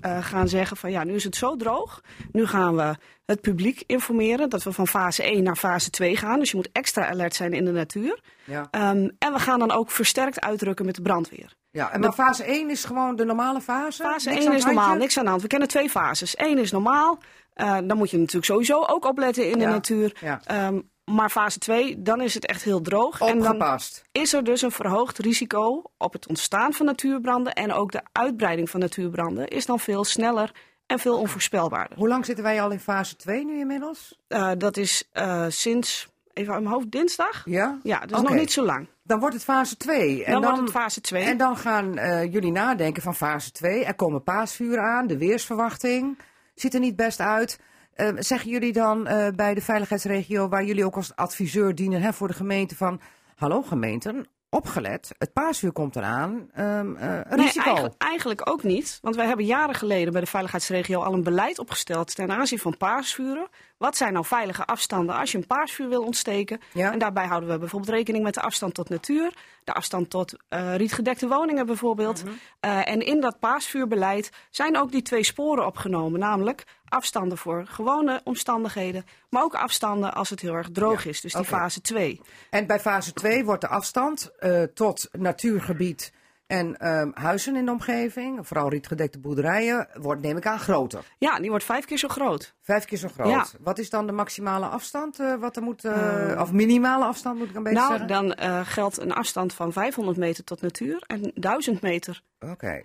gaan 0.00 0.48
zeggen 0.48 0.76
van 0.76 0.90
ja, 0.90 1.04
nu 1.04 1.14
is 1.14 1.24
het 1.24 1.36
zo 1.36 1.56
droog. 1.56 2.02
Nu 2.32 2.46
gaan 2.46 2.76
we 2.76 2.96
het 3.24 3.40
publiek 3.40 3.82
informeren 3.86 4.50
dat 4.50 4.62
we 4.62 4.72
van 4.72 4.86
fase 4.86 5.22
1 5.22 5.42
naar 5.42 5.56
fase 5.56 5.90
2 5.90 6.16
gaan. 6.16 6.38
Dus 6.38 6.50
je 6.50 6.56
moet 6.56 6.68
extra 6.72 7.08
alert 7.08 7.34
zijn 7.34 7.52
in 7.52 7.64
de 7.64 7.70
natuur. 7.70 8.20
Ja. 8.44 8.68
Ehm, 8.70 9.08
en 9.18 9.32
we 9.32 9.38
gaan 9.38 9.58
dan 9.58 9.70
ook 9.70 9.90
versterkt 9.90 10.40
uitdrukken 10.40 10.86
met 10.86 10.94
de 10.94 11.02
brandweer. 11.02 11.56
ja 11.70 11.92
en 11.92 12.00
maar 12.00 12.12
fase 12.12 12.44
1 12.44 12.70
is 12.70 12.84
gewoon 12.84 13.16
de 13.16 13.24
normale 13.24 13.60
fase? 13.60 14.02
Fase 14.02 14.28
Niks 14.28 14.40
1 14.40 14.50
aan 14.50 14.56
is 14.56 14.64
normaal, 14.64 14.94
niks 14.94 15.18
aan 15.18 15.24
de 15.24 15.30
hand. 15.30 15.42
We 15.42 15.48
kennen 15.48 15.68
twee 15.68 15.90
fases. 15.90 16.38
Eén 16.38 16.58
is 16.58 16.70
normaal. 16.70 17.18
Eh, 17.58 17.78
dan 17.84 17.96
moet 17.96 18.10
je 18.10 18.16
natuurlijk 18.16 18.44
sowieso 18.44 18.84
ook 18.86 19.04
opletten 19.04 19.50
in 19.50 19.58
Ja, 19.58 19.66
de 19.66 19.72
natuur. 19.72 20.16
ja. 20.20 20.40
Ehm, 20.44 20.80
maar 21.04 21.30
fase 21.30 21.58
2, 21.58 22.02
dan 22.02 22.20
is 22.20 22.34
het 22.34 22.46
echt 22.46 22.62
heel 22.62 22.80
droog. 22.80 23.20
En 23.20 23.38
dan 23.38 23.78
is 24.12 24.32
er 24.32 24.44
dus 24.44 24.62
een 24.62 24.70
verhoogd 24.70 25.18
risico 25.18 25.82
op 25.96 26.12
het 26.12 26.28
ontstaan 26.28 26.72
van 26.72 26.86
natuurbranden. 26.86 27.52
En 27.52 27.72
ook 27.72 27.92
de 27.92 28.02
uitbreiding 28.12 28.70
van 28.70 28.80
natuurbranden 28.80 29.48
is 29.48 29.66
dan 29.66 29.80
veel 29.80 30.04
sneller 30.04 30.52
en 30.86 30.98
veel 30.98 31.18
onvoorspelbaarder. 31.18 31.98
Hoe 31.98 32.08
lang 32.08 32.24
zitten 32.24 32.44
wij 32.44 32.62
al 32.62 32.70
in 32.70 32.80
fase 32.80 33.16
2 33.16 33.44
nu 33.44 33.58
inmiddels? 33.58 34.18
Eh, 34.28 34.50
dat 34.58 34.76
is 34.76 35.08
eh, 35.12 35.44
sinds, 35.48 36.08
even 36.32 36.52
uit 36.52 36.62
mijn 36.62 36.74
hoofd, 36.74 36.90
dinsdag? 36.90 37.42
Ja? 37.44 37.78
Ja, 37.82 38.00
dus 38.00 38.20
nog 38.20 38.34
niet 38.34 38.52
zo 38.52 38.64
lang. 38.64 38.88
Dan 39.02 39.20
wordt 39.20 39.34
het 39.34 39.44
fase 39.44 39.76
2. 39.76 40.24
Dan, 40.26 40.42
wordt 40.42 40.60
het 40.60 40.70
fase 40.70 41.00
2. 41.00 41.22
En 41.24 41.36
dan 41.36 41.56
gaan 41.56 41.92
jullie 42.30 42.52
nadenken 42.52 43.02
van 43.02 43.14
fase 43.14 43.52
2. 43.52 43.84
Er 43.84 43.94
komen 43.94 44.22
paasvuren 44.22 44.82
aan, 44.84 45.06
de 45.06 45.18
weersverwachting 45.18 46.18
ziet 46.60 46.74
er 46.74 46.80
niet 46.80 46.96
best 46.96 47.20
uit. 47.20 47.60
Eh, 47.94 48.08
zeggen 48.18 48.50
jullie 48.50 48.72
dan 48.72 49.06
eh, 49.06 49.28
bij 49.36 49.54
de 49.54 49.60
veiligheidsregio, 49.60 50.48
waar 50.48 50.64
jullie 50.64 50.84
ook 50.84 50.96
als 50.96 51.16
adviseur 51.16 51.74
dienen 51.74 52.02
hè, 52.02 52.12
voor 52.12 52.28
de 52.28 52.34
gemeente, 52.34 52.76
van 52.76 53.00
hallo 53.34 53.62
gemeenten, 53.62 54.26
opgelet, 54.50 55.10
het 55.18 55.32
paasvuur 55.32 55.72
komt 55.72 55.96
eraan, 55.96 56.48
ehm, 56.52 56.96
eh, 56.96 57.20
een 57.24 57.36
Nee, 57.36 57.46
risico. 57.46 57.64
eigenlijk, 57.64 58.02
eigenlijk 58.02 58.50
ook 58.50 58.62
niet. 58.62 58.98
Want 59.02 59.16
wij 59.16 59.26
hebben 59.26 59.44
jaren 59.44 59.74
geleden 59.74 60.12
bij 60.12 60.20
de 60.20 60.26
veiligheidsregio 60.26 61.00
al 61.00 61.12
een 61.12 61.22
beleid 61.22 61.58
opgesteld 61.58 62.14
ten 62.14 62.30
aanzien 62.30 62.58
van 62.58 62.76
paasvuren. 62.76 63.48
Wat 63.76 63.96
zijn 63.96 64.12
nou 64.12 64.24
veilige 64.24 64.64
afstanden 64.64 65.16
als 65.16 65.32
je 65.32 65.38
een 65.38 65.46
paasvuur 65.46 65.88
wil 65.88 66.02
ontsteken? 66.02 66.60
Ja. 66.72 66.92
En 66.92 66.98
daarbij 66.98 67.26
houden 67.26 67.48
we 67.50 67.58
bijvoorbeeld 67.58 67.92
rekening 67.92 68.24
met 68.24 68.34
de 68.34 68.40
afstand 68.40 68.74
tot 68.74 68.88
natuur, 68.88 69.32
de 69.64 69.72
afstand 69.72 70.10
tot 70.10 70.34
eh, 70.48 70.76
rietgedekte 70.76 71.28
woningen 71.28 71.66
bijvoorbeeld. 71.66 72.24
Mhm. 72.24 72.32
Eh, 72.60 72.88
en 72.88 73.00
in 73.00 73.20
dat 73.20 73.38
paasvuurbeleid 73.38 74.30
zijn 74.50 74.76
ook 74.76 74.92
die 74.92 75.02
twee 75.02 75.24
sporen 75.24 75.66
opgenomen, 75.66 76.20
namelijk 76.20 76.64
afstanden 76.88 77.38
voor 77.38 77.66
gewone 77.66 78.20
omstandigheden, 78.24 79.04
maar 79.28 79.42
ook 79.42 79.54
afstanden 79.54 80.14
als 80.14 80.30
het 80.30 80.40
heel 80.40 80.54
erg 80.54 80.68
droog 80.72 81.04
is, 81.04 81.20
dus 81.20 81.32
die 81.32 81.44
fase 81.44 81.80
2. 81.80 82.20
En 82.50 82.66
bij 82.66 82.80
fase 82.80 83.12
2 83.12 83.44
wordt 83.44 83.60
de 83.60 83.68
afstand 83.68 84.30
eh, 84.38 84.62
tot 84.62 85.08
natuurgebied 85.12 86.12
en 86.48 86.76
ehm, 86.78 87.10
huizen 87.14 87.56
in 87.56 87.64
de 87.64 87.70
omgeving, 87.70 88.46
vooral 88.46 88.68
rietgedekte 88.70 89.18
boerderijen, 89.18 89.88
wordt 90.00 90.22
neem 90.22 90.36
ik 90.36 90.46
aan 90.46 90.58
groter. 90.58 91.04
Ja, 91.18 91.38
die 91.40 91.50
wordt 91.50 91.64
vijf 91.64 91.84
keer 91.84 91.98
zo 91.98 92.08
groot. 92.08 92.54
Vijf 92.62 92.84
keer 92.84 92.98
zo 92.98 93.08
groot. 93.08 93.30
Ja. 93.30 93.46
Wat 93.60 93.78
is 93.78 93.90
dan 93.90 94.06
de 94.06 94.12
maximale 94.12 94.66
afstand? 94.66 95.20
eh, 95.20 95.34
wat 95.34 95.56
er 95.56 95.62
moet, 95.62 95.84
eh, 95.84 96.38
of 96.40 96.52
minimale 96.52 97.04
afstand 97.04 97.38
moet 97.38 97.48
ik 97.50 97.56
een 97.56 97.62
beetje 97.62 97.78
Nou, 97.78 97.90
zeggen? 97.90 98.08
dan 98.08 98.34
eh, 98.34 98.60
geldt 98.64 98.98
een 99.00 99.12
afstand 99.12 99.52
van 99.54 99.72
500 99.72 100.16
meter 100.16 100.44
tot 100.44 100.60
natuur 100.60 101.02
en 101.06 101.30
1000 101.34 101.80
meter 101.82 102.22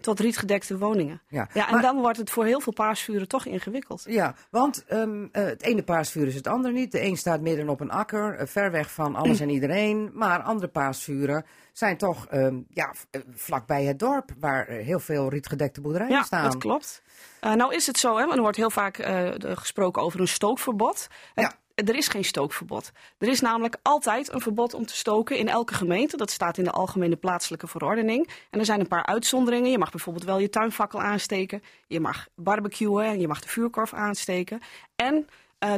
tot 0.01 0.19
rietgedekte 0.19 0.77
woningen. 0.77 1.21
Ja. 1.27 1.47
Ja, 1.53 1.65
en 1.67 1.73
Maar- 1.73 1.81
dan 1.81 1.99
wordt 1.99 2.17
het 2.17 2.29
voor 2.29 2.45
heel 2.45 2.59
veel 2.59 2.73
paasvuren 2.73 3.27
toch 3.27 3.45
ingewikkeld. 3.45 4.03
Ja, 4.07 4.35
want 4.49 4.85
ehm, 4.87 5.25
eh, 5.31 5.43
het 5.45 5.61
ene 5.63 5.83
paasvuur 5.83 6.27
is 6.27 6.35
het 6.35 6.47
andere 6.47 6.73
niet. 6.73 6.91
De 6.91 7.01
een 7.03 7.17
staat 7.17 7.41
midden 7.41 7.69
op 7.69 7.79
een 7.79 7.91
akker, 7.91 8.35
eh, 8.35 8.47
ver 8.47 8.71
weg 8.71 8.91
van 8.91 9.15
alles 9.15 9.39
en 9.45 9.49
iedereen. 9.49 10.09
Maar 10.13 10.39
andere 10.41 10.67
paasvuren 10.71 11.45
zijn 11.73 11.97
toch 11.97 12.25
ehm, 12.27 12.59
ja, 12.69 12.93
eh, 13.11 13.21
vlakbij 13.33 13.83
het 13.83 13.99
dorp, 13.99 14.29
waar 14.39 14.67
eh, 14.67 14.85
heel 14.85 14.99
veel 14.99 15.29
rietgedekte 15.29 15.81
boerderijen 15.81 16.15
Ja, 16.15 16.23
staan. 16.23 16.43
dat 16.43 16.57
klopt. 16.57 17.01
Eh, 17.39 17.53
nou 17.53 17.73
is 17.75 17.87
het 17.87 17.97
zo, 17.99 18.17
hè, 18.17 18.31
er 18.31 18.41
wordt 18.41 18.57
heel 18.57 18.69
vaak 18.71 18.95
gesproken 19.39 20.01
over 20.01 20.19
een 20.19 20.27
stookverbod. 20.27 21.07
Het- 21.33 21.55
Er 21.75 21.95
is 21.95 22.07
geen 22.07 22.23
stookverbod. 22.25 22.91
Er 23.17 23.27
is 23.27 23.41
namelijk 23.41 23.75
altijd 23.81 24.33
een 24.33 24.41
verbod 24.41 24.73
om 24.73 24.85
te 24.85 24.95
stoken 24.95 25.37
in 25.37 25.49
elke 25.49 25.73
gemeente. 25.73 26.17
Dat 26.17 26.31
staat 26.31 26.57
in 26.57 26.63
de 26.63 26.71
Algemene 26.71 27.15
Plaatselijke 27.15 27.67
Verordening. 27.67 28.29
En 28.49 28.59
er 28.59 28.65
zijn 28.65 28.79
een 28.79 28.87
paar 28.87 29.05
uitzonderingen. 29.05 29.71
Je 29.71 29.77
mag 29.77 29.89
bijvoorbeeld 29.91 30.25
wel 30.25 30.39
je 30.39 30.49
tuinfakkel 30.49 31.01
aansteken. 31.01 31.63
Je 31.87 31.99
mag 31.99 32.27
barbecuen 32.35 33.05
en 33.05 33.19
je 33.19 33.27
mag 33.27 33.39
de 33.41 33.47
vuurkorf 33.47 33.93
aansteken. 33.93 34.59
En 34.95 35.27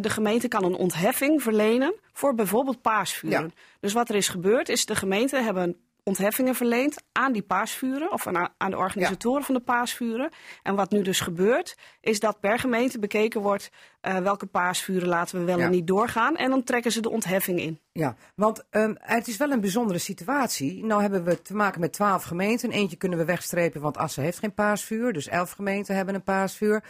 de 0.01 0.09
gemeente 0.09 0.47
kan 0.47 0.63
een 0.63 0.75
ontheffing 0.75 1.41
verlenen 1.43 1.93
voor 2.13 2.35
bijvoorbeeld 2.35 2.81
paasvuren. 2.81 3.43
Ja. 3.43 3.49
Dus 3.79 3.93
wat 3.93 4.09
er 4.09 4.15
is 4.15 4.27
gebeurd 4.27 4.69
is 4.69 4.85
de 4.85 4.95
gemeente 4.95 5.37
hebben 5.41 5.84
ontheffingen 6.09 6.55
verleend 6.55 7.03
aan 7.11 7.31
die 7.31 7.41
paasvuren 7.41 8.11
of 8.11 8.27
aan, 8.27 8.49
aan 8.57 8.71
de 8.71 8.77
organisatoren 8.77 9.43
van 9.43 9.55
de 9.55 9.61
paasvuren. 9.61 10.29
En 10.63 10.75
wat 10.75 10.91
nu 10.91 11.01
dus 11.01 11.19
gebeurt 11.19 11.77
is 12.01 12.19
dat 12.19 12.39
per 12.39 12.59
gemeente 12.59 12.99
bekeken 12.99 13.41
wordt 13.41 13.71
eh, 14.01 14.17
welke 14.17 14.45
paasvuren 14.45 15.07
laten 15.07 15.39
we 15.39 15.45
wel 15.45 15.57
Ja. 15.57 15.63
en 15.65 15.71
niet 15.71 15.87
doorgaan. 15.87 16.35
En 16.35 16.49
dan 16.49 16.63
trekken 16.63 16.91
ze 16.91 17.01
de 17.01 17.09
ontheffing 17.09 17.59
in. 17.59 17.79
Ja, 17.91 18.15
want 18.35 18.63
ehm, 18.69 18.93
het 18.99 19.27
is 19.27 19.37
wel 19.37 19.51
een 19.51 19.59
bijzondere 19.61 19.99
situatie. 19.99 20.85
Nou 20.85 21.01
hebben 21.01 21.23
we 21.23 21.41
te 21.41 21.55
maken 21.55 21.79
met 21.79 21.93
twaalf 21.93 22.23
gemeenten. 22.23 22.71
Eentje 22.71 22.97
kunnen 22.97 23.17
we 23.19 23.25
wegstrepen, 23.25 23.81
want 23.81 23.97
Assen 23.97 24.23
heeft 24.23 24.39
geen 24.39 24.53
paasvuur. 24.53 25.13
Dus 25.13 25.27
elf 25.27 25.51
gemeenten 25.51 25.95
hebben 25.95 26.15
een 26.15 26.23
paasvuur. 26.23 26.83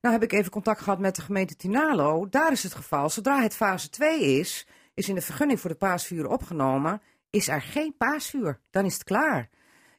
Nou 0.00 0.14
heb 0.14 0.24
ik 0.24 0.32
even 0.32 0.50
contact 0.50 0.80
gehad 0.80 0.98
met 0.98 1.16
de 1.16 1.22
gemeente 1.22 1.56
Tinalo. 1.56 2.26
Daar 2.30 2.52
is 2.52 2.62
het 2.62 2.74
geval, 2.74 3.10
zodra 3.10 3.40
het 3.42 3.54
fase 3.54 3.90
2 3.90 4.20
is, 4.38 4.66
is 4.94 5.08
in 5.08 5.14
de 5.14 5.20
vergunning 5.20 5.60
voor 5.60 5.70
de 5.70 5.76
paasvuren 5.76 6.30
opgenomen, 6.30 7.02
is 7.34 7.48
er 7.48 7.62
geen 7.62 7.96
paasvuur. 7.96 8.60
Dan 8.70 8.84
is 8.84 8.94
het 8.94 9.04
klaar. 9.04 9.48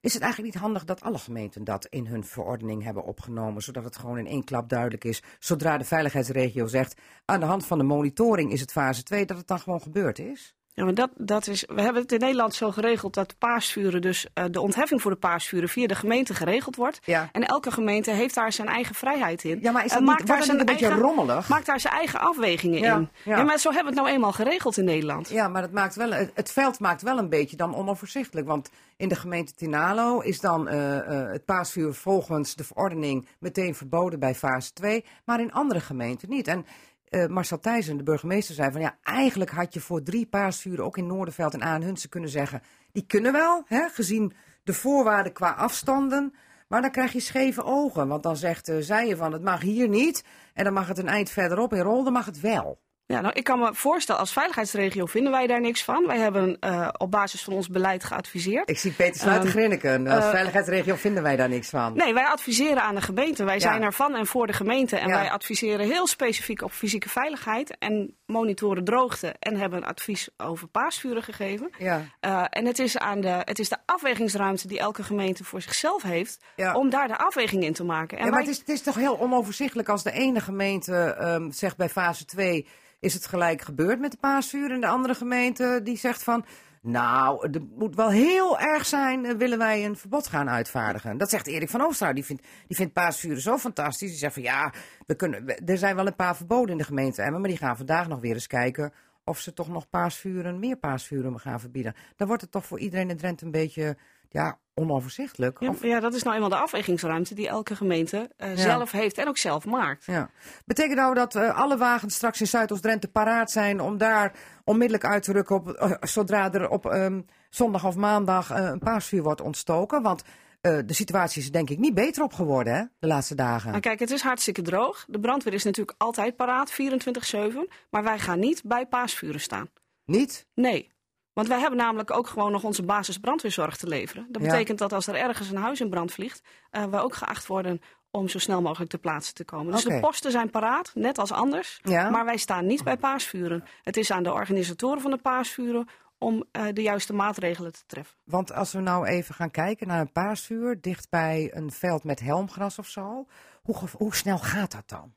Is 0.02 0.14
het 0.14 0.24
eigenlijk 0.24 0.54
niet 0.54 0.64
handig 0.64 0.84
dat 0.84 1.02
alle 1.02 1.18
gemeenten 1.18 1.64
dat 1.64 1.86
in 1.86 2.06
hun 2.08 2.24
verordening 2.24 2.84
hebben 2.84 3.04
opgenomen, 3.04 3.62
zodat 3.62 3.84
het 3.84 3.98
gewoon 3.98 4.18
in 4.18 4.28
één 4.28 4.44
klap 4.44 4.70
duidelijk 4.70 5.04
is, 5.04 5.24
zodra 5.40 5.78
de 5.78 5.84
veiligheidsregio 5.84 6.68
zegt, 6.68 7.02
aan 7.26 7.40
de 7.40 7.46
hand 7.46 7.66
van 7.66 7.78
de 7.78 7.84
monitoring 7.84 8.52
is 8.52 8.60
het 8.60 8.72
fase 8.72 9.04
2, 9.04 9.26
dat 9.26 9.38
het 9.38 9.48
dan 9.48 9.60
gewoon 9.60 9.82
gebeurd 9.82 10.20
is? 10.20 10.56
Ja, 10.76 10.84
maar 10.84 10.94
dat, 10.94 11.10
dat 11.18 11.48
is, 11.48 11.64
we 11.68 11.82
hebben 11.82 12.02
het 12.02 12.12
in 12.12 12.20
Nederland 12.20 12.54
zo 12.54 12.72
geregeld 12.72 13.14
dat 13.14 13.36
paasvuren, 13.38 14.02
dus 14.02 14.28
uh, 14.34 14.44
de 14.52 14.62
ontheffing 14.62 15.02
voor 15.02 15.12
de 15.12 15.18
paasvuren 15.18 15.70
via 15.70 15.88
de 15.88 15.96
gemeente 15.96 16.34
geregeld 16.34 16.76
wordt. 16.76 17.00
Ja. 17.06 17.30
En 17.32 17.44
elke 17.44 17.72
gemeente 17.72 18.12
heeft 18.12 18.36
daar 18.36 18.52
zijn 18.54 18.68
eigen 18.68 18.96
vrijheid 18.96 19.44
in. 19.44 19.60
Ja, 19.62 19.72
maar 19.72 19.84
is 19.86 19.90
dat 19.90 20.00
En 20.00 20.06
niet, 20.06 20.14
maakt 20.14 20.28
daar 20.28 20.38
dat 20.38 20.48
niet 20.48 20.60
een 20.60 20.66
zijn 20.66 20.78
beetje 20.78 20.86
eigen- 20.86 21.04
rommelig? 21.16 21.50
Maakt 21.50 21.66
daar 21.66 21.80
zijn 21.80 21.94
eigen 21.94 22.20
afwegingen 22.20 22.80
Ja, 22.80 22.96
in. 22.96 23.10
ja. 23.24 23.38
Ja. 23.38 23.44
maar 23.44 23.58
zo 23.60 23.72
hebben 23.72 23.94
we 23.94 24.00
het 24.00 24.06
nou 24.08 24.16
eenmaal 24.16 24.32
geregeld 24.32 24.78
in 24.78 24.86
Nederland. 24.86 25.30
Ja, 25.30 25.48
maar 25.48 25.62
het, 25.62 25.72
maakt 25.72 25.96
wel, 25.96 26.12
het 26.12 26.32
het 26.34 26.52
veld 26.52 26.80
maakt 26.80 27.02
wel 27.02 27.18
een 27.18 27.30
beetje 27.30 27.58
dan 27.58 27.76
onoverzichtelijk. 27.76 28.48
Want 28.48 28.70
in 28.98 29.08
de 29.08 29.16
gemeente 29.16 29.54
Tinalo 29.54 30.20
is 30.20 30.40
dan 30.40 30.68
eh, 30.68 30.98
eh, 30.98 31.32
het 31.32 31.46
paasvuur 31.46 31.94
volgens 31.94 32.56
de 32.56 32.64
verordening 32.64 33.28
meteen 33.40 33.76
verboden 33.76 34.20
bij 34.20 34.36
fase 34.36 34.74
2. 34.74 35.06
Maar 35.26 35.40
in 35.40 35.52
andere 35.54 35.80
gemeenten 35.80 36.30
niet. 36.30 36.48
En 36.48 36.66
eh, 37.10 37.26
Marcel 37.26 37.60
Thijssen, 37.60 37.98
de 37.98 38.04
burgemeester, 38.04 38.56
zei 38.56 38.72
van 38.72 38.82
ja, 38.82 38.98
eigenlijk 39.04 39.52
had 39.52 39.74
je 39.74 39.80
voor 39.80 40.04
drie 40.04 40.26
paasvuren 40.26 40.86
ook 40.86 40.98
in 40.98 41.08
Noorderveld 41.08 41.54
en 41.54 41.64
Aanhunsen 41.64 42.10
kunnen 42.10 42.30
zeggen. 42.30 42.62
Die 42.92 43.06
kunnen 43.06 43.32
wel, 43.32 43.64
hè, 43.66 43.90
gezien 43.90 44.34
de 44.64 44.74
voorwaarden 44.74 45.34
qua 45.34 45.52
afstanden. 45.52 46.34
Maar 46.68 46.82
dan 46.82 46.92
krijg 46.92 47.12
je 47.12 47.20
scheve 47.20 47.64
ogen. 47.64 48.08
Want 48.08 48.24
dan 48.24 48.38
zegt 48.38 48.70
eh 48.70 48.78
zij 48.80 49.08
je 49.08 49.16
van 49.16 49.34
het 49.34 49.44
mag 49.44 49.62
hier 49.62 49.88
niet. 49.88 50.24
En 50.54 50.64
dan 50.64 50.74
mag 50.74 50.88
het 50.88 50.98
een 50.98 51.08
eind 51.08 51.30
verderop 51.30 51.74
in 51.74 51.82
Rolde 51.82 52.12
mag 52.12 52.26
het 52.26 52.40
wel. 52.40 52.80
Ja, 53.08 53.22
nou, 53.22 53.34
ik 53.34 53.44
kan 53.44 53.60
me 53.60 53.70
voorstellen, 53.74 54.22
als 54.22 54.34
veiligheidsregio 54.34 55.06
vinden 55.06 55.32
wij 55.32 55.48
daar 55.48 55.62
niks 55.62 55.84
van. 55.84 56.08
Wij 56.08 56.18
hebben 56.18 56.58
eh, 56.60 56.88
op 56.98 57.12
basis 57.12 57.44
van 57.44 57.54
ons 57.54 57.68
beleid 57.70 58.04
geadviseerd. 58.04 58.70
Ik 58.70 58.78
zie 58.78 58.92
Peter 58.92 59.20
Sluiter 59.22 59.44
Ehm, 59.48 59.52
grinniken. 59.58 60.08
Als 60.08 60.24
eh, 60.24 60.30
veiligheidsregio 60.30 60.96
vinden 60.96 61.24
wij 61.24 61.36
daar 61.36 61.50
niks 61.50 61.70
van. 61.70 61.94
Nee, 61.96 62.14
wij 62.14 62.26
adviseren 62.26 62.82
aan 62.82 62.96
de 62.96 63.02
gemeente. 63.02 63.44
Wij 63.44 63.54
Ja. 63.54 63.60
zijn 63.60 63.82
er 63.82 63.94
van 63.94 64.16
en 64.16 64.26
voor 64.26 64.48
de 64.48 64.54
gemeente. 64.54 64.98
En 64.98 65.08
Ja. 65.10 65.16
wij 65.16 65.32
adviseren 65.32 65.86
heel 65.86 66.08
specifiek 66.08 66.62
op 66.62 66.72
fysieke 66.72 67.10
veiligheid 67.10 67.76
en 67.80 68.16
monitoren 68.26 68.84
droogte. 68.84 69.36
En 69.40 69.56
hebben 69.58 69.80
een 69.80 69.86
advies 69.88 70.30
over 70.38 70.68
paasvuren 70.68 71.24
gegeven. 71.24 71.70
Ja, 71.78 72.02
Eh, 72.20 72.44
en 72.50 72.66
het 72.66 72.80
is, 72.80 72.98
aan 72.98 73.22
de, 73.22 73.28
het 73.44 73.60
is 73.60 73.70
de 73.70 73.78
afwegingsruimte 73.86 74.68
die 74.68 74.80
elke 74.80 75.04
gemeente 75.04 75.44
voor 75.44 75.62
zichzelf 75.62 76.02
heeft. 76.04 76.44
Ja. 76.56 76.76
Om 76.76 76.90
daar 76.90 77.08
de 77.08 77.18
afweging 77.18 77.64
in 77.64 77.74
te 77.74 77.84
maken. 77.84 78.18
En 78.18 78.24
ja 78.26 78.30
maar 78.32 78.40
wij- 78.40 78.50
het 78.50 78.52
is, 78.52 78.60
het 78.60 78.70
is 78.70 78.82
toch 78.82 78.96
heel 78.96 79.20
onoverzichtelijk 79.20 79.90
als 79.90 80.04
de 80.04 80.12
ene 80.12 80.40
gemeente 80.40 80.96
ehm, 81.20 81.52
zegt 81.52 81.78
bij 81.78 81.90
fase 81.90 82.26
2 82.26 82.68
is 83.00 83.14
het 83.14 83.26
gelijk 83.28 83.62
gebeurd 83.62 84.00
met 84.00 84.12
de 84.12 84.18
paasvuur. 84.18 84.72
En 84.72 84.82
de 84.82 84.88
andere 84.88 85.16
gemeente 85.16 85.80
die 85.84 85.98
zegt 85.98 86.24
van 86.24 86.46
nou, 86.86 87.52
het 87.52 87.78
moet 87.78 87.96
wel 87.96 88.10
heel 88.10 88.60
erg 88.60 88.86
zijn, 88.86 89.26
eh, 89.26 89.36
willen 89.36 89.58
wij 89.58 89.86
een 89.86 89.96
verbod 89.96 90.28
gaan 90.28 90.50
uitvaardigen. 90.50 91.18
Dat 91.18 91.30
zegt 91.30 91.48
Erik 91.48 91.70
van 91.70 91.82
Oosterhout. 91.82 92.16
Die 92.16 92.26
vindt, 92.26 92.48
die 92.68 92.76
vindt 92.76 92.94
paasvuren 92.94 93.42
zo 93.42 93.58
fantastisch. 93.58 94.10
Die 94.10 94.18
zegt 94.18 94.34
van 94.34 94.44
ja, 94.44 94.74
we 95.06 95.16
kunnen, 95.16 95.66
er 95.66 95.78
zijn 95.78 95.96
wel 95.96 96.08
een 96.08 96.16
paar 96.16 96.36
verboden 96.36 96.72
in 96.72 96.78
de 96.78 96.84
gemeente. 96.84 97.32
Maar 97.32 97.42
die 97.42 97.58
gaan 97.58 97.78
vandaag 97.78 98.08
nog 98.08 98.20
weer 98.20 98.34
eens 98.34 98.48
kijken 98.48 98.94
of 99.24 99.40
ze 99.40 99.54
toch 99.54 99.70
nog 99.70 99.90
paasvuren, 99.90 100.60
meer 100.60 100.78
paasvuren 100.78 101.40
gaan 101.40 101.60
verbieden. 101.60 101.94
Dan 102.16 102.28
wordt 102.28 102.42
het 102.42 102.52
toch 102.52 102.66
voor 102.66 102.80
iedereen 102.80 103.10
in 103.10 103.18
Drenthe 103.18 103.46
een 103.46 103.52
beetje 103.52 103.98
ja, 104.36 104.60
onoverzichtelijk. 104.74 105.60
Ja, 105.60 105.74
ja, 105.82 106.00
dat 106.00 106.14
is 106.14 106.24
nou 106.24 106.36
eenmaal 106.36 106.50
de 106.50 106.56
afwegingsruimte 106.56 107.36
die 107.36 107.48
elke 107.48 107.76
gemeente 107.76 108.30
eh, 108.38 108.50
zelf 108.56 108.92
heeft 108.92 109.18
en 109.18 109.28
ook 109.28 109.38
zelf 109.38 109.66
maakt. 109.66 110.06
Ja. 110.06 110.30
Betekent 110.66 110.98
nou 110.98 111.14
dat 111.14 111.36
eh, 111.36 111.60
alle 111.60 111.78
wagens 111.78 112.16
straks 112.16 112.40
in 112.40 112.48
Zuidoost-Drenthe 112.48 113.08
paraat 113.08 113.52
zijn 113.52 113.82
om 113.82 113.98
daar 113.98 114.34
onmiddellijk 114.64 115.06
uit 115.06 115.24
te 115.24 115.32
rukken 115.32 115.56
op, 115.56 115.70
eh, 115.70 115.92
zodra 116.02 116.54
er 116.54 116.70
op 116.70 116.86
ehm, 116.86 117.22
zondag 117.50 117.86
of 117.86 117.96
maandag 117.96 118.50
een 118.50 118.80
paasvuur 118.80 119.24
wordt 119.24 119.42
ontstoken? 119.42 120.02
Want 120.02 120.24
de 120.66 120.94
situatie 120.94 121.42
is 121.42 121.52
denk 121.52 121.70
ik 121.70 121.80
niet 121.80 121.94
beter 121.94 122.24
op 122.24 122.34
geworden 122.34 122.74
hè, 122.74 122.84
de 123.00 123.08
laatste 123.08 123.36
dagen. 123.36 123.70
Nou, 123.70 123.82
kijk, 123.82 124.00
het 124.00 124.12
is 124.12 124.22
hartstikke 124.22 124.62
droog. 124.62 125.06
De 125.08 125.20
brandweer 125.20 125.54
is 125.54 125.64
natuurlijk 125.64 125.98
altijd 125.98 126.36
paraat, 126.36 126.72
24-7. 126.72 127.72
Maar 127.90 128.04
wij 128.04 128.20
gaan 128.20 128.40
niet 128.40 128.62
bij 128.64 128.86
paasvuren 128.86 129.40
staan. 129.40 129.70
Niet? 130.06 130.48
Nee. 130.54 130.92
Want 131.36 131.48
wij 131.48 131.60
hebben 131.60 131.78
namelijk 131.80 132.12
ook 132.12 132.28
gewoon 132.28 132.52
nog 132.52 132.64
onze 132.64 132.84
basis 132.84 133.18
brandweerzorg 133.18 133.78
te 133.78 133.88
leveren. 133.88 134.28
Dat 134.30 134.42
Ja. 134.42 134.48
betekent 134.48 134.78
dat 134.78 134.94
als 134.94 135.08
er 135.08 135.16
ergens 135.16 135.50
een 135.50 135.58
huis 135.58 135.80
in 135.82 135.90
brand 135.90 136.12
vliegt, 136.12 136.42
eh 136.70 136.84
we 136.84 136.98
ook 136.98 137.16
geacht 137.16 137.48
worden 137.48 137.82
om 138.12 138.28
zo 138.28 138.40
snel 138.40 138.62
mogelijk 138.62 138.90
ter 138.90 139.00
plaatse 139.00 139.34
te 139.34 139.46
komen. 139.46 139.72
Dus 139.72 139.84
de 139.84 140.00
posten 140.00 140.32
zijn 140.32 140.50
paraat, 140.50 140.92
net 140.94 141.18
als 141.18 141.32
anders. 141.32 141.80
Ja. 141.84 142.10
Maar 142.10 142.26
wij 142.26 142.38
staan 142.38 142.66
niet 142.66 142.84
bij 142.84 142.98
paasvuren. 142.98 143.64
Het 143.84 143.98
is 143.98 144.12
aan 144.12 144.24
de 144.24 144.34
organisatoren 144.34 145.02
van 145.02 145.12
de 145.12 145.18
paasvuren 145.18 145.88
om 146.18 146.44
eh, 146.52 146.64
de 146.74 146.82
juiste 146.82 147.14
maatregelen 147.14 147.74
te 147.74 147.84
treffen. 147.86 148.16
Want 148.24 148.54
als 148.54 148.72
we 148.72 148.80
nou 148.80 149.06
even 149.08 149.36
gaan 149.36 149.52
kijken 149.52 149.88
naar 149.88 150.00
een 150.02 150.12
paasvuur 150.12 150.82
dicht 150.82 151.10
bij 151.10 151.52
een 151.54 151.72
veld 151.72 152.04
met 152.04 152.20
helmgras 152.20 152.80
of 152.80 152.88
zo, 152.88 153.26
hoe, 153.64 153.76
hoe 153.98 154.16
snel 154.16 154.38
gaat 154.38 154.72
dat 154.72 154.84
dan? 154.90 155.14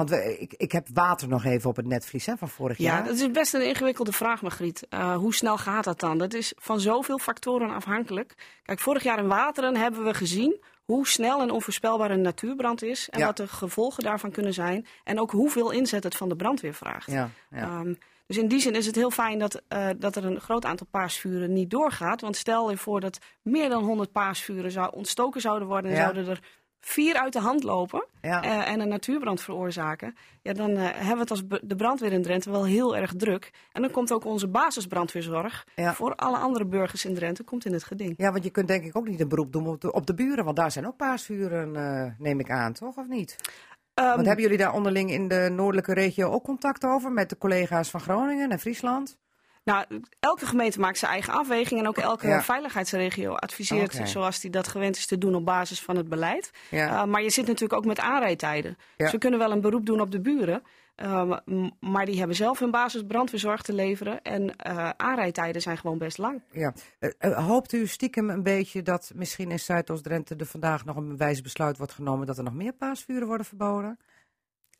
Want 0.00 0.12
we, 0.12 0.38
ik, 0.38 0.54
ik 0.56 0.72
heb 0.72 0.86
water 0.94 1.28
nog 1.28 1.44
even 1.44 1.70
op 1.70 1.76
het 1.76 1.86
netvlies 1.86 2.26
hè, 2.26 2.36
van 2.36 2.48
vorig 2.48 2.78
Ja, 2.78 2.84
jaar. 2.94 3.04
dat 3.04 3.14
is 3.18 3.30
best 3.30 3.54
een 3.54 3.66
ingewikkelde 3.66 4.12
vraag, 4.12 4.42
Margriet. 4.42 4.86
Eh, 4.88 5.14
hoe 5.16 5.34
snel 5.34 5.58
gaat 5.58 5.84
dat 5.84 6.00
dan? 6.00 6.18
Dat 6.18 6.34
is 6.34 6.52
van 6.56 6.80
zoveel 6.80 7.18
factoren 7.18 7.70
afhankelijk. 7.70 8.34
Kijk, 8.62 8.78
vorig 8.78 9.02
jaar 9.02 9.18
in 9.18 9.28
Wateren 9.28 9.76
hebben 9.76 10.04
we 10.04 10.14
gezien 10.14 10.60
hoe 10.84 11.06
snel 11.08 11.40
en 11.40 11.50
onvoorspelbaar 11.50 12.10
een 12.10 12.20
natuurbrand 12.20 12.82
is. 12.82 13.08
En 13.10 13.18
Ja. 13.18 13.26
wat 13.26 13.36
de 13.36 13.48
gevolgen 13.48 14.02
daarvan 14.04 14.30
kunnen 14.30 14.54
zijn. 14.54 14.86
En 15.04 15.20
ook 15.20 15.30
hoeveel 15.30 15.70
inzet 15.70 16.04
het 16.04 16.16
van 16.16 16.28
de 16.28 16.36
brandweer 16.36 16.74
vraagt. 16.74 17.10
Ja, 17.10 17.30
ja. 17.50 17.58
Ehm, 17.62 17.94
dus 18.26 18.36
in 18.38 18.48
die 18.48 18.60
zin 18.60 18.74
is 18.74 18.86
het 18.86 18.94
heel 18.94 19.10
fijn 19.10 19.38
dat, 19.38 19.62
eh, 19.68 19.88
dat 19.96 20.16
er 20.16 20.24
een 20.24 20.40
groot 20.40 20.64
aantal 20.64 20.86
paasvuren 20.90 21.52
niet 21.52 21.70
doorgaat. 21.70 22.20
Want 22.20 22.36
stel 22.36 22.70
je 22.70 22.76
voor 22.76 23.00
dat 23.00 23.18
meer 23.42 23.68
dan 23.68 23.82
100 23.84 24.12
paasvuren 24.12 24.70
zou 24.70 24.92
ontstoken 24.94 25.40
zouden 25.40 25.68
worden... 25.68 25.90
en 25.90 25.96
Ja. 25.96 26.02
zouden 26.02 26.28
er 26.28 26.40
vier 26.80 27.14
uit 27.14 27.32
de 27.32 27.40
hand 27.40 27.62
lopen 27.62 28.06
ja. 28.20 28.42
eh, 28.42 28.72
en 28.72 28.80
een 28.80 28.88
natuurbrand 28.88 29.40
veroorzaken... 29.40 30.14
Ja, 30.42 30.52
dan 30.52 30.70
eh, 30.70 30.82
hebben 30.82 31.14
we 31.14 31.20
het 31.20 31.30
als 31.30 31.42
de 31.62 31.76
brandweer 31.76 32.12
in 32.12 32.22
Drenthe 32.22 32.50
wel 32.50 32.64
heel 32.64 32.96
erg 32.96 33.12
druk. 33.16 33.50
En 33.72 33.82
dan 33.82 33.90
komt 33.90 34.12
ook 34.12 34.24
onze 34.24 34.48
basisbrandweerzorg... 34.48 35.66
Ja. 35.74 35.94
voor 35.94 36.14
alle 36.14 36.36
andere 36.36 36.66
burgers 36.66 37.04
in 37.04 37.14
Drenthe 37.14 37.42
komt 37.42 37.64
in 37.64 37.72
het 37.72 37.84
geding. 37.84 38.14
Ja, 38.16 38.32
want 38.32 38.44
je 38.44 38.50
kunt 38.50 38.68
denk 38.68 38.84
ik 38.84 38.96
ook 38.96 39.08
niet 39.08 39.20
een 39.20 39.28
beroep 39.28 39.52
doen 39.52 39.66
op 39.66 39.80
de, 39.80 39.92
op 39.92 40.06
de 40.06 40.14
buren. 40.14 40.44
Want 40.44 40.56
daar 40.56 40.70
zijn 40.70 40.86
ook 40.86 40.96
paasvuren, 40.96 41.76
eh, 41.76 42.12
neem 42.18 42.40
ik 42.40 42.50
aan, 42.50 42.72
toch? 42.72 42.96
Of 42.96 43.08
niet? 43.08 43.36
Ehm, 43.94 44.08
want 44.08 44.26
hebben 44.26 44.44
jullie 44.44 44.58
daar 44.58 44.72
onderling 44.72 45.10
in 45.10 45.28
de 45.28 45.48
noordelijke 45.52 45.94
regio 45.94 46.30
ook 46.30 46.44
contact 46.44 46.84
over 46.84 47.12
met 47.12 47.28
de 47.28 47.38
collega's 47.38 47.90
van 47.90 48.00
Groningen 48.00 48.50
en 48.50 48.58
Friesland? 48.58 49.18
Nou, 49.70 49.84
elke 50.20 50.46
gemeente 50.46 50.80
maakt 50.80 50.98
zijn 50.98 51.10
eigen 51.12 51.32
afweging 51.32 51.80
en 51.80 51.88
ook 51.88 51.98
elke 51.98 52.26
Ja. 52.28 52.42
veiligheidsregio 52.42 53.34
adviseert 53.34 54.00
zoals 54.08 54.40
die 54.40 54.50
dat 54.50 54.68
gewend 54.68 54.96
is 54.96 55.06
te 55.06 55.18
doen 55.18 55.34
op 55.34 55.44
basis 55.44 55.80
van 55.82 55.96
het 55.96 56.08
beleid. 56.08 56.50
Ja. 56.70 56.86
Uh, 56.90 57.04
maar 57.04 57.22
je 57.22 57.30
zit 57.30 57.46
natuurlijk 57.46 57.72
ook 57.72 57.84
met 57.86 58.00
aanrijdtijden. 58.00 58.76
Ja. 58.78 58.84
Dus 58.96 59.12
we 59.12 59.18
kunnen 59.18 59.38
wel 59.38 59.52
een 59.52 59.60
beroep 59.60 59.86
doen 59.86 60.00
op 60.00 60.10
de 60.10 60.20
buren, 60.20 60.62
uh, 60.96 61.32
m- 61.44 61.70
maar 61.80 62.06
die 62.06 62.18
hebben 62.18 62.36
zelf 62.36 62.58
hun 62.58 62.70
basis 62.70 63.02
brandweerzorg 63.06 63.62
te 63.62 63.72
leveren 63.72 64.22
en 64.22 64.42
uh, 64.66 64.88
aanrijdtijden 64.96 65.62
zijn 65.62 65.78
gewoon 65.78 65.98
best 65.98 66.18
lang. 66.18 66.42
Ja. 66.50 66.72
Eh, 66.98 67.10
eh, 67.18 67.46
hoopt 67.46 67.72
u 67.72 67.86
stiekem 67.86 68.30
een 68.30 68.42
beetje 68.42 68.82
dat 68.82 69.12
misschien 69.14 69.50
in 69.50 69.58
Zuidoost-Drenthe 69.60 70.34
er 70.36 70.46
vandaag 70.46 70.84
nog 70.84 70.96
een 70.96 71.16
wijze 71.16 71.42
besluit 71.42 71.76
wordt 71.78 71.92
genomen 71.92 72.26
dat 72.26 72.38
er 72.38 72.44
nog 72.44 72.54
meer 72.54 72.72
paasvuren 72.72 73.26
worden 73.26 73.46
verboden? 73.46 73.98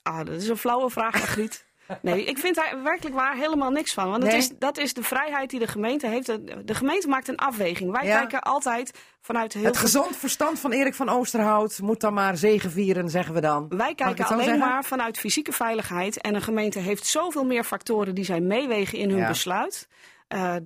Ah, 0.02 0.16
dat 0.18 0.28
is 0.34 0.48
een 0.48 0.56
flauwe 0.56 0.90
vraag, 0.90 1.12
Margriet. 1.14 1.66
Nee, 2.02 2.24
ik 2.24 2.38
vind 2.38 2.54
daar 2.54 2.82
werkelijk 2.82 3.14
waar 3.16 3.36
helemaal 3.36 3.70
niks 3.70 3.92
van. 3.94 4.10
Want 4.10 4.22
Nee? 4.22 4.36
is, 4.36 4.50
dat 4.58 4.78
is 4.78 4.94
de 4.94 5.02
vrijheid 5.02 5.50
die 5.50 5.58
de 5.58 5.66
gemeente 5.66 6.06
heeft. 6.06 6.26
De, 6.26 6.64
de 6.64 6.74
gemeente 6.74 7.08
maakt 7.08 7.28
een 7.28 7.36
afweging. 7.36 7.90
Wij 7.92 8.06
Ja. 8.06 8.18
kijken 8.18 8.40
altijd 8.42 8.98
vanuit 9.20 9.52
heel 9.52 9.64
Het 9.64 9.76
gezond 9.76 10.16
verstand 10.16 10.58
van 10.58 10.72
Erik 10.72 10.94
van 10.94 11.08
Oosterhout 11.08 11.78
moet 11.80 12.00
dan 12.00 12.14
maar 12.14 12.36
zegevieren, 12.36 13.08
zeggen 13.10 13.34
we 13.34 13.40
dan. 13.40 13.68
Wij 13.68 13.94
kijken 13.94 14.26
alleen 14.26 14.44
zeggen? 14.44 14.58
maar 14.68 14.84
vanuit 14.84 15.18
fysieke 15.18 15.52
veiligheid. 15.52 16.20
En 16.20 16.34
een 16.34 16.42
gemeente 16.42 16.78
heeft 16.78 17.06
zoveel 17.06 17.44
meer 17.44 17.64
factoren 17.64 18.14
die 18.14 18.24
zij 18.24 18.40
meewegen 18.40 18.98
in 18.98 19.10
hun 19.10 19.18
Ja. 19.18 19.28
besluit. 19.28 19.88
Eh, 20.28 20.56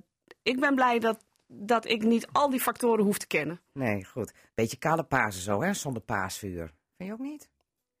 ik 0.43 0.59
ben 0.59 0.75
blij 0.75 0.99
dat, 0.99 1.23
dat 1.47 1.85
ik 1.89 2.03
niet 2.03 2.27
al 2.31 2.49
die 2.49 2.59
factoren 2.61 3.05
hoef 3.05 3.17
te 3.17 3.27
kennen. 3.27 3.61
Nee, 3.73 4.05
goed. 4.05 4.31
Beetje 4.55 4.77
kale 4.77 5.03
Pasen 5.03 5.41
zo, 5.41 5.61
hè, 5.61 5.73
zonder 5.73 6.01
paasvuur. 6.01 6.71
Vind 6.97 7.09
je 7.09 7.13
ook 7.13 7.19
niet? 7.19 7.49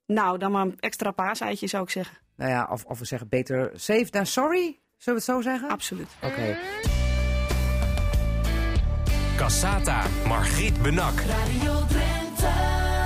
Nou, 0.05 0.37
dan 0.37 0.51
maar 0.51 0.61
een 0.61 0.79
extra 0.79 1.11
paaseitje 1.11 1.67
zou 1.67 1.83
ik 1.83 1.89
zeggen. 1.89 2.17
Nou 2.35 2.51
ja, 2.51 2.67
of, 2.71 2.85
of 2.85 2.99
we 2.99 3.05
zeggen 3.05 3.29
beter 3.29 3.71
safe 3.73 4.09
than 4.09 4.25
sorry. 4.25 4.79
Zullen 4.97 5.21
we 5.21 5.25
het 5.25 5.35
zo 5.35 5.41
zeggen? 5.41 5.69
Absoluut. 5.69 6.07
Oké. 6.23 6.57
Cassata, 9.37 10.03
Margriet 10.27 10.81
Benak. 10.81 11.15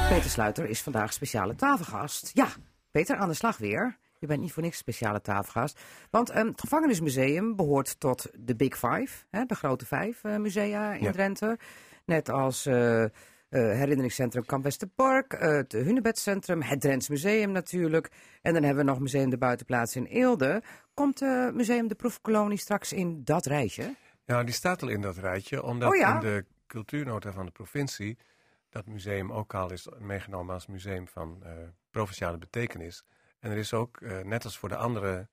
Peter 0.09 0.29
Sluiter 0.29 0.69
is 0.69 0.81
vandaag 0.81 1.13
speciale 1.13 1.55
tafelgast. 1.55 2.31
Ja, 2.33 2.47
Peter, 2.91 3.15
aan 3.15 3.27
de 3.27 3.33
slag 3.33 3.57
weer. 3.57 3.97
Je 4.19 4.27
bent 4.27 4.41
niet 4.41 4.51
voor 4.53 4.63
niks 4.63 4.77
speciale 4.77 5.21
tafelgast. 5.21 5.79
Want 6.09 6.29
ehm, 6.29 6.47
het 6.47 6.59
gevangenismuseum 6.59 7.55
behoort 7.55 7.99
tot 7.99 8.27
de 8.33 8.55
Big 8.55 8.77
Five. 8.77 9.25
Hè, 9.29 9.45
de 9.45 9.55
grote 9.55 9.85
vijf 9.85 10.23
eh, 10.23 10.35
musea 10.35 10.93
in 10.93 11.03
Ja. 11.03 11.11
Drenthe. 11.11 11.57
Net 12.05 12.29
als 12.29 12.65
eh, 12.65 13.03
herinneringscentrum 13.57 14.45
Kamp 14.45 14.63
Westerpark, 14.63 15.33
eh, 15.33 15.51
het 15.51 15.71
Hunebedcentrum, 15.71 16.61
het 16.61 16.81
Drents 16.81 17.09
Museum 17.09 17.51
natuurlijk. 17.51 18.11
En 18.41 18.53
dan 18.53 18.63
hebben 18.63 18.85
we 18.85 18.91
nog 18.91 18.99
Museum 18.99 19.29
de 19.29 19.37
Buitenplaats 19.37 19.95
in 19.95 20.05
Eelde. 20.05 20.63
Komt 20.93 21.21
eh, 21.21 21.49
Museum 21.49 21.87
de 21.87 21.95
Proefkolonie 21.95 22.57
straks 22.57 22.93
in 22.93 23.23
dat 23.23 23.45
rijtje? 23.45 23.95
Ja, 24.25 24.43
die 24.43 24.53
staat 24.53 24.81
al 24.81 24.89
in 24.89 25.01
dat 25.01 25.17
rijtje, 25.17 25.63
omdat 25.63 25.89
Oh 25.89 25.95
ja? 25.95 26.13
in 26.13 26.19
de 26.19 26.45
cultuurnota 26.67 27.31
van 27.31 27.45
de 27.45 27.51
provincie 27.51 28.17
dat 28.69 28.85
museum 28.85 29.31
ook 29.31 29.53
al 29.53 29.71
is 29.71 29.87
meegenomen 29.99 30.53
als 30.53 30.67
museum 30.67 31.07
van 31.07 31.43
eh, 31.43 31.51
provinciale 31.89 32.37
betekenis. 32.37 33.03
En 33.39 33.51
er 33.51 33.57
is 33.57 33.73
ook, 33.73 34.01
eh, 34.01 34.19
net 34.19 34.43
als 34.43 34.57
voor 34.57 34.69
de 34.69 34.75
andere 34.75 35.27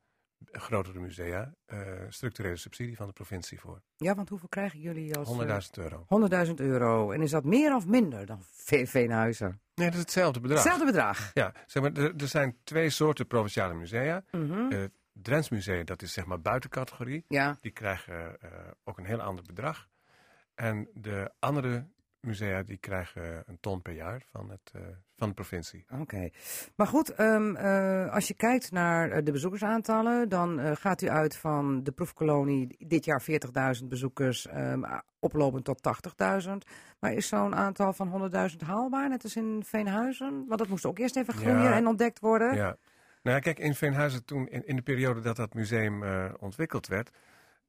grotere 0.52 0.98
musea 0.98 1.54
eh, 1.66 1.78
structurele 2.08 2.56
subsidie 2.56 2.96
van 2.96 3.06
de 3.06 3.12
provincie 3.12 3.60
voor. 3.60 3.82
Ja, 3.96 4.14
want 4.14 4.28
hoeveel 4.28 4.48
krijgen 4.48 4.80
jullie 4.80 5.16
als... 5.16 5.28
100.000 5.28 5.82
euro. 5.82 6.06
uh, 6.08 6.46
100.000 6.48 6.54
euro. 6.54 7.10
En 7.10 7.22
is 7.22 7.30
dat 7.30 7.44
meer 7.44 7.74
of 7.74 7.86
minder 7.86 8.26
dan 8.26 8.38
Veenhuizen? 8.84 9.60
Nee, 9.74 9.86
dat 9.86 9.94
is 9.94 10.00
hetzelfde 10.00 10.40
bedrag. 10.40 10.58
Hetzelfde 10.58 10.86
bedrag. 10.92 11.30
Ja, 11.34 11.52
zeg 11.66 11.82
maar, 11.82 11.92
er, 11.92 12.14
er 12.16 12.28
zijn 12.28 12.56
twee 12.64 12.90
soorten 12.90 13.26
provinciale 13.26 13.74
musea. 13.74 14.24
Mhm. 14.30 14.70
Het 14.70 14.92
Drents 15.12 15.48
Museum, 15.48 15.84
dat 15.84 16.02
is 16.02 16.12
zeg 16.12 16.26
maar 16.26 16.40
buitencategorie. 16.40 17.24
Ja, 17.28 17.56
Die 17.60 17.70
krijgen 17.70 18.40
eh, 18.40 18.50
ook 18.84 18.98
een 18.98 19.04
heel 19.04 19.20
ander 19.20 19.44
bedrag. 19.44 19.88
En 20.54 20.88
de 20.94 21.32
andere 21.38 21.86
musea 22.26 22.62
die 22.62 22.76
krijgen 22.76 23.42
een 23.46 23.60
ton 23.60 23.82
per 23.82 23.92
jaar 23.92 24.22
van, 24.30 24.50
het, 24.50 24.70
eh, 24.72 24.80
van 25.16 25.28
de 25.28 25.34
provincie. 25.34 25.84
oké. 26.00 26.28
Maar 26.76 26.86
goed, 26.86 27.14
ehm, 27.14 27.56
eh, 27.56 28.12
als 28.12 28.28
je 28.28 28.34
kijkt 28.34 28.70
naar 28.70 29.10
eh, 29.10 29.24
de 29.24 29.32
bezoekersaantallen, 29.32 30.28
dan 30.28 30.76
gaat 30.76 31.02
u 31.02 31.08
uit 31.08 31.36
van 31.36 31.82
de 31.82 31.92
proefkolonie 31.92 32.76
dit 32.86 33.04
jaar 33.04 33.22
40.000 33.22 33.88
bezoekers, 33.88 34.46
ehm, 34.46 34.82
oplopend 35.18 35.64
tot 35.64 35.82
80.000. 35.82 36.64
Maar 36.98 37.12
is 37.12 37.28
zo'n 37.28 37.54
aantal 37.54 37.92
van 37.92 38.08
100.000 38.08 38.62
haalbaar, 38.62 39.08
net 39.08 39.22
als 39.22 39.36
in 39.36 39.62
Veenhuizen? 39.64 40.44
Want 40.46 40.58
dat 40.58 40.68
moest 40.68 40.86
ook 40.86 40.98
eerst 40.98 41.16
even 41.16 41.34
groeien 41.34 41.62
Ja. 41.62 41.76
en 41.76 41.86
ontdekt 41.86 42.20
worden. 42.20 42.54
Ja. 42.54 42.76
Nou 43.22 43.36
ja, 43.36 43.42
kijk, 43.42 43.58
in 43.58 43.74
Veenhuizen 43.74 44.24
toen, 44.24 44.48
in, 44.48 44.66
in 44.66 44.76
de 44.76 44.82
periode 44.82 45.20
dat 45.20 45.36
dat 45.36 45.54
museum 45.54 46.02
ontwikkeld 46.38 46.86
werd, 46.86 47.10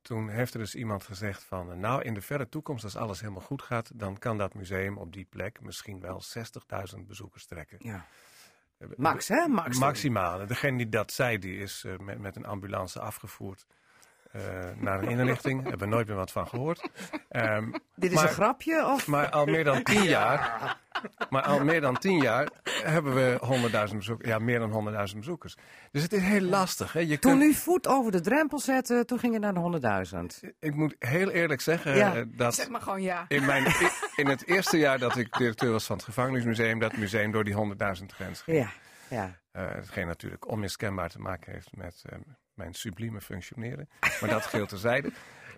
toen 0.01 0.29
heeft 0.29 0.53
er 0.53 0.59
dus 0.59 0.75
iemand 0.75 1.03
gezegd 1.03 1.43
van, 1.43 1.79
nou 1.79 2.01
in 2.01 2.13
de 2.13 2.21
verre 2.21 2.49
toekomst, 2.49 2.83
als 2.83 2.95
alles 2.95 3.19
helemaal 3.19 3.41
goed 3.41 3.61
gaat, 3.61 3.91
dan 3.93 4.17
kan 4.17 4.37
dat 4.37 4.53
museum 4.53 4.97
op 4.97 5.13
die 5.13 5.25
plek 5.25 5.61
misschien 5.61 5.99
wel 5.99 6.21
60.000 6.95 6.99
bezoekers 7.07 7.45
trekken. 7.45 7.77
Ja. 7.81 8.05
Eh, 8.77 8.87
Max, 8.95 9.27
hè? 9.27 9.47
Max. 9.47 9.77
Maximaal. 9.77 10.41
En 10.41 10.47
Degene 10.47 10.77
die 10.77 10.89
dat 10.89 11.11
zei, 11.11 11.37
die 11.37 11.57
is 11.57 11.83
eh, 11.83 11.97
met, 11.97 12.19
met 12.19 12.35
een 12.35 12.45
ambulance 12.45 12.99
afgevoerd 12.99 13.65
eh, 14.31 14.41
naar 14.75 15.03
een 15.03 15.09
inrichting. 15.09 15.59
Daar 15.61 15.69
hebben 15.69 15.87
we 15.89 15.93
nooit 15.95 16.07
meer 16.07 16.15
wat 16.15 16.31
van 16.31 16.47
gehoord. 16.47 16.89
Ehm, 17.29 17.71
Dit 17.95 18.09
is 18.11 18.15
maar- 18.15 18.23
een 18.27 18.33
grapje? 18.33 18.85
Of? 18.85 19.07
maar 19.07 19.29
al 19.29 19.45
meer 19.45 19.63
dan 19.63 19.83
tien 19.83 20.03
jaar, 20.03 20.75
maar 21.29 21.41
al 21.43 21.63
meer 21.63 21.81
dan 21.81 21.97
tien 21.97 22.17
jaar 22.21 22.47
hebben 22.83 23.13
we 23.15 23.37
100.000 23.41 23.97
bezoekers. 23.97 24.29
Ja, 24.29 24.39
meer 24.39 24.59
dan 24.59 24.71
100.000 24.71 25.17
bezoekers. 25.19 25.55
Dus 25.91 26.01
het 26.03 26.13
is 26.13 26.21
heel 26.21 26.41
lastig. 26.41 26.93
Hè? 26.93 26.99
Je 26.99 27.19
Toen 27.19 27.31
kunt, 27.39 27.43
u 27.43 27.53
voet 27.53 27.87
over 27.87 28.11
de 28.11 28.21
drempel 28.21 28.59
zette, 28.59 29.05
toen 29.05 29.19
ging 29.19 29.33
het 29.33 29.41
naar 29.41 29.53
de 29.53 29.59
100.000. 29.59 30.41
Ik 30.59 30.75
moet 30.75 30.95
heel 30.99 31.29
eerlijk 31.29 31.61
zeggen 31.61 31.95
Ja. 31.95 32.15
eh, 32.15 32.21
dat 32.27 32.55
Zeg 32.55 32.69
maar 32.69 32.81
gewoon 32.81 33.01
ja. 33.01 33.25
in, 33.27 33.45
mijn, 33.45 33.65
in 34.15 34.27
het 34.27 34.47
eerste 34.47 34.77
jaar 34.77 34.99
dat 34.99 35.15
ik 35.17 35.37
directeur 35.37 35.71
was 35.71 35.85
van 35.85 35.95
het 35.95 36.05
gevangenismuseum, 36.05 36.79
dat 36.79 36.97
museum 36.97 37.31
door 37.31 37.43
die 37.43 37.53
100.000 37.53 38.13
grens 38.13 38.41
ging. 38.41 38.57
Ja, 38.57 38.69
ja. 39.09 39.35
Eh, 39.51 39.67
hetgeen 39.75 40.07
natuurlijk 40.07 40.47
onmiskenbaar 40.51 41.09
te 41.09 41.19
maken 41.19 41.51
heeft 41.53 41.75
met 41.75 42.01
eh, 42.09 42.17
mijn 42.57 42.73
sublieme 42.73 43.21
functioneren. 43.21 43.89
Maar 44.21 44.29
dat 44.29 44.45
geldt 44.45 44.69
terzijde. 44.69 45.11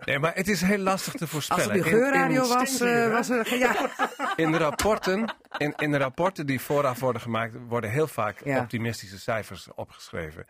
Nee, 0.04 0.18
maar 0.18 0.34
het 0.34 0.48
is 0.48 0.60
heel 0.60 0.78
lastig 0.78 1.12
te 1.12 1.20
Als 1.20 1.30
voorspellen. 1.30 1.64
het 1.64 1.74
In- 1.76 1.82
de 1.82 1.88
geurradio 1.88 2.48
was, 2.48 2.80
eh, 2.80 3.10
was 3.10 3.28
er... 3.30 3.58
Ja. 3.58 3.90
In 4.36 4.52
de 4.52 4.58
rapporten, 4.58 5.34
in, 5.56 5.74
in 5.76 5.90
de 5.90 5.96
rapporten 5.98 6.46
die 6.46 6.60
vooraf 6.60 7.00
worden 7.00 7.22
gemaakt, 7.22 7.54
worden 7.68 7.90
heel 7.90 8.06
vaak 8.06 8.44
Ja. 8.44 8.60
optimistische 8.60 9.18
cijfers 9.18 9.68
opgeschreven. 9.74 10.46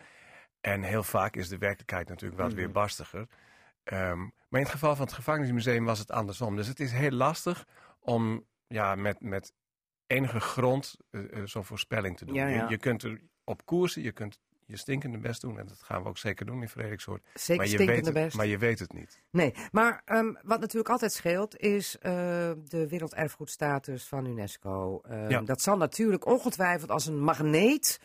En 0.60 0.82
heel 0.82 1.02
vaak 1.02 1.36
is 1.36 1.48
de 1.48 1.58
werkelijkheid 1.58 2.08
natuurlijk 2.08 2.40
wat 2.40 2.48
Mhm. 2.50 2.56
weer 2.58 2.70
barstiger. 2.70 3.26
Ehm, 3.84 4.18
maar 4.18 4.60
in 4.60 4.66
het 4.66 4.68
geval 4.70 4.96
van 4.96 5.04
het 5.04 5.14
gevangenismuseum 5.14 5.84
was 5.84 5.98
het 5.98 6.10
andersom. 6.10 6.56
Dus 6.56 6.66
het 6.66 6.80
is 6.80 6.92
heel 6.92 7.10
lastig 7.10 7.66
om 8.00 8.46
ja, 8.66 8.94
met, 8.94 9.20
met 9.20 9.52
enige 10.06 10.40
grond 10.40 10.96
eh, 11.10 11.20
eh, 11.32 11.42
zo'n 11.44 11.64
voorspelling 11.64 12.16
te 12.16 12.24
doen. 12.24 12.34
Ja, 12.34 12.46
ja. 12.46 12.62
Je, 12.64 12.70
je 12.70 12.78
kunt 12.78 13.02
er 13.02 13.20
op 13.44 13.64
koersen, 13.66 14.02
je 14.02 14.12
kunt 14.12 14.38
je 14.70 14.76
stinkende 14.76 15.18
best 15.18 15.40
doen. 15.40 15.58
En 15.58 15.66
dat 15.66 15.82
gaan 15.82 16.02
we 16.02 16.08
ook 16.08 16.18
zeker 16.18 16.46
doen 16.46 16.62
in 16.62 16.68
Frederiksoord. 16.68 17.22
Zeker 17.34 17.56
maar, 17.56 17.64
je 17.64 17.72
stinkende 17.72 18.02
weet 18.02 18.14
het, 18.14 18.24
best. 18.24 18.36
maar 18.36 18.46
je 18.46 18.58
weet 18.58 18.78
het 18.78 18.92
niet. 18.92 19.20
Nee, 19.30 19.54
maar 19.72 20.02
ehm, 20.04 20.32
wat 20.42 20.60
natuurlijk 20.60 20.88
altijd 20.90 21.12
scheelt 21.12 21.56
is 21.58 21.98
eh, 21.98 22.12
de 22.68 22.86
werelderfgoedstatus 22.88 24.04
van 24.04 24.26
UNESCO. 24.26 25.00
Ehm, 25.00 25.30
Ja. 25.30 25.40
Dat 25.40 25.60
zal 25.62 25.76
natuurlijk 25.76 26.26
ongetwijfeld 26.26 26.90
als 26.90 27.06
een 27.06 27.18
magneet 27.20 28.00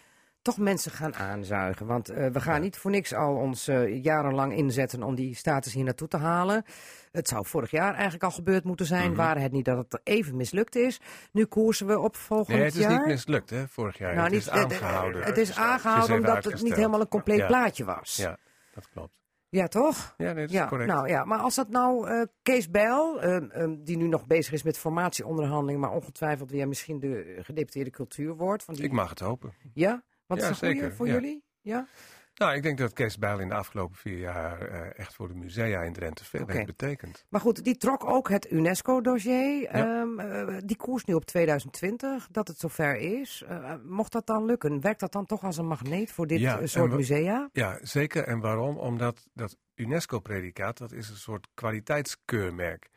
toch 0.45 0.57
mensen 0.57 0.91
gaan 0.91 1.15
aanzuigen. 1.15 1.85
Want 1.85 2.09
eh, 2.09 2.27
we 2.27 2.41
gaan 2.41 2.53
Ja. 2.55 2.59
niet 2.61 2.77
voor 2.77 2.91
niks 2.91 3.13
al 3.13 3.35
ons 3.35 3.67
eh, 3.67 4.03
jarenlang 4.03 4.53
inzetten 4.55 5.03
om 5.03 5.15
die 5.15 5.35
status 5.35 5.73
hier 5.73 5.83
naartoe 5.83 6.07
te 6.07 6.17
halen. 6.17 6.63
Het 7.11 7.27
zou 7.27 7.45
vorig 7.45 7.71
jaar 7.71 7.93
eigenlijk 7.93 8.23
al 8.23 8.31
gebeurd 8.31 8.63
moeten 8.63 8.85
zijn, 8.85 9.07
Mhm. 9.09 9.15
waren 9.17 9.41
het 9.41 9.51
niet 9.51 9.65
dat 9.65 9.77
het 9.77 9.99
even 10.03 10.35
mislukt 10.35 10.75
is. 10.75 10.99
Nu 11.31 11.45
koersen 11.45 11.87
we 11.87 11.99
op 11.99 12.15
volgend 12.15 12.55
Nee, 12.57 12.65
het 12.65 12.75
is 12.75 12.81
jaar. 12.81 12.91
niet 12.97 13.05
mislukt, 13.05 13.49
hè, 13.49 13.67
vorig 13.67 13.97
jaar. 13.97 14.11
Nou, 14.13 14.23
het 14.23 14.33
niet- 14.33 14.41
is 14.41 14.49
aangehouden. 14.49 15.23
Het 15.23 15.37
is 15.37 15.47
Het 15.47 15.57
aangehouden 15.57 16.15
even 16.17 16.29
omdat 16.29 16.43
het 16.43 16.61
niet 16.63 16.75
helemaal 16.75 16.99
een 17.01 17.07
compleet 17.07 17.37
Ja. 17.37 17.47
plaatje 17.47 17.85
was. 17.85 18.15
Ja, 18.15 18.37
dat 18.73 18.89
klopt. 18.89 19.13
ja 19.49 19.67
toch? 19.67 20.13
Ja, 20.17 20.25
nee, 20.25 20.33
dat 20.35 20.43
is 20.49 20.51
Ja, 20.51 20.67
correct. 20.67 20.89
nou 20.91 21.07
ja, 21.07 21.23
maar 21.25 21.39
als 21.39 21.55
dat 21.55 21.69
nou 21.69 22.07
eh, 22.09 22.21
Kees 22.41 22.69
Bijl, 22.69 23.21
ehm, 23.21 23.49
ehm, 23.49 23.75
die 23.83 23.97
nu 23.97 24.07
nog 24.07 24.25
bezig 24.27 24.53
is 24.53 24.63
met 24.63 24.77
formatieonderhandeling, 24.77 25.79
maar 25.79 25.91
ongetwijfeld 25.91 26.51
weer 26.51 26.67
misschien 26.67 26.99
de 26.99 27.37
gedeputeerde 27.41 27.89
cultuur 27.89 28.35
wordt. 28.35 28.63
Van 28.63 28.73
die... 28.73 28.83
Ik 28.83 28.91
mag 28.91 29.09
het 29.09 29.19
hopen. 29.19 29.53
Ja? 29.73 30.03
Wat 30.27 30.37
Ja, 30.37 30.43
is 30.43 30.49
een 30.49 30.55
goeie 30.55 30.73
zeker, 30.73 30.95
voor 30.95 31.07
ja. 31.07 31.13
jullie? 31.13 31.43
Ja? 31.61 31.87
Nou, 32.35 32.55
ik 32.55 32.63
denk 32.63 32.77
dat 32.77 32.93
Kees 32.93 33.17
Bijl 33.17 33.39
in 33.39 33.47
de 33.47 33.53
afgelopen 33.53 33.95
vier 33.97 34.17
jaar 34.17 34.61
eh, 34.61 34.99
echt 34.99 35.13
voor 35.13 35.27
de 35.27 35.33
musea 35.33 35.81
in 35.81 35.93
Drenthe 35.93 36.25
veel 36.25 36.41
Oké. 36.41 36.51
heeft 36.53 36.65
betekend. 36.65 37.25
Maar 37.29 37.41
goed, 37.41 37.63
die 37.63 37.77
trok 37.77 38.05
ook 38.05 38.29
het 38.29 38.51
UNESCO-dossier. 38.51 39.61
Ja. 39.61 39.69
Ehm, 39.71 40.19
eh, 40.19 40.57
die 40.65 40.75
koers 40.77 41.05
nu 41.05 41.13
op 41.13 41.25
2020, 41.25 42.27
dat 42.31 42.47
het 42.47 42.59
zover 42.59 42.95
is. 42.97 43.43
Eh, 43.47 43.73
mocht 43.83 44.11
dat 44.11 44.25
dan 44.27 44.45
lukken, 44.45 44.81
werkt 44.81 44.99
dat 44.99 45.11
dan 45.11 45.25
toch 45.25 45.43
als 45.43 45.57
een 45.57 45.67
magneet 45.67 46.11
voor 46.11 46.27
dit 46.27 46.39
Ja, 46.39 46.59
en 46.59 46.69
soort 46.69 46.89
we- 46.91 46.95
musea? 46.95 47.49
Ja, 47.51 47.77
zeker. 47.81 48.23
En 48.23 48.39
waarom? 48.39 48.77
Omdat 48.77 49.25
dat 49.33 49.57
UNESCO-predicaat, 49.75 50.77
dat 50.77 50.91
is 50.91 51.09
een 51.09 51.15
soort 51.15 51.47
kwaliteitskeurmerk. 51.53 52.89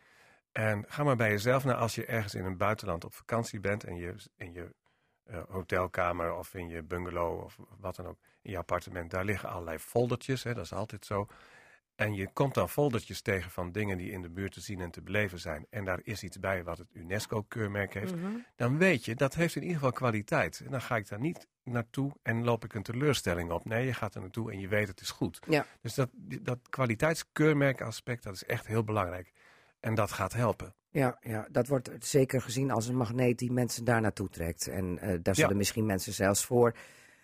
En 0.53 0.85
ga 0.89 1.03
maar 1.05 1.17
bij 1.17 1.31
jezelf 1.31 1.65
naar 1.65 1.75
als 1.75 1.95
je 1.95 2.05
ergens 2.07 2.35
in 2.35 2.45
een 2.45 2.57
buitenland 2.57 3.05
op 3.05 3.15
vakantie 3.15 3.61
bent 3.61 3.85
en 3.85 3.97
je 3.97 4.15
in 4.37 4.53
je 4.53 4.75
eh, 5.29 5.43
hotelkamer 5.49 6.35
of 6.35 6.55
in 6.55 6.69
je 6.69 6.83
bungalow 6.83 7.45
of 7.45 7.59
wat 7.81 7.97
dan 7.97 8.07
ook, 8.07 8.19
in 8.43 8.51
je 8.51 8.59
appartement, 8.59 9.11
daar 9.11 9.25
liggen 9.25 9.49
allerlei 9.49 9.79
foldertjes, 9.79 10.43
hè, 10.43 10.55
dat 10.55 10.65
is 10.65 10.73
altijd 10.73 11.07
zo. 11.07 11.27
En 11.95 12.15
je 12.15 12.33
komt 12.33 12.55
dan 12.55 12.69
foldertjes 12.69 13.21
tegen 13.21 13.51
van 13.51 13.73
dingen 13.73 13.99
die 13.99 14.11
in 14.11 14.23
de 14.23 14.29
buurt 14.29 14.53
te 14.53 14.61
zien 14.61 14.81
en 14.81 14.91
te 14.91 15.03
beleven 15.03 15.39
zijn. 15.39 15.67
En 15.71 15.85
daar 15.85 16.01
is 16.03 16.23
iets 16.23 16.39
bij 16.39 16.65
wat 16.65 16.79
het 16.79 16.89
UNESCO-keurmerk 16.93 17.95
heeft. 17.95 18.15
Mhm. 18.15 18.31
Dan 18.57 18.79
weet 18.79 19.05
je, 19.05 19.15
dat 19.15 19.35
heeft 19.35 19.55
in 19.55 19.63
ieder 19.63 19.77
geval 19.77 19.93
kwaliteit. 19.93 20.63
En 20.65 20.71
dan 20.71 20.83
ga 20.83 20.97
ik 20.97 21.09
daar 21.09 21.21
niet 21.21 21.49
naartoe 21.63 22.13
en 22.23 22.45
loop 22.45 22.65
ik 22.65 22.75
een 22.75 22.83
teleurstelling 22.83 23.51
op. 23.51 23.65
Nee, 23.65 23.87
je 23.87 23.93
gaat 23.93 24.15
er 24.15 24.21
naartoe 24.21 24.53
en 24.53 24.61
je 24.61 24.69
weet 24.69 24.89
het 24.89 25.01
is 25.01 25.11
goed. 25.11 25.39
Ja. 25.49 25.67
Dus 25.81 25.95
dat, 25.95 26.09
dat 26.43 26.59
kwaliteitskeurmerkaspect, 26.69 28.23
dat 28.23 28.35
is 28.35 28.45
echt 28.45 28.67
heel 28.67 28.85
belangrijk. 28.85 29.33
En 29.81 29.95
dat 29.95 30.13
gaat 30.13 30.33
helpen. 30.33 30.75
Ja, 30.91 31.17
ja, 31.21 31.47
dat 31.51 31.67
wordt 31.69 31.91
zeker 31.99 32.43
gezien 32.43 32.71
als 32.71 32.89
een 32.89 32.97
magneet 32.97 33.39
die 33.39 33.53
mensen 33.53 33.85
daar 33.85 34.01
naartoe 34.01 34.29
trekt. 34.29 34.67
En 34.69 34.99
eh, 34.99 35.19
daar 35.23 35.35
zullen 35.35 35.57
misschien 35.57 35.87
mensen 35.87 36.13
zelfs 36.13 36.45
voor 36.45 36.75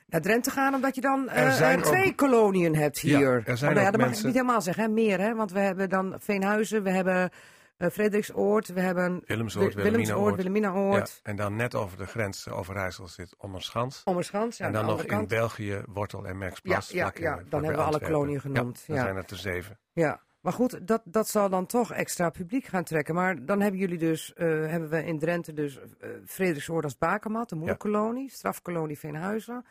naar 0.06 0.20
Drenthe 0.20 0.50
gaan, 0.50 0.74
omdat 0.74 0.94
je 0.94 1.00
dan 1.00 1.28
eh, 1.28 1.80
twee 1.80 2.14
koloniën 2.14 2.76
hebt 2.76 3.00
Ja, 3.00 3.18
hier. 3.18 3.42
er 3.46 3.56
zijn 3.56 3.70
Oh, 3.70 3.76
nou 3.76 3.86
ja, 3.86 3.90
dat 3.98 4.00
mag 4.08 4.18
ik 4.18 4.24
niet 4.24 4.34
helemaal 4.34 4.62
zeggen, 4.62 4.82
hè? 4.84 4.88
meer 4.90 5.20
hè, 5.20 5.34
want 5.34 5.52
we 5.52 5.58
hebben 5.58 5.88
dan 5.88 6.14
Veenhuizen, 6.18 6.82
we 6.82 6.90
hebben 6.90 7.30
eh 7.76 7.88
Frederiksoord, 7.90 8.68
we 8.68 8.80
hebben 8.80 9.22
Willemsoord, 9.26 9.74
Wi- 9.74 9.82
Wilhelminaoord. 9.82 10.34
Wilhelminaoord, 10.36 11.08
Ja, 11.22 11.30
en 11.30 11.36
dan 11.36 11.56
net 11.56 11.74
over 11.74 11.98
de 11.98 12.06
grens 12.06 12.46
eh, 12.46 12.58
Overijssel 12.58 13.08
zit 13.08 13.34
Ommerschans. 13.38 14.02
Ommerschans. 14.04 14.56
Ja, 14.56 14.66
en 14.66 14.72
dan 14.72 14.80
nog 14.82 14.90
andere 14.90 15.08
in 15.08 15.16
kant. 15.16 15.28
België 15.28 15.82
Wortel 15.86 16.26
en 16.26 16.38
Merksplas. 16.38 16.90
Ja, 16.90 17.10
ja, 17.14 17.20
ja, 17.36 17.42
dan 17.48 17.64
hebben 17.64 17.80
we 17.80 17.86
alle 17.88 18.00
koloniën 18.00 18.40
genoemd, 18.40 18.78
Ja, 18.78 18.84
dan 18.86 18.96
ja. 18.96 19.02
zijn 19.02 19.16
het 19.16 19.30
er 19.30 19.36
zeven. 19.36 19.78
Ja, 19.92 20.20
maar 20.44 20.52
goed, 20.52 20.86
dat, 20.86 21.02
dat 21.04 21.28
zal 21.28 21.48
dan 21.48 21.66
toch 21.66 21.92
extra 21.92 22.30
publiek 22.30 22.64
gaan 22.64 22.84
trekken. 22.84 23.14
Maar 23.14 23.44
dan 23.44 23.60
hebben 23.60 23.80
jullie 23.80 23.98
dus, 23.98 24.32
eh, 24.32 24.46
hebben 24.46 24.88
we 24.88 25.04
in 25.04 25.18
Drenthe 25.18 25.52
dus 25.52 25.78
Frederiksoord 26.26 26.84
als 26.84 26.98
bakermat, 26.98 27.48
de 27.48 27.54
moederkolonie, 27.54 28.30
strafkolonie 28.30 28.98
Veenhuizen. 28.98 29.64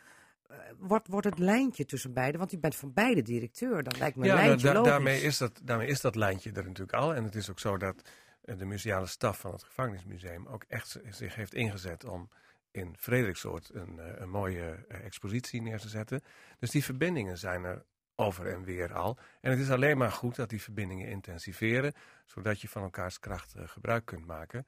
Eh, 0.48 0.56
wordt, 0.78 1.08
wordt 1.08 1.26
het 1.26 1.38
lijntje 1.38 1.84
tussen 1.84 2.12
beiden? 2.12 2.38
Want 2.38 2.52
u 2.52 2.58
bent 2.58 2.76
van 2.76 2.92
beide 2.92 3.22
directeur. 3.22 3.82
Dan 3.82 3.98
lijkt 3.98 4.16
me 4.16 4.26
Ja, 4.26 4.34
nou, 4.34 4.46
lijntje 4.46 4.66
da- 4.66 4.72
logisch. 4.72 4.90
daarmee, 4.90 5.20
is 5.20 5.38
dat, 5.38 5.60
daarmee 5.62 5.88
is 5.88 6.00
dat 6.00 6.14
lijntje 6.14 6.50
er 6.50 6.64
natuurlijk 6.64 6.92
al. 6.92 7.14
En 7.14 7.24
het 7.24 7.34
is 7.34 7.50
ook 7.50 7.58
zo 7.58 7.76
dat 7.76 8.08
de 8.40 8.64
museale 8.64 9.06
staf 9.06 9.38
van 9.38 9.52
het 9.52 9.62
gevangenismuseum 9.62 10.46
ook 10.46 10.64
echt 10.68 11.00
zich 11.10 11.34
heeft 11.34 11.54
ingezet 11.54 12.04
om 12.04 12.28
in 12.70 12.94
Frederiksoord 12.98 13.70
een, 13.72 14.00
een 14.22 14.30
mooie 14.30 14.84
expositie 14.88 15.62
neer 15.62 15.78
te 15.78 15.88
zetten. 15.88 16.20
Dus 16.58 16.70
die 16.70 16.84
verbindingen 16.84 17.38
zijn 17.38 17.64
er 17.64 17.84
over 18.16 18.46
en 18.46 18.64
weer 18.64 18.94
al. 18.94 19.18
En 19.40 19.50
het 19.50 19.60
is 19.60 19.70
alleen 19.70 19.98
maar 19.98 20.12
goed 20.12 20.36
dat 20.36 20.48
die 20.48 20.62
verbindingen 20.62 21.08
intensiveren, 21.08 21.92
zodat 22.24 22.60
je 22.60 22.68
van 22.68 22.82
elkaars 22.82 23.18
kracht 23.18 23.54
eh, 23.54 23.62
gebruik 23.68 24.04
kunt 24.04 24.26
maken. 24.26 24.66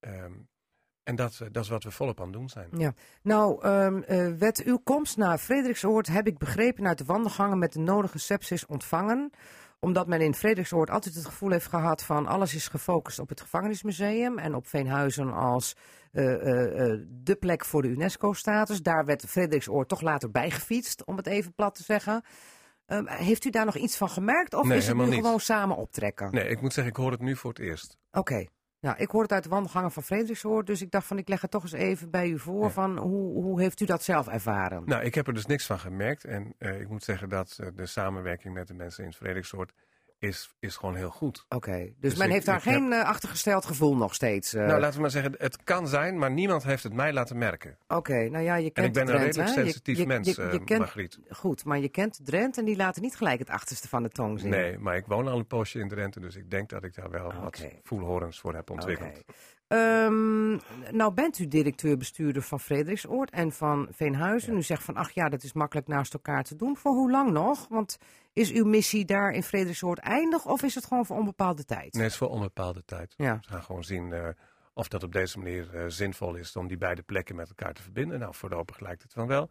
Ehm, 0.00 0.32
en 1.06 1.16
dat, 1.16 1.38
eh, 1.40 1.48
dat 1.52 1.62
is 1.62 1.70
wat 1.70 1.84
we 1.84 1.90
volop 1.90 2.20
aan 2.20 2.26
het 2.26 2.36
doen 2.36 2.48
zijn. 2.48 2.68
Ja. 2.76 2.94
Nou, 3.22 3.62
ehm 3.62 4.02
eh, 4.02 4.32
werd 4.38 4.62
uw 4.64 4.78
komst 4.78 5.16
naar 5.16 5.38
Frederiksoord, 5.38 6.06
heb 6.06 6.26
ik 6.26 6.38
begrepen, 6.38 6.86
uit 6.86 6.98
de 6.98 7.04
wandelgangen 7.04 7.58
met 7.58 7.72
de 7.72 7.78
nodige 7.78 8.18
sepsis 8.18 8.66
ontvangen. 8.66 9.30
Omdat 9.80 10.06
men 10.06 10.20
in 10.20 10.34
Frederiksoord 10.34 10.90
altijd 10.90 11.14
het 11.14 11.26
gevoel 11.26 11.50
heeft 11.50 11.66
gehad 11.66 12.02
van 12.02 12.26
alles 12.26 12.54
is 12.54 12.68
gefocust 12.68 13.18
op 13.18 13.28
het 13.28 13.40
gevangenismuseum 13.40 14.38
en 14.38 14.54
op 14.54 14.66
Veenhuizen 14.66 15.32
als 15.32 15.76
eh, 16.12 16.22
de 17.08 17.36
plek 17.40 17.64
voor 17.64 17.82
de 17.82 17.88
UNESCO-status. 17.88 18.82
Daar 18.82 19.04
werd 19.04 19.24
Frederiksoord 19.26 19.88
toch 19.88 20.00
later 20.00 20.30
bijgefietst, 20.30 21.04
om 21.04 21.16
het 21.16 21.26
even 21.26 21.54
plat 21.54 21.74
te 21.74 21.82
zeggen. 21.82 22.22
Ehm, 22.86 23.06
heeft 23.06 23.44
u 23.44 23.50
daar 23.50 23.64
nog 23.64 23.76
iets 23.76 23.96
van 23.96 24.08
gemerkt? 24.08 24.54
Of 24.54 24.66
Nee, 24.66 24.76
is 24.78 24.86
het 24.86 24.96
nu 24.96 25.04
niet. 25.06 25.14
gewoon 25.14 25.40
samen 25.40 25.76
optrekken? 25.76 26.28
Nee, 26.32 26.48
ik 26.48 26.60
moet 26.60 26.72
zeggen, 26.72 26.92
ik 26.92 26.98
hoor 26.98 27.10
het 27.10 27.20
nu 27.20 27.36
voor 27.36 27.50
het 27.50 27.58
eerst. 27.58 27.96
Oké. 28.12 28.46
Nou, 28.80 28.96
ik 28.98 29.10
hoor 29.10 29.22
het 29.22 29.32
uit 29.32 29.42
de 29.42 29.48
wandelgangen 29.48 29.90
van 29.90 30.02
Frederikshoort, 30.02 30.66
dus 30.66 30.82
ik 30.82 30.90
dacht 30.90 31.06
van 31.06 31.18
ik 31.18 31.28
leg 31.28 31.40
het 31.40 31.50
toch 31.50 31.62
eens 31.62 31.72
even 31.72 32.10
bij 32.10 32.28
u 32.28 32.38
voor. 32.38 32.62
Ja. 32.64 32.70
Van 32.70 32.98
hoe, 32.98 33.42
hoe 33.42 33.60
heeft 33.60 33.80
u 33.80 33.84
dat 33.84 34.02
zelf 34.02 34.28
ervaren? 34.28 34.82
Nou, 34.84 35.02
ik 35.04 35.14
heb 35.14 35.26
er 35.26 35.34
dus 35.34 35.46
niks 35.46 35.66
van 35.66 35.78
gemerkt. 35.78 36.24
En 36.24 36.54
eh, 36.58 36.80
ik 36.80 36.88
moet 36.88 37.04
zeggen 37.04 37.28
dat 37.28 37.56
eh, 37.60 37.68
de 37.74 37.86
samenwerking 37.86 38.54
met 38.54 38.66
de 38.66 38.74
mensen 38.74 39.02
in 39.02 39.08
het 39.08 39.18
Frederikssoort 39.18 39.72
is, 40.26 40.54
is 40.60 40.76
gewoon 40.76 40.94
heel 40.96 41.10
goed. 41.10 41.44
Oké, 41.48 41.78
dus, 41.78 41.94
Dus 41.98 42.14
men 42.16 42.26
ik- 42.26 42.32
heeft 42.32 42.46
daar 42.46 42.54
heb- 42.54 42.62
geen 42.74 42.92
eh, 42.92 43.04
achtergesteld 43.04 43.64
gevoel 43.64 43.96
nog 43.96 44.14
steeds. 44.14 44.54
eh. 44.54 44.66
nou, 44.66 44.80
laten 44.80 44.94
we 44.94 45.00
maar 45.00 45.10
zeggen, 45.10 45.34
het 45.38 45.64
kan 45.64 45.88
zijn, 45.88 46.18
maar 46.18 46.30
niemand 46.30 46.62
heeft 46.64 46.82
het 46.82 46.92
mij 46.92 47.12
laten 47.12 47.38
merken. 47.38 47.78
Oké, 47.88 48.28
nou 48.28 48.44
ja, 48.44 48.54
je 48.54 48.70
kent 48.70 48.76
En 48.76 48.84
ik 48.84 48.92
ben 48.92 49.02
een 49.14 49.20
redelijk 49.22 49.48
hè? 49.48 49.54
Sensitief 49.54 49.98
je, 49.98 50.06
mens, 50.06 50.34
je, 50.34 50.42
je 50.42 50.48
eh, 50.48 50.64
kent, 50.64 50.78
Margriet. 50.80 51.18
Goed, 51.30 51.64
maar 51.64 51.78
je 51.78 51.88
kent 51.88 52.20
Drenthe 52.24 52.60
en 52.60 52.66
die 52.66 52.76
laten 52.76 53.02
niet 53.02 53.16
gelijk 53.16 53.38
het 53.38 53.50
achterste 53.50 53.88
van 53.88 54.02
de 54.02 54.08
tong 54.08 54.40
zien. 54.40 54.50
Nee, 54.50 54.78
maar 54.78 54.96
ik 54.96 55.06
woon 55.06 55.28
al 55.28 55.38
een 55.38 55.46
poosje 55.46 55.78
in 55.78 55.88
Drenthe, 55.88 56.20
dus 56.20 56.36
ik 56.36 56.50
denk 56.50 56.68
dat 56.68 56.84
ik 56.84 56.94
daar 56.94 57.10
wel 57.10 57.32
wat 57.42 57.66
voelhorens 57.82 58.40
voor 58.40 58.54
heb 58.54 58.70
ontwikkeld. 58.70 59.24
Ehm, 59.68 60.50
nou 60.96 61.12
bent 61.14 61.38
u 61.38 61.48
directeur-bestuurder 61.48 62.42
van 62.42 62.60
Frederiksoord 62.60 63.30
en 63.30 63.52
van 63.52 63.88
Veenhuizen. 63.90 64.56
U 64.56 64.62
zegt 64.62 64.82
van, 64.82 64.94
ach 64.96 65.10
ja, 65.10 65.28
dat 65.28 65.42
is 65.42 65.52
makkelijk 65.52 65.86
naast 65.88 66.12
elkaar 66.14 66.42
te 66.44 66.56
doen. 66.56 66.76
Voor 66.76 66.92
hoe 66.92 67.10
lang 67.10 67.30
nog? 67.30 67.66
Want 67.68 67.98
is 68.36 68.52
uw 68.52 68.64
missie 68.64 69.04
daar 69.04 69.30
in 69.30 69.42
Frederiksoord 69.42 69.98
eindig 69.98 70.46
of 70.46 70.62
is 70.62 70.74
het 70.74 70.86
gewoon 70.86 71.06
voor 71.06 71.16
onbepaalde 71.16 71.64
tijd? 71.64 71.92
Nee, 71.92 72.02
het 72.02 72.12
is 72.12 72.18
voor 72.18 72.28
onbepaalde 72.28 72.84
tijd. 72.84 73.14
Ja. 73.16 73.38
We 73.40 73.48
gaan 73.48 73.62
gewoon 73.62 73.84
zien 73.84 74.12
eh, 74.12 74.28
of 74.76 74.88
dat 74.88 75.02
op 75.02 75.12
deze 75.12 75.38
manier 75.38 75.74
eh, 75.74 75.84
zinvol 75.88 76.34
is 76.34 76.56
om 76.56 76.68
die 76.68 76.76
beide 76.76 77.02
plekken 77.02 77.36
met 77.36 77.48
elkaar 77.48 77.72
te 77.72 77.82
verbinden. 77.82 78.18
Nou, 78.18 78.34
voorlopig 78.34 78.80
lijkt 78.80 79.02
het 79.02 79.12
van 79.12 79.26
wel. 79.26 79.50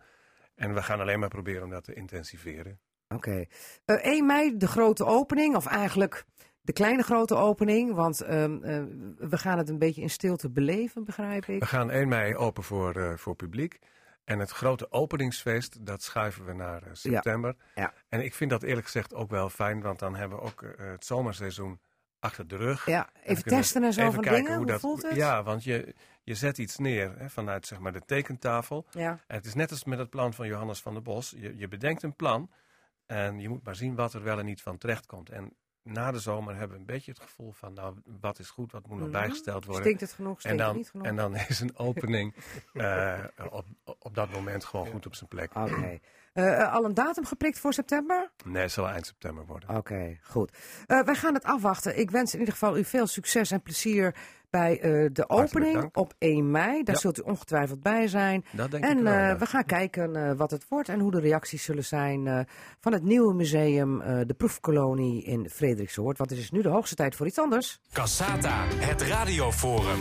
En 0.56 0.74
we 0.74 0.82
gaan 0.82 1.00
alleen 1.00 1.20
maar 1.20 1.30
proberen 1.30 1.64
om 1.64 1.70
dat 1.70 1.84
te 1.84 1.94
intensiveren. 1.94 2.80
Oké. 3.08 3.46
Eh, 3.86 3.96
1 3.96 4.26
mei 4.26 4.58
de 4.58 4.68
grote 4.68 5.06
opening, 5.06 5.56
of 5.56 5.66
eigenlijk 5.66 6.26
de 6.62 6.74
kleine 6.74 7.04
grote 7.04 7.36
opening. 7.36 7.94
Want 7.94 8.22
ehm, 8.22 8.64
eh, 8.64 8.84
we 9.18 9.38
gaan 9.38 9.58
het 9.58 9.70
een 9.70 9.80
beetje 9.80 10.02
in 10.02 10.10
stilte 10.10 10.50
beleven, 10.50 11.04
begrijp 11.04 11.46
ik. 11.46 11.60
We 11.60 11.66
gaan 11.66 11.92
1 11.92 12.08
mei 12.08 12.36
open 12.36 12.64
voor, 12.64 13.20
voor 13.20 13.36
publiek. 13.36 13.80
En 14.26 14.40
het 14.40 14.52
grote 14.52 14.92
openingsfeest, 14.92 15.86
dat 15.86 16.04
schuiven 16.04 16.46
we 16.46 16.54
naar 16.54 16.84
eh, 16.84 16.90
september. 16.94 17.56
ja. 17.76 17.94
En 18.10 18.24
ik 18.24 18.34
vind 18.34 18.50
dat 18.50 18.64
eerlijk 18.64 18.86
gezegd 18.86 19.14
ook 19.14 19.30
wel 19.30 19.50
fijn, 19.50 19.82
want 19.82 20.00
dan 20.00 20.16
hebben 20.16 20.38
we 20.38 20.44
ook 20.44 20.62
eh, 20.62 20.86
het 20.86 21.06
zomerseizoen 21.06 21.80
achter 22.20 22.48
de 22.48 22.56
rug. 22.56 22.86
Ja, 22.86 23.10
En 23.14 23.22
even 23.32 23.44
testen 23.44 23.84
en 23.84 23.94
zo 23.94 24.02
even 24.02 24.14
van 24.14 24.24
kijken 24.24 24.42
dingen. 24.44 24.58
Hoe, 24.58 24.66
dat, 24.66 24.80
voelt 24.80 25.02
het? 25.04 25.16
Ja, 25.16 25.44
want 25.44 25.64
je, 25.64 25.96
je 26.24 26.36
zet 26.36 26.58
iets 26.58 26.78
neer 26.78 27.14
hè, 27.18 27.30
vanuit 27.30 27.66
zeg 27.68 27.80
maar, 27.80 27.92
de 27.94 28.06
tekentafel. 28.06 28.86
Ja. 28.92 29.10
En 29.28 29.36
het 29.36 29.46
is 29.46 29.54
net 29.54 29.72
als 29.72 29.84
met 29.84 30.00
het 30.00 30.10
plan 30.10 30.34
van 30.34 30.48
Johannes 30.48 30.82
van 30.82 30.94
der 30.94 31.02
Bos. 31.02 31.34
Je, 31.38 31.58
je 31.58 31.68
bedenkt 31.68 32.04
een 32.04 32.16
plan 32.16 32.52
en 33.06 33.40
je 33.40 33.50
moet 33.50 33.64
maar 33.64 33.76
zien 33.76 33.96
wat 33.96 34.14
er 34.14 34.24
wel 34.24 34.40
en 34.40 34.46
niet 34.46 34.62
van 34.62 34.78
terecht 34.78 35.06
komt. 35.06 35.30
En 35.30 35.54
na 35.84 36.12
de 36.12 36.20
zomer 36.20 36.54
hebben 36.56 36.72
we 36.76 36.80
een 36.80 36.86
beetje 36.86 37.12
het 37.12 37.20
gevoel 37.22 37.52
van, 37.52 37.74
nou, 37.74 37.96
wat 38.20 38.40
is 38.40 38.50
goed, 38.50 38.72
wat 38.72 38.88
moet 38.88 38.98
nog 38.98 39.08
Mhm. 39.10 39.18
bijgesteld 39.18 39.66
worden. 39.66 39.84
Stinkt 39.84 40.02
het 40.02 40.12
genoeg, 40.14 40.34
En 40.36 40.40
stinkt 40.40 40.58
het 40.60 40.68
dan, 40.68 40.78
niet 40.78 40.90
genoeg? 40.90 41.08
en 41.08 41.16
dan 41.16 41.36
is 41.36 41.60
een 41.60 41.78
opening 41.78 42.36
eh, 42.74 43.24
op, 43.50 43.66
op 44.06 44.16
dat 44.16 44.32
moment 44.32 44.66
gewoon 44.66 44.88
goed 44.88 45.06
op 45.06 45.16
zijn 45.16 45.30
plek. 45.30 45.56
Oké. 45.56 46.00
Eh, 46.34 46.62
eh, 46.62 46.74
al 46.74 46.86
een 46.86 46.94
datum 46.94 47.26
geprikt 47.26 47.60
voor 47.60 47.74
september? 47.74 48.32
Nee, 48.46 48.62
het 48.62 48.72
zal 48.72 48.88
eind 48.90 49.06
september 49.06 49.46
worden. 49.46 49.70
Oké, 49.78 50.18
goed. 50.24 50.58
Eh, 50.86 51.02
wij 51.02 51.16
gaan 51.16 51.34
het 51.34 51.44
afwachten. 51.44 52.00
Ik 52.00 52.12
wens 52.12 52.34
in 52.34 52.40
ieder 52.40 52.54
geval 52.54 52.78
u 52.78 52.84
veel 52.84 53.08
succes 53.08 53.52
en 53.52 53.62
plezier 53.62 54.16
bij 54.50 54.80
eh, 54.80 55.10
de 55.12 55.30
opening 55.30 55.90
op 55.94 56.14
1 56.18 56.52
mei. 56.52 56.84
Daar 56.84 56.96
Ja. 56.96 57.02
zult 57.02 57.20
u 57.20 57.22
ongetwijfeld 57.22 57.82
bij 57.82 58.08
zijn. 58.08 58.46
Dat 58.52 58.72
denk 58.72 58.84
En 58.84 58.98
ik 58.98 59.04
wel. 59.04 59.14
eh, 59.14 59.20
ja. 59.20 59.38
we 59.38 59.46
gaan 59.46 59.66
kijken 59.66 60.16
eh, 60.16 60.32
wat 60.38 60.52
het 60.52 60.66
wordt 60.68 60.90
en 60.90 61.00
hoe 61.00 61.12
de 61.12 61.20
reacties 61.20 61.64
zullen 61.64 61.84
zijn 61.86 62.28
eh, 62.28 62.40
van 62.80 62.94
het 62.94 63.04
nieuwe 63.04 63.34
museum, 63.34 64.02
eh, 64.02 64.20
de 64.26 64.34
Proefkolonie 64.34 65.24
in 65.24 65.50
Frederiksoord. 65.50 66.18
Want 66.18 66.30
het 66.30 66.40
is 66.40 66.52
nu 66.52 66.62
de 66.62 66.70
hoogste 66.70 66.96
tijd 66.96 67.16
voor 67.16 67.26
iets 67.28 67.40
anders. 67.40 67.80
Cassata, 67.94 68.66
het 68.68 69.02
radioforum. 69.02 70.00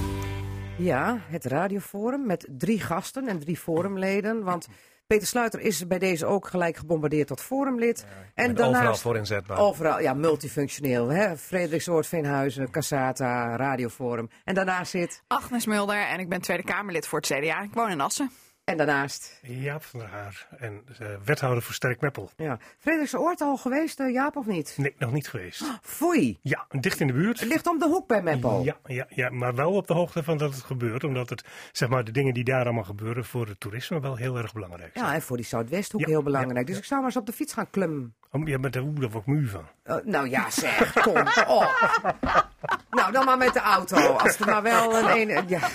Ja, 0.78 1.18
het 1.28 1.44
radioforum 1.44 2.26
met 2.26 2.46
drie 2.50 2.80
gasten 2.80 3.28
en 3.28 3.38
drie 3.38 3.56
forumleden. 3.56 4.42
Want 4.42 4.68
Peter 5.06 5.26
Sluiter 5.26 5.60
is 5.60 5.86
bij 5.86 5.98
deze 5.98 6.26
ook 6.26 6.46
gelijk 6.46 6.76
gebombardeerd 6.76 7.26
tot 7.26 7.40
forumlid. 7.40 8.06
en 8.34 8.44
En 8.44 8.50
overal 8.50 8.72
daarnaast 8.72 9.00
voor 9.00 9.16
inzetbaar. 9.16 9.58
overal, 9.58 10.00
ja, 10.00 10.14
multifunctioneel. 10.14 11.08
Hè? 11.08 11.36
Frederiksoord, 11.36 12.06
Veenhuizen, 12.06 12.70
Cassata, 12.70 13.56
Radioforum. 13.56 14.28
En 14.44 14.54
daarnaast 14.54 14.90
zit, 14.90 15.22
Agnes 15.26 15.66
Mulder 15.66 16.06
en 16.06 16.18
ik 16.20 16.28
ben 16.28 16.40
Tweede 16.40 16.62
Kamerlid 16.64 17.06
voor 17.06 17.18
het 17.18 17.28
CDA. 17.28 17.62
Ik 17.62 17.74
woon 17.74 17.90
in 17.90 18.00
Assen. 18.00 18.30
En 18.64 18.76
daarnaast, 18.76 19.38
Jaap 19.42 19.82
van 19.84 20.00
der 20.00 20.08
Haar 20.08 20.46
en 20.58 20.82
eh, 20.98 21.06
wethouder 21.24 21.62
voor 21.62 21.74
Sterk 21.74 22.00
Meppel. 22.00 22.30
ja. 22.36 22.58
Frederiksoord 22.78 23.40
al 23.40 23.56
geweest, 23.56 24.00
eh, 24.00 24.12
Jaap, 24.12 24.36
of 24.36 24.46
niet? 24.46 24.74
Nee, 24.76 24.94
nog 24.98 25.12
niet 25.12 25.28
geweest. 25.28 25.62
Foei, 25.82 26.38
Ja, 26.42 26.66
dicht 26.70 27.00
in 27.00 27.06
de 27.06 27.12
buurt. 27.12 27.40
het 27.40 27.48
ligt 27.48 27.66
om 27.66 27.78
de 27.78 27.86
hoek 27.86 28.06
bij 28.08 28.22
Meppel. 28.22 28.62
Ja, 28.64 28.76
ja, 28.86 29.06
ja, 29.08 29.30
maar 29.30 29.54
wel 29.54 29.72
op 29.72 29.86
de 29.86 29.94
hoogte 29.94 30.22
van 30.22 30.38
dat 30.38 30.54
het 30.54 30.62
gebeurt. 30.62 31.04
Omdat 31.04 31.30
het, 31.30 31.44
zeg 31.72 31.88
maar, 31.88 32.04
de 32.04 32.10
dingen 32.12 32.34
die 32.34 32.44
daar 32.44 32.64
allemaal 32.64 32.84
gebeuren 32.84 33.24
voor 33.24 33.46
het 33.46 33.60
toerisme 33.60 34.00
wel 34.00 34.16
heel 34.16 34.36
erg 34.38 34.52
belangrijk 34.52 34.90
zijn. 34.94 35.04
Ja, 35.06 35.14
en 35.14 35.22
voor 35.22 35.36
die 35.36 35.46
Zuidwesthoek 35.46 36.00
Ja, 36.00 36.06
heel 36.06 36.22
belangrijk. 36.22 36.58
ja, 36.58 36.64
Dus 36.64 36.76
ik 36.78 36.84
zou 36.84 37.00
maar 37.00 37.08
eens 37.10 37.18
op 37.18 37.26
de 37.26 37.32
fiets 37.32 37.52
gaan 37.52 37.70
klimmen. 37.70 38.14
Oh, 38.30 38.48
ja, 38.48 38.58
maar 38.58 38.70
daar 38.70 38.82
daar 38.94 39.10
word 39.10 39.26
ik 39.26 39.34
muur 39.34 39.48
van. 39.48 39.68
Eh, 39.82 39.96
nou 40.04 40.28
ja, 40.28 40.50
zeg, 40.50 40.92
kom 40.92 41.18
op. 41.46 42.14
Nou, 42.90 43.12
dan 43.12 43.24
maar 43.24 43.36
met 43.38 43.52
de 43.52 43.60
auto. 43.60 43.96
Als 43.96 44.38
er 44.38 44.46
maar 44.46 44.62
wel 44.62 44.98
een... 44.98 45.36
een 45.36 45.48
ja. 45.48 45.68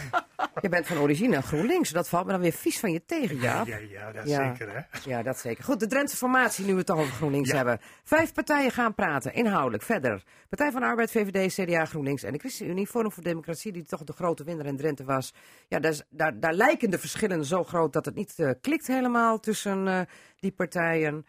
Je 0.61 0.69
bent 0.69 0.87
van 0.87 0.97
origine 0.97 1.41
GroenLinks. 1.41 1.89
Dat 1.89 2.09
valt 2.09 2.25
me 2.25 2.31
dan 2.31 2.41
weer 2.41 2.51
vies 2.51 2.79
van 2.79 2.91
je 2.91 3.05
tegen, 3.05 3.35
Jaap. 3.37 3.67
Ja, 3.67 3.77
ja, 3.77 4.11
dat 4.11 4.27
Ja. 4.27 4.47
zeker 4.55 4.73
hè. 4.75 5.09
Ja, 5.09 5.23
dat 5.23 5.37
zeker. 5.39 5.63
Goed, 5.63 5.79
de 5.79 5.87
Drentse 5.87 6.17
formatie, 6.17 6.65
nu 6.65 6.71
we 6.71 6.77
het 6.77 6.85
toch 6.87 6.97
over 6.99 7.13
GroenLinks 7.13 7.49
Ja. 7.49 7.55
hebben. 7.55 7.79
Vijf 8.03 8.33
partijen 8.33 8.71
gaan 8.71 8.93
praten, 8.95 9.33
inhoudelijk, 9.33 9.83
verder. 9.83 10.23
Partij 10.49 10.71
van 10.71 10.83
Arbeid, 10.83 11.11
VVD, 11.11 11.53
CDA, 11.53 11.85
GroenLinks 11.85 12.23
en 12.23 12.33
de 12.33 12.39
ChristenUnie. 12.39 12.87
Forum 12.87 13.11
voor 13.11 13.23
Democratie, 13.23 13.71
die 13.71 13.83
toch 13.85 14.03
de 14.03 14.13
grote 14.13 14.43
winnaar 14.43 14.65
in 14.65 14.77
Drenthe 14.77 15.03
was. 15.03 15.33
Ja, 15.67 15.79
daar, 15.79 15.95
daar, 16.09 16.39
daar 16.39 16.53
lijken 16.53 16.89
de 16.89 16.99
verschillen 16.99 17.45
zo 17.45 17.63
groot 17.63 17.93
dat 17.93 18.05
het 18.05 18.15
niet 18.15 18.33
eh, 18.39 18.49
klikt 18.61 18.87
helemaal 18.87 19.39
tussen 19.39 19.87
eh, 19.87 20.01
die 20.39 20.51
partijen. 20.51 21.25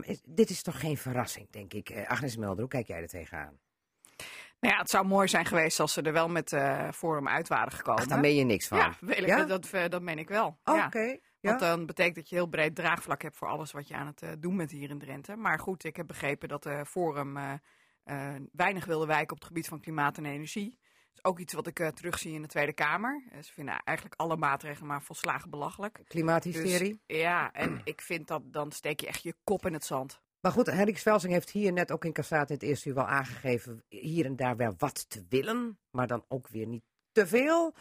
Is- 0.00 0.22
dit 0.24 0.50
is 0.50 0.62
toch 0.62 0.80
geen 0.80 0.96
verrassing, 0.96 1.50
denk 1.50 1.72
ik. 1.72 1.88
Eh, 1.90 2.08
Agnes 2.10 2.36
Melder, 2.36 2.58
hoe 2.60 2.68
kijk 2.68 2.86
jij 2.86 3.00
er 3.02 3.08
tegenaan? 3.08 3.52
Nou 4.66 4.78
ja, 4.78 4.84
het 4.84 4.90
zou 4.90 5.06
mooi 5.06 5.28
zijn 5.28 5.44
geweest 5.46 5.80
als 5.80 5.92
ze 5.92 6.02
er 6.02 6.12
wel 6.12 6.28
met 6.28 6.52
eh 6.52 6.90
Forum 6.92 7.28
uit 7.28 7.48
waren 7.48 7.72
gekomen. 7.72 8.02
Ach, 8.02 8.08
daar 8.08 8.20
meen 8.20 8.34
je 8.34 8.44
niks 8.44 8.68
van. 8.68 8.78
ja, 8.78 8.96
ik, 9.06 9.26
Ja? 9.26 9.44
Dat, 9.44 9.70
eh, 9.70 9.88
dat 9.88 10.02
meen 10.02 10.18
ik 10.18 10.28
wel. 10.28 10.58
Oh, 10.64 10.76
ja. 10.76 10.86
Oké. 10.86 11.18
Want 11.40 11.60
dan 11.60 11.86
betekent 11.86 12.14
dat 12.14 12.28
je 12.28 12.34
heel 12.34 12.46
breed 12.46 12.74
draagvlak 12.74 13.22
hebt 13.22 13.36
voor 13.36 13.48
alles 13.48 13.72
wat 13.72 13.88
je 13.88 13.94
aan 13.94 14.06
het 14.06 14.22
eh, 14.22 14.30
doen 14.38 14.56
bent 14.56 14.70
hier 14.70 14.90
in 14.90 14.98
Drenthe. 14.98 15.36
Maar 15.36 15.58
goed, 15.58 15.84
ik 15.84 15.96
heb 15.96 16.06
begrepen 16.06 16.48
dat 16.48 16.62
de 16.62 16.84
Forum 16.86 17.36
eh, 17.36 17.52
eh, 18.04 18.34
weinig 18.52 18.84
wilde 18.84 19.06
wijken 19.06 19.30
op 19.30 19.38
het 19.38 19.46
gebied 19.46 19.68
van 19.68 19.80
klimaat 19.80 20.18
en 20.18 20.26
energie. 20.26 20.78
Dat 20.80 21.24
is 21.24 21.24
ook 21.24 21.38
iets 21.38 21.52
wat 21.52 21.66
ik 21.66 21.80
eh, 21.80 21.88
terugzie 21.88 22.34
in 22.34 22.42
de 22.42 22.48
Tweede 22.48 22.72
Kamer. 22.72 23.24
Eh, 23.30 23.42
ze 23.42 23.52
vinden 23.52 23.80
eigenlijk 23.84 24.20
alle 24.20 24.36
maatregelen 24.36 24.86
maar 24.88 25.02
volslagen 25.02 25.50
belachelijk. 25.50 26.00
Klimaathysterie. 26.08 27.02
Dus, 27.06 27.18
ja, 27.18 27.52
en 27.52 27.80
ik 27.84 28.00
vind 28.00 28.26
dat 28.28 28.42
dan 28.44 28.72
steek 28.72 29.00
je 29.00 29.06
echt 29.06 29.22
je 29.22 29.34
kop 29.44 29.66
in 29.66 29.72
het 29.72 29.84
zand. 29.84 30.20
Maar 30.46 30.54
goed, 30.54 30.66
Hendrik 30.66 30.98
Svelsing 30.98 31.32
heeft 31.32 31.50
hier 31.50 31.72
net 31.72 31.92
ook 31.92 32.04
in 32.04 32.12
Cassaat 32.12 32.48
in 32.48 32.54
het 32.54 32.64
eerste 32.64 32.88
uur 32.88 32.94
wel 32.94 33.06
aangegeven 33.06 33.84
hier 33.88 34.24
en 34.24 34.36
daar 34.36 34.56
wel 34.56 34.74
wat 34.78 35.10
te 35.10 35.24
willen, 35.28 35.78
maar 35.90 36.06
dan 36.06 36.24
ook 36.28 36.48
weer 36.48 36.66
niet 36.66 36.84
te 37.12 37.26
veel. 37.26 37.74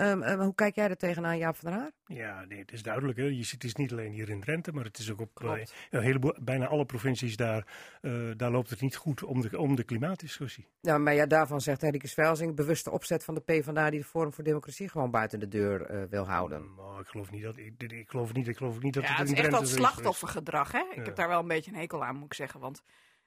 Ehm, 0.00 0.22
ehm, 0.22 0.40
hoe 0.40 0.54
kijk 0.54 0.74
jij 0.74 0.88
er 0.88 0.96
tegenaan, 0.96 1.38
Jaap 1.38 1.56
van 1.56 1.70
der 1.70 1.78
Haar? 1.80 1.90
Ja, 2.04 2.44
nee, 2.44 2.58
het 2.58 2.72
is 2.72 2.82
duidelijk. 2.82 3.18
Hè. 3.18 3.24
Je 3.24 3.42
ziet, 3.42 3.50
het 3.52 3.64
is 3.64 3.74
niet 3.74 3.92
alleen 3.92 4.12
hier 4.12 4.28
in 4.28 4.40
Drenthe, 4.40 4.72
maar 4.72 4.84
het 4.84 4.98
is 4.98 5.10
ook 5.10 5.20
op 5.20 5.28
eh, 5.40 5.52
Klopt. 5.52 5.74
een 5.90 6.02
heleboel, 6.02 6.34
bijna 6.40 6.66
alle 6.66 6.84
provincies 6.84 7.36
daar, 7.36 7.66
eh, 8.00 8.12
daar 8.36 8.50
loopt 8.50 8.70
het 8.70 8.80
niet 8.80 8.96
goed 8.96 9.22
om 9.22 9.40
de, 9.40 9.58
om 9.58 9.76
de 9.76 9.82
klimaatdiscussie. 9.84 10.66
Nou, 10.80 11.00
maar 11.00 11.14
ja, 11.14 11.26
daarvan 11.26 11.60
zegt 11.60 11.80
Hendrik 11.80 12.06
Svelsing, 12.06 12.54
bewuste 12.56 12.90
opzet 12.90 13.24
van 13.24 13.34
de 13.34 13.40
PvdA 13.40 13.90
die 13.90 13.98
de 14.00 14.04
Forum 14.06 14.32
voor 14.32 14.44
Democratie 14.44 14.88
gewoon 14.88 15.10
buiten 15.10 15.40
de 15.40 15.48
deur 15.48 15.82
eh, 15.86 16.02
wil 16.10 16.26
houden. 16.28 16.74
Maar 16.74 17.00
ik 17.00 17.06
geloof 17.06 17.30
niet 17.30 17.42
dat, 17.42 17.56
ik, 17.56 17.82
ik 17.82 18.08
geloof 18.10 18.32
niet, 18.32 18.48
ik 18.48 18.56
geloof 18.56 18.80
niet 18.80 18.94
dat 18.94 19.02
Ja, 19.02 19.08
het 19.08 19.18
het 19.18 19.28
in 19.28 19.34
is 19.34 19.38
echt 19.40 19.48
Drenthe 19.50 19.68
dat 19.70 19.78
is 19.78 19.84
slachtoffergedrag. 19.86 20.72
Hè? 20.72 20.78
Ik 20.90 20.96
Ja. 20.96 21.02
heb 21.02 21.16
daar 21.16 21.28
wel 21.28 21.40
een 21.40 21.48
beetje 21.48 21.70
een 21.70 21.78
hekel 21.78 22.04
aan, 22.04 22.14
moet 22.16 22.24
ik 22.24 22.34
zeggen. 22.34 22.60
Want 22.60 22.82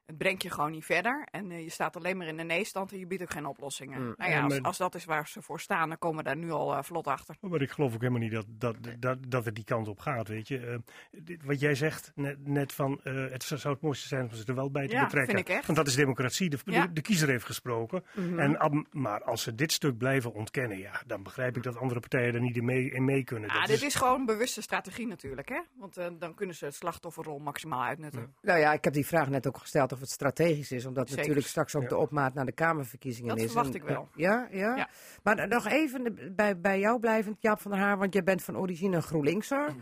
het 0.06 0.18
brengt 0.18 0.44
je 0.44 0.50
gewoon 0.50 0.72
niet 0.72 0.86
verder. 0.86 1.28
En 1.32 1.52
eh, 1.52 1.64
je 1.64 1.70
staat 1.70 1.96
alleen 1.96 2.18
maar 2.18 2.28
in 2.28 2.38
de 2.38 2.44
nee-stand 2.44 2.92
en 2.92 3.00
je 3.00 3.08
biedt 3.08 3.22
ook 3.22 3.32
geen 3.32 3.46
oplossingen. 3.46 4.02
Mm. 4.02 4.14
Nou 4.18 4.32
ja, 4.32 4.42
als, 4.44 4.62
als 4.62 4.78
dat 4.78 4.96
is 4.96 5.06
waar 5.06 5.28
ze 5.28 5.42
voor 5.42 5.60
staan, 5.60 5.90
dan 5.90 5.98
komen 5.98 6.18
we 6.18 6.24
daar 6.24 6.38
nu 6.38 6.52
al 6.52 6.76
eh, 6.76 6.84
vlot 6.84 7.08
achter. 7.08 7.36
Maar 7.42 7.62
ik 7.62 7.72
geloof 7.72 7.94
ook 7.94 8.02
helemaal 8.02 8.22
niet 8.22 8.32
dat, 8.32 8.46
dat, 8.50 8.76
dat, 9.00 9.18
dat 9.28 9.46
het 9.46 9.56
die 9.56 9.64
kant 9.64 9.88
op 9.88 10.00
gaat, 10.00 10.28
weet 10.28 10.48
je. 10.48 10.60
Eh, 10.60 10.78
dit- 11.24 11.44
wat 11.44 11.60
jij 11.60 11.76
zegt, 11.76 12.12
net, 12.16 12.48
net 12.48 12.74
van, 12.74 13.00
eh, 13.04 13.14
het 13.30 13.44
zou 13.44 13.74
het 13.74 13.82
mooiste 13.82 14.08
zijn 14.08 14.24
om 14.24 14.32
ze 14.32 14.44
er 14.46 14.56
wel 14.56 14.72
bij 14.72 14.88
te 14.88 14.94
Ja, 14.96 15.04
betrekken. 15.04 15.36
vind 15.36 15.48
ik 15.50 15.56
echt. 15.56 15.66
Want 15.66 15.78
dat 15.78 15.88
is 15.88 15.96
democratie, 15.96 16.50
de, 16.50 16.58
Ja. 16.66 16.88
de, 16.88 16.94
de 16.94 17.02
kiezer 17.02 17.30
heeft 17.30 17.46
gesproken. 17.46 18.04
Mhm. 18.14 18.40
en, 18.40 18.88
maar 18.92 19.24
als 19.24 19.42
ze 19.44 19.56
dit 19.56 19.72
stuk 19.72 19.98
blijven 19.98 20.34
ontkennen, 20.34 20.78
ja, 20.78 21.02
dan 21.06 21.24
begrijp 21.24 21.58
ik 21.58 21.64
dat 21.64 21.78
andere 21.78 22.00
partijen 22.00 22.34
er 22.34 22.42
niet 22.42 22.58
in 22.58 22.66
mee, 22.66 22.92
in 22.92 23.06
mee 23.06 23.24
kunnen. 23.24 23.50
Ja, 23.50 23.60
Dat 23.60 23.68
dit 23.68 23.76
is- 23.76 23.84
is 23.84 23.96
gewoon 23.96 24.20
een 24.20 24.26
bewuste 24.26 24.62
strategie 24.62 25.08
natuurlijk. 25.08 25.50
Hè? 25.50 25.62
Want 25.78 25.96
dan 26.20 26.34
kunnen 26.36 26.56
ze 26.56 26.66
het 26.66 26.76
slachtofferrol 26.76 27.40
maximaal 27.40 27.84
uitnutten. 27.84 28.36
Nou 28.42 28.60
ja, 28.60 28.74
ik 28.74 28.84
heb 28.84 28.94
die 28.94 29.06
vraag 29.06 29.30
net 29.30 29.48
ook 29.48 29.58
gesteld 29.58 29.92
of 29.94 30.00
het 30.00 30.10
strategisch 30.10 30.72
is, 30.72 30.86
omdat 30.86 31.08
Zeker. 31.08 31.22
natuurlijk 31.22 31.48
straks 31.48 31.76
ook 31.76 31.82
Ja. 31.82 31.88
de 31.88 31.98
opmaat 31.98 32.34
naar 32.34 32.46
de 32.46 32.52
Kamerverkiezingen 32.52 33.30
Dat 33.30 33.38
is. 33.40 33.46
verwacht 33.52 33.68
En- 33.70 33.76
ik 33.76 33.84
wel. 33.84 34.10
Ja, 34.16 34.48
ja. 34.52 34.76
Ja. 34.76 34.90
Maar 35.24 35.48
nog 35.48 35.68
even 35.68 36.32
bij, 36.36 36.60
bij 36.60 36.80
jou 36.80 37.00
blijvend, 37.00 37.42
Jaap 37.42 37.62
van 37.62 37.72
der 37.72 37.80
Haar, 37.80 37.98
want 37.98 38.14
jij 38.14 38.24
bent 38.24 38.44
van 38.44 38.58
origine 38.58 38.96
een 38.96 39.02
GroenLinkser. 39.04 39.76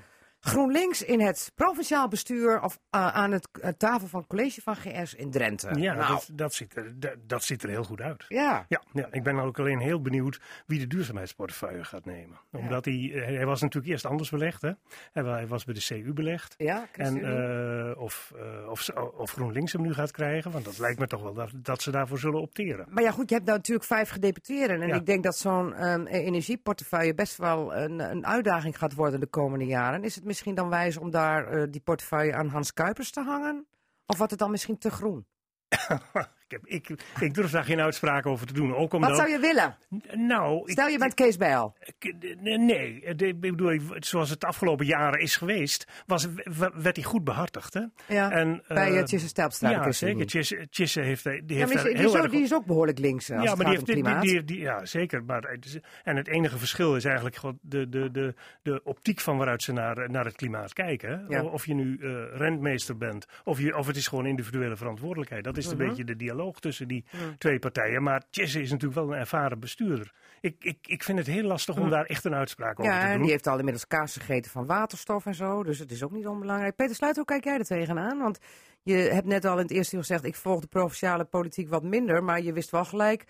GroenLinks 0.44 1.04
in 1.04 1.22
het 1.22 1.52
provinciaal 1.56 2.08
bestuur 2.08 2.62
of 2.62 2.80
uh, 2.96 3.08
aan 3.08 3.32
het 3.32 3.48
uh, 3.54 3.70
tafel 3.78 4.08
van 4.08 4.20
het 4.20 4.30
college 4.30 4.62
van 4.62 4.76
GS 4.76 5.14
in 5.14 5.32
Drenthe. 5.32 5.80
Ja, 5.80 5.94
nou, 5.94 6.08
dat, 6.08 6.30
dat, 6.32 6.54
ziet 6.54 6.76
er, 6.76 7.00
dat, 7.00 7.16
dat, 7.28 7.44
ziet 7.44 7.64
er 7.64 7.70
heel 7.70 7.84
goed 7.84 8.02
uit. 8.02 8.26
Ja. 8.28 8.66
Ja, 8.68 8.82
ja, 8.94 9.08
ik 9.12 9.24
ben 9.24 9.40
ook 9.40 9.60
alleen 9.60 9.80
heel 9.80 10.02
benieuwd 10.02 10.42
wie 10.66 10.80
de 10.80 10.88
duurzaamheidsportefeuille 10.88 11.84
gaat 11.84 12.06
nemen. 12.06 12.40
Omdat 12.52 12.86
hij, 12.86 13.12
hij 13.14 13.46
was 13.46 13.62
natuurlijk 13.62 13.92
eerst 13.92 14.06
anders 14.06 14.30
belegd. 14.30 14.62
Hè? 14.62 14.72
Hij, 15.12 15.24
hij 15.24 15.48
was 15.48 15.64
bij 15.64 15.74
de 15.74 15.86
CU 15.88 16.14
belegd. 16.14 16.54
Ja, 16.58 16.88
en, 16.92 17.18
uh, 17.18 18.02
of, 18.02 18.34
of, 18.70 18.90
of 19.18 19.32
GroenLinks 19.32 19.74
hem 19.74 19.82
nu 19.82 19.94
gaat 19.94 20.12
krijgen, 20.12 20.52
want 20.52 20.66
dat 20.66 20.78
lijkt 20.78 21.00
me 21.00 21.08
toch 21.08 21.22
wel 21.22 21.34
dat, 21.34 21.50
dat 21.56 21.82
ze 21.82 21.92
daarvoor 21.92 22.20
zullen 22.20 22.42
opteren. 22.42 22.86
Maar 22.90 23.04
ja, 23.04 23.12
goed, 23.12 23.30
je 23.30 23.36
hebt 23.36 23.48
nou 23.48 23.58
natuurlijk 23.58 23.88
vijf 23.88 24.10
gedeputeerden. 24.10 24.82
En 24.82 24.88
ja. 24.88 24.96
ik 24.96 25.06
denk 25.06 25.24
dat 25.24 25.38
zo'n 25.38 25.88
um, 25.88 26.08
energieportefeuille 26.08 27.14
best 27.14 27.38
wel 27.38 27.76
een, 27.76 28.00
een 28.00 28.26
uitdaging 28.26 28.78
gaat 28.78 28.94
worden 28.94 29.20
de 29.20 29.28
komende 29.28 29.66
jaren. 29.66 30.04
Is 30.04 30.16
het 30.16 30.30
misschien 30.32 30.56
dan 30.56 30.70
wijs 30.70 30.98
om 30.98 31.10
daar 31.12 31.54
uh, 31.54 31.64
die 31.70 31.82
portefeuille 31.82 32.34
aan 32.34 32.48
Hans 32.48 32.74
Kuipers 32.74 33.12
te 33.12 33.22
hangen? 33.22 33.68
Of 34.06 34.18
wordt 34.18 34.32
het 34.32 34.40
dan 34.40 34.52
misschien 34.52 34.78
te 34.78 34.92
groen? 34.92 35.28
ik, 36.52 36.60
heb, 36.60 36.66
ik, 36.90 37.04
ik, 37.20 37.34
durf 37.34 37.52
daar 37.52 37.64
geen 37.64 37.80
uitspraak 37.80 38.26
over 38.26 38.48
te 38.48 38.54
doen. 38.54 38.76
Ook 38.76 38.94
omdat, 38.94 39.10
Wat 39.10 39.20
zou 39.20 39.30
je 39.30 39.40
willen? 39.40 39.76
Nou, 40.28 40.72
Stel 40.72 40.88
je 40.88 40.98
bent 40.98 41.14
Kees 41.14 41.38
Bijl. 41.38 41.76
Nee, 42.40 43.02
ik 43.02 43.40
bedoel, 43.40 43.80
zoals 43.96 44.30
het 44.30 44.40
de 44.40 44.48
afgelopen 44.48 44.86
jaren 44.86 45.20
is 45.20 45.36
geweest, 45.36 45.88
was, 46.06 46.28
werd 46.74 46.96
hij 46.96 47.06
goed 47.06 47.24
behartigd. 47.24 47.74
Hè? 47.74 47.82
Ja, 48.08 48.32
en, 48.32 48.64
bij 48.68 48.92
uh, 48.92 49.04
Tjisse 49.04 49.28
Stelpstra. 49.28 49.70
Ja, 49.70 49.92
zeker. 49.92 50.26
Tjisse, 50.26 50.68
Tjisse 50.70 51.02
heeft, 51.02 51.24
die 51.24 51.34
ja, 51.34 51.56
heeft 51.56 51.72
die, 51.72 51.84
die, 51.84 51.98
heel 51.98 52.10
is 52.10 52.16
ook, 52.16 52.24
erg... 52.24 52.32
die 52.32 52.42
is 52.42 52.54
ook 52.54 52.66
behoorlijk 52.66 53.00
links 53.00 53.32
als 53.32 53.44
ja, 53.44 53.56
maar 53.56 53.66
die 53.66 53.76
heeft. 53.76 54.22
Die, 54.22 54.44
die, 54.44 54.60
ja, 54.60 54.86
zeker. 54.86 55.24
Maar, 55.24 55.58
en 56.04 56.16
het 56.16 56.28
enige 56.28 56.58
verschil 56.58 56.96
is 56.96 57.06
eigenlijk 57.06 57.38
de, 57.62 57.90
de, 57.90 58.12
de, 58.12 58.34
de 58.62 58.82
optiek 58.84 59.20
van 59.20 59.38
waaruit 59.38 59.64
ze 59.64 59.72
naar, 59.72 60.10
naar 60.10 60.26
het 60.26 60.36
klimaat 60.36 60.74
kijken. 60.74 61.26
Ja. 61.28 61.44
Of 61.44 61.66
je 61.66 61.74
nu 61.74 61.98
uh, 62.00 62.24
rentmeester 62.34 62.98
bent, 62.98 63.26
of, 63.44 63.60
je, 63.60 63.78
of 63.78 63.88
het 63.88 63.96
is 63.96 64.08
gewoon 64.08 64.26
individuele 64.26 64.76
verantwoordelijkheid. 64.76 65.44
Dat 65.44 65.58
is 65.58 65.66
een 65.66 65.72
uh 65.72 65.78
-huh. 65.78 65.88
beetje 65.88 66.04
de 66.04 66.16
dialoog 66.16 66.41
tussen 66.50 66.88
die 66.88 67.06
ja. 67.12 67.18
twee 67.38 67.60
partijen. 67.60 68.04
Maar 68.04 68.24
Tjesse 68.30 68.62
is 68.62 68.72
natuurlijk 68.72 69.00
wel 69.00 69.12
een 69.12 69.20
ervaren 69.20 69.60
bestuurder. 69.60 70.12
Ik, 70.42 70.56
ik, 70.60 70.78
ik 70.88 71.04
vind 71.04 71.18
het 71.18 71.28
heel 71.28 71.44
lastig 71.44 71.78
om 71.78 71.90
daar 71.90 72.06
echt 72.06 72.26
een 72.26 72.36
uitspraak 72.36 72.80
over 72.80 72.92
ja, 72.92 73.00
te 73.00 73.06
doen. 73.06 73.16
en 73.16 73.22
die 73.22 73.32
heeft 73.32 73.48
al 73.48 73.58
inmiddels 73.58 73.88
kaas 73.88 74.16
gegeten 74.16 74.52
van 74.52 74.66
waterstof 74.66 75.26
en 75.26 75.36
zo. 75.36 75.64
Dus 75.64 75.80
het 75.80 75.92
is 75.92 76.04
ook 76.04 76.12
niet 76.12 76.28
onbelangrijk. 76.28 76.76
Peter 76.76 76.96
Sluit, 76.96 77.16
hoe 77.16 77.26
kijk 77.26 77.44
jij 77.44 77.58
er 77.58 77.66
tegenaan? 77.66 78.18
Want 78.18 78.40
je 78.84 78.94
hebt 78.94 79.28
net 79.28 79.46
al 79.46 79.56
in 79.56 79.62
het 79.62 79.72
eerste 79.72 79.96
uur 79.96 80.02
gezegd... 80.02 80.24
ik 80.24 80.36
volg 80.36 80.62
de 80.62 80.68
provinciale 80.68 81.26
politiek 81.26 81.70
wat 81.70 81.84
minder. 81.84 82.24
Maar 82.24 82.42
je 82.42 82.54
wist 82.54 82.70
wel 82.70 82.86
gelijk 82.86 83.26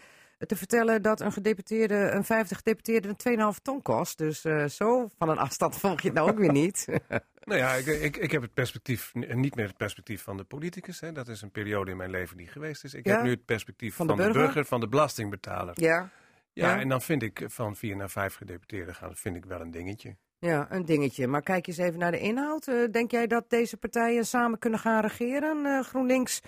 te 0.48 0.56
vertellen 0.56 1.02
dat 1.02 1.20
een 1.20 1.32
gedeputeerde, 1.32 1.96
een 1.96 2.24
50 2.24 2.58
gedeputeerde, 2.58 3.16
een 3.24 3.54
2,5 3.56 3.62
ton 3.62 3.82
kost. 3.82 4.18
Dus 4.18 4.46
uh, 4.46 4.66
zo 4.66 5.08
van 5.18 5.30
een 5.30 5.38
afstand 5.38 5.78
volg 5.80 6.02
je 6.02 6.08
het 6.08 6.18
nou 6.18 6.30
ook 6.30 6.38
weer 6.38 6.52
niet. 6.52 6.88
nou 7.46 7.60
ja, 7.60 7.74
ik, 7.74 7.86
ik, 7.86 8.18
ik, 8.18 8.32
heb 8.32 8.42
het 8.42 8.54
perspectief, 8.54 9.12
niet 9.14 9.56
meer 9.56 9.68
het 9.68 9.78
perspectief 9.78 10.22
van 10.22 10.38
de 10.38 10.44
politicus. 10.44 11.00
Hè. 11.00 11.12
Dat 11.12 11.28
is 11.28 11.42
een 11.42 11.52
periode 11.52 11.92
in 11.92 11.98
mijn 11.98 12.10
leven 12.10 12.38
die 12.38 12.48
geweest 12.48 12.84
is. 12.84 12.94
Ik 12.94 13.06
ja? 13.06 13.14
heb 13.16 13.24
nu 13.24 13.30
het 13.30 13.46
perspectief 13.46 13.96
van 13.96 14.08
van, 14.08 14.18
de, 14.18 14.32
burger? 14.32 14.66
van 14.66 14.80
de 14.80 14.88
belastingbetaler. 14.88 15.74
Ja. 15.82 16.10
Ja, 16.54 16.74
Ja. 16.74 16.80
en 16.80 16.90
dan 16.90 17.02
vind 17.02 17.24
ik 17.24 17.44
van 17.48 17.76
vier 17.76 17.96
naar 17.96 18.10
vijf 18.10 18.36
gedeputeerden 18.36 18.96
gaan, 18.96 19.10
dat 19.10 19.20
vind 19.20 19.36
ik 19.36 19.46
wel 19.46 19.62
een 19.62 19.72
dingetje. 19.72 20.16
Ja, 20.40 20.68
een 20.70 20.86
dingetje. 20.86 21.28
Maar 21.28 21.42
kijk 21.42 21.68
eens 21.68 21.78
even 21.78 22.00
naar 22.00 22.12
de 22.12 22.20
inhoud. 22.20 22.68
Uh, 22.68 22.92
denk 22.92 23.12
jij 23.12 23.28
dat 23.28 23.50
deze 23.50 23.78
partijen 23.78 24.26
samen 24.26 24.60
kunnen 24.60 24.80
gaan 24.80 25.02
regeren? 25.02 25.66
Uh, 25.66 25.82
GroenLinks 25.82 26.42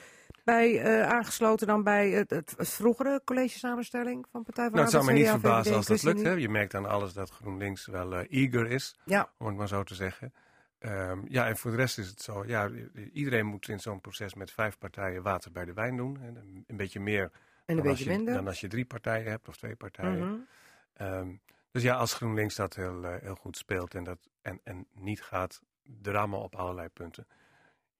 bij, 0.43 0.71
uh, 0.71 1.09
aangesloten 1.09 1.67
dan 1.67 1.83
bij 1.83 2.09
het, 2.09 2.29
het, 2.29 2.53
het 2.57 2.69
vroegere 2.69 3.21
college-samenstelling 3.25 4.25
van 4.31 4.43
Partij 4.43 4.63
van 4.63 4.73
Nou, 4.73 4.83
het 4.83 4.93
zou 4.93 5.05
me 5.05 5.11
niet 5.11 5.29
verbazen 5.29 5.75
als 5.75 5.85
dat 5.85 6.03
lukt. 6.03 6.23
Hè. 6.23 6.31
Je 6.31 6.49
merkt 6.49 6.75
aan 6.75 6.85
alles 6.85 7.13
dat 7.13 7.29
GroenLinks 7.29 7.85
wel 7.85 8.13
eager 8.19 8.67
is, 8.67 8.95
Ja. 9.05 9.29
om 9.37 9.47
het 9.47 9.55
maar 9.55 9.67
zo 9.67 9.83
te 9.83 9.95
zeggen. 9.95 10.33
Um, 10.85 11.23
ja, 11.27 11.47
en 11.47 11.57
voor 11.57 11.71
de 11.71 11.77
rest 11.77 11.97
is 11.97 12.07
het 12.07 12.21
zo. 12.21 12.43
Ja, 12.45 12.69
iedereen 13.13 13.45
moet 13.45 13.67
in 13.67 13.79
zo'n 13.79 14.01
proces 14.01 14.33
met 14.33 14.51
vijf 14.51 14.77
partijen 14.77 15.21
water 15.21 15.51
bij 15.51 15.65
de 15.65 15.73
wijn 15.73 15.97
doen. 15.97 16.17
Hè. 16.19 16.27
Een 16.67 16.77
beetje 16.77 16.99
meer 16.99 17.23
En 17.23 17.29
een 17.65 17.75
dan, 17.75 17.75
beetje 17.75 17.89
als 17.89 17.99
je, 17.99 18.09
minder. 18.09 18.33
dan 18.33 18.47
als 18.47 18.59
je 18.59 18.67
drie 18.67 18.85
partijen 18.85 19.29
hebt 19.31 19.47
of 19.47 19.57
twee 19.57 19.75
partijen. 19.75 20.45
Mhm. 20.97 21.13
Um, 21.13 21.41
dus 21.71 21.83
ja, 21.83 21.95
als 21.95 22.13
GroenLinks 22.13 22.55
dat 22.55 22.75
heel, 22.75 23.03
uh, 23.03 23.15
heel 23.21 23.35
goed 23.35 23.57
speelt 23.57 23.95
en, 23.95 24.03
dat, 24.03 24.17
en, 24.41 24.59
en 24.63 24.85
niet 24.93 25.21
gaat 25.21 25.61
drammen 26.01 26.39
op 26.39 26.55
allerlei 26.55 26.87
punten. 26.89 27.27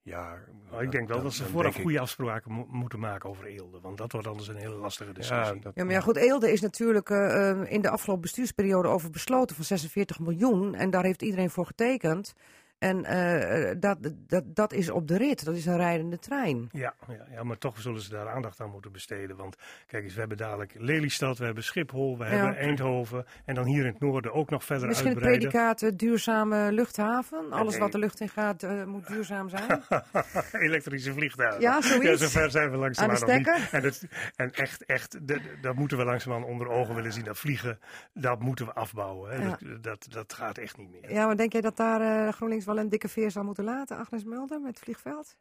Ja, 0.02 0.38
Nou, 0.70 0.82
ik 0.82 0.90
denk 0.90 1.08
wel 1.08 1.22
dat 1.22 1.32
ze 1.34 1.42
dan 1.42 1.50
vooraf 1.50 1.76
ik- 1.76 1.82
goede 1.82 2.00
afspraken 2.00 2.52
mo- 2.52 2.66
moeten 2.70 2.98
maken 2.98 3.28
over 3.28 3.44
Eelde. 3.44 3.80
Want 3.80 3.98
dat 3.98 4.12
wordt 4.12 4.26
anders 4.26 4.48
een 4.48 4.56
hele 4.56 4.74
lastige 4.74 5.12
discussie. 5.12 5.54
Ja, 5.54 5.60
dat, 5.60 5.74
Ja, 5.74 5.84
maar 5.84 5.92
ja, 5.92 6.00
goed, 6.00 6.16
Eelde 6.16 6.52
is 6.52 6.60
natuurlijk 6.60 7.10
eh, 7.10 7.50
eh, 7.50 7.72
in 7.72 7.80
de 7.82 7.88
afgelopen 7.90 8.22
bestuursperiode 8.22 8.88
over 8.88 9.10
besloten 9.10 9.56
van 9.56 9.64
46 9.64 10.18
miljoen. 10.18 10.74
En 10.74 10.90
daar 10.90 11.04
heeft 11.04 11.22
iedereen 11.22 11.50
voor 11.50 11.66
getekend. 11.66 12.34
En 12.78 13.04
eh, 13.04 13.70
eh, 13.70 13.76
dat, 13.80 13.98
dat, 14.26 14.44
dat 14.46 14.72
is 14.72 14.90
op 14.90 15.08
de 15.08 15.16
rit, 15.16 15.44
dat 15.44 15.54
is 15.54 15.66
een 15.66 15.76
rijdende 15.76 16.18
trein. 16.18 16.68
Ja, 16.72 16.94
ja, 17.08 17.26
ja, 17.30 17.42
maar 17.42 17.58
toch 17.58 17.80
zullen 17.80 18.00
ze 18.00 18.10
daar 18.10 18.28
aandacht 18.28 18.60
aan 18.60 18.70
moeten 18.70 18.92
besteden. 18.92 19.36
Want 19.36 19.56
kijk 19.86 20.04
eens, 20.04 20.12
we 20.14 20.18
hebben 20.20 20.36
dadelijk 20.38 20.72
Lelystad, 20.78 21.38
we 21.38 21.44
hebben 21.44 21.64
Schiphol, 21.64 22.18
we 22.18 22.24
Ja. 22.24 22.30
hebben 22.30 22.56
Eindhoven. 22.56 23.24
En 23.44 23.54
dan 23.54 23.64
hier 23.66 23.80
in 23.86 23.92
het 23.92 24.00
noorden 24.00 24.32
ook 24.32 24.50
nog 24.50 24.64
verder 24.64 24.86
Misschien 24.88 25.08
het 25.08 25.16
uitbreiden. 25.16 25.50
predicaat 25.50 25.82
eh, 25.82 25.90
duurzame 25.96 26.72
luchthaven. 26.72 27.52
Alles 27.52 27.72
Nee. 27.72 27.80
wat 27.82 27.92
de 27.92 27.98
lucht 27.98 28.20
in 28.20 28.28
gaat 28.28 28.86
moet 28.86 29.06
duurzaam 29.06 29.48
zijn. 29.48 29.82
Elektrische 30.52 31.12
vliegtuigen. 31.12 31.60
Ja, 31.60 31.80
zoiets. 31.82 32.06
Ja, 32.08 32.16
zover 32.16 32.50
zijn 32.50 32.70
we 32.70 32.76
langzamerhand 32.76 33.30
Aan 33.30 33.42
de 33.42 33.50
nog 33.50 33.58
niet. 33.58 33.70
En, 33.72 33.82
het, 33.82 34.06
en 34.36 34.52
echt, 34.52 34.84
echt, 34.84 35.28
dat, 35.28 35.38
dat 35.60 35.74
moeten 35.74 35.98
we 35.98 36.04
langzamerhand 36.04 36.50
onder 36.52 36.68
ogen 36.68 36.94
willen 36.94 37.12
zien. 37.12 37.24
Dat 37.24 37.38
vliegen, 37.38 37.78
dat 38.12 38.40
moeten 38.40 38.66
we 38.66 38.72
afbouwen. 38.72 39.30
Hè. 39.30 39.42
Ja. 39.42 39.48
Dat, 39.48 39.82
dat, 39.82 40.06
dat 40.10 40.32
gaat 40.32 40.58
echt 40.58 40.76
niet 40.76 40.90
meer. 40.90 41.12
Ja, 41.12 41.26
maar 41.26 41.36
denk 41.36 41.52
jij 41.52 41.60
dat 41.60 41.76
daar 41.76 42.26
eh, 42.26 42.32
GroenLinks 42.64 42.66
wel 42.66 42.78
een 42.78 42.88
dikke 42.88 43.08
veer 43.08 43.30
zal 43.30 43.44
moeten 43.44 43.64
laten, 43.64 43.96
Agnes 43.96 44.24
Mulder, 44.24 44.60
met 44.60 44.74
het 44.74 44.78
vliegveld? 44.84 45.36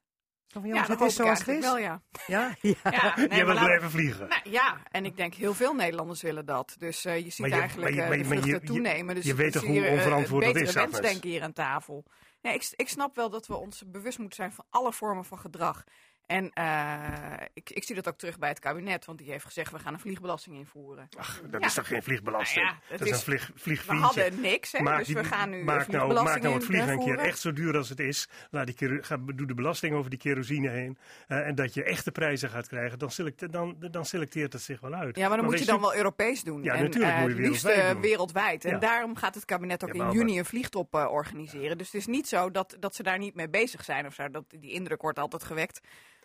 Van, 0.47 0.61
jongens, 0.61 0.87
dat 0.87 0.99
het 0.99 1.07
is 1.09 1.15
zoals 1.15 1.39
het 1.39 1.47
is. 1.47 1.59
wel, 1.59 1.77
ja. 1.77 2.01
Ja? 2.27 2.55
ja. 2.61 2.73
Ja, 2.83 3.13
nee, 3.15 3.27
Jij 3.27 3.37
maar 3.37 3.45
wil 3.45 3.53
laat- 3.53 3.63
blijven 3.65 3.89
vliegen. 3.91 4.27
Nou, 4.27 4.41
ja, 4.49 4.77
en 4.91 5.05
ik 5.05 5.17
denk 5.17 5.33
heel 5.33 5.53
veel 5.53 5.73
Nederlanders 5.73 6.21
willen 6.21 6.45
dat. 6.45 6.75
Dus 6.77 7.05
eh, 7.05 7.17
je 7.17 7.29
ziet 7.29 7.39
Maar 7.39 7.49
je- 7.49 7.55
eigenlijk 7.55 7.95
maar 7.95 7.97
je- 7.97 8.01
eh, 8.03 8.07
maar 8.07 8.17
de 8.17 8.23
je- 8.23 8.29
maar 8.29 8.37
je- 8.37 8.43
vluchten 8.43 8.67
je- 8.67 8.73
toenemen. 8.73 9.15
Dus 9.15 9.25
je 9.25 9.35
weet 9.35 9.47
ik 9.47 9.53
toch 9.53 9.63
hoe 9.63 9.71
hier, 9.71 9.85
eh, 9.85 9.93
onverantwoord 9.93 10.43
dat 10.45 10.55
is, 10.55 10.75
Agnes? 10.77 10.99
wensdenken 10.99 11.29
hier 11.29 11.41
aan 11.41 11.53
tafel. 11.53 12.03
Nee, 12.41 12.53
ik, 12.53 12.73
ik 12.75 12.89
snap 12.89 13.15
wel 13.15 13.29
dat 13.29 13.47
we 13.47 13.55
ons 13.55 13.83
bewust 13.87 14.17
moeten 14.17 14.35
zijn 14.35 14.51
van 14.51 14.65
alle 14.69 14.93
vormen 14.93 15.25
van 15.25 15.39
gedrag. 15.39 15.83
En 16.25 16.51
eh, 16.53 17.45
ik, 17.53 17.69
ik 17.69 17.83
zie 17.83 17.95
dat 17.95 18.07
ook 18.07 18.17
terug 18.17 18.39
bij 18.39 18.49
het 18.49 18.59
kabinet, 18.59 19.05
want 19.05 19.17
die 19.17 19.31
heeft 19.31 19.45
gezegd 19.45 19.71
we 19.71 19.79
gaan 19.79 19.93
een 19.93 19.99
vliegbelasting 19.99 20.55
invoeren. 20.55 21.07
Ach, 21.17 21.41
dat 21.49 21.59
Ja. 21.61 21.67
is 21.67 21.73
toch 21.73 21.87
geen 21.87 22.03
vliegbelasting? 22.03 22.65
Nou 22.65 22.77
ja, 22.89 22.97
dat 22.97 23.07
is, 23.07 23.25
een 23.27 23.39
vlieg, 23.55 23.85
We 23.85 23.93
hadden 23.95 24.41
niks, 24.41 24.71
hè, 24.71 24.81
Maak 24.81 24.97
dus 24.97 25.07
die- 25.07 25.15
we 25.15 25.23
gaan 25.23 25.49
nu 25.49 25.57
een 25.59 25.65
maak 25.65 25.87
nou, 25.87 26.13
maak 26.23 26.41
nou 26.41 26.53
het 26.55 26.63
vliegen 26.65 26.89
een 26.89 26.99
keer 26.99 27.17
echt 27.19 27.39
zo 27.39 27.53
duur 27.53 27.77
als 27.77 27.89
het 27.89 27.99
is. 27.99 28.27
Laat 28.51 28.77
die 28.77 29.01
ga, 29.03 29.17
doe 29.35 29.47
de 29.47 29.53
belasting 29.53 29.95
over 29.95 30.09
die 30.09 30.19
kerosine 30.19 30.69
heen. 30.69 30.97
eh, 31.27 31.47
en 31.47 31.55
dat 31.55 31.73
je 31.73 31.83
echte 31.83 32.11
prijzen 32.11 32.49
gaat 32.49 32.67
krijgen. 32.67 32.99
Dan, 32.99 33.11
select, 33.11 33.51
dan, 33.51 33.75
dan 33.91 34.05
selecteert 34.05 34.53
het 34.53 34.61
zich 34.61 34.79
wel 34.79 34.93
uit. 34.93 35.15
Ja, 35.15 35.27
maar 35.27 35.37
dan 35.37 35.45
moet 35.45 35.59
je 35.59 35.65
dan 35.65 35.81
wel 35.81 35.95
Europees 35.95 36.43
doen. 36.43 36.63
Ja, 36.63 36.73
en, 36.73 36.83
natuurlijk 36.83 37.13
eh, 37.13 37.21
moet 37.21 37.29
je 37.29 37.35
liefst 37.41 37.63
wereldwijd 37.63 37.93
doen. 37.93 38.01
wereldwijd. 38.01 38.65
En 38.65 38.71
Ja. 38.71 38.77
daarom 38.79 39.15
gaat 39.15 39.35
het 39.35 39.45
kabinet 39.45 39.83
ook 39.83 39.93
in 39.93 40.11
juni 40.11 40.37
een 40.39 40.45
vliegtop 40.45 40.93
organiseren. 40.93 41.77
Dus 41.77 41.85
het 41.91 41.95
is 41.95 42.05
niet 42.07 42.27
zo 42.27 42.51
dat, 42.51 42.75
dat 42.79 42.95
ze 42.95 43.03
daar 43.03 43.17
niet 43.17 43.35
mee 43.35 43.49
bezig 43.49 43.83
zijn 43.83 44.05
of 44.05 44.13
zo. 44.13 44.29
Dat, 44.29 44.43
die 44.59 44.71
indruk 44.71 45.01
wordt 45.01 45.19
altijd 45.19 45.43
gewekt. 45.43 45.81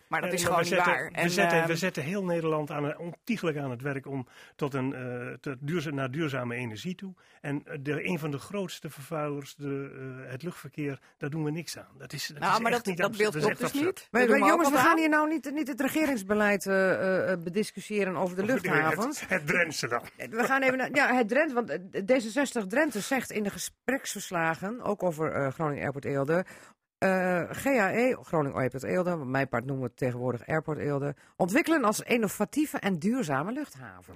Maar 0.08 0.20
dat 0.20 0.30
Eh, 0.30 0.34
is 0.36 0.42
maar 0.42 0.52
gewoon 0.52 0.68
we 0.68 0.74
niet 0.74 0.84
zetten, 0.84 1.02
waar. 1.02 1.10
We, 1.10 1.16
En, 1.16 1.30
zetten, 1.30 1.58
ehm, 1.58 1.66
we 1.66 1.76
zetten 1.76 2.02
heel 2.02 2.24
Nederland 2.24 2.70
aan, 2.70 2.98
ontiegelijk 2.98 3.56
aan 3.58 3.70
het 3.70 3.82
werk 3.82 4.06
om 4.06 4.26
tot 4.56 4.74
een, 4.74 4.94
eh, 4.94 5.92
naar 5.92 6.10
duurzame 6.10 6.54
energie 6.54 6.94
toe. 6.94 7.14
En 7.40 7.62
eh, 7.64 7.78
de, 7.80 8.06
een 8.06 8.18
van 8.18 8.30
de 8.30 8.38
grootste 8.38 8.90
vervuilers, 8.90 9.54
de, 9.54 9.90
eh, 10.24 10.30
het 10.30 10.42
luchtverkeer, 10.42 11.00
daar 11.16 11.30
doen 11.30 11.44
we 11.44 11.50
niks 11.50 11.78
aan. 11.78 11.98
Dat 11.98 12.12
is, 12.12 12.26
dat 12.26 12.38
nou, 12.38 12.52
is 12.54 12.58
maar 12.60 12.72
echt 12.72 12.84
dat, 12.84 12.94
niet 12.94 13.02
dat 13.02 13.16
beeld 13.16 13.36
klopt 13.36 13.58
dus 13.58 13.66
absurd. 13.66 13.84
niet. 13.84 14.08
Maar, 14.10 14.28
maar 14.28 14.40
we 14.40 14.46
jongens, 14.46 14.70
we 14.70 14.76
gaan 14.76 14.86
aan. 14.90 14.98
hier 14.98 15.08
nou 15.08 15.28
niet, 15.28 15.50
niet 15.52 15.68
het 15.68 15.80
regeringsbeleid 15.80 16.66
eh, 16.66 17.32
eh, 17.32 17.38
bediscussiëren 17.42 18.16
over 18.16 18.36
de 18.36 18.44
luchthavens. 18.44 19.20
Het, 19.20 19.28
het 19.28 19.46
Drentse 19.46 19.88
dan. 19.88 20.02
We 20.30 20.44
gaan 20.44 20.62
even 20.62 20.78
naar 20.78 20.94
ja, 20.94 21.14
het 21.14 21.28
Drenthe, 21.28 21.54
want 21.54 21.70
eh, 21.70 21.78
D66 22.02 22.66
Drenthe 22.66 23.00
zegt 23.00 23.30
in 23.30 23.42
de 23.42 23.50
gespreksverslagen, 23.50 24.82
ook 24.82 25.02
over 25.02 25.32
eh, 25.32 25.52
Groningen 25.52 25.82
Airport 25.82 26.04
Eelde, 26.04 26.44
eh, 26.98 27.42
GAE, 27.50 28.18
Groningen 28.22 28.58
Airport 28.58 28.82
Eelde, 28.82 29.16
wat 29.16 29.26
mijn 29.26 29.48
part 29.48 29.64
noemen 29.64 29.84
we 29.84 29.90
het 29.90 29.98
tegenwoordig 29.98 30.46
Airport 30.46 30.78
Eelde, 30.78 31.14
ontwikkelen 31.36 31.84
als 31.84 32.00
innovatieve 32.00 32.78
en 32.78 32.98
duurzame 32.98 33.52
luchthaven. 33.52 34.14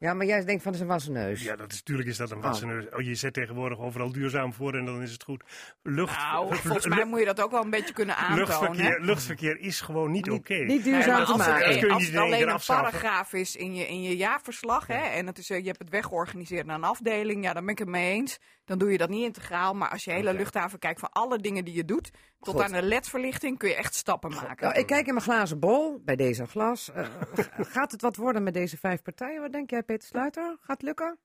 Ja, 0.00 0.14
maar 0.14 0.26
jij 0.26 0.44
denkt 0.44 0.62
van, 0.62 0.72
dat 0.72 0.80
is 0.80 0.86
een 0.86 0.92
wassen 0.92 1.12
neus. 1.12 1.42
Ja, 1.42 1.56
dat 1.56 1.72
is, 1.72 1.78
natuurlijk 1.78 2.08
is 2.08 2.16
dat 2.16 2.30
een 2.30 2.40
wassen. 2.40 2.94
Oh. 2.94 3.00
je 3.00 3.14
zet 3.14 3.32
tegenwoordig 3.32 3.78
overal 3.78 4.12
duurzaam 4.12 4.52
voor 4.52 4.74
en 4.74 4.84
dan 4.84 5.02
is 5.02 5.12
het 5.12 5.22
goed. 5.22 5.44
Lucht, 5.82 6.18
Nou, 6.18 6.56
volgens 6.56 6.86
mij 6.86 7.04
moet 7.04 7.18
je 7.18 7.24
dat 7.24 7.40
ook 7.40 7.50
wel 7.50 7.62
een 7.62 7.70
beetje 7.70 7.94
kunnen 7.94 8.16
aantonen. 8.16 8.46
luchtverkeer, 8.46 8.98
hè? 8.98 9.04
luchtverkeer 9.04 9.58
is 9.58 9.80
gewoon 9.80 10.10
niet 10.10 10.30
oké. 10.30 10.54
Niet 10.54 10.84
duurzaam 10.84 11.16
maar 11.16 11.26
te 11.26 11.32
als 11.32 11.46
het, 11.46 11.54
maken. 11.54 11.78
Je 11.78 11.92
als 11.92 12.06
het 12.06 12.16
alleen 12.16 12.48
een 12.48 12.60
paragraaf 12.66 13.32
is 13.32 13.56
in 13.56 13.74
je, 13.74 13.88
in 13.88 14.02
je 14.02 14.16
jaarverslag, 14.16 14.86
hè, 14.86 14.98
en 14.98 15.26
het 15.26 15.38
is, 15.38 15.50
eh, 15.50 15.58
je 15.58 15.66
hebt 15.66 15.78
het 15.78 15.90
weggeorganiseerd 15.90 16.66
naar 16.66 16.76
een 16.76 16.84
afdeling, 16.84 17.44
ja, 17.44 17.52
dan 17.52 17.62
ben 17.64 17.72
ik 17.72 17.78
het 17.78 17.88
mee 17.88 18.12
eens. 18.12 18.38
Dan 18.70 18.78
doe 18.78 18.92
je 18.92 18.98
dat 18.98 19.08
niet 19.08 19.24
integraal. 19.24 19.74
Maar 19.74 19.88
als 19.88 20.04
je 20.04 20.10
hele 20.10 20.34
luchthaven 20.34 20.78
kijkt 20.78 21.00
van 21.00 21.12
alle 21.12 21.38
dingen 21.38 21.64
die 21.64 21.74
je 21.74 21.84
doet, 21.84 22.10
tot 22.40 22.54
Goed. 22.54 22.62
aan 22.62 22.72
de 22.72 22.82
ledverlichting, 22.82 23.58
kun 23.58 23.68
je 23.68 23.74
echt 23.74 23.94
stappen 23.94 24.30
maken. 24.30 24.66
Nou, 24.66 24.78
ik 24.78 24.86
kijk 24.86 25.06
in 25.06 25.14
mijn 25.14 25.24
glazen 25.24 25.58
bol, 25.58 26.00
bij 26.04 26.16
deze 26.16 26.46
glas. 26.46 26.90
Eh, 26.90 27.06
gaat 27.74 27.92
het 27.92 28.02
wat 28.02 28.16
worden 28.16 28.42
met 28.42 28.54
deze 28.54 28.76
vijf 28.76 29.02
partijen? 29.02 29.40
Wat 29.40 29.52
denk 29.52 29.70
jij, 29.70 29.82
Peter 29.82 30.08
Sluiter? 30.08 30.56
Gaat 30.60 30.76
het 30.76 30.82
lukken? 30.82 31.18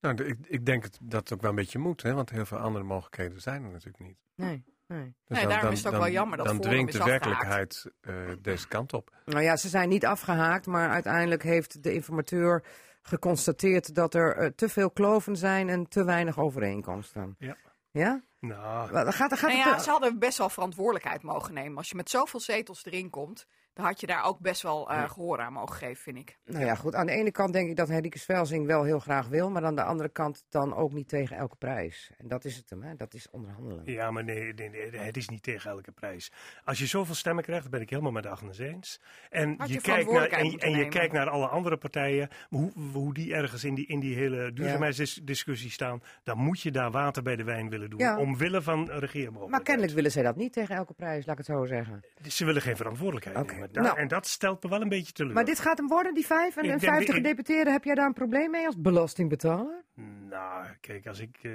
Nou, 0.00 0.24
ik, 0.24 0.36
ik 0.46 0.66
denk 0.66 0.82
het, 0.82 0.98
dat 1.02 1.20
het 1.20 1.32
ook 1.32 1.40
wel 1.40 1.50
een 1.50 1.56
beetje 1.56 1.78
moet, 1.78 2.02
hè? 2.02 2.14
want 2.14 2.30
heel 2.30 2.46
veel 2.46 2.58
andere 2.58 2.84
mogelijkheden 2.84 3.40
zijn 3.40 3.64
er 3.64 3.70
natuurlijk 3.70 4.04
niet. 4.04 4.18
Nee. 4.34 4.64
Nee. 4.86 5.14
Dus 5.24 5.38
Nee, 5.38 5.46
daarom 5.46 5.72
is 5.72 5.82
het 5.82 5.94
ook 5.94 6.00
wel 6.00 6.10
jammer 6.10 6.36
dat 6.36 6.46
Dan 6.46 6.72
is 6.88 6.92
de 6.92 7.04
werkelijkheid 7.04 7.90
eh, 8.00 8.14
deze 8.40 8.68
kant 8.68 8.92
op. 8.92 9.10
Nou 9.24 9.42
ja, 9.42 9.56
ze 9.56 9.68
zijn 9.68 9.88
niet 9.88 10.06
afgehaakt, 10.06 10.66
maar 10.66 10.90
uiteindelijk 10.90 11.42
heeft 11.42 11.82
de 11.82 11.92
informateur 11.92 12.64
geconstateerd 13.06 13.94
dat 13.94 14.14
er 14.14 14.36
eh, 14.36 14.46
te 14.46 14.68
veel 14.68 14.90
kloven 14.90 15.36
zijn 15.36 15.68
en 15.68 15.88
te 15.88 16.04
weinig 16.04 16.38
overeenkomsten. 16.38 17.36
Ja. 17.38 17.56
Ja? 17.90 18.22
Nou, 18.40 18.88
Gaat, 18.88 19.14
gaat 19.14 19.40
Nou 19.40 19.52
ja, 19.52 19.78
ze 19.78 19.90
hadden 19.90 20.18
best 20.18 20.38
wel 20.38 20.48
verantwoordelijkheid 20.48 21.22
mogen 21.22 21.54
nemen. 21.54 21.76
Als 21.76 21.88
je 21.88 21.96
met 21.96 22.10
zoveel 22.10 22.40
zetels 22.40 22.84
erin 22.84 23.10
komt, 23.10 23.46
dan 23.76 23.84
had 23.84 24.00
je 24.00 24.06
daar 24.06 24.24
ook 24.24 24.38
best 24.38 24.62
wel 24.62 24.90
eh, 24.90 25.10
gehoor 25.10 25.40
aan 25.40 25.52
mogen 25.52 25.76
geven, 25.76 26.02
vind 26.02 26.16
ik. 26.16 26.38
Nou 26.44 26.64
ja, 26.64 26.74
goed. 26.74 26.94
Aan 26.94 27.06
de 27.06 27.12
ene 27.12 27.30
kant 27.30 27.52
denk 27.52 27.68
ik 27.68 27.76
dat 27.76 27.88
Henrike 27.88 28.18
Svelsing 28.18 28.66
wel 28.66 28.82
heel 28.82 28.98
graag 28.98 29.28
wil, 29.28 29.50
maar 29.50 29.64
aan 29.64 29.74
de 29.74 29.82
andere 29.82 30.08
kant 30.08 30.44
dan 30.48 30.74
ook 30.74 30.92
niet 30.92 31.08
tegen 31.08 31.36
elke 31.36 31.56
prijs. 31.56 32.10
En 32.18 32.28
dat 32.28 32.44
is 32.44 32.56
het 32.56 32.70
hem, 32.70 32.82
hè? 32.82 32.96
Dat 32.96 33.14
is 33.14 33.30
onderhandelen. 33.30 33.82
Ja, 33.84 34.10
maar 34.10 34.24
nee, 34.24 34.54
nee, 34.54 34.70
nee, 34.70 34.90
het 34.90 35.16
is 35.16 35.28
niet 35.28 35.42
tegen 35.42 35.70
elke 35.70 35.92
prijs. 35.92 36.32
Als 36.64 36.78
je 36.78 36.86
zoveel 36.86 37.14
stemmen 37.14 37.44
krijgt, 37.44 37.70
ben 37.70 37.80
ik 37.80 37.90
helemaal 37.90 38.12
met 38.12 38.26
Agnes 38.26 38.58
eens. 38.58 39.00
En 39.30 39.54
Had 39.58 39.68
je, 39.68 39.74
je 39.74 39.80
kijkt 39.80 40.10
naar, 40.10 40.28
en, 40.28 40.58
en 40.58 40.70
je 40.70 40.88
kijkt 40.88 41.12
naar 41.12 41.28
alle 41.28 41.46
andere 41.46 41.76
partijen, 41.76 42.28
hoe, 42.48 42.72
hoe 42.92 43.14
die 43.14 43.34
ergens 43.34 43.64
in 43.64 43.74
die, 43.74 43.86
in 43.86 44.00
die 44.00 44.14
hele 44.14 44.52
duurzaamheidsdiscussie 44.52 45.70
staan, 45.70 46.02
dan 46.22 46.38
moet 46.38 46.60
je 46.60 46.70
daar 46.70 46.90
water 46.90 47.22
bij 47.22 47.36
de 47.36 47.44
wijn 47.44 47.68
willen 47.68 47.90
doen. 47.90 47.98
Ja. 47.98 48.18
Omwille 48.18 48.62
van 48.62 48.78
regeermogelijkheden. 48.78 49.50
Maar 49.50 49.62
kennelijk 49.62 49.92
willen 49.92 50.10
zij 50.10 50.22
dat 50.22 50.36
niet 50.36 50.52
tegen 50.52 50.76
elke 50.76 50.94
prijs, 50.94 51.26
laat 51.26 51.38
ik 51.38 51.46
het 51.46 51.56
zo 51.56 51.64
zeggen. 51.64 52.04
Ze 52.28 52.44
willen 52.44 52.62
geen 52.62 52.76
verantwoordelijkheid 52.76 53.36
Oké, 53.36 53.52
nemen. 53.52 53.65
Daar- 53.72 53.84
nou. 53.84 53.98
En 53.98 54.08
dat 54.08 54.26
stelt 54.26 54.62
me 54.62 54.68
wel 54.68 54.80
een 54.80 54.88
beetje 54.88 55.12
teleur. 55.12 55.32
Maar 55.34 55.44
dit 55.44 55.58
gaat 55.60 55.78
hem 55.78 55.86
worden, 55.88 56.14
die 56.14 56.26
vijf 56.26 56.56
en, 56.56 56.64
Ik 56.64 56.70
en 56.70 56.78
denk- 56.78 56.92
vijftig 56.92 57.14
ik- 57.16 57.22
gedeputeerden. 57.22 57.72
Heb 57.72 57.84
jij 57.84 57.94
daar 57.94 58.06
een 58.06 58.12
probleem 58.12 58.50
mee 58.50 58.66
als 58.66 58.80
belastingbetaler? 58.80 59.84
Nou, 60.28 60.66
kijk, 60.80 61.06
als 61.06 61.20
ik. 61.20 61.38
eh, 61.42 61.50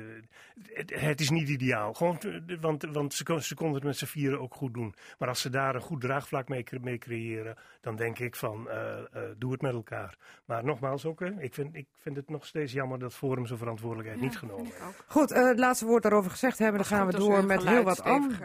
het, 0.74 0.99
het 0.99 1.20
is 1.22 1.30
niet 1.30 1.49
ideaal. 1.49 1.93
Gewoon, 1.93 2.18
te- 2.18 2.57
want 2.62 2.84
want 2.84 3.14
ze, 3.14 3.24
kon- 3.24 3.41
ze 3.41 3.55
konden 3.55 3.76
het 3.76 3.84
met 3.84 3.97
z'n 3.97 4.05
vieren 4.05 4.39
ook 4.41 4.53
goed 4.53 4.74
doen. 4.74 4.93
Maar 5.20 5.28
als 5.28 5.41
ze 5.41 5.49
daar 5.49 5.76
een 5.76 5.82
goed 5.82 6.01
draagvlak 6.01 6.47
mee, 6.49 6.64
mee 6.82 6.97
creëren, 6.97 7.57
dan 7.82 7.95
denk 7.95 8.20
ik 8.20 8.36
van 8.36 8.70
eh, 8.70 8.97
eh, 8.99 9.05
doe 9.38 9.51
het 9.51 9.62
met 9.62 9.74
elkaar. 9.74 10.18
Maar 10.45 10.64
nogmaals 10.64 11.05
ook, 11.05 11.22
ik, 11.22 11.53
vind, 11.53 11.76
ik 11.76 11.88
vind 11.97 12.16
het 12.16 12.30
nog 12.30 12.45
steeds 12.45 12.74
jammer 12.74 12.99
dat 12.99 13.14
Forum 13.14 13.45
zijn 13.45 13.59
verantwoordelijkheid 13.59 14.22
niet 14.22 14.38
genomen 14.38 14.66
heeft. 14.66 15.03
Goed, 15.07 15.32
eh, 15.32 15.47
het 15.47 15.59
laatste 15.59 15.86
woord 15.86 16.03
daarover 16.03 16.32
gezegd 16.32 16.59
hebben. 16.59 16.78
Dan 16.78 16.86
gaan 16.97 17.07
we 17.07 17.18
door 17.18 17.45
met 17.45 17.64
heel 17.68 17.84
wat 17.84 18.01
anders. 18.03 18.39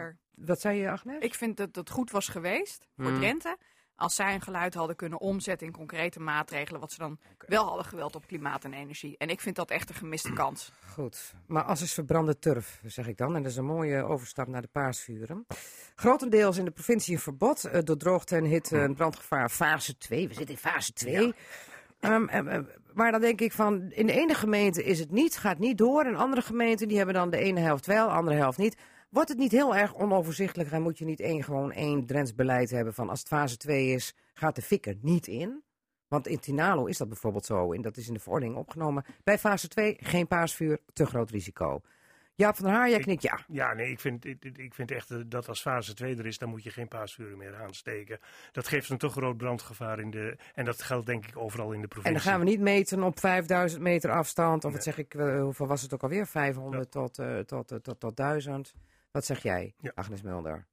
Wat 0.45 0.61
zei 0.61 0.79
je, 0.79 0.89
Agnes? 0.89 1.23
Ik 1.23 1.33
vind 1.33 1.57
dat 1.57 1.75
het 1.75 1.89
goed 1.89 2.11
was 2.11 2.27
geweest 2.27 2.87
voor 2.97 3.05
Hmm. 3.05 3.19
Drenthe. 3.19 3.57
Als 3.95 4.15
zij 4.15 4.33
een 4.33 4.41
geluid 4.41 4.73
hadden 4.73 4.95
kunnen 4.95 5.19
omzetten 5.19 5.67
in 5.67 5.73
concrete 5.73 6.19
maatregelen. 6.19 6.79
Wat 6.81 6.91
ze 6.91 6.97
dan 6.97 7.19
wel 7.47 7.65
hadden 7.65 7.85
gewild 7.85 8.15
op 8.15 8.27
klimaat 8.27 8.63
en 8.63 8.73
energie. 8.73 9.15
En 9.17 9.29
ik 9.29 9.41
vind 9.41 9.55
dat 9.55 9.71
echt 9.71 9.89
een 9.89 9.95
gemiste 9.95 10.33
kans. 10.33 10.71
Goed, 10.91 11.33
maar 11.47 11.63
as 11.63 11.81
is 11.81 11.93
verbrande 11.93 12.39
turf, 12.39 12.81
zeg 12.85 13.07
ik 13.07 13.17
dan. 13.17 13.35
En 13.35 13.41
dat 13.41 13.51
is 13.51 13.57
een 13.57 13.65
mooie 13.65 14.03
overstap 14.03 14.47
naar 14.47 14.61
de 14.61 14.67
paasvuren. 14.71 15.45
Grotendeels 15.95 16.57
in 16.57 16.65
de 16.65 16.71
provincie 16.71 17.13
een 17.13 17.19
verbod. 17.21 17.63
eh, 17.65 17.81
door 17.83 17.97
droogte 17.97 18.35
en 18.35 18.43
hitte 18.43 18.79
en 18.79 18.95
brandgevaar 18.95 19.49
fase 19.49 19.97
2. 19.97 20.27
We 20.27 20.33
zitten 20.33 20.55
in 20.55 20.61
fase 20.61 20.93
2. 20.93 21.33
Ehm, 21.99 22.27
em, 22.27 22.47
em, 22.47 22.69
maar 22.93 23.11
dan 23.11 23.21
denk 23.21 23.41
ik 23.41 23.51
van, 23.51 23.91
in 23.91 24.05
de 24.07 24.13
ene 24.13 24.33
gemeente 24.33 24.83
is 24.83 24.99
het 24.99 25.11
niet, 25.11 25.37
gaat 25.37 25.59
niet 25.59 25.77
door. 25.77 26.03
En 26.05 26.15
andere 26.15 26.41
gemeenten 26.41 26.87
die 26.87 26.97
hebben 26.97 27.15
dan 27.15 27.29
de 27.29 27.37
ene 27.37 27.59
helft 27.59 27.85
wel, 27.85 28.07
de 28.07 28.13
andere 28.13 28.35
helft 28.37 28.57
niet. 28.57 28.75
Wordt 29.09 29.29
het 29.29 29.37
niet 29.37 29.51
heel 29.51 29.75
erg 29.75 29.95
onoverzichtelijk 29.95 30.71
en 30.71 30.81
moet 30.81 30.97
je 30.97 31.05
niet 31.05 31.19
één, 31.19 31.43
gewoon 31.43 31.71
één 31.71 32.05
Drents 32.05 32.35
beleid 32.35 32.69
hebben 32.69 32.93
van 32.93 33.09
als 33.09 33.19
het 33.19 33.27
fase 33.27 33.57
2 33.57 33.87
is, 33.91 34.15
gaat 34.33 34.55
de 34.55 34.61
fikker 34.61 34.95
niet 35.01 35.27
in? 35.27 35.63
Want 36.07 36.27
in 36.27 36.39
Tinalo 36.39 36.85
is 36.85 36.97
dat 36.97 37.07
bijvoorbeeld 37.07 37.45
zo 37.45 37.73
en 37.73 37.81
dat 37.81 37.97
is 37.97 38.07
in 38.07 38.13
de 38.13 38.19
verordening 38.19 38.57
opgenomen. 38.57 39.05
Bij 39.23 39.37
fase 39.39 39.67
2 39.67 39.97
geen 39.99 40.27
paasvuur, 40.27 40.79
te 40.93 41.05
groot 41.05 41.29
risico. 41.29 41.81
Jaap 42.35 42.55
van 42.55 42.65
der 42.65 42.73
Haar, 42.73 42.89
jij 42.89 42.97
Ik- 42.97 43.03
knikt 43.03 43.21
ja. 43.21 43.39
Ja, 43.47 43.73
nee, 43.73 43.91
ik 43.91 43.99
vind, 43.99 44.25
ik, 44.25 44.43
ik 44.57 44.73
vind 44.73 44.91
echt 44.91 45.31
dat 45.31 45.47
als 45.47 45.61
fase 45.61 45.93
2 45.93 46.15
er 46.17 46.25
is, 46.25 46.37
dan 46.37 46.49
moet 46.49 46.63
je 46.63 46.69
geen 46.69 46.87
paasvuren 46.87 47.37
meer 47.37 47.55
aansteken. 47.55 48.19
Dat 48.51 48.67
geeft 48.67 48.89
een 48.89 48.97
te 48.97 49.09
groot 49.09 49.37
brandgevaar 49.37 49.99
in 49.99 50.09
de. 50.11 50.37
En 50.53 50.65
dat 50.65 50.81
geldt 50.81 51.05
denk 51.05 51.25
ik 51.25 51.37
overal 51.37 51.71
in 51.71 51.77
de 51.77 51.81
En 51.83 51.87
provincie. 51.89 52.23
dan 52.23 52.31
gaan 52.31 52.39
we 52.39 52.45
niet 52.45 52.59
meten 52.59 53.03
op 53.03 53.19
5000 53.19 53.81
meter 53.81 54.11
afstand. 54.11 54.65
Of 54.65 54.71
wat 54.73 54.83
zeg 54.83 54.97
ik, 54.97 55.13
eh, 55.13 55.41
hoeveel 55.41 55.67
was 55.67 55.81
het 55.81 55.93
ook 55.93 56.03
alweer? 56.03 56.27
500 56.27 56.91
tot, 56.91 57.13
tot, 57.45 57.67
tot, 57.67 57.83
tot, 57.83 57.99
tot 57.99 58.15
1000. 58.17 58.73
Wat 59.17 59.25
zeg 59.25 59.43
jij, 59.43 59.73
Ja. 59.77 59.91
Agnes 59.95 60.21
Mulder? 60.21 60.67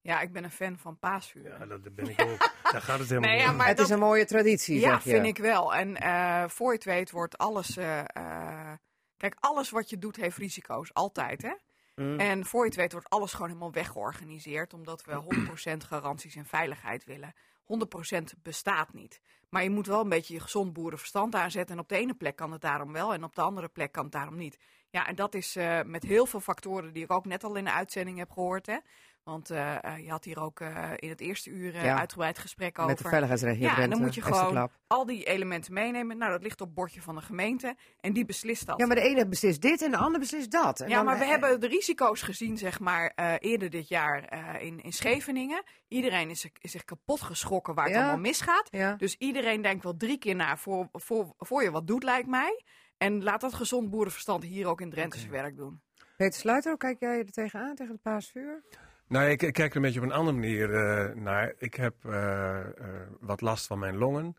Ja, 0.00 0.20
ik 0.20 0.32
ben 0.32 0.44
een 0.44 0.50
fan 0.50 0.78
van 0.78 0.98
paasvuren. 0.98 1.58
Ja, 1.58 1.66
dat 1.66 1.94
ben 1.94 2.08
ik 2.08 2.20
ook. 2.22 2.52
Daar 2.72 2.82
gaat 2.82 2.98
het 2.98 3.08
helemaal 3.08 3.28
Nee, 3.28 3.38
niet 3.38 3.46
ja, 3.46 3.50
om. 3.50 3.56
maar 3.56 3.66
het 3.66 3.76
dat- 3.76 3.86
is 3.86 3.92
een 3.92 3.98
mooie 3.98 4.24
traditie, 4.24 4.80
Ja, 4.80 4.90
zeg 4.90 5.04
je. 5.04 5.10
vind 5.10 5.26
ik 5.26 5.38
wel. 5.38 5.74
En 5.74 5.96
eh, 5.96 6.48
voor 6.48 6.68
je 6.68 6.74
het 6.74 6.84
weet 6.84 7.10
wordt 7.10 7.38
alles... 7.38 7.76
eh, 7.76 7.98
eh, 7.98 8.72
kijk, 9.16 9.34
alles 9.40 9.70
wat 9.70 9.90
je 9.90 9.98
doet 9.98 10.16
heeft 10.16 10.36
risico's. 10.36 10.94
Altijd, 10.94 11.42
hè? 11.42 11.52
Mm. 11.94 12.18
En 12.20 12.44
voor 12.44 12.60
je 12.62 12.66
het 12.68 12.78
weet 12.78 12.92
wordt 12.92 13.08
alles 13.08 13.32
gewoon 13.32 13.48
helemaal 13.48 13.72
weggeorganiseerd. 13.72 14.74
Omdat 14.74 15.04
we 15.04 15.12
100% 15.14 15.84
garanties 15.84 16.36
en 16.36 16.46
veiligheid 16.46 17.04
willen. 17.04 17.32
100% 17.64 18.34
bestaat 18.42 18.92
niet. 18.92 19.20
Maar 19.48 19.62
je 19.62 19.70
moet 19.70 19.86
wel 19.86 20.00
een 20.00 20.08
beetje 20.08 20.34
je 20.34 20.40
gezond 20.40 20.72
boerenverstand 20.72 21.34
aanzetten. 21.34 21.74
En 21.76 21.82
op 21.82 21.88
de 21.88 21.96
ene 21.96 22.14
plek 22.14 22.36
kan 22.36 22.52
het 22.52 22.60
daarom 22.60 22.92
wel. 22.92 23.12
En 23.12 23.24
op 23.24 23.34
de 23.34 23.42
andere 23.42 23.68
plek 23.68 23.92
kan 23.92 24.02
het 24.04 24.12
daarom 24.12 24.36
niet. 24.36 24.58
Ja, 24.90 25.06
en 25.06 25.14
dat 25.14 25.34
is 25.34 25.56
eh, 25.56 25.80
met 25.84 26.02
heel 26.02 26.26
veel 26.26 26.40
factoren 26.40 26.92
die 26.92 27.04
ik 27.04 27.12
ook 27.12 27.24
net 27.24 27.44
al 27.44 27.54
in 27.56 27.64
de 27.64 27.72
uitzending 27.72 28.18
heb 28.18 28.30
gehoord. 28.30 28.66
Hè? 28.66 28.76
Want 29.24 29.50
eh, 29.50 29.84
eh, 29.84 29.98
je 30.04 30.10
had 30.10 30.24
hier 30.24 30.40
ook 30.40 30.60
in 30.96 31.08
het 31.08 31.20
eerste 31.20 31.50
uur 31.50 31.84
Ja. 31.84 31.98
uitgebreid 31.98 32.38
gesprek 32.38 32.78
over. 32.78 32.90
Met 32.90 32.98
de 33.02 33.08
veiligheidsregio 33.08 33.66
Ja, 33.66 33.78
en 33.78 33.90
dan 33.90 34.00
moet 34.00 34.14
je 34.14 34.22
gewoon 34.22 34.70
al 34.86 35.06
die 35.06 35.24
elementen 35.24 35.72
meenemen. 35.72 36.18
Nou, 36.18 36.30
dat 36.32 36.42
ligt 36.42 36.60
op 36.60 36.66
het 36.66 36.74
bordje 36.76 37.02
van 37.02 37.14
de 37.14 37.20
gemeente. 37.20 37.76
En 38.00 38.12
die 38.12 38.24
beslist 38.24 38.66
dat. 38.66 38.78
Ja, 38.78 38.86
maar 38.86 38.96
de 38.96 39.02
ene 39.02 39.26
beslist 39.28 39.60
dit 39.62 39.82
en 39.82 39.90
de 39.90 39.96
ander 39.96 40.20
beslist 40.20 40.50
dat. 40.50 40.80
En 40.80 40.88
Ja, 40.88 40.94
dan- 40.96 41.04
maar 41.04 41.18
we 41.18 41.24
hebben 41.24 41.60
de 41.60 41.66
risico's 41.66 42.22
gezien, 42.22 42.58
zeg 42.58 42.80
maar, 42.80 43.12
eerder 43.38 43.70
dit 43.70 43.88
jaar 43.88 44.32
in, 44.62 44.80
in 44.82 44.92
Scheveningen. 44.92 45.62
Iedereen 45.88 46.30
is, 46.30 46.40
zich- 46.40 46.58
is 46.60 46.70
zich 46.70 46.84
kapot 46.84 47.20
geschrokken 47.20 47.74
waar 47.74 47.84
het 47.84 47.94
Ja. 47.94 48.00
allemaal 48.00 48.20
misgaat. 48.20 48.70
Dus 48.98 49.16
iedereen 49.18 49.62
denkt 49.62 49.82
wel 49.84 49.96
drie 49.96 50.18
keer 50.18 50.34
na 50.36 50.56
voor, 50.56 50.88
voor, 50.92 51.34
voor 51.38 51.62
je 51.62 51.70
wat 51.70 51.86
doet, 51.86 52.02
lijkt 52.02 52.28
mij. 52.28 52.62
En 53.00 53.22
laat 53.22 53.40
dat 53.40 53.54
gezond 53.54 53.90
boerenverstand 53.90 54.44
hier 54.44 54.66
ook 54.66 54.80
in 54.80 54.90
Drenthe 54.90 55.18
zijn 55.18 55.30
werk 55.30 55.56
doen. 55.56 55.80
Peter 56.16 56.40
Sluiter, 56.40 56.70
hoe 56.70 56.78
kijk 56.80 57.00
jij 57.00 57.18
er 57.18 57.30
tegenaan, 57.30 57.74
tegen 57.74 57.92
het 57.92 58.02
paasvuur? 58.02 58.62
Nou, 59.06 59.28
ik, 59.30 59.42
ik 59.42 59.52
kijk 59.52 59.70
er 59.70 59.76
een 59.76 59.82
beetje 59.82 60.00
op 60.00 60.06
een 60.06 60.12
andere 60.12 60.36
manier 60.36 60.74
eh, 60.74 61.14
naar. 61.14 61.54
Ik 61.58 61.74
heb 61.74 61.94
eh, 62.04 62.60
eh, 62.60 63.08
wat 63.20 63.40
last 63.40 63.66
van 63.66 63.78
mijn 63.78 63.96
longen. 63.96 64.36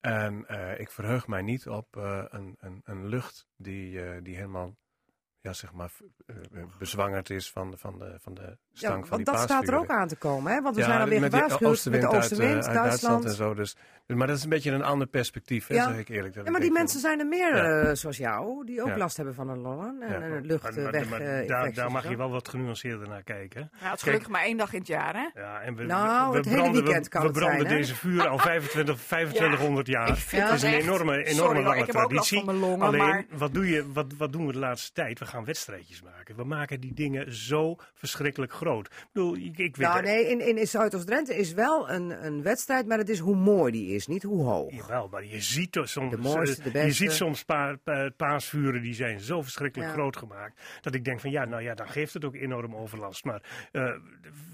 En 0.00 0.46
eh, 0.46 0.80
ik 0.80 0.90
verheug 0.90 1.26
mij 1.26 1.42
niet 1.42 1.68
op 1.68 1.96
eh, 1.96 2.24
een, 2.28 2.56
een, 2.60 2.80
een 2.84 3.06
lucht 3.06 3.46
die, 3.56 4.02
eh, 4.02 4.22
die 4.22 4.34
helemaal 4.36 4.76
ja, 5.40 5.52
zeg 5.52 5.72
maar, 5.72 5.92
bezwangerd 6.78 7.30
is 7.30 7.50
van, 7.50 7.70
de- 7.70 7.78
van, 7.78 7.98
de, 7.98 8.16
van 8.20 8.34
de 8.34 8.58
Ja, 8.80 8.88
van 8.90 8.98
want 9.08 9.24
die 9.24 9.34
dat 9.34 9.40
staat 9.42 9.68
er 9.68 9.78
ook 9.78 9.88
aan 9.90 10.08
te 10.08 10.16
komen, 10.16 10.52
hè? 10.52 10.60
Want 10.60 10.74
we 10.74 10.80
Ja, 10.80 10.86
zijn 10.86 11.00
alweer 11.00 11.22
gewaarschuwd 11.22 11.84
met 11.84 12.00
de 12.00 12.06
eh, 12.06 12.12
oostenwind, 12.14 12.66
uit 12.66 12.74
Duitsland. 12.74 13.24
en 13.24 13.30
zo. 13.34 13.54
Dus, 13.54 13.76
dus- 14.06 14.16
maar 14.16 14.26
dat 14.26 14.36
is 14.36 14.42
een 14.42 14.48
beetje 14.48 14.70
een 14.70 14.82
ander 14.82 15.06
perspectief, 15.06 15.66
hè, 15.66 15.74
Ja. 15.74 15.88
zeg 15.88 15.98
ik 15.98 16.08
eerlijk. 16.08 16.34
Dat 16.34 16.42
Ja, 16.42 16.42
ik 16.44 16.50
maar 16.50 16.60
die 16.60 16.72
mensen 16.72 17.00
van- 17.00 17.08
zijn 17.10 17.20
er 17.20 17.26
meer, 17.26 17.56
Ja. 17.56 17.88
eh, 17.88 17.94
zoals 17.94 18.16
jou, 18.16 18.66
die 18.66 18.82
ook 18.82 18.88
Ja. 18.88 18.96
last 18.96 19.16
hebben 19.16 19.34
van 19.34 19.48
hun 19.48 19.58
longen 19.58 19.96
en 20.00 20.20
Ja. 20.20 20.36
eh, 20.36 20.42
lucht, 20.42 20.62
Maar- 20.62 20.72
eh, 20.72 20.82
maar- 20.82 20.92
weg. 20.92 21.08
maar 21.10 21.20
eh, 21.20 21.48
daar, 21.48 21.72
daar 21.72 21.90
mag 21.90 22.08
je 22.08 22.16
wel 22.16 22.30
wat 22.30 22.48
genuanceerder 22.48 23.08
naar 23.08 23.22
kijken. 23.22 23.60
Ja, 23.60 23.66
het 23.70 23.80
is 23.80 23.88
Kijk, 23.88 24.00
gelukkig 24.00 24.28
maar 24.28 24.42
één 24.42 24.56
dag 24.56 24.72
in 24.72 24.78
het 24.78 24.88
jaar, 24.88 25.14
hè? 25.14 25.40
Ja, 25.40 25.60
en 25.60 25.74
we, 25.76 25.82
Nou, 25.84 26.30
we, 26.30 26.36
het 26.36 26.44
hele 26.46 26.56
branden, 26.60 26.82
weekend 26.84 27.04
we, 27.04 27.10
kan 27.10 27.20
we 27.20 27.26
het 27.26 27.36
branden 27.36 27.60
zijn, 27.60 27.70
hè? 27.72 27.76
deze 27.78 27.94
vuren 27.94 28.28
al 28.30 28.38
25, 28.50 29.00
2500 29.00 29.86
jaar. 29.86 30.08
Ik 30.08 30.14
vind 30.14 30.42
Ja. 30.42 30.48
dat 30.48 30.56
is 30.56 30.62
een 30.62 30.72
enorme, 30.72 31.24
enorme 31.24 31.62
lange 31.62 31.80
ik 31.80 31.86
heb 31.86 31.96
ook 31.96 32.12
last 32.12 32.28
traditie. 32.28 32.36
van 32.36 32.46
mijn 32.46 32.58
longen, 32.58 32.86
Alleen, 32.86 33.00
maar- 33.00 33.24
wat, 33.30 33.54
doe 33.54 33.68
je, 33.70 33.92
wat, 33.92 34.06
wat 34.18 34.32
doen 34.32 34.46
we 34.46 34.52
de 34.52 34.58
laatste 34.58 34.92
tijd? 34.92 35.18
We 35.18 35.26
gaan 35.26 35.44
wedstrijdjes 35.44 36.02
maken. 36.02 36.36
We 36.36 36.44
maken 36.44 36.80
die 36.80 36.94
dingen 36.94 37.34
zo 37.34 37.76
verschrikkelijk 37.94 38.52
groot. 38.52 38.66
Ik 38.76 39.06
bedoel, 39.12 39.36
ik, 39.36 39.58
ik 39.58 39.76
weet 39.76 39.88
Nou 39.88 40.02
nee, 40.02 40.28
in, 40.28 40.40
in, 40.48 40.58
in 40.58 40.66
Zuidoost-Drenthe 40.66 41.34
is 41.36 41.52
wel 41.52 41.90
een, 41.90 42.24
een 42.26 42.42
wedstrijd, 42.42 42.86
maar 42.86 42.98
het 42.98 43.08
is 43.08 43.18
hoe 43.18 43.36
mooi 43.36 43.72
die 43.72 43.94
is, 43.94 44.06
niet 44.06 44.22
hoe 44.22 44.44
hoog. 44.44 44.72
Jawel, 44.74 45.08
maar 45.08 45.24
je 45.24 45.40
ziet 45.40 45.72
toch 45.72 45.88
soms, 45.88 46.10
De 46.10 46.16
mooiste, 46.18 46.62
de 46.62 46.66
je 46.68 46.72
beste. 46.72 46.92
ziet 46.92 47.12
soms 47.12 47.44
pa, 47.44 47.76
pa- 47.84 48.10
paasvuren 48.16 48.82
die 48.82 48.94
zijn 48.94 49.20
zo 49.20 49.42
verschrikkelijk 49.42 49.88
Ja. 49.90 49.94
groot 49.96 50.16
gemaakt. 50.16 50.60
Dat 50.80 50.94
ik 50.94 51.04
denk 51.04 51.20
van 51.20 51.30
ja, 51.30 51.44
nou 51.44 51.62
ja, 51.62 51.74
dan 51.74 51.88
geeft 51.88 52.14
het 52.14 52.24
ook 52.24 52.34
enorm 52.34 52.74
overlast. 52.76 53.24
Maar 53.24 53.42
eh, 53.72 53.90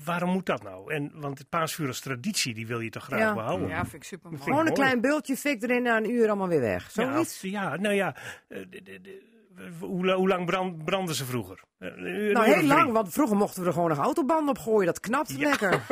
waarom 0.04 0.30
moet 0.30 0.46
dat 0.46 0.62
nou? 0.62 0.92
En, 0.94 1.10
want 1.14 1.38
het 1.38 1.48
paasvuur 1.48 1.86
als 1.86 2.00
traditie, 2.00 2.54
die 2.54 2.66
wil 2.66 2.80
je 2.80 2.90
toch 2.90 3.04
graag 3.04 3.20
Ja. 3.20 3.34
behouden? 3.34 3.68
Ja, 3.68 3.80
vind 3.82 3.94
ik 3.94 4.04
super 4.04 4.30
mooi. 4.30 4.42
Gewoon 4.42 4.58
een 4.58 4.64
mooi. 4.64 4.74
klein 4.78 5.00
bultje 5.00 5.36
fik 5.36 5.62
erin 5.62 5.82
na 5.82 5.96
een 5.96 6.10
uur 6.10 6.26
allemaal 6.26 6.48
weer 6.48 6.60
weg. 6.60 6.90
Zoiets. 6.90 7.40
ja, 7.40 7.76
nou 7.76 7.94
ja. 7.94 8.16
eh, 8.48 8.58
de- 8.70 8.82
de- 8.82 9.00
de- 9.00 9.32
hoe, 9.80 10.06
la- 10.06 10.14
hoe 10.14 10.28
lang 10.28 10.46
brand, 10.46 10.84
brandden 10.84 11.14
ze 11.14 11.24
vroeger? 11.24 11.60
Eh, 11.78 11.88
een 11.96 12.32
Nou, 12.32 12.46
heel 12.52 12.62
lang, 12.62 12.92
want 12.92 13.12
vroeger 13.12 13.36
mochten 13.36 13.60
we 13.62 13.66
er 13.68 13.72
gewoon 13.74 13.88
nog 13.88 13.98
autobanden 13.98 14.48
op 14.48 14.58
gooien. 14.58 14.86
Dat 14.86 15.00
knapt 15.00 15.36
lekker. 15.38 15.70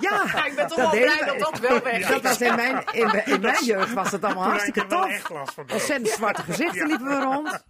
Ja, 0.00 0.24
Ja, 0.32 0.44
ik 0.46 0.52
ben 0.56 0.66
toch 0.66 0.76
dat 0.78 0.90
wel 0.90 1.00
blij 1.00 1.18
we- 1.18 1.24
dat 1.24 1.38
dat 1.38 1.58
wel 1.60 1.82
weg 1.82 1.98
is. 1.98 2.06
Dat 2.08 2.22
was 2.22 2.40
in 2.40 2.54
mijn, 2.54 2.84
in, 2.92 3.22
in 3.34 3.40
mijn 3.40 3.64
jeugd 3.74 3.92
was 3.92 4.10
dat 4.10 4.24
allemaal 4.24 4.44
hartstikke 4.48 4.86
tof. 4.86 5.06
echt 5.10 5.28
last 5.30 5.54
van. 5.54 5.64
Ontzettend 5.72 6.08
zwarte 6.08 6.42
gezichten 6.42 6.86
liepen 6.86 7.06
we 7.06 7.20
rond. 7.20 7.58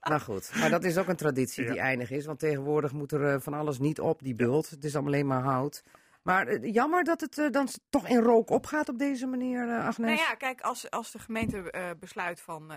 Nou 0.00 0.20
goed, 0.20 0.50
maar 0.60 0.70
dat 0.70 0.84
is 0.84 0.96
ook 0.98 1.08
een 1.08 1.16
traditie 1.16 1.66
die 1.70 1.78
eindig 1.80 2.10
is. 2.10 2.26
Want 2.26 2.38
tegenwoordig 2.38 2.92
moet 2.92 3.12
er 3.12 3.26
eh, 3.34 3.40
van 3.40 3.54
alles 3.54 3.78
niet 3.78 4.00
op, 4.00 4.22
die 4.22 4.34
bult. 4.34 4.70
Het 4.70 4.84
is 4.84 4.94
allemaal 4.94 5.12
alleen 5.12 5.26
maar 5.26 5.42
hout. 5.42 5.82
Maar 6.22 6.46
eh, 6.46 6.72
jammer 6.72 7.04
dat 7.04 7.20
het 7.20 7.38
eh, 7.38 7.50
dan 7.50 7.68
toch 7.88 8.08
in 8.08 8.20
rook 8.20 8.50
opgaat 8.50 8.88
op 8.88 8.98
deze 8.98 9.26
manier, 9.26 9.68
eh, 9.68 9.86
Agnes. 9.86 10.06
Nou 10.16 10.28
ja, 10.28 10.34
kijk, 10.34 10.60
als, 10.60 10.90
als 10.90 11.10
de 11.10 11.18
gemeente 11.18 11.96
besluit 12.00 12.40
van 12.40 12.72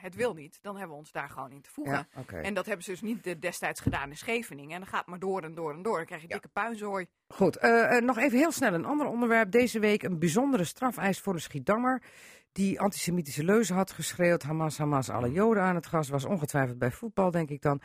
het 0.00 0.14
wil 0.14 0.34
niet, 0.34 0.58
dan 0.62 0.76
hebben 0.76 0.92
we 0.92 0.98
ons 1.02 1.12
daar 1.12 1.28
gewoon 1.28 1.50
in 1.50 1.60
te 1.62 1.70
voegen. 1.70 2.08
Ja. 2.30 2.42
En 2.42 2.54
dat 2.54 2.66
hebben 2.66 2.84
ze 2.84 2.90
dus 2.90 3.00
niet 3.02 3.24
de- 3.24 3.38
destijds 3.38 3.80
gedaan 3.80 4.10
in 4.10 4.16
Scheveningen. 4.16 4.72
En 4.72 4.80
dan 4.80 4.88
gaat 4.88 5.06
maar 5.06 5.18
door 5.18 5.42
en 5.42 5.54
door 5.54 5.72
en 5.72 5.82
door. 5.82 5.96
Dan 5.96 6.06
krijg 6.06 6.22
je 6.22 6.28
dikke 6.28 6.48
puinzooi. 6.48 7.06
Goed, 7.28 7.62
nog 8.00 8.18
even 8.18 8.38
heel 8.38 8.52
snel 8.52 8.74
een 8.74 8.84
ander 8.84 9.06
onderwerp. 9.06 9.50
Deze 9.50 9.78
week 9.78 10.02
een 10.02 10.18
bijzondere 10.18 10.64
strafeis 10.64 11.20
voor 11.20 11.34
een 11.34 11.40
Schiedammer. 11.40 12.02
Die 12.52 12.80
antisemitische 12.80 13.44
leuzen 13.44 13.76
had 13.76 13.92
geschreeuwd. 13.92 14.42
Hamas, 14.42 14.78
Hamas, 14.78 15.10
alle 15.10 15.32
Joden 15.32 15.62
aan 15.62 15.74
het 15.74 15.86
gas. 15.86 16.08
Was 16.08 16.24
ongetwijfeld 16.24 16.78
bij 16.78 16.90
voetbal, 16.90 17.30
denk 17.30 17.48
ik 17.50 17.62
dan. 17.62 17.80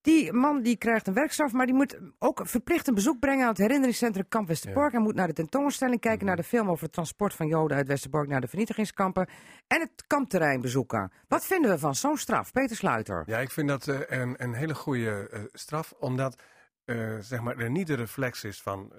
Die 0.00 0.32
man 0.32 0.62
die 0.62 0.76
krijgt 0.76 1.06
een 1.06 1.14
werkstraf, 1.14 1.52
maar 1.52 1.66
die 1.66 1.74
moet 1.74 1.98
ook 2.18 2.40
verplicht 2.44 2.88
een 2.88 2.94
bezoek 2.94 3.18
brengen 3.18 3.42
aan 3.42 3.48
het 3.48 3.58
herinneringscentrum 3.58 4.28
Kamp 4.28 4.48
Westerbork. 4.48 4.92
Hij 4.92 5.00
moet 5.00 5.14
naar 5.14 5.26
de 5.26 5.32
tentoonstelling 5.32 6.00
kijken, 6.00 6.26
naar 6.26 6.36
de 6.36 6.42
film 6.42 6.70
over 6.70 6.84
het 6.84 6.92
transport 6.92 7.34
van 7.34 7.46
Joden 7.46 7.76
uit 7.76 7.86
Westerbork 7.86 8.28
naar 8.28 8.40
de 8.40 8.48
vernietigingskampen. 8.48 9.28
En 9.66 9.80
het 9.80 10.06
kampterrein 10.06 10.60
bezoeken. 10.60 11.12
Wat 11.28 11.46
vinden 11.46 11.70
we 11.70 11.78
van 11.78 11.94
zo'n 11.94 12.16
straf? 12.16 12.52
Peter 12.52 12.76
Sluiter. 12.76 13.22
Ja, 13.26 13.38
ik 13.38 13.50
vind 13.50 13.68
dat 13.68 13.88
eh, 13.88 14.00
een, 14.20 14.34
een 14.42 14.54
hele 14.54 14.74
goede 14.74 15.28
eh, 15.28 15.40
straf, 15.52 15.94
omdat 15.98 16.42
eh, 16.84 17.18
zeg 17.18 17.40
maar, 17.40 17.58
er 17.58 17.70
niet 17.70 17.86
de 17.86 17.94
reflex 17.94 18.44
is 18.44 18.62
van 18.62 18.92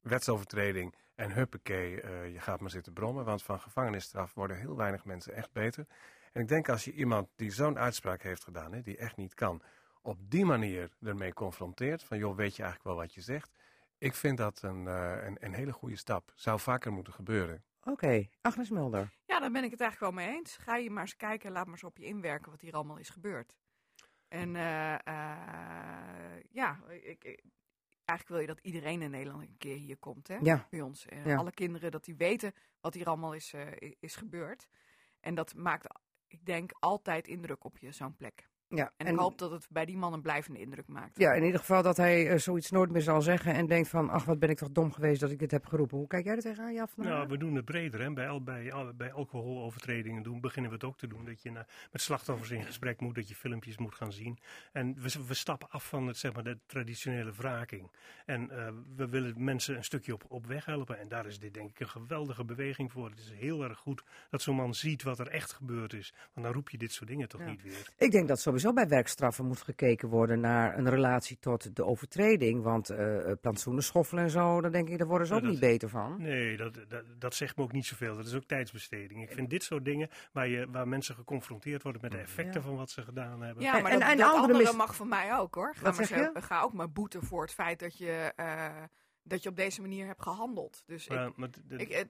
wetsovertreding 0.00 0.94
en 1.14 1.32
huppakee, 1.32 1.90
je 2.32 2.40
gaat 2.40 2.60
maar 2.60 2.70
zitten 2.70 2.92
brommen. 2.92 3.24
Want 3.24 3.42
van 3.42 3.60
gevangenisstraf 3.60 4.34
worden 4.34 4.56
heel 4.56 4.76
weinig 4.76 5.04
mensen 5.04 5.34
echt 5.34 5.52
beter. 5.52 5.86
En 6.32 6.40
ik 6.40 6.48
denk 6.48 6.68
als 6.68 6.84
je 6.84 6.92
iemand 6.92 7.28
die 7.36 7.50
zo'n 7.50 7.78
uitspraak 7.78 8.22
heeft 8.22 8.44
gedaan, 8.44 8.72
hè, 8.72 8.82
die 8.82 8.96
echt 8.96 9.16
niet 9.16 9.34
kan, 9.34 9.62
op 10.04 10.18
die 10.30 10.44
manier 10.44 10.90
ermee 11.02 11.32
confronteert, 11.32 12.02
van 12.04 12.18
joh, 12.18 12.36
weet 12.36 12.56
je 12.56 12.62
eigenlijk 12.62 12.94
wel 12.94 13.04
wat 13.04 13.14
je 13.14 13.20
zegt. 13.20 13.50
Ik 13.98 14.14
vind 14.14 14.38
dat 14.38 14.62
een, 14.62 14.86
eh, 14.88 15.24
een, 15.24 15.36
een 15.40 15.54
hele 15.54 15.72
goede 15.72 15.96
stap. 15.96 16.32
Zou 16.34 16.60
vaker 16.60 16.92
moeten 16.92 17.12
gebeuren. 17.12 17.64
Oké, 17.84 18.28
Agnes 18.40 18.70
Mulder. 18.70 19.12
Ja, 19.26 19.40
daar 19.40 19.50
ben 19.50 19.64
ik 19.64 19.70
het 19.70 19.80
eigenlijk 19.80 20.14
wel 20.16 20.24
mee 20.24 20.34
eens. 20.36 20.56
Ga 20.56 20.76
je 20.76 20.90
maar 20.90 21.02
eens 21.02 21.16
kijken, 21.16 21.52
laat 21.52 21.64
maar 21.64 21.74
eens 21.74 21.84
op 21.84 21.96
je 21.98 22.04
inwerken 22.04 22.50
wat 22.50 22.60
hier 22.60 22.72
allemaal 22.72 22.96
is 22.96 23.08
gebeurd. 23.08 23.56
En 24.28 24.56
eh, 24.56 24.94
eh, 24.94 26.40
ja, 26.50 26.80
ik, 26.88 27.24
ik- 27.24 27.42
eigenlijk 28.04 28.28
wil 28.28 28.38
je 28.38 28.46
dat 28.46 28.58
iedereen 28.66 29.02
in 29.02 29.10
Nederland 29.10 29.42
een 29.42 29.56
keer 29.58 29.76
hier 29.76 29.96
komt, 29.98 30.28
hè? 30.28 30.36
Ja. 30.42 30.66
Bij 30.70 30.80
ons. 30.80 31.06
En 31.06 31.28
Ja. 31.28 31.36
Alle 31.36 31.52
kinderen, 31.52 31.90
dat 31.90 32.04
die 32.04 32.16
weten 32.16 32.52
wat 32.80 32.94
hier 32.94 33.06
allemaal 33.06 33.32
is, 33.34 33.52
eh, 33.52 33.92
is 34.00 34.16
gebeurd. 34.16 34.68
En 35.20 35.34
dat 35.34 35.54
maakt, 35.54 35.86
ik 36.26 36.44
denk, 36.46 36.70
altijd 36.78 37.28
indruk 37.28 37.64
op 37.64 37.78
je, 37.78 37.92
zo'n 37.92 38.16
plek. 38.16 38.48
Ja, 38.68 38.92
En, 38.96 39.06
ik 39.06 39.18
hoop 39.18 39.38
dat 39.38 39.50
het 39.50 39.66
bij 39.70 39.84
die 39.84 39.96
man 39.96 40.12
een 40.12 40.22
blijvende 40.22 40.60
indruk 40.60 40.88
maakt. 40.88 41.18
Ja, 41.18 41.32
in 41.32 41.44
ieder 41.44 41.60
geval 41.60 41.82
dat 41.82 41.96
hij 41.96 42.28
eh, 42.30 42.38
zoiets 42.38 42.70
nooit 42.70 42.90
meer 42.90 43.02
zal 43.02 43.22
zeggen 43.22 43.54
en 43.54 43.66
denkt 43.66 43.88
van, 43.88 44.10
ach, 44.10 44.24
wat 44.24 44.38
ben 44.38 44.48
ik 44.50 44.56
toch 44.58 44.70
dom 44.70 44.92
geweest 44.92 45.20
dat 45.20 45.30
ik 45.30 45.38
dit 45.38 45.50
heb 45.50 45.66
geroepen. 45.66 45.98
Hoe 45.98 46.06
kijk 46.06 46.24
jij 46.24 46.34
er 46.36 46.40
tegenaan, 46.42 46.74
der 46.74 46.88
Nou, 46.96 47.28
we 47.28 47.36
doen 47.38 47.54
het 47.54 47.64
breder. 47.64 48.00
Hè. 48.00 48.12
Bij, 48.12 48.28
al, 48.28 48.42
bij, 48.42 48.72
al- 48.72 48.92
bij 48.94 49.12
alcoholovertredingen 49.12 50.22
doen, 50.22 50.40
beginnen 50.40 50.70
we 50.70 50.76
het 50.76 50.84
ook 50.86 50.98
te 50.98 51.06
doen. 51.06 51.24
Dat 51.24 51.42
je 51.42 51.50
na- 51.50 51.66
met 51.92 52.00
slachtoffers 52.00 52.50
in 52.50 52.64
gesprek 52.64 53.00
moet, 53.00 53.14
dat 53.14 53.28
je 53.28 53.34
filmpjes 53.34 53.78
moet 53.78 53.94
gaan 53.94 54.12
zien. 54.12 54.38
En 54.72 54.94
we, 54.94 55.24
we 55.26 55.34
stappen 55.34 55.70
af 55.70 55.88
van 55.88 56.06
het, 56.06 56.16
zeg 56.16 56.32
maar, 56.32 56.44
de 56.44 56.58
traditionele 56.66 57.32
wraking. 57.32 57.90
En 58.26 58.50
eh, 58.50 58.68
we 58.96 59.08
willen 59.08 59.44
mensen 59.44 59.76
een 59.76 59.84
stukje 59.84 60.12
op, 60.12 60.24
op 60.28 60.46
weg 60.46 60.64
helpen. 60.64 60.98
En 60.98 61.08
daar 61.08 61.26
is 61.26 61.38
dit 61.38 61.54
denk 61.54 61.70
ik 61.70 61.80
een 61.80 61.88
geweldige 61.88 62.44
beweging 62.44 62.92
voor. 62.92 63.10
Het 63.10 63.18
is 63.18 63.30
heel 63.32 63.62
erg 63.64 63.78
goed 63.78 64.02
dat 64.30 64.42
zo'n 64.42 64.56
man 64.56 64.74
ziet 64.74 65.02
wat 65.02 65.18
er 65.18 65.28
echt 65.28 65.52
gebeurd 65.52 65.92
is. 65.92 66.14
Want 66.32 66.46
dan 66.46 66.54
roep 66.56 66.70
je 66.70 66.78
dit 66.78 66.92
soort 66.92 67.08
dingen 67.08 67.28
toch 67.28 67.40
Ja. 67.40 67.46
niet 67.50 67.62
weer. 67.62 67.92
Ik 67.98 68.10
denk 68.10 68.28
dat 68.28 68.40
sowieso 68.60 68.72
bij 68.72 68.88
werkstraffen 68.88 69.46
moet 69.46 69.62
gekeken 69.62 70.08
worden 70.08 70.40
naar 70.40 70.78
een 70.78 70.88
relatie 70.90 71.36
tot 71.40 71.76
de 71.76 71.84
overtreding. 71.84 72.62
Want 72.62 72.90
eh 72.90 73.30
eh, 73.30 73.36
plantsoenen 73.40 73.82
schoffelen 73.82 74.24
en 74.24 74.30
zo, 74.30 74.60
dan 74.60 74.72
denk 74.72 74.88
ik, 74.88 74.98
daar 74.98 75.06
worden 75.06 75.26
ze 75.26 75.32
Ja, 75.32 75.38
ook 75.38 75.44
dat- 75.44 75.52
niet 75.54 75.60
beter 75.62 75.88
van. 75.88 76.14
Nee, 76.18 76.56
dat, 76.56 76.74
dat, 76.88 77.02
dat 77.18 77.34
zegt 77.34 77.56
me 77.56 77.62
ook 77.62 77.72
niet 77.72 77.86
zoveel. 77.86 78.16
Dat 78.16 78.26
is 78.26 78.34
ook 78.34 78.44
tijdsbesteding. 78.44 79.22
Ik 79.22 79.32
vind 79.32 79.50
dit 79.50 79.62
soort 79.62 79.84
dingen 79.84 80.08
waar, 80.32 80.48
je, 80.48 80.66
waar 80.70 80.88
mensen 80.88 81.14
geconfronteerd 81.14 81.82
worden 81.82 82.02
met 82.02 82.10
de 82.10 82.18
effecten 82.18 82.60
Ja. 82.60 82.66
van 82.66 82.76
wat 82.76 82.90
ze 82.90 83.02
gedaan 83.02 83.42
hebben. 83.42 83.62
Ja, 83.62 83.76
En- 83.76 83.82
maar 83.82 83.92
en- 83.92 83.98
dat, 84.00 84.08
en 84.08 84.16
dat 84.16 84.26
andere 84.26 84.42
andere 84.52 84.64
mis- 84.64 84.76
mag 84.76 84.96
van 84.96 85.08
mij 85.08 85.36
ook 85.38 85.54
hoor. 85.54 85.74
Ga, 85.74 85.82
Wat 85.84 85.96
maar 85.96 86.06
zeg 86.06 86.18
zo- 86.18 86.30
je? 86.34 86.40
ga 86.42 86.60
ook 86.62 86.72
maar 86.72 86.90
boeten 86.92 87.22
voor 87.22 87.42
het 87.42 87.52
feit 87.54 87.78
dat 87.78 87.98
je, 87.98 88.32
eh, 88.36 88.66
dat 89.26 89.42
je 89.42 89.48
op 89.48 89.56
deze 89.56 89.80
manier 89.80 90.06
hebt 90.06 90.22
gehandeld. 90.22 90.82
Dus 90.86 91.08
Maar, 91.08 91.26
ik, 91.26 91.36
maar 91.36 91.50
d- 91.50 91.60
d- 91.68 91.80
ik, 91.80 91.88
eh, 91.88 92.00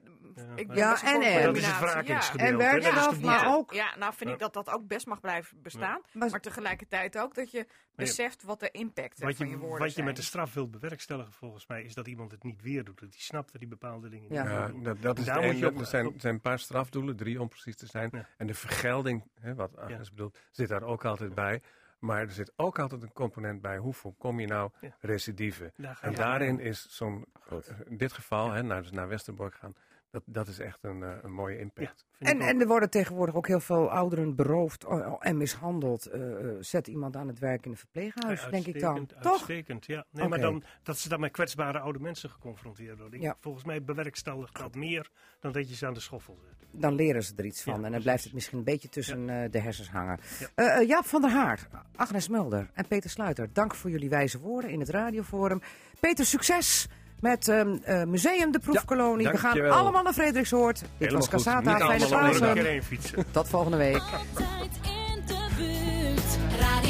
ik 0.55 0.67
ben 0.67 0.77
Ja, 0.77 1.03
en- 1.03 1.21
en- 1.21 1.43
dat 1.43 1.55
is 1.57 1.61
ja. 2.07 2.35
En 2.35 2.57
werkstraf, 2.57 3.21
maar 3.21 3.55
ook... 3.55 3.73
Ja, 3.73 3.95
nou 3.97 4.13
vind 4.13 4.29
ik 4.29 4.39
Ja. 4.39 4.47
dat 4.47 4.53
dat 4.65 4.69
ook 4.75 4.87
best 4.87 5.05
mag 5.05 5.19
blijven 5.19 5.61
bestaan. 5.61 6.01
Maar- 6.13 6.29
Maar 6.29 6.41
tegelijkertijd 6.41 7.17
ook 7.17 7.35
dat 7.35 7.51
je 7.51 7.67
beseft 7.95 8.43
wat 8.43 8.59
de 8.59 8.71
impact 8.71 9.19
Wat 9.19 9.35
van 9.35 9.45
je 9.45 9.51
je, 9.51 9.57
woorden 9.57 9.77
wat 9.79 9.87
je 9.87 9.93
zijn. 9.93 10.05
met 10.05 10.15
de 10.15 10.21
straf 10.21 10.53
wilt 10.53 10.71
bewerkstelligen, 10.71 11.33
volgens 11.33 11.67
mij, 11.67 11.83
is 11.83 11.93
dat 11.93 12.07
iemand 12.07 12.31
het 12.31 12.43
niet 12.43 12.61
weer 12.61 12.83
doet. 12.83 12.99
Dat 12.99 13.09
hij 13.09 13.19
snapt 13.21 13.51
dat 13.51 13.61
hij 13.61 13.69
bepaalde 13.69 14.09
dingen 14.09 14.33
Ja. 14.33 14.41
niet 14.43 14.51
Ja, 14.51 14.67
doen. 14.67 14.83
dat, 14.83 15.01
dat 15.01 15.19
is 15.19 15.25
Daar 15.25 15.41
moet 15.43 15.57
je 15.59 15.67
op- 15.67 15.79
er 15.79 15.85
zijn, 15.85 16.13
zijn 16.17 16.33
een 16.33 16.41
paar 16.41 16.59
strafdoelen, 16.59 17.15
drie 17.15 17.41
om 17.41 17.47
precies 17.49 17.75
te 17.75 17.85
zijn. 17.85 18.09
Ja. 18.11 18.27
En 18.37 18.47
de 18.47 18.53
vergelding, 18.53 19.23
hè, 19.39 19.55
wat 19.55 19.77
Agnes 19.77 20.09
bedoelt, 20.09 20.37
zit 20.51 20.67
daar 20.67 20.83
ook 20.83 21.05
altijd 21.05 21.33
bij. 21.35 21.61
Maar 21.99 22.21
er 22.21 22.31
zit 22.31 22.53
ook 22.55 22.79
altijd 22.79 23.01
een 23.03 23.13
component 23.13 23.61
bij. 23.61 23.77
Hoe 23.77 23.93
voorkom 23.93 24.39
je 24.39 24.47
nou 24.47 24.71
Ja. 24.81 24.95
recidive? 24.99 25.73
Daar 25.77 25.95
ga 25.95 26.07
En 26.07 26.13
daarin 26.13 26.59
is 26.59 26.87
zo'n, 26.89 27.25
eh, 27.49 27.57
in 27.85 27.97
dit 27.97 28.11
geval, 28.13 28.51
hè, 28.51 28.63
naar, 28.63 28.81
dus 28.81 28.91
naar 28.91 29.07
Westerbork 29.07 29.53
gaan, 29.55 29.75
dat, 30.15 30.23
dat 30.25 30.47
is 30.47 30.59
echt 30.59 30.83
een, 30.83 31.03
eh, 31.03 31.09
een 31.21 31.33
mooie 31.33 31.59
impact. 31.59 32.05
En, 32.19 32.39
en 32.39 32.59
er 32.59 32.67
worden 32.67 32.89
tegenwoordig 32.89 33.35
ook 33.35 33.47
heel 33.47 33.59
veel 33.59 33.89
ouderen 33.91 34.35
beroofd 34.35 34.85
en 35.19 35.37
mishandeld. 35.37 36.05
Eh, 36.05 36.39
eh, 36.39 36.55
zet 36.59 36.87
iemand 36.87 37.15
aan 37.15 37.27
het 37.27 37.39
werk 37.39 37.65
in 37.65 37.71
een 37.71 37.77
verpleeghuis, 37.77 38.41
Ja, 38.41 38.49
denk 38.49 38.65
ik 38.65 38.79
dan. 38.79 38.97
uitstekend, 38.97 39.23
Toch? 39.23 39.31
Uitstekend, 39.31 39.85
ja. 39.85 40.05
Nee, 40.11 40.27
maar 40.27 40.39
dan, 40.39 40.63
dat 40.83 40.97
ze 40.97 41.09
dan 41.09 41.19
met 41.19 41.31
kwetsbare 41.31 41.79
oude 41.79 41.99
mensen 41.99 42.29
geconfronteerd 42.29 42.99
worden. 42.99 43.21
Ja. 43.21 43.37
Volgens 43.39 43.63
mij 43.63 43.83
bewerkstelligt 43.83 44.57
dat 44.57 44.75
meer 44.75 45.09
dan 45.39 45.51
dat 45.51 45.69
je 45.69 45.75
ze 45.75 45.85
aan 45.85 45.93
de 45.93 45.99
schoffel 45.99 46.37
zet. 46.41 46.67
Dan 46.71 46.95
leren 46.95 47.23
ze 47.23 47.33
er 47.35 47.45
iets 47.45 47.61
van. 47.61 47.71
Ja, 47.73 47.77
en 47.77 47.81
dan 47.81 47.89
precies. 47.91 48.05
blijft 48.05 48.23
het 48.23 48.33
misschien 48.33 48.57
een 48.57 48.63
beetje 48.63 48.89
tussen 48.89 49.29
eh, 49.29 49.51
de 49.51 49.59
hersens 49.59 49.89
hangen. 49.89 50.19
Ja. 50.39 50.47
Eh, 50.55 50.77
eh, 50.77 50.87
Jaap 50.87 51.05
van 51.05 51.21
der 51.21 51.31
Haar, 51.31 51.67
Agnes 51.95 52.27
Mulder 52.27 52.69
en 52.73 52.87
Peter 52.87 53.09
Sluiter. 53.09 53.49
Dank 53.53 53.75
voor 53.75 53.89
jullie 53.89 54.09
wijze 54.09 54.39
woorden 54.39 54.69
in 54.69 54.79
het 54.79 54.89
radioforum. 54.89 55.61
Peter, 55.99 56.25
succes 56.25 56.87
met 57.19 57.47
ehm, 57.47 57.75
eh, 57.83 58.03
Museum 58.03 58.51
de 58.51 58.59
Proefkolonie. 58.59 59.29
We 59.29 59.37
gaan 59.37 59.71
allemaal 59.71 60.03
naar 60.03 60.13
Frederikshoort. 60.13 60.79
Dit 60.79 60.89
Helemaal 60.97 61.19
was. 61.19 61.29
Casata. 61.29 61.77
Fijne 61.77 62.07
Pasen. 62.07 62.57
er. 62.57 62.83
Tot 63.31 63.47
volgende 63.47 63.77
week. 63.77 64.01